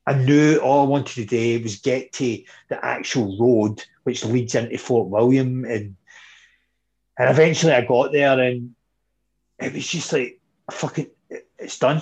I 0.06 0.14
knew 0.14 0.56
all 0.58 0.86
I 0.86 0.88
wanted 0.88 1.14
to 1.16 1.26
do 1.26 1.62
was 1.62 1.76
get 1.76 2.12
to 2.14 2.42
the 2.70 2.82
actual 2.84 3.36
road 3.38 3.84
which 4.04 4.24
leads 4.24 4.54
into 4.54 4.78
Fort 4.78 5.08
William, 5.08 5.66
and 5.66 5.94
and 7.18 7.30
eventually 7.30 7.74
I 7.74 7.84
got 7.84 8.10
there, 8.10 8.40
and 8.40 8.74
it 9.58 9.74
was 9.74 9.86
just 9.86 10.12
like 10.14 10.40
fucking, 10.70 11.10
it's 11.58 11.78
done. 11.78 12.00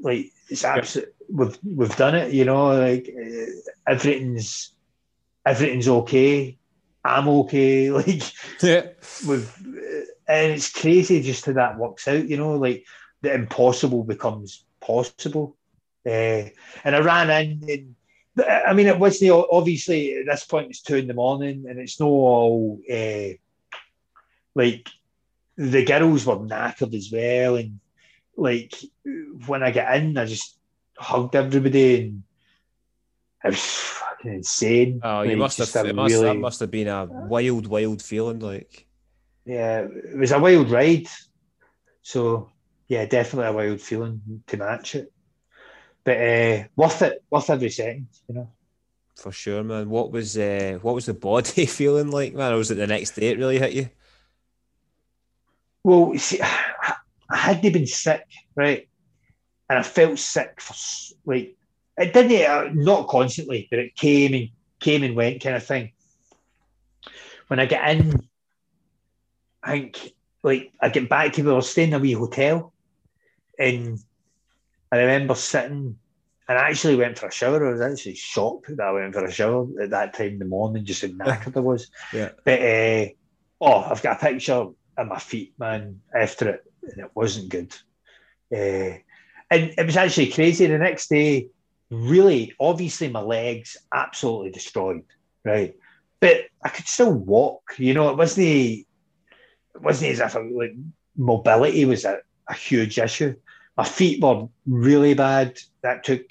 Like 0.00 0.32
it's 0.48 0.64
absolute. 0.64 1.14
We've 1.30 1.56
we've 1.64 1.96
done 1.96 2.16
it. 2.16 2.32
You 2.32 2.44
know, 2.46 2.76
like 2.76 3.08
uh, 3.08 3.46
everything's 3.86 4.72
everything's 5.46 5.88
okay. 5.88 6.58
I'm 7.04 7.28
okay. 7.28 7.90
Like, 7.92 8.22
Yeah. 8.60 8.86
with, 9.26 9.54
and 10.26 10.52
it's 10.52 10.72
crazy 10.72 11.22
just 11.22 11.46
how 11.46 11.52
that 11.52 11.78
works 11.78 12.08
out. 12.08 12.28
You 12.28 12.38
know, 12.38 12.56
like 12.56 12.84
the 13.22 13.32
impossible 13.32 14.02
becomes 14.02 14.64
possible. 14.80 15.56
Uh, 16.06 16.48
and 16.84 16.96
I 16.96 16.98
ran 17.00 17.30
in, 17.30 17.68
and 17.68 17.94
I 18.66 18.72
mean, 18.72 18.86
it 18.86 18.98
wasn't 18.98 19.46
obviously 19.50 20.14
at 20.16 20.26
this 20.26 20.44
point 20.44 20.70
it's 20.70 20.82
two 20.82 20.96
in 20.96 21.06
the 21.06 21.14
morning, 21.14 21.66
and 21.68 21.78
it's 21.78 21.98
no 22.00 22.06
all 22.06 22.80
uh, 22.90 23.28
like 24.54 24.88
the 25.56 25.84
girls 25.84 26.24
were 26.24 26.36
knackered 26.36 26.94
as 26.94 27.10
well, 27.12 27.56
and 27.56 27.80
like 28.36 28.74
when 29.46 29.62
I 29.62 29.70
get 29.70 29.96
in, 29.96 30.16
I 30.16 30.26
just 30.26 30.56
hugged 30.96 31.34
everybody, 31.34 32.00
and 32.02 32.22
it 33.44 33.48
was 33.48 33.60
fucking 33.60 34.32
insane. 34.34 35.00
Oh, 35.02 35.22
you 35.22 35.30
Like, 35.30 35.38
must 35.38 35.58
have. 35.58 35.86
It 35.86 35.94
must, 35.94 36.14
that 36.14 36.22
really- 36.22 36.38
must 36.38 36.60
have 36.60 36.70
been 36.70 36.88
a 36.88 37.06
wild, 37.06 37.66
wild 37.66 38.02
feeling. 38.02 38.38
Like, 38.38 38.86
Yeah, 39.44 39.80
it 39.80 40.16
was 40.16 40.32
a 40.32 40.38
wild 40.38 40.70
ride. 40.70 41.08
So 42.02 42.50
yeah, 42.86 43.04
definitely 43.04 43.48
a 43.48 43.52
wild 43.52 43.80
feeling 43.80 44.42
to 44.46 44.56
match 44.56 44.94
it. 44.94 45.12
But 46.08 46.16
uh, 46.16 46.64
worth 46.74 47.02
it, 47.02 47.22
worth 47.28 47.50
every 47.50 47.68
second, 47.68 48.08
you 48.26 48.36
know. 48.36 48.48
for 49.14 49.30
sure, 49.30 49.62
man. 49.62 49.90
What 49.90 50.10
was 50.10 50.38
uh, 50.38 50.78
what 50.80 50.94
was 50.94 51.04
the 51.04 51.12
body 51.12 51.66
feeling 51.66 52.10
like, 52.10 52.32
man? 52.32 52.54
Or 52.54 52.56
was 52.56 52.70
it 52.70 52.76
the 52.76 52.86
next 52.86 53.10
day 53.10 53.28
it 53.28 53.36
really 53.36 53.58
hit 53.58 53.74
you? 53.74 53.90
Well, 55.84 56.16
see, 56.16 56.40
I 57.30 57.36
hadn't 57.36 57.74
been 57.74 57.86
sick, 57.86 58.24
right? 58.56 58.88
And 59.68 59.78
I 59.78 59.82
felt 59.82 60.18
sick 60.18 60.62
for 60.62 60.72
like 61.26 61.58
it 61.98 62.14
didn't 62.14 62.50
uh, 62.50 62.70
not 62.72 63.08
constantly, 63.08 63.68
but 63.68 63.78
it 63.78 63.94
came 63.94 64.32
and 64.32 64.48
came 64.80 65.02
and 65.02 65.14
went 65.14 65.42
kind 65.42 65.56
of 65.56 65.66
thing. 65.66 65.92
When 67.48 67.60
I 67.60 67.66
get 67.66 67.86
in, 67.86 68.26
I 69.62 69.72
think 69.72 70.14
like 70.42 70.72
I 70.80 70.88
get 70.88 71.10
back 71.10 71.34
to 71.34 71.42
we 71.42 71.52
were 71.52 71.60
staying 71.60 71.88
in 71.88 71.94
a 71.96 71.98
wee 71.98 72.12
hotel, 72.12 72.72
and 73.58 73.98
I 74.90 74.98
remember 74.98 75.34
sitting 75.34 75.98
and 76.48 76.58
I 76.58 76.70
actually 76.70 76.96
went 76.96 77.18
for 77.18 77.26
a 77.26 77.32
shower. 77.32 77.66
I 77.66 77.72
was 77.72 77.80
actually 77.80 78.14
shocked 78.14 78.74
that 78.74 78.86
I 78.86 78.92
went 78.92 79.12
for 79.12 79.24
a 79.24 79.30
shower 79.30 79.66
at 79.82 79.90
that 79.90 80.14
time 80.14 80.28
in 80.28 80.38
the 80.38 80.44
morning, 80.46 80.84
just 80.84 81.02
how 81.02 81.08
knackered 81.08 81.56
I 81.56 81.60
was. 81.60 81.90
Yeah. 82.12 82.30
But 82.44 82.62
uh, 82.62 83.06
oh, 83.60 83.80
I've 83.82 84.02
got 84.02 84.16
a 84.16 84.26
picture 84.26 84.54
of 84.54 84.74
my 85.06 85.18
feet, 85.18 85.52
man, 85.58 86.00
after 86.14 86.48
it, 86.48 86.64
and 86.82 87.04
it 87.04 87.10
wasn't 87.14 87.50
good. 87.50 87.74
Uh, 88.50 88.96
and 89.50 89.74
it 89.76 89.84
was 89.84 89.98
actually 89.98 90.30
crazy. 90.30 90.66
The 90.66 90.78
next 90.78 91.10
day, 91.10 91.48
really, 91.90 92.54
obviously, 92.58 93.08
my 93.08 93.20
legs 93.20 93.76
absolutely 93.92 94.50
destroyed, 94.50 95.04
right? 95.44 95.74
But 96.18 96.46
I 96.64 96.70
could 96.70 96.88
still 96.88 97.12
walk. 97.12 97.74
You 97.76 97.92
know, 97.92 98.08
it 98.08 98.16
wasn't. 98.16 98.46
It 98.46 98.86
wasn't 99.82 100.12
as 100.12 100.20
if 100.20 100.34
I, 100.34 100.40
like 100.40 100.74
mobility 101.14 101.84
was 101.84 102.06
a, 102.06 102.20
a 102.48 102.54
huge 102.54 102.98
issue. 102.98 103.34
My 103.78 103.84
feet 103.84 104.20
were 104.20 104.48
really 104.66 105.14
bad. 105.14 105.56
That 105.82 106.02
took 106.02 106.22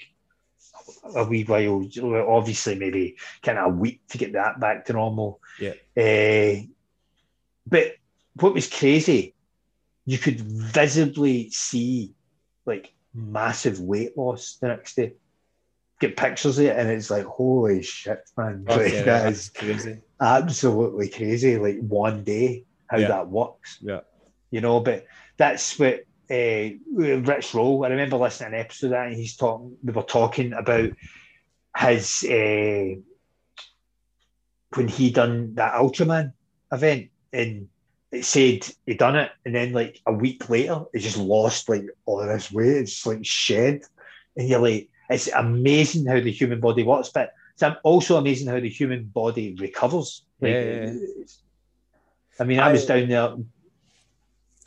a 1.16 1.24
wee 1.24 1.44
while, 1.44 1.88
obviously, 2.28 2.74
maybe 2.74 3.16
kind 3.42 3.56
of 3.58 3.66
a 3.66 3.74
week 3.74 4.02
to 4.10 4.18
get 4.18 4.34
that 4.34 4.60
back 4.60 4.84
to 4.84 4.92
normal. 4.92 5.40
Yeah. 5.58 5.72
Uh, 5.96 6.66
but 7.66 7.94
what 8.34 8.52
was 8.52 8.68
crazy, 8.68 9.34
you 10.04 10.18
could 10.18 10.40
visibly 10.40 11.50
see 11.50 12.12
like 12.66 12.92
massive 13.14 13.80
weight 13.80 14.16
loss 14.18 14.58
the 14.60 14.68
next 14.68 14.96
day. 14.96 15.14
Get 16.00 16.16
pictures 16.18 16.58
of 16.58 16.66
it, 16.66 16.76
and 16.76 16.88
it's 16.90 17.10
like, 17.10 17.24
holy 17.24 17.82
shit, 17.82 18.20
man! 18.36 18.64
Like, 18.68 18.78
Okay, 18.78 19.02
that 19.02 19.24
that's 19.24 19.48
crazy. 19.48 19.98
absolutely 20.20 21.08
crazy. 21.08 21.56
Like 21.58 21.78
one 21.80 22.22
day, 22.24 22.66
how 22.86 22.98
Yeah. 22.98 23.08
that 23.08 23.28
works 23.28 23.78
Yeah. 23.80 24.00
you 24.50 24.60
know. 24.60 24.78
But 24.80 25.06
that's 25.38 25.78
what 25.78 26.04
uh, 26.30 26.68
Rich 26.92 27.54
Roll. 27.54 27.84
I 27.84 27.88
remember 27.88 28.16
listening 28.16 28.50
to 28.50 28.56
an 28.56 28.60
episode 28.60 28.86
of 28.86 28.90
that, 28.92 29.06
and 29.08 29.16
he's 29.16 29.36
talking. 29.36 29.76
We 29.82 29.92
were 29.92 30.02
talking 30.02 30.52
about 30.52 30.90
his 31.76 32.24
uh, 32.24 33.00
when 34.74 34.88
he 34.88 35.10
done 35.10 35.54
that 35.54 35.74
Ultraman 35.74 36.32
event, 36.72 37.10
and 37.32 37.68
it 38.12 38.24
said 38.24 38.68
he 38.86 38.94
done 38.94 39.16
it, 39.16 39.30
and 39.44 39.54
then 39.54 39.72
like 39.72 40.00
a 40.06 40.12
week 40.12 40.48
later, 40.50 40.84
it 40.92 41.00
just 41.00 41.18
lost 41.18 41.68
like 41.68 41.86
all 42.04 42.20
of 42.20 42.28
this 42.28 42.52
weight. 42.52 42.76
It's 42.76 42.92
just 42.92 43.06
like 43.06 43.24
shed, 43.24 43.82
and 44.36 44.48
you're 44.48 44.60
like, 44.60 44.88
it's 45.08 45.28
amazing 45.28 46.06
how 46.06 46.20
the 46.20 46.32
human 46.32 46.60
body 46.60 46.82
works, 46.82 47.08
but 47.08 47.32
it's 47.54 47.76
also 47.82 48.16
amazing 48.16 48.48
how 48.48 48.60
the 48.60 48.68
human 48.68 49.04
body 49.04 49.56
recovers. 49.58 50.22
Like, 50.40 50.52
Yeah, 50.52 50.90
yeah, 50.90 50.94
I 52.38 52.44
mean, 52.44 52.60
I 52.60 52.72
was 52.72 52.86
down 52.86 53.08
there 53.08 53.34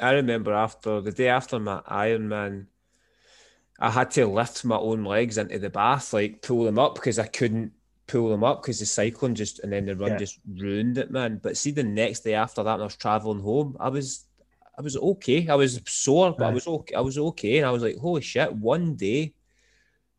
I 0.01 0.11
remember 0.13 0.53
after 0.53 1.01
the 1.01 1.11
day 1.11 1.27
after 1.29 1.59
my 1.59 1.81
Ironman, 1.81 2.67
I 3.79 3.89
had 3.89 4.11
to 4.11 4.27
lift 4.27 4.65
my 4.65 4.77
own 4.77 5.03
legs 5.03 5.37
into 5.37 5.59
the 5.59 5.69
bath, 5.69 6.13
like 6.13 6.41
pull 6.41 6.63
them 6.63 6.79
up 6.79 6.95
because 6.95 7.19
I 7.19 7.27
couldn't 7.27 7.71
pull 8.07 8.29
them 8.29 8.43
up 8.43 8.61
because 8.61 8.79
the 8.79 8.85
cycling 8.85 9.35
just 9.35 9.59
and 9.59 9.71
then 9.71 9.85
the 9.85 9.95
run 9.95 10.11
Yeah. 10.11 10.17
just 10.17 10.39
ruined 10.47 10.97
it, 10.97 11.11
man. 11.11 11.39
But 11.41 11.57
see, 11.57 11.71
the 11.71 11.83
next 11.83 12.21
day 12.21 12.33
after 12.33 12.63
that, 12.63 12.73
when 12.73 12.81
I 12.81 12.85
was 12.85 12.95
traveling 12.95 13.39
home, 13.39 13.77
I 13.79 13.89
was, 13.89 14.25
I 14.77 14.81
was 14.81 14.97
okay. 14.97 15.47
I 15.47 15.55
was 15.55 15.81
sore, 15.87 16.35
but 16.37 16.45
I 16.47 16.49
was 16.51 16.67
okay. 16.67 16.95
I 16.95 17.01
was 17.01 17.17
okay, 17.17 17.57
and 17.57 17.65
I 17.65 17.71
was 17.71 17.81
like, 17.83 17.97
holy 17.97 18.21
shit! 18.21 18.53
One 18.53 18.95
day 18.95 19.33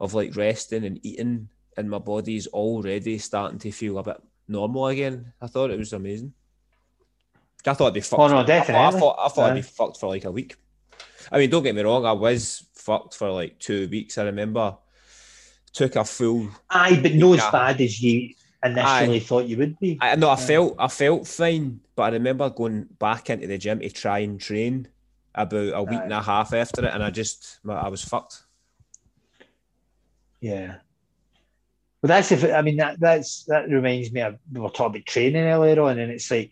of 0.01 0.15
like 0.15 0.35
resting 0.37 0.85
and 0.85 0.99
eating, 1.05 1.49
and 1.77 1.91
my 1.91 1.99
body's 1.99 2.47
already 2.49 3.19
starting 3.19 3.59
to 3.61 3.71
feel 3.71 3.99
a 3.99 4.03
bit 4.03 4.21
normal 4.49 4.87
again. 4.89 5.33
I 5.41 5.47
thought 5.47 5.71
it 5.71 5.79
was 5.79 5.93
amazing. 5.93 6.35
I 7.67 7.75
thought 7.75 7.89
I'd 7.89 7.95
be 7.95 8.01
fucked. 8.01 8.21
Oh, 8.21 8.27
no, 8.29 8.39
I 8.39 8.45
thought- 8.45 8.51
I 8.51 8.59
definitely. 8.59 9.01
thought, 9.01 9.17
I 9.21 9.29
thought 9.29 9.51
I'd 9.51 9.55
be 9.55 9.63
fucked 9.63 10.01
for 10.01 10.09
like 10.09 10.25
a 10.25 10.31
week. 10.33 10.57
I 11.31 11.39
mean, 11.39 11.51
don't 11.51 11.63
get 11.63 11.75
me 11.75 11.83
wrong, 11.83 12.05
I 12.05 12.13
was 12.13 12.65
fucked 12.75 13.15
for 13.15 13.31
like 13.31 13.59
two 13.59 13.89
weeks. 13.89 14.19
I 14.19 14.25
remember 14.25 14.77
took 15.73 15.97
a 15.97 16.05
full. 16.05 16.49
Aye, 16.71 16.99
but 17.03 17.15
no 17.15 17.35
as 17.35 17.41
bad 17.51 17.81
as 17.81 18.03
you 18.03 18.35
initially 18.65 19.21
thought 19.21 19.47
you 19.47 19.57
would 19.57 19.79
be. 19.79 19.99
I 20.01 20.17
know 20.17 20.29
I 20.29 20.33
Yeah. 20.39 20.47
felt 20.47 20.77
I 20.79 20.89
felt 20.89 21.27
fine, 21.27 21.81
but 21.95 22.03
I 22.03 22.09
remember 22.11 22.51
going 22.51 22.85
back 22.99 23.31
into 23.31 23.47
the 23.47 23.59
gym 23.59 23.81
to 23.81 23.89
try 23.91 24.19
and 24.21 24.41
train 24.41 24.89
about 25.35 25.73
a 25.75 25.83
week 25.83 26.01
and 26.03 26.13
a 26.13 26.21
half 26.21 26.53
after 26.53 26.85
it, 26.85 26.93
and 26.93 27.03
I 27.03 27.11
just 27.11 27.61
I 27.69 27.89
was 27.89 28.05
fucked. 28.05 28.43
Yeah. 30.41 30.77
Well, 32.03 32.09
that's 32.09 32.33
if 32.33 32.45
I 32.45 32.63
mean 32.63 32.77
that 32.79 32.99
that's 32.99 33.45
that 33.45 33.69
reminds 33.69 34.11
me 34.13 34.21
of 34.23 34.39
we 34.53 34.61
were 34.61 34.69
talking 34.71 34.97
about 34.97 35.07
training 35.07 35.45
earlier 35.45 35.81
on, 35.81 35.99
and 36.01 36.11
it's 36.11 36.31
like 36.31 36.51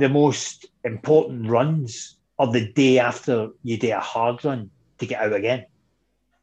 the 0.00 0.08
most 0.08 0.66
important 0.82 1.48
runs 1.48 2.16
are 2.38 2.50
the 2.50 2.72
day 2.72 2.98
after 2.98 3.50
you 3.62 3.76
do 3.76 3.92
a 3.92 4.00
hard 4.00 4.42
run 4.44 4.70
to 4.98 5.06
get 5.06 5.20
out 5.20 5.34
again, 5.34 5.66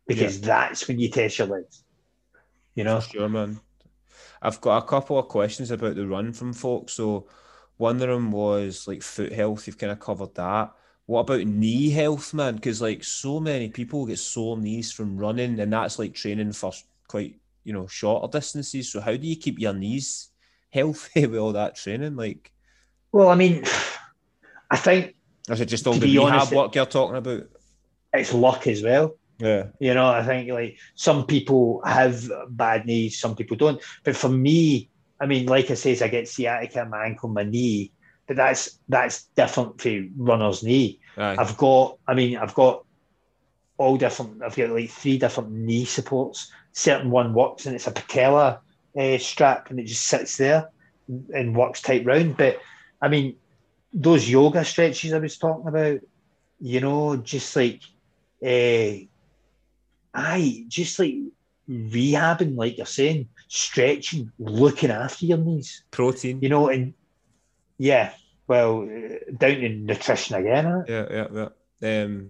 because 0.08 0.40
that's 0.40 0.88
when 0.88 1.00
you 1.00 1.10
test 1.10 1.40
your 1.40 1.48
legs. 1.48 1.84
You 2.76 2.84
know, 2.84 3.02
For 3.02 3.10
sure, 3.10 3.30
man. 3.30 3.60
I've 4.42 4.62
got 4.62 4.84
a 4.84 4.88
couple 4.88 5.18
of 5.18 5.28
questions 5.28 5.72
about 5.72 5.96
the 5.96 6.06
run 6.06 6.32
from 6.34 6.54
folks. 6.54 6.94
So 6.94 7.28
one 7.78 7.96
of 7.96 8.08
them 8.08 8.32
was 8.32 8.88
like 8.88 9.02
foot 9.02 9.32
health. 9.32 9.66
You've 9.66 9.80
kind 9.80 9.92
of 9.92 10.00
covered 10.00 10.36
that. 10.36 10.74
What 11.08 11.22
about 11.22 11.48
knee 11.48 11.90
health, 11.90 12.36
man? 12.36 12.56
Because 12.56 12.80
like 12.80 13.04
so 13.04 13.40
many 13.40 13.70
people 13.70 14.06
get 14.06 14.20
sore 14.20 14.58
knees 14.58 14.92
from 14.92 15.18
running, 15.18 15.60
and 15.60 15.74
that's 15.74 15.98
like 15.98 16.14
training 16.14 16.52
for 16.52 16.74
quite 17.08 17.40
you 17.64 17.74
know 17.74 17.88
shorter 17.88 18.28
distances. 18.32 18.92
So 18.92 19.02
how 19.02 19.16
do 19.16 19.26
you 19.26 19.36
keep 19.36 19.58
your 19.58 19.74
knees 19.74 20.30
healthy 20.70 21.26
with 21.28 21.40
all 21.40 21.54
that 21.54 21.76
training? 21.76 22.16
Like, 22.16 22.52
well, 23.18 23.30
I 23.30 23.36
mean, 23.36 23.64
I 24.70 24.78
think 24.78 25.16
is 25.50 25.60
it 25.60 25.66
just 25.66 25.88
all 25.88 25.94
the 25.94 26.06
rehab 26.06 26.34
honest, 26.34 26.52
work 26.54 26.76
you're 26.76 26.86
talking 26.86 27.16
about? 27.16 27.50
it's 28.14 28.32
luck 28.32 28.68
as 28.68 28.84
well. 28.84 29.16
Yeah, 29.40 29.68
You 29.80 29.94
know, 29.96 30.08
I 30.08 30.24
think 30.24 30.52
like 30.52 30.78
some 30.94 31.26
people 31.26 31.82
have 31.84 32.30
bad 32.50 32.86
knees, 32.86 33.20
some 33.20 33.36
people 33.36 33.58
don't. 33.58 33.82
But 34.04 34.16
for 34.16 34.30
me, 34.30 34.90
I 35.20 35.26
mean, 35.26 35.48
like 35.48 35.72
I 35.72 35.74
say, 35.74 36.00
I 36.00 36.08
get 36.10 36.28
sciatica 36.28 36.82
in 36.82 36.92
my 36.92 37.06
ankle, 37.06 37.30
my 37.30 37.44
knee, 37.44 37.92
but 38.28 38.36
that's 38.36 38.78
that's 38.88 39.24
different 39.36 39.82
for 39.82 40.04
runner's 40.16 40.62
knee. 40.62 41.00
aye, 41.18 41.38
I've 41.40 41.58
got, 41.58 41.98
I 42.08 42.14
mean, 42.14 42.38
I've 42.38 42.54
got 42.54 42.86
all 43.78 43.98
different. 43.98 44.44
I've 44.44 44.56
got 44.56 44.70
like 44.70 44.92
three 44.92 45.18
different 45.18 45.52
knee 45.52 45.86
supports. 45.86 46.52
Certain 46.74 47.10
one 47.10 47.34
works, 47.34 47.66
and 47.66 47.76
it's 47.76 47.88
a 47.88 47.92
patella 47.92 48.62
uh, 48.96 49.18
strap, 49.18 49.72
and 49.72 49.80
it 49.80 49.86
just 49.86 50.06
sits 50.06 50.38
there 50.38 50.70
and 51.08 51.56
works 51.56 51.82
tight 51.82 52.06
round. 52.06 52.38
But 52.38 52.60
I 53.02 53.08
mean, 53.08 53.36
those 53.94 54.30
yoga 54.30 54.64
stretches 54.66 55.14
I 55.14 55.20
was 55.20 55.38
talking 55.38 55.68
about, 55.68 56.00
you 56.60 56.82
know, 56.82 57.18
just 57.18 57.56
like, 57.56 57.82
uh, 58.44 59.06
aye, 60.14 60.66
just 60.68 61.00
like 61.00 61.16
rehabbing, 61.70 62.56
like 62.56 62.78
you're 62.78 62.86
saying, 62.86 63.28
stretching, 63.48 64.32
looking 64.40 64.92
after 64.92 65.26
your 65.26 65.38
knees, 65.38 65.84
protein. 65.92 66.40
you 66.42 66.50
know, 66.50 66.70
and 66.70 66.94
yeah, 67.78 68.14
well, 68.48 68.82
down 69.38 69.56
to 69.56 69.70
nutrition 69.70 70.36
again. 70.36 70.86
Yeah, 70.88 71.06
yeah, 71.12 71.48
yeah. 71.82 72.04
Um, 72.04 72.30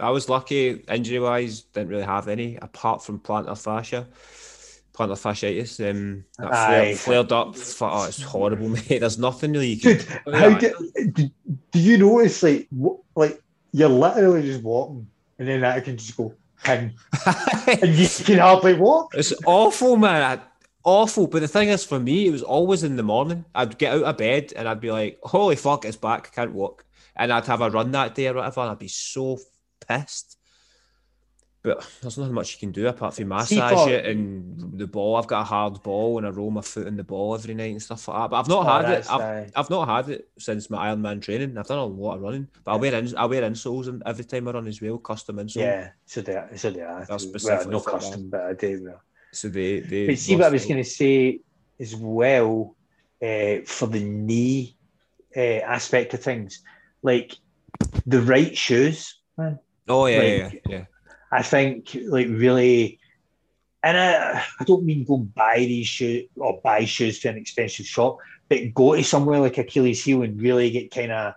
I 0.00 0.10
was 0.10 0.28
lucky 0.28 0.84
injury 0.88 1.18
wise, 1.18 1.62
didn't 1.62 1.88
really 1.88 2.04
have 2.04 2.28
any 2.28 2.56
apart 2.56 3.02
from 3.02 3.18
plantar 3.18 3.60
fascia. 3.60 4.06
Plantar 4.98 5.16
fasciitis. 5.16 5.90
Um, 5.90 6.24
that 6.38 6.50
flared, 6.50 6.98
flared 6.98 7.32
up. 7.32 7.54
Oh, 7.80 8.04
it's 8.06 8.22
horrible, 8.22 8.68
mate. 8.88 8.98
There's 9.00 9.18
nothing 9.18 9.52
really 9.52 9.74
you 9.74 9.80
can 9.80 9.98
Dude, 9.98 10.34
how 10.34 10.58
do, 10.58 10.92
do, 11.12 11.30
do 11.70 11.78
you 11.78 11.98
notice 11.98 12.42
like 12.42 12.68
wh- 12.70 12.98
like 13.16 13.40
you're 13.72 13.88
literally 13.88 14.42
just 14.42 14.62
walking 14.62 15.06
and 15.38 15.48
then 15.48 15.60
that 15.60 15.84
can 15.84 15.96
just 15.96 16.16
go 16.16 16.34
ping 16.64 16.94
and 17.66 17.94
you 17.94 18.08
can 18.24 18.38
hardly 18.38 18.74
walk. 18.74 19.14
It's 19.14 19.32
awful, 19.46 19.96
man. 19.96 20.38
I, 20.38 20.42
awful. 20.84 21.26
But 21.26 21.40
the 21.40 21.48
thing 21.48 21.68
is, 21.68 21.84
for 21.84 22.00
me, 22.00 22.26
it 22.26 22.32
was 22.32 22.42
always 22.42 22.82
in 22.82 22.96
the 22.96 23.02
morning. 23.02 23.44
I'd 23.54 23.78
get 23.78 23.94
out 23.94 24.04
of 24.04 24.16
bed 24.16 24.52
and 24.56 24.68
I'd 24.68 24.80
be 24.80 24.90
like, 24.90 25.18
"Holy 25.22 25.56
fuck, 25.56 25.84
it's 25.84 25.96
back! 25.96 26.30
I 26.32 26.34
can't 26.34 26.52
walk." 26.52 26.84
And 27.14 27.32
I'd 27.32 27.46
have 27.46 27.60
a 27.60 27.70
run 27.70 27.92
that 27.92 28.14
day 28.14 28.28
or 28.28 28.34
whatever, 28.34 28.60
and 28.62 28.70
I'd 28.70 28.78
be 28.78 28.88
so 28.88 29.38
pissed. 29.86 30.37
But 31.60 31.84
there's 32.00 32.16
nothing 32.16 32.34
much 32.34 32.52
you 32.52 32.58
can 32.60 32.70
do 32.70 32.86
apart 32.86 33.14
from 33.14 33.28
massage 33.28 33.88
it 33.88 34.06
and 34.06 34.78
the 34.78 34.86
ball. 34.86 35.16
I've 35.16 35.26
got 35.26 35.40
a 35.40 35.44
hard 35.44 35.82
ball 35.82 36.16
and 36.18 36.26
I 36.26 36.30
roll 36.30 36.52
my 36.52 36.60
foot 36.60 36.86
in 36.86 36.96
the 36.96 37.02
ball 37.02 37.34
every 37.34 37.52
night 37.52 37.72
and 37.72 37.82
stuff 37.82 38.06
like 38.06 38.16
that. 38.16 38.30
But 38.30 38.36
I've 38.40 38.48
not 38.48 38.66
Oh, 38.66 38.86
had 38.86 38.98
it. 38.98 39.10
I've. 39.10 39.52
I've 39.56 39.70
not 39.70 39.88
had 39.88 40.08
it 40.14 40.28
since 40.38 40.70
my 40.70 40.86
Ironman 40.86 41.20
training. 41.20 41.58
I've 41.58 41.66
done 41.66 41.78
a 41.78 41.84
lot 41.84 42.14
of 42.14 42.22
running, 42.22 42.46
but 42.62 42.72
I 42.72 42.76
wear 42.76 42.94
ins- 42.94 43.14
I 43.14 43.24
wear 43.24 43.42
insoles 43.42 43.88
and 43.88 44.02
every 44.06 44.24
time 44.24 44.46
I 44.46 44.52
run 44.52 44.68
as 44.68 44.80
well, 44.80 44.98
custom 44.98 45.36
insole. 45.38 45.56
Yeah, 45.56 45.90
so 46.06 46.20
they 46.20 46.40
so 46.56 46.70
they 46.70 46.80
are. 46.82 47.04
Well, 47.08 47.68
no 47.68 47.80
custom, 47.80 48.30
but 48.30 48.40
I 48.42 48.52
do. 48.52 48.84
Well. 48.84 49.02
So 49.32 49.48
they 49.48 49.80
they. 49.80 50.06
But 50.06 50.18
see 50.18 50.36
what 50.36 50.46
I 50.46 50.50
was 50.50 50.64
going 50.64 50.82
to 50.82 50.88
say 50.88 51.40
as 51.80 51.94
well 51.96 52.76
uh, 53.20 53.56
for 53.66 53.88
the 53.88 54.00
knee 54.04 54.76
uh, 55.36 55.40
aspect 55.40 56.14
of 56.14 56.22
things, 56.22 56.62
like 57.02 57.36
the 58.06 58.20
right 58.22 58.56
shoes, 58.56 59.16
man. 59.36 59.58
Oh 59.88 60.06
yeah, 60.06 60.22
yeah, 60.22 60.44
like- 60.44 60.62
yeah. 60.68 60.84
I 61.30 61.42
think 61.42 61.96
like 62.06 62.26
really, 62.28 62.98
and 63.82 63.96
I, 63.96 64.44
I 64.60 64.64
don't 64.64 64.84
mean 64.84 65.04
go 65.04 65.18
buy 65.18 65.58
these 65.58 65.86
shoes 65.86 66.28
or 66.36 66.60
buy 66.62 66.84
shoes 66.84 67.20
to 67.20 67.28
an 67.28 67.36
expensive 67.36 67.86
shop, 67.86 68.18
but 68.48 68.74
go 68.74 68.94
to 68.94 69.04
somewhere 69.04 69.40
like 69.40 69.58
Achilles 69.58 70.04
Heel 70.04 70.22
and 70.22 70.40
really 70.40 70.70
get 70.70 70.90
kind 70.90 71.12
of 71.12 71.34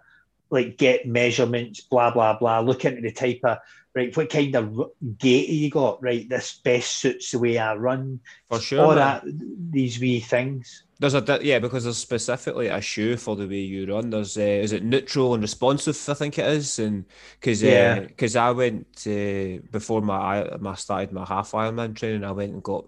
like 0.51 0.77
get 0.77 1.07
measurements, 1.07 1.81
blah 1.81 2.11
blah 2.11 2.37
blah. 2.37 2.59
Look 2.59 2.85
into 2.85 3.01
the 3.01 3.11
type 3.11 3.39
of 3.43 3.57
right, 3.95 4.15
what 4.15 4.29
kind 4.29 4.55
of 4.55 4.91
gait 5.17 5.49
you 5.49 5.69
got, 5.69 6.01
right? 6.03 6.27
This 6.29 6.59
best 6.63 6.97
suits 6.97 7.31
the 7.31 7.39
way 7.39 7.57
I 7.57 7.75
run, 7.75 8.19
For 8.49 8.59
sure. 8.59 8.81
all 8.85 8.95
that 8.95 9.23
these 9.25 9.99
wee 9.99 10.19
things. 10.19 10.83
There's 10.99 11.15
a 11.15 11.39
yeah 11.41 11.57
because 11.57 11.85
there's 11.85 11.97
specifically 11.97 12.67
a 12.67 12.79
shoe 12.79 13.17
for 13.17 13.35
the 13.35 13.47
way 13.47 13.61
you 13.61 13.91
run. 13.91 14.11
There's 14.11 14.37
uh, 14.37 14.41
is 14.41 14.71
it 14.71 14.83
neutral 14.83 15.33
and 15.33 15.41
responsive? 15.41 15.97
I 16.07 16.13
think 16.13 16.37
it 16.37 16.45
is, 16.45 16.77
and 16.77 17.05
because 17.39 17.63
Yeah. 17.63 18.01
because 18.01 18.35
I 18.35 18.51
went 18.51 18.85
uh, 19.07 19.65
before 19.71 20.01
my 20.01 20.15
I 20.15 20.57
my 20.57 20.75
started 20.75 21.11
my 21.11 21.25
half 21.25 21.53
Ironman 21.53 21.95
training. 21.95 22.23
I 22.23 22.31
went 22.33 22.53
and 22.53 22.61
got 22.61 22.85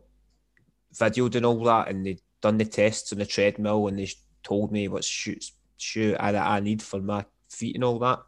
videoed 0.94 1.36
and 1.36 1.46
all 1.46 1.64
that, 1.64 1.90
and 1.90 2.06
they 2.06 2.20
done 2.42 2.58
the 2.58 2.66
tests 2.66 3.12
on 3.14 3.20
the 3.20 3.26
treadmill, 3.26 3.88
and 3.88 3.98
they 3.98 4.10
told 4.44 4.72
me 4.72 4.88
what 4.88 5.04
shoe 5.04 5.38
shoe 5.78 6.16
I, 6.20 6.36
I 6.36 6.60
need 6.60 6.82
for 6.84 7.02
my 7.02 7.26
feet 7.54 7.76
and 7.76 7.84
all 7.84 8.00
that. 8.00 8.20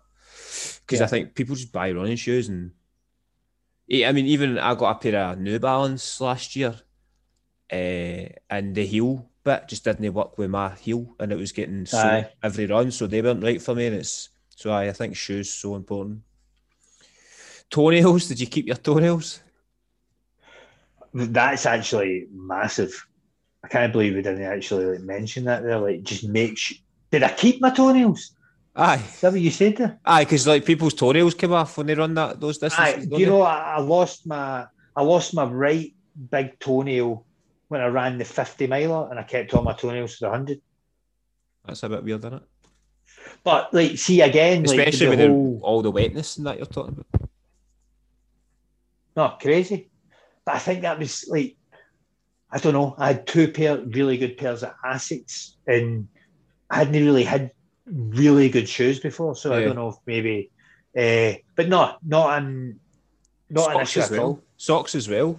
Because 0.82 1.00
Yeah. 1.00 1.06
I 1.06 1.10
think 1.10 1.36
people 1.36 1.56
just 1.56 1.72
buy 1.72 1.92
running 1.92 2.18
shoes 2.18 2.50
and. 2.50 2.72
I 3.88 4.12
mean, 4.14 4.26
even 4.26 4.58
I 4.58 4.74
got 4.74 4.96
a 4.96 5.00
pair 5.00 5.20
of 5.20 5.38
New 5.38 5.60
Balance 5.60 6.20
last 6.20 6.56
year, 6.56 6.74
uh, 7.72 8.26
and 8.50 8.74
the 8.74 8.84
heel 8.84 9.30
bit 9.44 9.68
just 9.68 9.84
didn't 9.84 10.12
work 10.12 10.40
with 10.40 10.50
my 10.50 10.74
heel, 10.74 11.16
and 11.20 11.32
it 11.32 11.38
was 11.38 11.52
getting 11.52 11.86
so 11.86 12.26
every 12.42 12.66
run, 12.66 12.90
so 12.90 13.06
they 13.06 13.22
weren't 13.22 13.44
right 13.44 13.62
for 13.62 13.76
me. 13.76 13.86
And 13.86 13.98
it's 13.98 14.30
so 14.50 14.72
I, 14.72 14.88
I 14.88 14.92
think 14.92 15.16
shoes 15.16 15.52
so 15.52 15.76
important. 15.76 16.22
Toenails? 17.70 18.28
Did 18.28 18.40
you 18.40 18.48
keep 18.48 18.66
your 18.66 18.76
toenails? 18.76 19.42
That's 21.14 21.66
actually 21.66 22.28
massive. 22.34 23.06
I 23.64 23.68
can't 23.68 23.94
believe 23.94 24.16
we 24.16 24.22
didn't 24.22 24.44
actually 24.44 24.86
like, 24.86 25.02
mention 25.02 25.46
that 25.46 25.64
there. 25.64 25.80
Like, 25.80 26.04
just 26.04 26.28
make 26.28 26.58
sure. 26.58 26.78
Did 27.12 27.24
I 27.24 27.32
keep 27.32 27.62
my 27.62 27.70
toenails? 27.70 28.32
Aye, 28.78 29.02
Is 29.14 29.22
that 29.22 29.32
what 29.32 29.40
you 29.42 29.52
said 29.52 30.00
aye, 30.06 30.26
because 30.26 30.46
like 30.46 30.66
people's 30.66 30.94
toenails 30.94 31.34
come 31.34 31.54
off 31.54 31.78
when 31.78 31.88
they 31.88 31.96
run 31.96 32.14
that 32.16 32.42
those 32.42 32.62
Aye, 32.62 32.68
distances. 32.68 33.08
don't 33.08 33.20
you 33.20 33.26
they? 33.26 33.32
know, 33.32 33.42
I, 33.42 33.76
I 33.78 33.80
lost 33.80 34.28
my 34.28 34.66
I 34.96 35.02
lost 35.02 35.34
my 35.34 35.46
right 35.46 35.94
big 36.30 36.60
toenail 36.60 37.26
when 37.70 37.80
I 37.82 37.88
ran 37.88 38.18
the 38.18 38.26
fifty 38.26 38.68
miler, 38.68 39.10
and 39.10 39.18
I 39.20 39.24
kept 39.24 39.54
all 39.54 39.64
my 39.64 39.74
toenails 39.74 40.16
for 40.18 40.26
the 40.26 40.32
hundred. 40.32 40.62
That's 41.66 41.84
a 41.84 41.90
bit 41.90 42.04
weird, 42.04 42.20
isn't 42.20 42.34
it? 42.34 42.44
But 43.46 43.74
like, 43.74 43.98
see 43.98 44.20
again, 44.22 44.64
like, 44.64 44.78
Especially 44.78 45.06
the 45.06 45.10
with 45.24 45.30
whole, 45.30 45.60
all 45.64 45.82
the 45.82 45.92
wetness 45.92 46.38
and 46.38 46.46
that 46.46 46.58
you're 46.58 46.66
talking 46.66 46.94
about. 47.10 47.30
no 49.16 49.38
crazy. 49.40 49.90
But 50.46 50.56
I 50.56 50.60
think 50.60 50.82
that 50.82 51.00
was 51.00 51.26
like, 51.30 51.56
I 52.52 52.58
don't 52.60 52.74
know. 52.74 52.94
I 52.98 53.08
had 53.08 53.26
two 53.26 53.48
pair 53.52 53.78
really 53.80 54.18
good 54.18 54.38
pairs 54.38 54.64
of 54.64 54.74
Asics, 54.84 55.56
and 55.66 56.08
I 56.70 56.76
hadn't 56.80 56.94
really 57.06 57.24
had 57.24 57.52
really 57.86 58.50
good 58.50 58.68
shoes 58.68 59.00
before, 59.00 59.36
so 59.36 59.54
I 59.54 59.64
don't 59.64 59.76
know 59.76 59.90
if 59.90 59.96
maybe. 60.06 60.52
Uh, 60.98 61.38
but 61.56 61.68
no, 61.70 61.96
not 62.06 62.38
an 62.38 62.80
not 63.50 63.70
an 63.72 63.78
Socks 63.86 63.90
issue 63.92 64.00
as 64.00 64.12
at 64.12 64.18
well. 64.18 64.28
all. 64.28 64.44
Socks 64.58 64.96
as 64.96 65.10
well. 65.10 65.38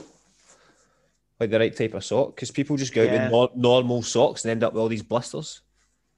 Like 1.40 1.50
the 1.50 1.58
right 1.58 1.74
type 1.76 1.94
of 1.94 2.04
sock, 2.04 2.34
because 2.34 2.50
people 2.50 2.76
just 2.76 2.94
go 2.94 3.02
out 3.02 3.12
Yeah. 3.12 3.22
with 3.24 3.30
nor- 3.32 3.50
normal 3.54 4.02
socks 4.02 4.44
and 4.44 4.50
end 4.52 4.64
up 4.64 4.72
with 4.72 4.80
all 4.80 4.88
these 4.88 5.02
blisters. 5.02 5.60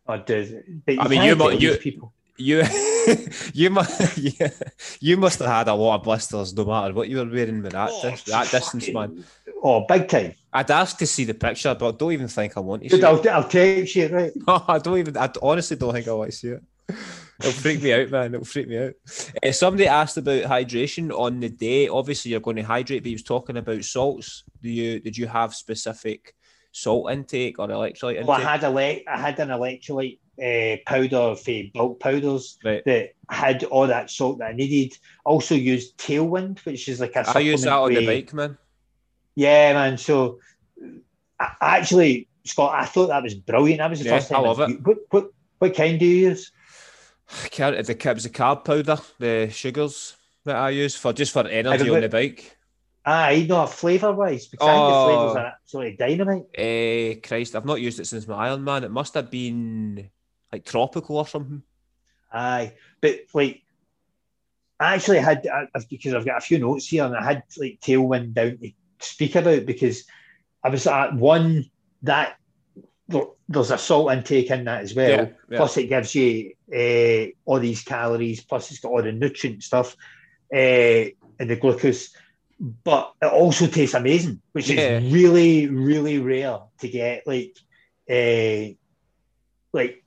I 0.06 0.18
do, 0.18 0.62
I 0.98 1.08
mean, 1.08 1.22
you 1.22 1.34
mu- 1.36 1.50
you- 1.50 1.76
people. 1.76 2.12
You, 2.40 2.62
you 3.52 3.68
must, 3.68 4.16
yeah, 4.40 4.50
you 5.00 5.16
must 5.16 5.40
have 5.40 5.48
had 5.48 5.66
a 5.66 5.74
lot 5.74 5.96
of 5.96 6.04
blisters, 6.04 6.54
no 6.54 6.64
matter 6.66 6.94
what 6.94 7.08
you 7.08 7.16
were 7.16 7.24
wearing 7.28 7.62
with 7.62 7.72
that, 7.72 7.90
dis- 8.00 8.22
that 8.24 8.48
distance, 8.48 8.88
man. 8.92 9.24
Oh, 9.62 9.84
big 9.88 10.08
time. 10.08 10.34
I'd 10.52 10.70
ask 10.70 10.96
to 10.98 11.06
see 11.06 11.24
the 11.24 11.34
picture, 11.34 11.74
but 11.74 11.88
I 11.88 11.96
don't 11.96 12.12
even 12.12 12.28
think 12.28 12.56
I 12.56 12.60
want 12.60 12.82
to 12.82 12.88
Dude, 12.88 13.00
see 13.00 13.06
it. 13.06 13.08
I'll, 13.08 13.30
I'll 13.30 13.48
text 13.48 13.96
you, 13.96 14.08
right? 14.08 14.32
No, 14.46 14.64
I 14.68 14.78
don't 14.78 14.98
even. 14.98 15.16
I 15.16 15.30
honestly 15.42 15.76
don't 15.76 15.92
think 15.92 16.08
I 16.08 16.12
want 16.12 16.30
to 16.30 16.36
see 16.36 16.48
it. 16.48 16.62
It'll 17.40 17.52
freak 17.52 17.82
me 17.82 17.92
out, 17.92 18.10
man. 18.10 18.34
It'll 18.34 18.44
freak 18.44 18.68
me 18.68 18.78
out. 18.78 18.94
Uh, 19.42 19.52
somebody 19.52 19.86
asked 19.86 20.16
about 20.16 20.44
hydration 20.44 21.16
on 21.16 21.40
the 21.40 21.48
day. 21.48 21.86
Obviously, 21.86 22.32
you're 22.32 22.40
going 22.40 22.56
to 22.56 22.62
hydrate, 22.62 23.02
but 23.02 23.08
he 23.08 23.14
was 23.14 23.22
talking 23.22 23.56
about 23.56 23.84
salts. 23.84 24.44
Do 24.62 24.68
you 24.68 25.00
did 25.00 25.16
you 25.16 25.26
have 25.26 25.54
specific 25.54 26.34
salt 26.72 27.12
intake 27.12 27.58
or 27.58 27.68
electrolyte 27.68 28.14
intake? 28.16 28.26
Well, 28.26 28.40
I 28.40 28.42
had 28.42 28.64
a 28.64 28.70
le- 28.70 29.02
I 29.06 29.18
had 29.18 29.38
an 29.38 29.50
electrolyte 29.50 30.18
uh, 30.42 30.78
powder 30.86 31.36
for 31.36 31.62
bulk 31.74 32.00
powders 32.00 32.58
right. 32.64 32.84
that 32.86 33.10
had 33.28 33.64
all 33.64 33.86
that 33.86 34.10
salt 34.10 34.38
that 34.38 34.50
I 34.50 34.52
needed. 34.52 34.98
Also 35.24 35.54
used 35.54 35.96
Tailwind, 35.98 36.58
which 36.64 36.88
is 36.88 37.00
like 37.00 37.14
a 37.14 37.28
I 37.28 37.40
use 37.40 37.62
that 37.62 37.72
on 37.72 37.94
the 37.94 38.06
bike, 38.06 38.32
man. 38.34 38.58
Yeah, 39.38 39.72
man. 39.72 39.96
So 39.98 40.40
actually, 41.38 42.26
Scott, 42.44 42.74
I 42.74 42.86
thought 42.86 43.06
that 43.06 43.22
was 43.22 43.34
brilliant. 43.34 43.78
That 43.78 43.88
was 43.88 44.00
the 44.00 44.06
Yeah, 44.06 44.16
first 44.16 44.28
time. 44.30 44.38
I 44.38 44.48
love 44.48 44.58
I've 44.58 44.84
What, 44.84 44.98
what 45.10 45.30
what 45.60 45.76
kind 45.76 45.98
do 45.98 46.06
you 46.06 46.30
use? 46.30 46.50
The 47.56 47.70
it 47.70 47.76
was 47.78 48.24
the 48.24 48.30
carb 48.30 48.64
powder, 48.64 48.98
the 49.20 49.48
sugars 49.52 50.16
that 50.44 50.56
I 50.56 50.70
use 50.70 50.96
for 50.96 51.12
just 51.12 51.32
for 51.32 51.46
energy 51.46 51.88
on 51.88 52.00
the 52.00 52.08
bike. 52.08 52.56
Ah, 53.06 53.30
no, 53.46 53.64
flavour 53.66 54.12
wise, 54.12 54.48
because 54.48 54.66
I 54.66 54.74
think 54.74 54.86
the 54.88 54.92
Oh. 54.92 55.04
flavours 55.04 55.36
are 55.36 55.52
absolutely 55.62 55.96
dynamite. 55.96 56.46
Eh, 56.56 57.14
Christ, 57.22 57.54
I've 57.54 57.64
not 57.64 57.80
used 57.80 58.00
it 58.00 58.06
since 58.06 58.26
my 58.26 58.48
Ironman. 58.48 58.82
It 58.82 58.90
must 58.90 59.14
have 59.14 59.30
been 59.30 60.10
like 60.52 60.64
tropical 60.64 61.18
or 61.18 61.26
something. 61.28 61.62
Aye, 62.32 62.74
but 63.00 63.20
like, 63.34 63.62
I 64.80 64.94
actually 64.94 65.18
had 65.18 65.46
I, 65.46 65.66
because 65.90 66.14
I've 66.14 66.26
got 66.26 66.38
a 66.38 66.40
few 66.40 66.58
notes 66.58 66.86
here, 66.88 67.04
and 67.04 67.16
I 67.16 67.22
had 67.24 67.44
like 67.56 67.78
tailwind 67.80 68.34
down 68.34 68.58
to 68.58 68.72
speak 69.00 69.36
about 69.36 69.66
because 69.66 70.04
I 70.64 70.68
was 70.70 70.86
at 70.86 71.14
one 71.14 71.66
that 72.02 72.36
there's 73.48 73.70
a 73.70 73.78
salt 73.78 74.12
intake 74.12 74.50
in 74.50 74.64
that 74.64 74.82
as 74.82 74.94
well. 74.94 75.10
Yeah, 75.10 75.28
yeah. 75.50 75.56
Plus, 75.56 75.76
it 75.78 75.88
gives 75.88 76.14
you 76.14 76.52
uh, 76.74 77.32
all 77.44 77.58
these 77.58 77.82
calories. 77.82 78.44
Plus, 78.44 78.70
it's 78.70 78.80
got 78.80 78.90
all 78.90 79.02
the 79.02 79.12
nutrient 79.12 79.62
stuff 79.62 79.96
uh, 80.52 80.56
and 81.38 81.50
the 81.50 81.56
glucose. 81.56 82.10
But 82.60 83.14
it 83.22 83.26
also 83.26 83.66
tastes 83.66 83.94
amazing, 83.94 84.42
which 84.52 84.68
Yeah. 84.68 84.98
is 84.98 85.12
really, 85.12 85.68
really 85.68 86.18
rare 86.18 86.58
to 86.80 86.88
get. 86.88 87.26
Like, 87.26 87.56
uh, 88.10 88.74
like 89.72 90.04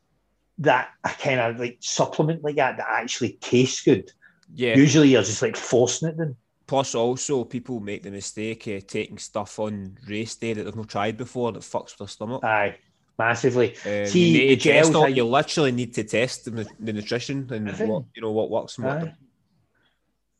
that 0.59 0.89
a 1.03 1.09
kind 1.09 1.39
of 1.39 1.59
like 1.59 1.77
supplement 1.79 2.43
like 2.43 2.57
that 2.57 2.77
that 2.77 2.87
actually 2.87 3.33
tastes 3.41 3.81
good. 3.81 4.11
Yeah. 4.53 4.75
Usually, 4.75 5.09
you're 5.09 5.23
just 5.23 5.41
like 5.41 5.55
forcing 5.55 6.09
it. 6.09 6.17
Then 6.17 6.35
Plus, 6.71 6.95
also 6.95 7.43
people 7.43 7.81
make 7.81 8.01
the 8.01 8.11
mistake 8.11 8.65
of 8.67 8.87
taking 8.87 9.17
stuff 9.17 9.59
on 9.59 9.97
race 10.07 10.35
day 10.35 10.53
that 10.53 10.63
they've 10.63 10.75
not 10.81 10.87
tried 10.87 11.17
before 11.17 11.51
that 11.51 11.63
fucks 11.63 11.89
with 11.91 11.97
their 11.97 12.07
stomach. 12.07 12.41
aye, 12.45 12.77
massively. 13.19 13.75
Um, 13.85 14.05
See, 14.05 14.29
you, 14.29 14.33
the 14.37 14.47
need 14.47 14.61
to 14.61 14.69
test 14.71 14.91
gels 14.93 15.03
I- 15.03 15.07
you 15.09 15.25
literally 15.25 15.73
need 15.73 15.93
to 15.95 16.03
test 16.05 16.45
the, 16.45 16.65
the 16.79 16.93
nutrition 16.93 17.37
and 17.51 17.69
I 17.69 17.73
think- 17.73 17.89
what 17.91 18.03
you 18.15 18.21
know 18.21 18.31
what 18.31 18.49
works 18.49 18.77
and 18.77 18.87
what 18.87 18.93
doesn't. 18.99 19.15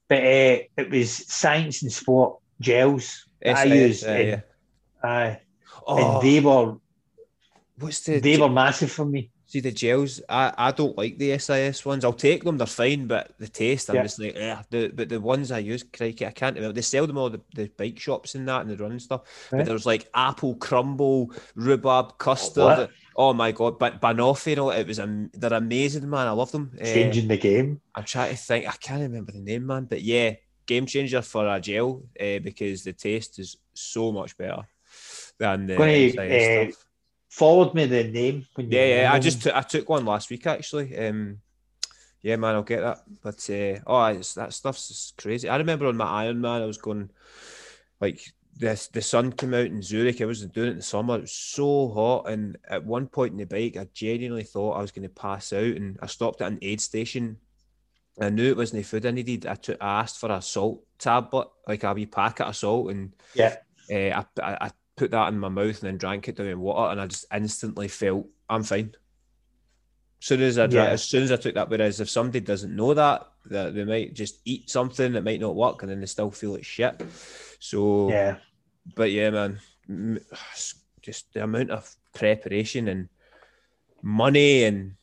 But 0.07 0.19
uh, 0.23 0.57
it 0.81 0.89
was 0.89 1.11
Science 1.11 1.83
in 1.83 1.89
Sport 1.89 2.39
gels 2.61 3.25
that 3.41 3.57
I 3.57 3.63
used. 3.65 4.05
uh, 4.05 4.11
and, 4.11 4.27
yeah. 4.29 4.41
aye, 5.03 5.39
Oh, 5.85 5.97
and 5.99 6.25
they 6.25 6.39
were 6.39 6.77
what's 7.77 7.99
the 8.05 8.19
they 8.21 8.37
were 8.37 8.47
massive 8.49 8.89
for 8.91 9.03
me. 9.05 9.31
See 9.51 9.59
the 9.59 9.69
gels, 9.71 10.21
I, 10.29 10.53
I 10.57 10.71
don't 10.71 10.97
like 10.97 11.17
the 11.17 11.37
SIS 11.37 11.85
ones. 11.85 12.05
I'll 12.05 12.13
take 12.13 12.45
them; 12.45 12.57
they're 12.57 12.65
fine, 12.65 13.05
but 13.05 13.33
the 13.37 13.49
taste, 13.49 13.89
I'm 13.89 13.97
Yeah. 13.97 14.03
just 14.03 14.17
like, 14.17 14.35
yeah. 14.35 14.61
The 14.69 14.87
but 14.87 15.09
the 15.09 15.19
ones 15.19 15.51
I 15.51 15.59
use, 15.59 15.83
crikey, 15.83 16.25
I 16.25 16.31
can't 16.31 16.55
remember. 16.55 16.73
They 16.73 16.81
sell 16.81 17.05
them 17.05 17.17
all 17.17 17.29
the, 17.29 17.41
the 17.53 17.67
bike 17.67 17.99
shops 17.99 18.35
and 18.35 18.47
that 18.47 18.61
and 18.61 18.69
the 18.69 18.77
running 18.81 18.99
stuff. 18.99 19.23
But 19.49 19.57
Right. 19.57 19.65
there's 19.65 19.85
like 19.85 20.07
apple 20.13 20.55
crumble, 20.55 21.33
rhubarb 21.55 22.17
custard. 22.17 22.63
what? 22.77 22.91
Oh, 23.17 23.33
my 23.33 23.51
god! 23.51 23.77
But 23.77 23.99
banoffee, 23.99 24.51
you 24.51 24.55
know, 24.55 24.69
it 24.71 24.87
was 24.87 24.99
am- 25.01 25.31
they're 25.33 25.51
amazing, 25.51 26.09
man. 26.09 26.27
I 26.27 26.31
love 26.31 26.53
them. 26.53 26.71
Changing 26.81 27.27
the 27.27 27.35
game. 27.37 27.81
I'm 27.93 28.05
trying 28.05 28.31
to 28.31 28.37
think. 28.37 28.65
I 28.69 28.77
can't 28.79 29.01
remember 29.01 29.33
the 29.33 29.41
name, 29.41 29.65
man. 29.65 29.83
But 29.83 30.01
yeah, 30.01 30.35
game 30.65 30.85
changer 30.85 31.21
for 31.21 31.45
a 31.53 31.59
gel 31.59 32.03
uh, 32.21 32.39
because 32.39 32.85
the 32.85 32.93
taste 32.93 33.37
is 33.37 33.57
so 33.73 34.13
much 34.13 34.37
better 34.37 34.61
than 35.39 35.67
the 35.67 35.75
Gonna, 35.75 36.09
SIS 36.09 36.71
stuff. 36.71 36.85
Forward 37.31 37.73
me 37.73 37.85
the 37.85 38.03
name 38.03 38.45
when 38.55 38.69
you 38.69 38.77
Yeah, 38.77 39.03
yeah. 39.03 39.13
I 39.13 39.19
just 39.19 39.41
took 39.41 39.55
I 39.55 39.61
took 39.61 39.87
one 39.87 40.03
last 40.03 40.29
week 40.29 40.45
actually. 40.45 40.97
Um, 40.97 41.37
yeah, 42.21 42.35
man, 42.35 42.55
I'll 42.55 42.61
get 42.61 42.81
that. 42.81 43.03
But 43.23 43.49
uh, 43.49 43.79
oh, 43.87 44.05
it's, 44.07 44.33
that 44.33 44.51
stuff's 44.51 44.89
just 44.89 45.17
crazy. 45.17 45.47
I 45.47 45.55
remember 45.55 45.85
on 45.85 45.95
my 45.95 46.25
Ironman, 46.25 46.61
I 46.61 46.65
was 46.65 46.77
going 46.77 47.09
like 48.01 48.21
this. 48.53 48.87
The 48.87 49.01
sun 49.01 49.31
came 49.31 49.53
out 49.53 49.67
in 49.67 49.81
Zurich. 49.81 50.19
I 50.19 50.25
was 50.25 50.45
doing 50.45 50.67
it 50.67 50.71
in 50.71 50.77
the 50.77 50.83
summer. 50.83 51.15
It 51.15 51.21
was 51.21 51.31
so 51.31 51.87
hot, 51.89 52.29
and 52.29 52.57
at 52.69 52.85
one 52.85 53.07
point 53.07 53.31
in 53.31 53.37
the 53.37 53.45
bike, 53.45 53.77
I 53.77 53.87
genuinely 53.93 54.43
thought 54.43 54.77
I 54.77 54.81
was 54.81 54.91
going 54.91 55.07
to 55.07 55.15
pass 55.15 55.53
out, 55.53 55.63
and 55.63 55.97
I 56.01 56.07
stopped 56.07 56.41
at 56.41 56.51
an 56.51 56.59
aid 56.61 56.81
station. 56.81 57.37
I 58.19 58.29
knew 58.29 58.49
it 58.49 58.57
wasn't 58.57 58.83
the 58.83 58.89
food 58.89 59.05
I 59.05 59.11
needed. 59.11 59.47
I 59.47 59.55
took, 59.55 59.77
I 59.81 60.01
asked 60.01 60.19
for 60.19 60.29
a 60.29 60.41
salt 60.41 60.83
tablet, 60.99 61.47
like 61.65 61.85
a 61.85 61.93
wee 61.93 62.07
packet 62.07 62.45
of 62.45 62.57
salt, 62.57 62.91
and 62.91 63.13
yeah. 63.33 63.55
uh, 63.89 64.21
I, 64.21 64.25
I, 64.43 64.57
I 64.65 64.71
put 65.01 65.11
that 65.11 65.29
in 65.33 65.39
my 65.39 65.49
mouth 65.49 65.65
and 65.81 65.89
then 65.89 65.97
drank 65.97 66.27
it 66.29 66.35
down 66.35 66.45
in 66.45 66.59
water, 66.59 66.91
and 66.91 67.01
I 67.01 67.07
just 67.07 67.25
instantly 67.33 67.87
felt 67.87 68.27
I'm 68.47 68.61
fine. 68.63 68.93
As 70.21 70.27
soon 70.27 70.41
as 70.41 70.59
I 70.59 70.67
dra- 70.67 70.83
Yeah. 70.83 70.89
as 70.91 71.03
soon 71.03 71.23
as 71.23 71.31
I 71.31 71.37
took 71.37 71.55
that, 71.55 71.69
whereas 71.69 71.99
if 71.99 72.07
somebody 72.09 72.39
doesn't 72.41 72.75
know 72.75 72.93
that, 72.93 73.27
that 73.47 73.73
they 73.73 73.83
might 73.83 74.13
just 74.13 74.39
eat 74.45 74.69
something 74.69 75.13
that 75.13 75.23
might 75.23 75.39
not 75.39 75.55
work, 75.55 75.81
and 75.81 75.91
then 75.91 75.99
they 75.99 76.05
still 76.05 76.29
feel 76.29 76.51
like 76.51 76.63
shit. 76.63 77.01
So, 77.59 78.09
Yeah. 78.11 78.37
but 78.95 79.09
yeah, 79.11 79.31
man, 79.31 79.59
just 81.01 81.33
the 81.33 81.43
amount 81.43 81.71
of 81.71 81.95
preparation 82.13 82.87
and 82.87 83.09
money 84.03 84.63
and 84.65 84.95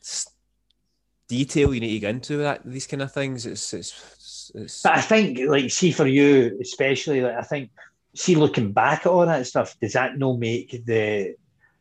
detail 1.27 1.73
you 1.73 1.81
need 1.81 1.93
to 1.93 1.99
get 1.99 2.09
into 2.09 2.37
that 2.37 2.61
these 2.65 2.87
kind 2.87 3.01
of 3.01 3.11
things. 3.13 3.45
It's 3.45 3.73
it's 3.73 4.51
it's. 4.55 4.81
But 4.81 4.93
I 4.97 5.01
think, 5.01 5.39
like, 5.49 5.69
see 5.69 5.91
for 5.91 6.07
you 6.07 6.57
especially, 6.61 7.19
like, 7.21 7.35
I 7.35 7.41
think, 7.43 7.71
see 8.15 8.35
looking 8.35 8.71
back 8.71 9.01
at 9.01 9.11
all 9.11 9.25
that 9.25 9.47
stuff, 9.47 9.75
does 9.79 9.93
that 9.93 10.17
no 10.17 10.37
make 10.37 10.85
the 10.85 11.35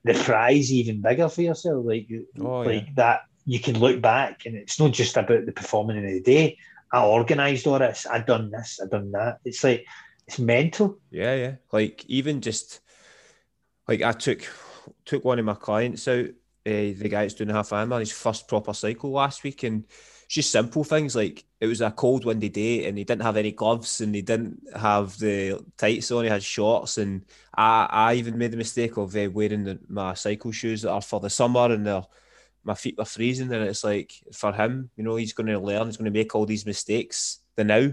the 0.04 0.14
prize 0.14 0.72
even 0.72 1.02
bigger 1.02 1.28
for 1.28 1.42
yourself? 1.42 1.84
Like, 1.84 2.08
Oh, 2.40 2.60
like 2.60 2.94
that 2.94 3.22
you 3.44 3.60
can 3.60 3.78
look 3.78 4.00
back 4.00 4.46
and 4.46 4.54
it's 4.54 4.78
not 4.78 4.92
just 4.92 5.16
about 5.16 5.46
the 5.46 5.52
performing 5.52 5.98
of 5.98 6.04
the 6.04 6.20
day. 6.20 6.58
I 6.92 7.04
organised 7.04 7.66
all 7.66 7.78
this. 7.78 8.06
I 8.06 8.20
done 8.20 8.50
this. 8.50 8.80
I 8.82 8.86
done 8.88 9.10
that. 9.12 9.38
It's 9.44 9.64
like 9.64 9.86
it's 10.26 10.38
mental. 10.38 10.98
Yeah, 11.10 11.34
yeah. 11.34 11.54
Like 11.72 12.04
even 12.08 12.40
just 12.40 12.80
like 13.86 14.02
I 14.02 14.12
took 14.12 14.42
took 15.04 15.24
one 15.24 15.38
of 15.38 15.44
my 15.44 15.54
clients 15.54 16.06
out, 16.08 16.26
uh, 16.28 16.32
the 16.64 17.08
guy 17.08 17.22
that's 17.22 17.34
doing 17.34 17.48
the 17.48 17.54
half 17.54 17.70
Ironman, 17.70 18.00
his 18.00 18.12
first 18.12 18.48
proper 18.48 18.72
cycle 18.74 19.10
last 19.10 19.42
week, 19.42 19.62
and 19.62 19.84
it's 20.24 20.34
just 20.34 20.50
simple 20.50 20.84
things 20.84 21.16
like 21.16 21.44
it 21.60 21.66
was 21.66 21.80
a 21.80 21.90
cold, 21.90 22.24
windy 22.24 22.48
day, 22.48 22.86
and 22.86 22.96
he 22.96 23.04
didn't 23.04 23.22
have 23.22 23.36
any 23.36 23.52
gloves, 23.52 24.00
and 24.00 24.14
he 24.14 24.22
didn't 24.22 24.60
have 24.76 25.18
the 25.18 25.60
tights 25.76 26.10
on. 26.12 26.24
He 26.24 26.30
had 26.30 26.42
shorts, 26.42 26.98
and 26.98 27.24
I 27.56 27.86
I 27.90 28.14
even 28.14 28.38
made 28.38 28.52
the 28.52 28.56
mistake 28.56 28.96
of 28.96 29.14
uh, 29.16 29.28
wearing 29.32 29.64
the, 29.64 29.78
my 29.88 30.14
cycle 30.14 30.52
shoes 30.52 30.82
that 30.82 30.92
are 30.92 31.02
for 31.02 31.20
the 31.20 31.30
summer, 31.30 31.72
and 31.72 31.86
they're 31.86 32.04
my 32.64 32.74
feet 32.74 32.98
were 32.98 33.04
freezing, 33.04 33.52
and 33.52 33.64
it's 33.64 33.84
like 33.84 34.12
for 34.32 34.52
him, 34.52 34.90
you 34.96 35.02
know, 35.02 35.16
he's 35.16 35.32
going 35.32 35.46
to 35.46 35.58
learn, 35.58 35.86
he's 35.86 35.96
going 35.96 36.12
to 36.12 36.18
make 36.18 36.34
all 36.34 36.46
these 36.46 36.66
mistakes 36.66 37.38
the 37.56 37.64
now. 37.64 37.92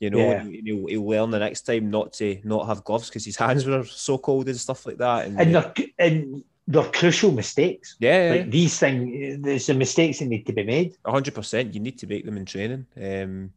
You 0.00 0.10
know, 0.10 0.30
Yeah. 0.30 0.40
and 0.42 0.66
he'll, 0.66 0.86
he'll 0.86 1.08
learn 1.08 1.30
the 1.30 1.40
next 1.40 1.62
time 1.62 1.90
not 1.90 2.12
to 2.14 2.40
not 2.44 2.68
have 2.68 2.84
gloves 2.84 3.08
because 3.08 3.24
his 3.24 3.36
hands 3.44 3.66
were 3.66 3.84
so 3.84 4.16
cold 4.16 4.48
and 4.48 4.56
stuff 4.56 4.86
like 4.86 4.98
that. 4.98 5.26
And, 5.26 5.40
And 5.40 5.56
uh, 5.56 5.72
and 5.98 6.44
they're 6.68 6.84
crucial 6.92 7.32
mistakes. 7.32 7.96
yeah, 7.98 8.36
Like 8.36 8.50
these 8.50 8.78
things, 8.78 9.42
there's 9.42 9.66
the 9.66 9.74
mistakes 9.74 10.18
that 10.18 10.26
need 10.26 10.44
to 10.46 10.52
be 10.52 10.64
made. 10.64 10.96
hundred 11.04 11.34
percent. 11.34 11.74
You 11.74 11.80
need 11.80 11.98
to 11.98 12.06
make 12.06 12.24
them 12.26 12.36
in 12.36 12.44
training, 12.44 12.86
um, 13.02 13.50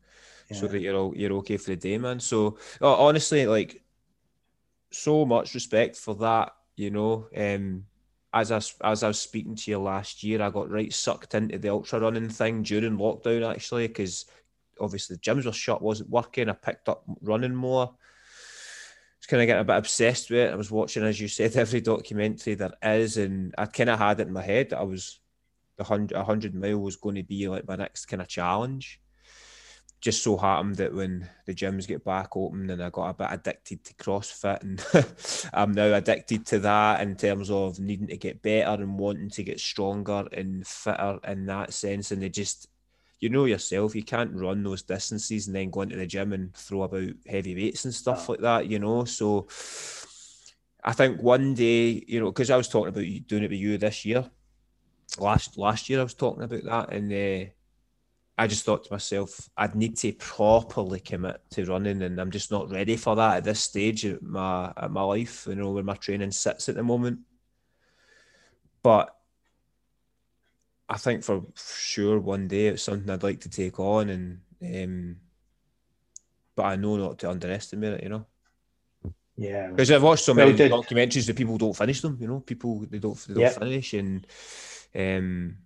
so 0.52 0.68
that 0.68 0.80
you're 0.80 0.96
all, 0.96 1.14
you're 1.16 1.34
okay 1.34 1.58
for 1.58 1.72
the 1.72 1.76
day, 1.76 1.98
man. 1.98 2.20
So 2.22 2.58
oh, 2.80 3.08
honestly, 3.08 3.46
like 3.46 3.84
so 4.92 5.26
much 5.26 5.54
respect 5.54 5.98
for 5.98 6.16
that. 6.16 6.54
You 6.78 6.90
know, 6.90 7.28
um, 7.36 7.86
as 8.34 8.52
I 8.52 8.62
as 8.90 9.04
I 9.04 9.10
was 9.10 9.20
speaking 9.20 9.56
to 9.56 9.72
you 9.72 9.80
last 9.80 10.24
year, 10.24 10.42
I 10.42 10.50
got 10.50 10.72
right 10.72 10.92
sucked 10.94 11.36
into 11.36 11.58
the 11.60 11.70
ultra 11.70 12.00
running 12.00 12.30
thing 12.30 12.64
during 12.64 12.98
lockdown 12.98 13.54
actually 13.54 13.88
because 13.90 14.26
obviously 14.80 15.18
the 15.18 15.22
gyms 15.22 15.46
were 15.46 15.52
shut, 15.52 15.82
wasn't 15.82 16.10
working. 16.10 16.50
I 16.50 16.54
picked 16.54 16.88
up 16.88 17.04
running 17.22 17.56
more. 17.56 17.94
Was 19.22 19.28
kind 19.28 19.42
of 19.42 19.48
getting 19.48 19.62
a 19.62 19.66
bit 19.66 19.78
obsessed 19.78 20.30
with 20.32 20.40
it. 20.40 20.52
I 20.52 20.56
was 20.56 20.72
watching, 20.72 21.04
as 21.04 21.20
you 21.22 21.28
said, 21.28 21.56
every 21.56 21.82
documentary 21.82 22.56
there 22.56 22.74
is, 22.82 23.18
and 23.18 23.54
I 23.58 23.66
kind 23.68 23.90
of 23.90 24.00
had 24.00 24.20
it 24.20 24.28
in 24.28 24.34
my 24.34 24.42
head 24.42 24.72
that 24.72 24.80
I 24.80 24.84
was 24.84 25.20
the 25.78 25.84
hundred, 25.84 26.18
a 26.18 26.24
hundred 26.24 26.56
mile 26.56 26.80
was 26.80 26.96
going 26.96 27.16
to 27.16 27.24
be 27.24 27.48
like 27.48 27.68
my 27.68 27.76
next 27.76 28.06
kind 28.06 28.22
of 28.22 28.28
challenge. 28.28 29.00
Just 30.00 30.24
so 30.24 30.36
happened 30.36 30.78
that 30.78 30.96
when 30.96 31.30
the 31.46 31.54
gyms 31.54 31.88
get 31.88 32.04
back 32.04 32.36
open, 32.36 32.72
and 32.72 32.82
I 32.82 32.90
got 32.90 33.10
a 33.10 33.14
bit 33.14 33.28
addicted 33.30 33.84
to 33.86 33.94
CrossFit, 33.94 34.64
and 34.64 35.50
I'm 35.54 35.74
now 35.74 35.94
addicted 35.94 36.48
to 36.48 36.60
that 36.60 37.02
in 37.02 37.16
terms 37.16 37.52
of 37.52 37.80
needing 37.80 38.08
to 38.08 38.18
get 38.18 38.42
better 38.42 38.82
and 38.82 38.98
wanting 38.98 39.30
to 39.30 39.44
get 39.44 39.60
stronger 39.60 40.28
and 40.32 40.66
fitter 40.66 41.20
in 41.28 41.46
that 41.46 41.74
sense. 41.74 42.10
And 42.10 42.24
they 42.24 42.30
just, 42.30 42.68
you 43.22 43.30
know 43.30 43.46
yourself, 43.46 43.96
you 43.96 44.04
can't 44.04 44.34
run 44.34 44.64
those 44.64 44.82
distances 44.82 45.46
and 45.48 45.56
then 45.56 45.70
go 45.70 45.82
into 45.82 45.96
the 45.96 46.08
gym 46.08 46.34
and 46.34 46.54
throw 46.56 46.84
about 46.84 47.14
heavy 47.28 47.56
weights 47.56 47.86
and 47.86 47.94
stuff 47.94 48.28
like 48.28 48.40
that, 48.40 48.68
you 48.68 48.80
know. 48.80 49.06
So 49.06 49.48
I 50.84 50.92
think 50.94 51.22
one 51.22 51.54
day, 51.54 52.04
you 52.08 52.20
know, 52.20 52.32
because 52.32 52.50
I 52.50 52.58
was 52.58 52.68
talking 52.68 52.90
about 52.90 53.06
you 53.06 53.20
doing 53.20 53.44
it 53.44 53.52
with 53.52 53.60
you 53.60 53.78
this 53.78 54.04
year. 54.06 54.30
Last 55.20 55.58
last 55.58 55.88
year 55.88 56.00
I 56.00 56.04
was 56.04 56.16
talking 56.16 56.44
about 56.44 56.64
that, 56.64 56.94
and 56.94 57.14
uh, 57.14 57.52
I 58.40 58.48
just 58.48 58.66
thought 58.66 58.86
to 58.86 58.94
myself, 58.94 59.50
I'd 59.56 59.76
need 59.76 59.98
to 59.98 60.14
properly 60.14 61.00
commit 61.00 61.42
to 61.52 61.66
running, 61.66 62.02
and 62.02 62.20
I'm 62.20 62.32
just 62.32 62.50
not 62.50 62.72
ready 62.72 62.98
for 62.98 63.16
that 63.18 63.38
at 63.38 63.44
this 63.44 63.60
stage 63.60 64.04
of 64.06 64.24
my 64.24 64.74
at 64.76 64.90
my 64.90 65.04
life, 65.04 65.46
you 65.48 65.56
know, 65.56 65.70
where 65.72 65.84
my 65.84 65.96
training 65.96 66.32
sits 66.32 66.70
at 66.70 66.76
the 66.76 66.84
moment. 66.84 67.20
But 68.82 69.16
I 70.92 70.98
think 70.98 71.24
for 71.24 71.42
sure 71.56 72.20
one 72.20 72.48
day 72.50 72.68
it's 72.68 72.84
something 72.84 73.10
I'd 73.10 73.24
like 73.24 73.40
to 73.42 73.50
take 73.50 73.80
on, 73.80 74.10
and 74.10 74.42
um, 74.62 75.16
but 76.56 76.64
I 76.64 76.76
know 76.76 76.98
not 76.98 77.18
to 77.20 77.30
underestimate 77.30 77.94
it, 77.94 78.04
you 78.04 78.10
know. 78.10 78.26
Yeah. 79.38 79.70
Because 79.70 79.90
I've 79.90 80.04
watched 80.04 80.26
so 80.26 80.34
many 80.34 80.54
documentaries 80.54 81.26
that 81.28 81.38
people 81.38 81.58
don't 81.58 81.76
finish 81.76 82.02
them. 82.02 82.18
You 82.20 82.28
know, 82.28 82.40
people 82.42 82.80
they 82.90 83.00
don't 83.00 83.18
they 83.26 83.34
don't 83.34 83.42
Yeah. 83.44 83.50
finish, 83.52 83.94
and 83.94 84.28
um, 84.94 85.58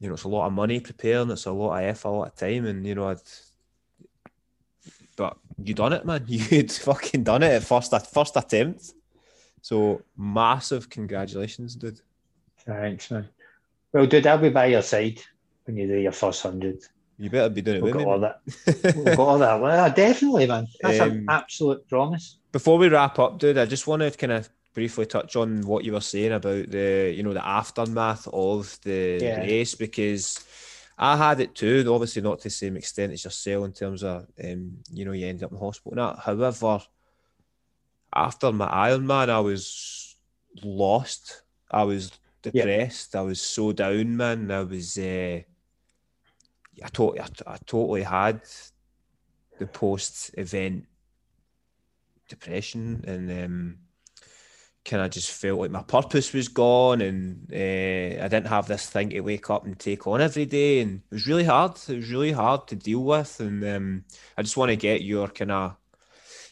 you 0.00 0.08
know, 0.08 0.14
it's 0.14 0.24
a 0.24 0.28
lot 0.28 0.46
of 0.46 0.54
money 0.54 0.80
preparing. 0.80 1.30
It's 1.30 1.44
a 1.44 1.52
lot 1.52 1.78
of 1.78 1.84
effort, 1.84 2.08
a 2.08 2.10
lot 2.10 2.28
of 2.28 2.34
time, 2.34 2.64
and 2.64 2.86
you 2.86 2.94
know, 2.94 3.08
I'd. 3.08 3.20
But 5.16 5.36
you 5.62 5.74
done 5.74 5.92
it, 5.92 6.06
man. 6.06 6.24
You'd 6.28 6.72
fucking 6.72 7.24
done 7.24 7.42
it 7.42 7.52
at 7.52 7.62
first 7.62 7.92
at 7.92 8.10
first 8.10 8.36
attempt. 8.36 8.94
So 9.60 10.02
massive 10.16 10.88
congratulations, 10.88 11.76
dude. 11.76 12.00
Thanks, 12.64 13.10
man. 13.10 13.28
Well, 13.92 14.06
dude, 14.06 14.26
I'll 14.26 14.38
be 14.38 14.48
by 14.50 14.66
your 14.66 14.82
side 14.82 15.20
when 15.64 15.76
you 15.76 15.86
do 15.86 15.98
your 15.98 16.12
first 16.12 16.42
hundred. 16.42 16.78
You 17.18 17.30
better 17.30 17.50
be 17.50 17.62
doing 17.62 17.76
it 17.78 17.82
We've 17.82 17.94
with 17.94 18.02
got 18.04 18.06
me. 18.08 18.12
all 18.12 18.20
that. 18.20 18.40
We've 18.96 19.16
got 19.16 19.18
all 19.18 19.38
that. 19.38 19.60
Well, 19.60 19.92
definitely, 19.94 20.46
man. 20.46 20.66
That's 20.80 21.00
Um, 21.00 21.10
an 21.10 21.26
absolute 21.28 21.86
promise. 21.88 22.38
Before 22.52 22.78
we 22.78 22.88
wrap 22.88 23.18
up, 23.18 23.38
dude, 23.38 23.58
I 23.58 23.66
just 23.66 23.86
want 23.86 24.00
to 24.02 24.10
kind 24.10 24.32
of 24.32 24.48
briefly 24.74 25.04
touch 25.06 25.36
on 25.36 25.60
what 25.62 25.84
you 25.84 25.92
were 25.92 26.00
saying 26.00 26.32
about 26.32 26.70
the, 26.70 27.12
you 27.14 27.22
know, 27.22 27.34
the 27.34 27.46
aftermath 27.46 28.26
of 28.32 28.78
the 28.82 29.18
Yeah. 29.22 29.40
race 29.40 29.74
because 29.74 30.44
I 30.98 31.16
had 31.16 31.40
it 31.40 31.54
too. 31.54 31.84
Obviously, 31.90 32.22
not 32.22 32.38
to 32.38 32.44
the 32.44 32.50
same 32.50 32.76
extent 32.76 33.12
as 33.12 33.24
yourself 33.24 33.66
in 33.66 33.72
terms 33.72 34.02
of, 34.02 34.26
um, 34.42 34.78
you 34.90 35.04
know, 35.04 35.12
you 35.12 35.26
end 35.26 35.42
up 35.42 35.52
in 35.52 35.58
hospital. 35.58 35.94
Now. 35.96 36.16
However, 36.16 36.80
after 38.14 38.52
my 38.52 38.66
Ironman, 38.66 39.28
I 39.28 39.40
was 39.40 40.16
lost. 40.62 41.42
I 41.70 41.84
was 41.84 42.10
depressed. 42.42 43.16
I 43.16 43.22
was 43.22 43.40
so 43.40 43.72
down, 43.72 44.16
man. 44.16 44.50
I 44.50 44.62
was, 44.62 44.98
uh, 44.98 45.40
I, 46.82 46.88
to- 46.92 47.18
I, 47.18 47.26
I 47.46 47.56
totally 47.66 48.02
had 48.02 48.42
the 49.58 49.66
post-event 49.66 50.86
depression 52.28 53.04
and 53.06 53.44
um, 53.44 53.78
kind 54.84 55.02
of 55.02 55.10
just 55.10 55.30
felt 55.30 55.60
like 55.60 55.70
my 55.70 55.82
purpose 55.82 56.32
was 56.32 56.48
gone 56.48 57.00
and 57.00 57.46
uh, 57.52 58.24
I 58.24 58.28
didn't 58.28 58.46
have 58.46 58.66
this 58.66 58.88
thing 58.88 59.10
to 59.10 59.20
wake 59.20 59.50
up 59.50 59.64
and 59.64 59.78
take 59.78 60.06
on 60.06 60.20
every 60.20 60.46
day. 60.46 60.80
And 60.80 61.02
it 61.10 61.14
was 61.14 61.26
really 61.26 61.44
hard. 61.44 61.76
It 61.88 61.96
was 61.96 62.10
really 62.10 62.32
hard 62.32 62.66
to 62.68 62.74
deal 62.74 63.04
with. 63.04 63.38
And 63.38 63.64
um, 63.64 64.04
I 64.36 64.42
just 64.42 64.56
want 64.56 64.70
to 64.70 64.76
get 64.76 65.02
your 65.02 65.28
kind 65.28 65.52
of 65.52 65.76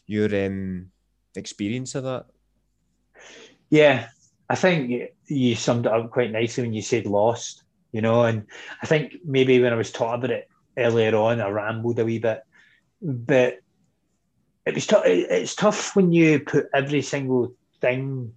your 0.07 0.29
um, 0.47 0.91
experience 1.35 1.95
of 1.95 2.05
that. 2.05 2.27
Yeah, 3.71 4.09
I 4.49 4.55
think 4.57 5.11
you 5.31 5.55
summed 5.55 5.87
it 5.87 5.93
up 5.93 6.11
quite 6.11 6.33
nicely 6.33 6.65
when 6.65 6.73
you 6.73 6.83
said 6.83 7.07
lost. 7.07 7.63
you 7.93 8.01
know. 8.01 8.25
And 8.25 8.47
I 8.83 8.87
think 8.87 9.17
maybe 9.25 9.61
when 9.61 9.73
I 9.73 9.77
was 9.77 9.91
taught 9.91 10.17
about 10.17 10.31
it 10.31 10.49
earlier 10.77 11.15
on, 11.17 11.41
I 11.41 11.49
rambled 11.49 11.99
a 11.99 12.05
wee 12.05 12.19
bit, 12.19 12.43
but 13.03 13.59
it 14.67 14.75
was 14.75 14.87
tough. 14.87 15.03
It's 15.07 15.55
tough 15.55 15.97
when 15.97 16.13
you 16.13 16.41
put 16.41 16.69
every 16.75 17.03
single 17.03 17.55
thing, 17.81 18.33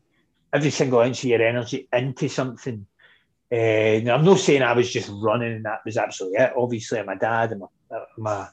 every 0.51 0.71
single 0.71 1.01
ounce 1.01 1.19
of 1.19 1.29
your 1.29 1.41
energy 1.41 1.87
into 1.91 2.29
something. 2.29 2.85
Uh, 3.51 4.01
I'm 4.09 4.25
not 4.25 4.39
saying 4.39 4.63
I 4.63 4.73
was 4.73 4.91
just 4.91 5.11
running 5.13 5.53
and 5.53 5.65
that 5.65 5.81
was 5.85 5.97
absolutely 5.97 6.39
it. 6.39 6.53
Obviously, 6.57 7.03
my 7.03 7.15
dad 7.15 7.51
and 7.51 7.61
my, 7.61 7.67
my 8.17 8.47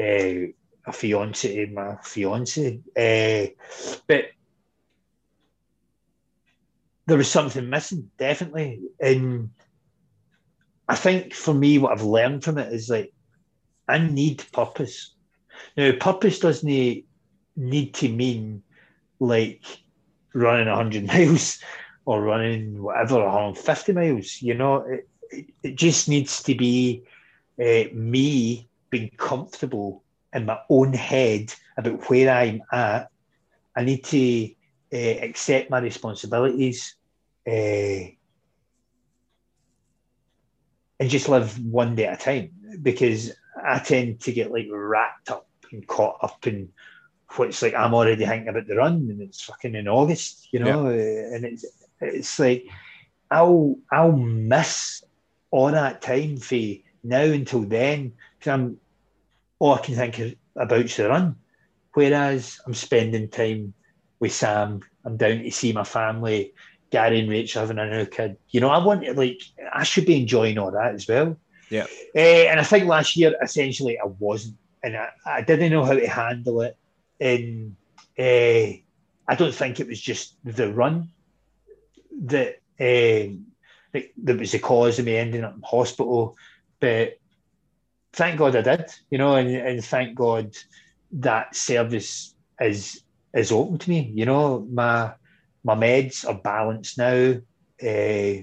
uh, 0.00 0.46
a 0.86 0.92
fiance, 0.92 1.66
my 1.66 1.96
fiance, 2.02 2.80
uh, 2.96 3.46
but 4.06 4.24
there 7.08 7.16
was 7.16 7.30
something 7.30 7.70
missing, 7.70 8.10
definitely. 8.18 8.82
And 9.00 9.48
I 10.86 10.94
think 10.94 11.32
for 11.32 11.54
me, 11.54 11.78
what 11.78 11.92
I've 11.92 12.04
learned 12.04 12.44
from 12.44 12.58
it 12.58 12.70
is 12.70 12.90
like 12.90 13.14
I 13.88 13.96
need 13.96 14.44
purpose. 14.52 15.14
Now, 15.74 15.90
purpose 15.98 16.38
doesn't 16.38 16.68
need 17.56 17.94
to 17.94 18.08
mean 18.10 18.62
like 19.20 19.64
running 20.34 20.68
100 20.68 21.06
miles 21.08 21.58
or 22.04 22.20
running 22.20 22.82
whatever 22.82 23.24
150 23.24 23.92
miles. 23.94 24.42
You 24.42 24.52
know, 24.52 24.84
it, 25.30 25.46
it, 25.62 25.76
just 25.76 26.10
needs 26.10 26.42
to 26.42 26.54
be 26.54 27.04
uh, 27.58 27.84
me 27.94 28.68
being 28.90 29.10
comfortable 29.16 30.04
in 30.34 30.44
my 30.44 30.58
own 30.68 30.92
head 30.92 31.54
about 31.78 32.10
where 32.10 32.30
I'm 32.30 32.60
at. 32.70 33.08
I 33.74 33.84
need 33.84 34.04
to 34.04 34.50
uh, 34.92 35.24
accept 35.24 35.70
my 35.70 35.78
responsibilities 35.78 36.96
uh, 37.48 38.10
and 41.00 41.10
just 41.10 41.28
live 41.28 41.58
one 41.64 41.94
day 41.94 42.06
at 42.06 42.20
a 42.20 42.24
time 42.24 42.50
because 42.82 43.32
I 43.64 43.78
tend 43.78 44.20
to 44.20 44.32
get 44.32 44.52
like 44.52 44.66
wrapped 44.70 45.30
up 45.30 45.48
and 45.72 45.86
caught 45.86 46.18
up 46.22 46.46
in 46.46 46.70
what's 47.36 47.62
like 47.62 47.74
I'm 47.74 47.94
already 47.94 48.24
thinking 48.24 48.48
about 48.48 48.66
the 48.66 48.76
run 48.76 49.08
and 49.10 49.20
it's 49.22 49.42
fucking 49.42 49.74
in 49.74 49.88
August, 49.88 50.48
you 50.52 50.60
know, 50.60 50.88
yeah. 50.90 51.34
and 51.34 51.44
it's 51.44 51.64
it's 52.00 52.38
like 52.38 52.66
I'll 53.30 53.76
I'll 53.90 54.12
miss 54.12 55.02
all 55.50 55.70
that 55.70 56.02
time 56.02 56.36
for 56.38 56.56
now 57.04 57.22
until 57.22 57.62
then 57.62 58.12
because 58.38 58.52
I'm 58.52 58.78
all 59.58 59.74
I 59.74 59.80
can 59.80 59.94
think 59.94 60.38
about 60.56 60.80
is 60.80 60.96
the 60.96 61.08
run. 61.08 61.36
Whereas 61.94 62.60
I'm 62.66 62.74
spending 62.74 63.28
time 63.28 63.74
with 64.20 64.32
Sam, 64.32 64.80
I'm 65.04 65.16
down 65.16 65.38
to 65.38 65.50
see 65.50 65.72
my 65.72 65.84
family, 65.84 66.52
Gary 66.90 67.20
and 67.20 67.28
Rachel 67.28 67.60
having 67.60 67.78
a 67.78 67.86
new 67.86 68.06
kid. 68.06 68.36
You 68.50 68.60
know, 68.60 68.70
I 68.70 68.84
want 68.84 69.04
to 69.04 69.14
like 69.14 69.42
I 69.72 69.84
should 69.84 70.06
be 70.06 70.20
enjoying 70.20 70.58
all 70.58 70.70
that 70.70 70.94
as 70.94 71.06
well. 71.06 71.36
Yeah. 71.70 71.86
Uh, 72.14 72.48
and 72.48 72.60
I 72.60 72.62
think 72.62 72.86
last 72.86 73.16
year 73.16 73.34
essentially 73.42 73.98
I 73.98 74.06
wasn't, 74.06 74.56
and 74.82 74.96
I, 74.96 75.10
I 75.26 75.42
didn't 75.42 75.70
know 75.70 75.84
how 75.84 75.94
to 75.94 76.08
handle 76.08 76.62
it. 76.62 76.76
And 77.20 77.76
uh, 78.18 78.78
I 79.28 79.34
don't 79.36 79.54
think 79.54 79.80
it 79.80 79.86
was 79.86 80.00
just 80.00 80.36
the 80.44 80.72
run 80.72 81.10
that 82.22 82.56
uh, 82.80 83.34
that, 83.92 84.04
that 84.24 84.38
was 84.38 84.52
the 84.52 84.58
cause 84.58 84.98
of 84.98 85.04
me 85.04 85.16
ending 85.16 85.44
up 85.44 85.54
in 85.54 85.62
hospital, 85.62 86.36
but 86.80 87.18
thank 88.12 88.38
God 88.38 88.56
I 88.56 88.62
did, 88.62 88.86
you 89.10 89.18
know, 89.18 89.36
and, 89.36 89.50
and 89.50 89.84
thank 89.84 90.14
God 90.14 90.56
that 91.12 91.54
service 91.54 92.34
is 92.60 93.02
is 93.34 93.52
open 93.52 93.78
to 93.78 93.90
me. 93.90 94.10
You 94.14 94.26
know, 94.26 94.66
my 94.70 95.12
my 95.68 95.74
meds 95.74 96.26
are 96.26 96.34
balanced 96.34 96.96
now. 96.96 97.34
Uh, 97.82 98.42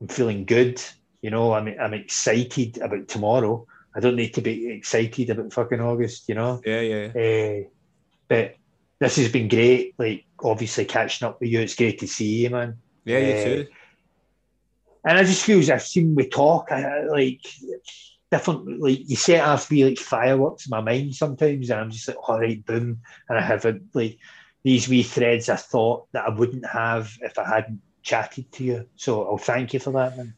I'm 0.00 0.08
feeling 0.08 0.44
good. 0.44 0.82
You 1.22 1.30
know, 1.30 1.52
I'm 1.52 1.68
I'm 1.68 1.94
excited 1.94 2.78
about 2.78 3.06
tomorrow. 3.06 3.66
I 3.94 4.00
don't 4.00 4.16
need 4.16 4.34
to 4.34 4.40
be 4.40 4.68
excited 4.68 5.30
about 5.30 5.52
fucking 5.52 5.80
August. 5.80 6.28
You 6.28 6.34
know. 6.34 6.60
Yeah, 6.64 6.80
yeah. 6.80 7.06
Uh, 7.14 7.68
but 8.26 8.56
this 8.98 9.16
has 9.16 9.30
been 9.30 9.46
great. 9.46 9.94
Like 9.96 10.24
obviously 10.42 10.86
catching 10.86 11.28
up 11.28 11.40
with 11.40 11.50
you. 11.50 11.60
It's 11.60 11.76
great 11.76 12.00
to 12.00 12.08
see 12.08 12.42
you, 12.42 12.50
man. 12.50 12.78
Yeah, 13.04 13.18
you 13.18 13.32
uh, 13.32 13.44
too. 13.44 13.66
And 15.04 15.18
I 15.18 15.22
just 15.22 15.44
feel 15.44 15.60
as 15.60 15.70
I've 15.70 15.82
seen 15.82 16.16
we 16.16 16.28
talk. 16.28 16.72
I, 16.72 17.04
like 17.04 17.46
different 18.32 18.80
like 18.80 19.08
you 19.08 19.16
set 19.16 19.44
off 19.44 19.68
be 19.68 19.84
like 19.84 19.98
fireworks 19.98 20.66
in 20.66 20.70
my 20.70 20.80
mind 20.80 21.12
sometimes 21.14 21.68
and 21.68 21.80
I'm 21.80 21.90
just 21.90 22.06
like 22.06 22.28
all 22.28 22.38
right 22.38 22.64
boom 22.64 23.00
and 23.28 23.38
I 23.38 23.40
have 23.40 23.64
a, 23.64 23.80
like 23.92 24.18
these 24.62 24.88
wee 24.88 25.02
threads 25.02 25.48
I 25.48 25.56
thought 25.56 26.10
that 26.12 26.26
I 26.26 26.30
wouldn't 26.30 26.66
have 26.66 27.16
if 27.22 27.38
I 27.38 27.48
hadn't 27.48 27.80
chatted 28.02 28.50
to 28.52 28.64
you 28.64 28.88
so 28.96 29.24
I'll 29.24 29.38
thank 29.38 29.72
you 29.74 29.80
for 29.80 29.92
that 29.92 30.16
man 30.16 30.34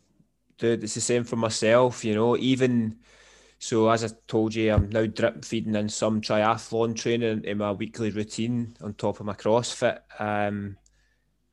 dude 0.58 0.84
it's 0.84 0.94
the 0.94 1.00
same 1.00 1.24
for 1.24 1.36
myself 1.36 2.04
you 2.04 2.14
know 2.14 2.36
even 2.36 2.98
so 3.58 3.88
as 3.88 4.04
I 4.04 4.08
told 4.26 4.54
you 4.54 4.72
I'm 4.72 4.88
now 4.90 5.06
drip 5.06 5.44
feeding 5.44 5.76
in 5.76 5.88
some 5.88 6.20
triathlon 6.20 6.96
training 6.96 7.44
in 7.44 7.58
my 7.58 7.72
weekly 7.72 8.10
routine 8.10 8.76
on 8.80 8.94
top 8.94 9.20
of 9.20 9.26
my 9.26 9.34
CrossFit 9.34 10.00
um 10.18 10.76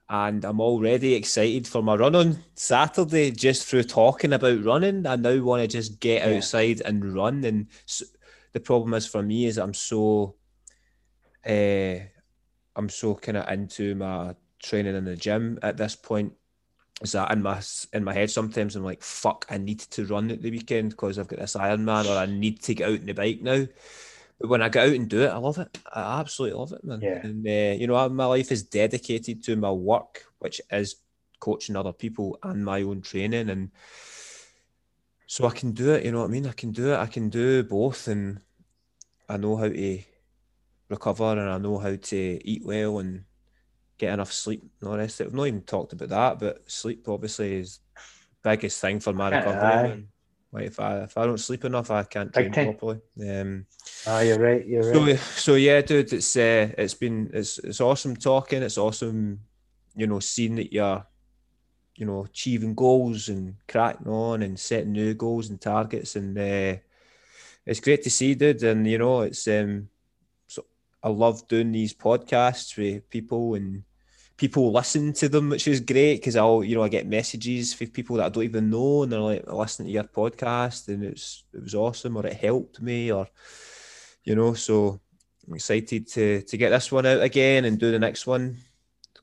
and 0.10 0.44
I'm 0.44 0.60
already 0.60 1.14
excited 1.14 1.68
for 1.68 1.84
my 1.84 1.96
run 1.96 2.16
on 2.16 2.44
Saturday 2.56 3.30
just 3.30 3.68
through 3.68 3.84
talking 3.84 4.34
about 4.34 4.64
running. 4.64 5.06
I 5.06 5.16
now 5.16 5.40
want 5.42 5.62
to 5.62 5.68
just 5.68 6.00
get 6.00 6.28
yeah. 6.28 6.36
outside 6.36 6.82
and 6.82 7.14
run. 7.14 7.44
And 7.44 7.68
so, 7.86 8.06
the 8.52 8.60
problem 8.60 8.96
is 8.96 9.06
for 9.06 9.22
me 9.22 9.46
is 9.46 9.60
I'm 9.60 9.76
so, 9.76 10.36
uh, 11.46 12.00
I'm 12.80 12.90
so 12.90 13.14
kind 13.14 13.38
of 13.38 13.50
into 13.50 13.94
my 13.94 14.36
training 14.64 14.96
in 14.96 15.04
the 15.04 15.18
gym 15.18 15.60
at 15.62 15.76
this 15.76 15.98
point. 15.98 16.34
Is 17.02 17.12
that 17.12 17.32
in 17.32 17.42
my 17.42 17.62
in 17.94 18.04
my 18.06 18.14
head 18.14 18.32
sometimes 18.32 18.76
I'm 18.76 18.84
like 18.84 19.04
fuck 19.04 19.46
I 19.50 19.58
need 19.58 19.80
to 19.80 20.06
run 20.06 20.32
at 20.32 20.42
the 20.42 20.52
weekend 20.52 20.92
because 20.92 21.20
I've 21.20 21.28
got 21.28 21.40
this 21.40 21.56
Ironman 21.56 22.06
or 22.06 22.18
I 22.18 22.26
need 22.26 22.62
to 22.64 22.74
get 22.74 22.90
out 22.90 23.00
on 23.00 23.06
the 23.06 23.14
bike 23.14 23.42
now. 23.42 23.66
But 24.40 24.50
when 24.50 24.62
I 24.62 24.70
get 24.70 24.88
out 24.88 24.96
and 24.96 25.10
do 25.10 25.24
it, 25.24 25.30
I 25.30 25.38
love 25.38 25.58
it. 25.58 25.78
I 25.94 26.22
absolutely 26.22 26.58
love 26.58 26.72
it, 26.72 26.84
man. 26.84 27.02
Yeah. 27.02 27.20
And 27.22 27.46
uh, 27.46 27.78
you 27.78 27.88
know, 27.88 28.08
my 28.10 28.26
life 28.26 28.52
is 28.52 28.64
dedicated 28.64 29.44
to 29.44 29.58
my 29.58 29.72
work, 29.72 30.24
which 30.40 30.62
is 30.72 30.96
coaching 31.40 31.76
other 31.76 31.94
people 31.94 32.40
and 32.44 32.64
my 32.64 32.82
own 32.82 33.02
training, 33.02 33.50
and 33.50 33.72
so 35.28 35.46
I 35.46 35.52
can 35.52 35.72
do 35.72 35.92
it. 35.92 36.06
You 36.06 36.14
know 36.14 36.20
what 36.20 36.30
I 36.30 36.32
mean? 36.32 36.48
I 36.48 36.54
can 36.54 36.72
do 36.72 36.94
it. 36.94 36.98
I 36.98 37.08
can 37.08 37.30
do 37.30 37.64
both, 37.64 38.08
and 38.08 38.40
I 39.28 39.36
know 39.36 39.58
how 39.58 39.68
to 39.68 40.04
recover, 40.90 41.32
and 41.32 41.50
I 41.50 41.58
know 41.58 41.78
how 41.78 41.96
to 41.96 42.40
eat 42.44 42.66
well 42.66 43.00
and 43.00 43.24
get 43.98 44.14
enough 44.14 44.34
sleep 44.34 44.64
and 44.82 44.88
all 44.88 44.94
the 44.94 45.00
rest 45.00 45.20
of 45.20 45.28
it. 45.28 45.30
I've 45.30 45.36
not 45.36 45.48
even 45.48 45.62
talked 45.62 45.94
about 45.94 46.10
that, 46.10 46.40
but 46.40 46.70
sleep 46.70 47.08
obviously 47.08 47.56
is 47.56 47.80
biggest 48.44 48.82
thing 48.82 49.00
for 49.00 49.14
my 49.14 49.30
recovery. 49.30 50.08
Like 50.52 50.66
if 50.66 50.80
I 50.80 51.02
if 51.02 51.16
I 51.16 51.26
don't 51.26 51.38
sleep 51.38 51.64
enough, 51.64 51.92
I 51.92 52.04
can't 52.04 52.34
train 52.34 52.52
properly. 52.52 53.00
Um, 53.22 53.68
ah, 54.08 54.22
you're 54.22 54.40
right. 54.40 54.66
You're 54.66 54.94
so, 54.94 55.06
right. 55.06 55.20
So 55.20 55.56
yeah, 55.56 55.82
dude, 55.82 56.12
it's 56.12 56.36
uh, 56.36 56.72
it's 56.76 56.96
been 56.96 57.30
it's 57.34 57.60
it's 57.60 57.82
awesome 57.82 58.16
talking. 58.16 58.64
It's 58.64 58.80
awesome, 58.80 59.42
you 59.96 60.08
know, 60.08 60.20
seeing 60.20 60.56
that 60.56 60.74
you're, 60.74 61.06
you 61.98 62.08
know, 62.08 62.26
achieving 62.26 62.74
goals 62.74 63.30
and 63.30 63.56
cracking 63.68 64.08
on 64.08 64.42
and 64.42 64.60
setting 64.60 64.94
new 64.94 65.14
goals 65.14 65.50
and 65.50 65.62
targets, 65.62 66.16
and 66.16 66.36
uh, 66.36 66.80
it's 67.68 67.80
great 67.80 68.02
to 68.04 68.10
see, 68.10 68.34
dude. 68.34 68.64
And 68.64 68.88
you 68.88 68.98
know, 68.98 69.22
it's 69.22 69.48
um, 69.48 69.90
I 71.02 71.10
love 71.10 71.48
doing 71.48 71.72
these 71.72 71.94
podcasts 71.94 72.78
with 72.78 73.10
people 73.10 73.56
and 73.56 73.84
people 74.40 74.72
listen 74.72 75.12
to 75.14 75.30
them, 75.30 75.50
which 75.50 75.68
is 75.68 75.82
great 75.82 76.16
because 76.16 76.36
I'll, 76.36 76.64
you 76.64 76.76
know, 76.76 76.84
I 76.84 76.90
get 76.90 77.08
messages 77.08 77.74
from 77.74 77.88
people 77.88 78.16
that 78.16 78.26
I 78.26 78.30
don't 78.30 78.44
even 78.44 78.70
know, 78.70 79.04
and 79.04 79.12
they're 79.12 79.20
like, 79.20 79.46
listening 79.52 79.88
to 79.88 79.94
your 79.94 80.04
podcast, 80.06 80.88
and 80.88 81.04
it's 81.04 81.44
it 81.54 81.62
was 81.62 81.76
awesome, 81.76 82.18
or 82.18 82.26
it 82.26 82.34
helped 82.34 82.82
me, 82.82 83.12
or 83.12 83.28
you 84.24 84.36
know, 84.36 84.54
so 84.54 85.00
I'm 85.48 85.56
excited 85.56 86.08
to 86.10 86.42
to 86.42 86.58
get 86.58 86.70
this 86.70 86.92
one 86.92 87.06
out 87.06 87.22
again 87.22 87.66
and 87.66 87.78
do 87.78 87.92
the 87.92 88.00
next 88.00 88.26
one 88.26 88.58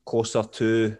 closer 0.05 0.43
to 0.43 0.97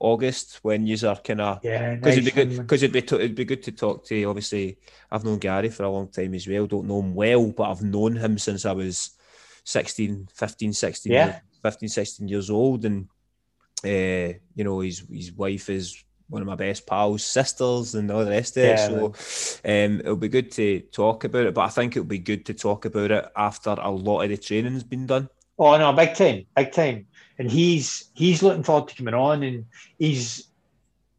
August 0.00 0.58
when 0.62 0.86
you 0.86 0.96
are 1.06 1.16
kind 1.16 1.40
of 1.40 1.60
yeah 1.62 1.94
because 1.94 2.16
nice 2.16 2.26
it'd 2.26 2.34
be 2.34 2.44
good 2.44 2.56
because 2.56 2.82
it'd 2.82 2.92
be 2.92 3.02
to, 3.02 3.14
it'd 3.16 3.34
be 3.34 3.44
good 3.44 3.62
to 3.62 3.72
talk 3.72 4.04
to. 4.06 4.24
Obviously, 4.24 4.78
I've 5.10 5.24
known 5.24 5.38
Gary 5.38 5.68
for 5.68 5.84
a 5.84 5.90
long 5.90 6.08
time 6.08 6.34
as 6.34 6.48
well. 6.48 6.66
Don't 6.66 6.88
know 6.88 7.00
him 7.00 7.14
well, 7.14 7.46
but 7.48 7.70
I've 7.70 7.82
known 7.82 8.16
him 8.16 8.38
since 8.38 8.64
I 8.64 8.72
was 8.72 9.10
16, 9.64 10.28
15, 10.32 10.72
16, 10.72 11.12
yeah. 11.12 11.40
15, 11.62 11.88
16 11.88 12.28
years 12.28 12.50
old, 12.50 12.84
and 12.84 13.08
uh, 13.84 14.38
you 14.54 14.64
know, 14.64 14.80
his 14.80 15.04
his 15.10 15.32
wife 15.32 15.68
is 15.70 16.04
one 16.28 16.42
of 16.42 16.48
my 16.48 16.54
best 16.54 16.86
pals, 16.86 17.24
sisters, 17.24 17.94
and 17.94 18.10
all 18.10 18.24
the 18.24 18.30
rest 18.30 18.56
of 18.56 18.64
yeah, 18.64 18.88
it. 18.88 19.16
So 19.16 19.60
um, 19.64 20.00
it'll 20.00 20.16
be 20.16 20.28
good 20.28 20.50
to 20.52 20.80
talk 20.80 21.24
about 21.24 21.46
it, 21.46 21.54
but 21.54 21.62
I 21.62 21.68
think 21.68 21.94
it'll 21.94 22.06
be 22.06 22.18
good 22.18 22.46
to 22.46 22.54
talk 22.54 22.86
about 22.86 23.10
it 23.10 23.26
after 23.36 23.70
a 23.70 23.90
lot 23.90 24.22
of 24.22 24.30
the 24.30 24.38
training's 24.38 24.82
been 24.82 25.06
done. 25.06 25.28
Oh 25.58 25.76
no, 25.76 25.92
big 25.92 26.14
time, 26.14 26.46
big 26.56 26.72
time. 26.72 27.06
And 27.38 27.50
he's 27.50 28.10
he's 28.14 28.42
looking 28.42 28.62
forward 28.62 28.88
to 28.88 28.96
coming 28.96 29.14
on, 29.14 29.42
and 29.42 29.66
he's 29.98 30.48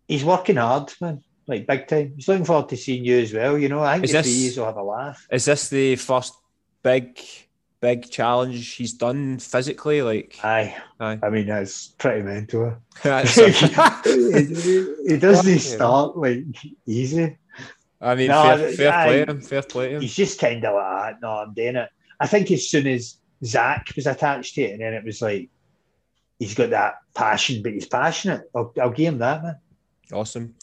he's 0.07 0.25
working 0.25 0.55
hard, 0.55 0.91
man. 0.99 1.23
Like 1.47 1.67
big 1.67 1.87
time. 1.87 2.13
He's 2.15 2.27
looking 2.27 2.45
forward 2.45 2.69
to 2.69 2.77
seeing 2.77 3.05
you 3.05 3.19
as 3.19 3.33
well. 3.33 3.57
You 3.57 3.69
know, 3.69 3.83
I 3.83 3.95
think 3.95 4.05
is 4.05 4.11
the 4.11 4.21
this, 4.21 4.57
will 4.57 4.65
have 4.65 4.77
a 4.77 4.83
laugh. 4.83 5.27
Is 5.31 5.45
this 5.45 5.69
the 5.69 5.95
first 5.97 6.33
big 6.81 7.19
big 7.83 8.09
challenge 8.09 8.75
he's 8.75 8.93
done 8.93 9.37
physically? 9.39 10.01
Like, 10.01 10.39
Aye. 10.41 10.73
aye. 11.01 11.19
I 11.21 11.29
mean, 11.29 11.47
that's 11.47 11.89
pretty 11.89 12.23
mental. 12.23 12.77
He, 15.05 15.17
doesn't 15.17 15.59
start 15.59 16.17
like 16.17 16.45
easy. 16.85 17.37
I 17.99 18.15
mean, 18.15 18.29
No, 18.29 18.57
fair, 18.57 18.71
fair 18.71 19.05
play 19.05 19.25
him. 19.25 19.41
Fair 19.41 19.61
play 19.61 19.91
him. 19.93 20.01
He's 20.01 20.15
just 20.15 20.39
kind 20.39 20.63
of 20.63 20.75
like, 20.75 21.21
no, 21.21 21.29
I'm 21.29 21.53
doing 21.53 21.75
it. 21.75 21.89
I 22.21 22.27
think 22.27 22.49
as 22.51 22.69
soon 22.69 22.87
as 22.87 23.17
Zach 23.43 23.91
was 23.97 24.07
attached 24.07 24.55
to 24.55 24.61
it, 24.61 24.71
and 24.71 24.81
then 24.81 24.93
it 24.93 25.03
was 25.03 25.21
like, 25.21 25.49
he's 26.39 26.55
got 26.55 26.69
that 26.69 26.95
passion, 27.13 27.61
but 27.61 27.73
he's 27.73 27.85
passionate. 27.85 28.49
I'll, 28.55 28.73
I'll 28.81 28.91
give 28.91 29.13
him 29.13 29.19
that, 29.19 29.43
man. 29.43 29.57
Awesome. 30.13 30.55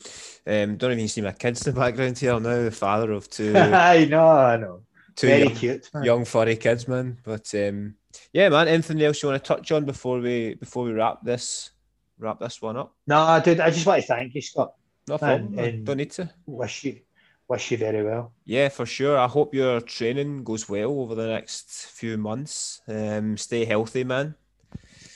Um, 0.47 0.76
don't 0.76 0.92
even 0.92 1.09
see 1.09 1.20
my 1.20 1.32
kids 1.32 1.66
in 1.66 1.74
the 1.74 1.80
background 1.80 2.18
here. 2.18 2.32
I'm 2.32 2.42
now 2.42 2.62
the 2.62 2.70
father 2.70 3.12
of 3.12 3.28
two 3.28 3.55
I 3.56 4.06
know, 4.06 4.26
I 4.26 4.56
know. 4.56 4.80
Two 5.20 5.26
Very 5.26 5.42
young, 5.44 5.55
cute. 5.55 5.90
Man. 5.92 6.05
young 6.05 6.24
furry 6.24 6.56
kids, 6.56 6.88
man. 6.88 7.18
But 7.22 7.52
um, 7.55 7.94
yeah, 8.32 8.48
man. 8.48 8.68
Anything 8.68 9.02
else 9.02 9.22
you 9.22 9.28
want 9.28 9.42
to 9.42 9.48
touch 9.55 9.70
on 9.72 9.84
before 9.84 10.18
we 10.20 10.55
before 10.55 10.84
we 10.84 10.92
wrap 10.92 11.22
this 11.22 11.70
wrap 12.18 12.40
this 12.40 12.60
one 12.62 12.76
up? 12.76 12.94
No, 13.06 13.40
dude, 13.44 13.60
I 13.60 13.70
just 13.70 13.86
want 13.86 14.01
to 14.01 14.06
thank 14.06 14.34
you, 14.34 14.42
Scott. 14.42 14.72
No 15.09 15.18
problem. 15.18 15.59
and- 15.59 15.84
Don't 15.84 15.97
need 15.98 16.10
to. 16.12 16.30
Wish 16.47 16.84
you, 16.84 17.01
wish 17.48 17.70
you 17.70 17.78
very 17.78 18.02
well. 18.05 18.32
Yeah, 18.44 18.68
for 18.68 18.86
sure. 18.86 19.18
I 19.18 19.26
hope 19.26 19.55
your 19.55 19.80
training 19.80 20.44
goes 20.44 20.68
well 20.68 20.90
over 21.01 21.14
the 21.14 21.26
next 21.28 21.86
few 21.86 22.16
months. 22.18 22.80
Um, 22.88 23.36
stay 23.36 23.64
healthy, 23.64 24.05
man. 24.05 24.34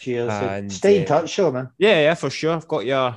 Cheers. 0.00 0.30
And, 0.32 0.72
Stay 0.72 0.98
in 0.98 1.02
uh, 1.04 1.06
touch, 1.06 1.30
sure, 1.30 1.52
man. 1.52 1.70
Yeah, 1.78 2.00
yeah, 2.00 2.14
for 2.14 2.30
sure. 2.30 2.52
I've 2.54 2.68
got 2.68 2.84
your 2.84 3.16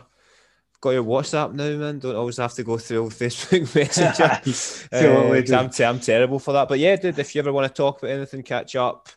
got 0.81 0.91
your 0.91 1.03
WhatsApp 1.03 1.53
now, 1.53 1.69
man. 1.77 1.99
Don't 1.99 2.15
always 2.15 2.37
have 2.37 2.53
to 2.53 2.63
go 2.63 2.77
through 2.77 3.03
old 3.03 3.13
Facebook 3.13 3.73
Messenger. 3.75 4.41
Uh. 4.91 5.57
I'm, 5.57 5.71
I'm 5.95 5.99
terrible 5.99 6.39
for 6.39 6.53
that. 6.53 6.67
But 6.67 6.79
yeah, 6.79 6.95
dude, 6.95 7.19
if 7.19 7.35
you 7.35 7.39
ever 7.39 7.53
want 7.53 7.67
to 7.67 7.73
talk 7.73 7.99
about 7.99 8.11
anything, 8.11 8.43
catch 8.43 8.75
up, 8.75 9.09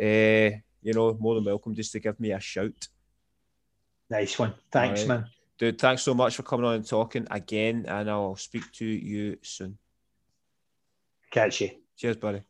uh, 0.00 0.50
you 0.82 0.92
know, 0.94 1.16
more 1.18 1.34
than 1.34 1.44
welcome 1.44 1.74
just 1.74 1.92
to 1.92 2.00
give 2.00 2.18
me 2.20 2.32
a 2.32 2.40
shout. 2.40 2.88
Nice 4.08 4.38
one. 4.38 4.54
Thanks, 4.72 5.02
Alright. 5.02 5.20
man. 5.20 5.30
Dude, 5.58 5.78
thanks 5.80 6.02
so 6.02 6.14
much 6.14 6.36
for 6.36 6.42
coming 6.42 6.66
on 6.66 6.76
and 6.76 6.86
talking 6.86 7.26
again, 7.30 7.84
and 7.86 8.10
I'll 8.10 8.36
speak 8.36 8.70
to 8.72 8.86
you 8.86 9.36
soon. 9.42 9.76
Catch 11.30 11.60
you. 11.60 11.70
Cheers, 11.96 12.16
buddy. 12.16 12.49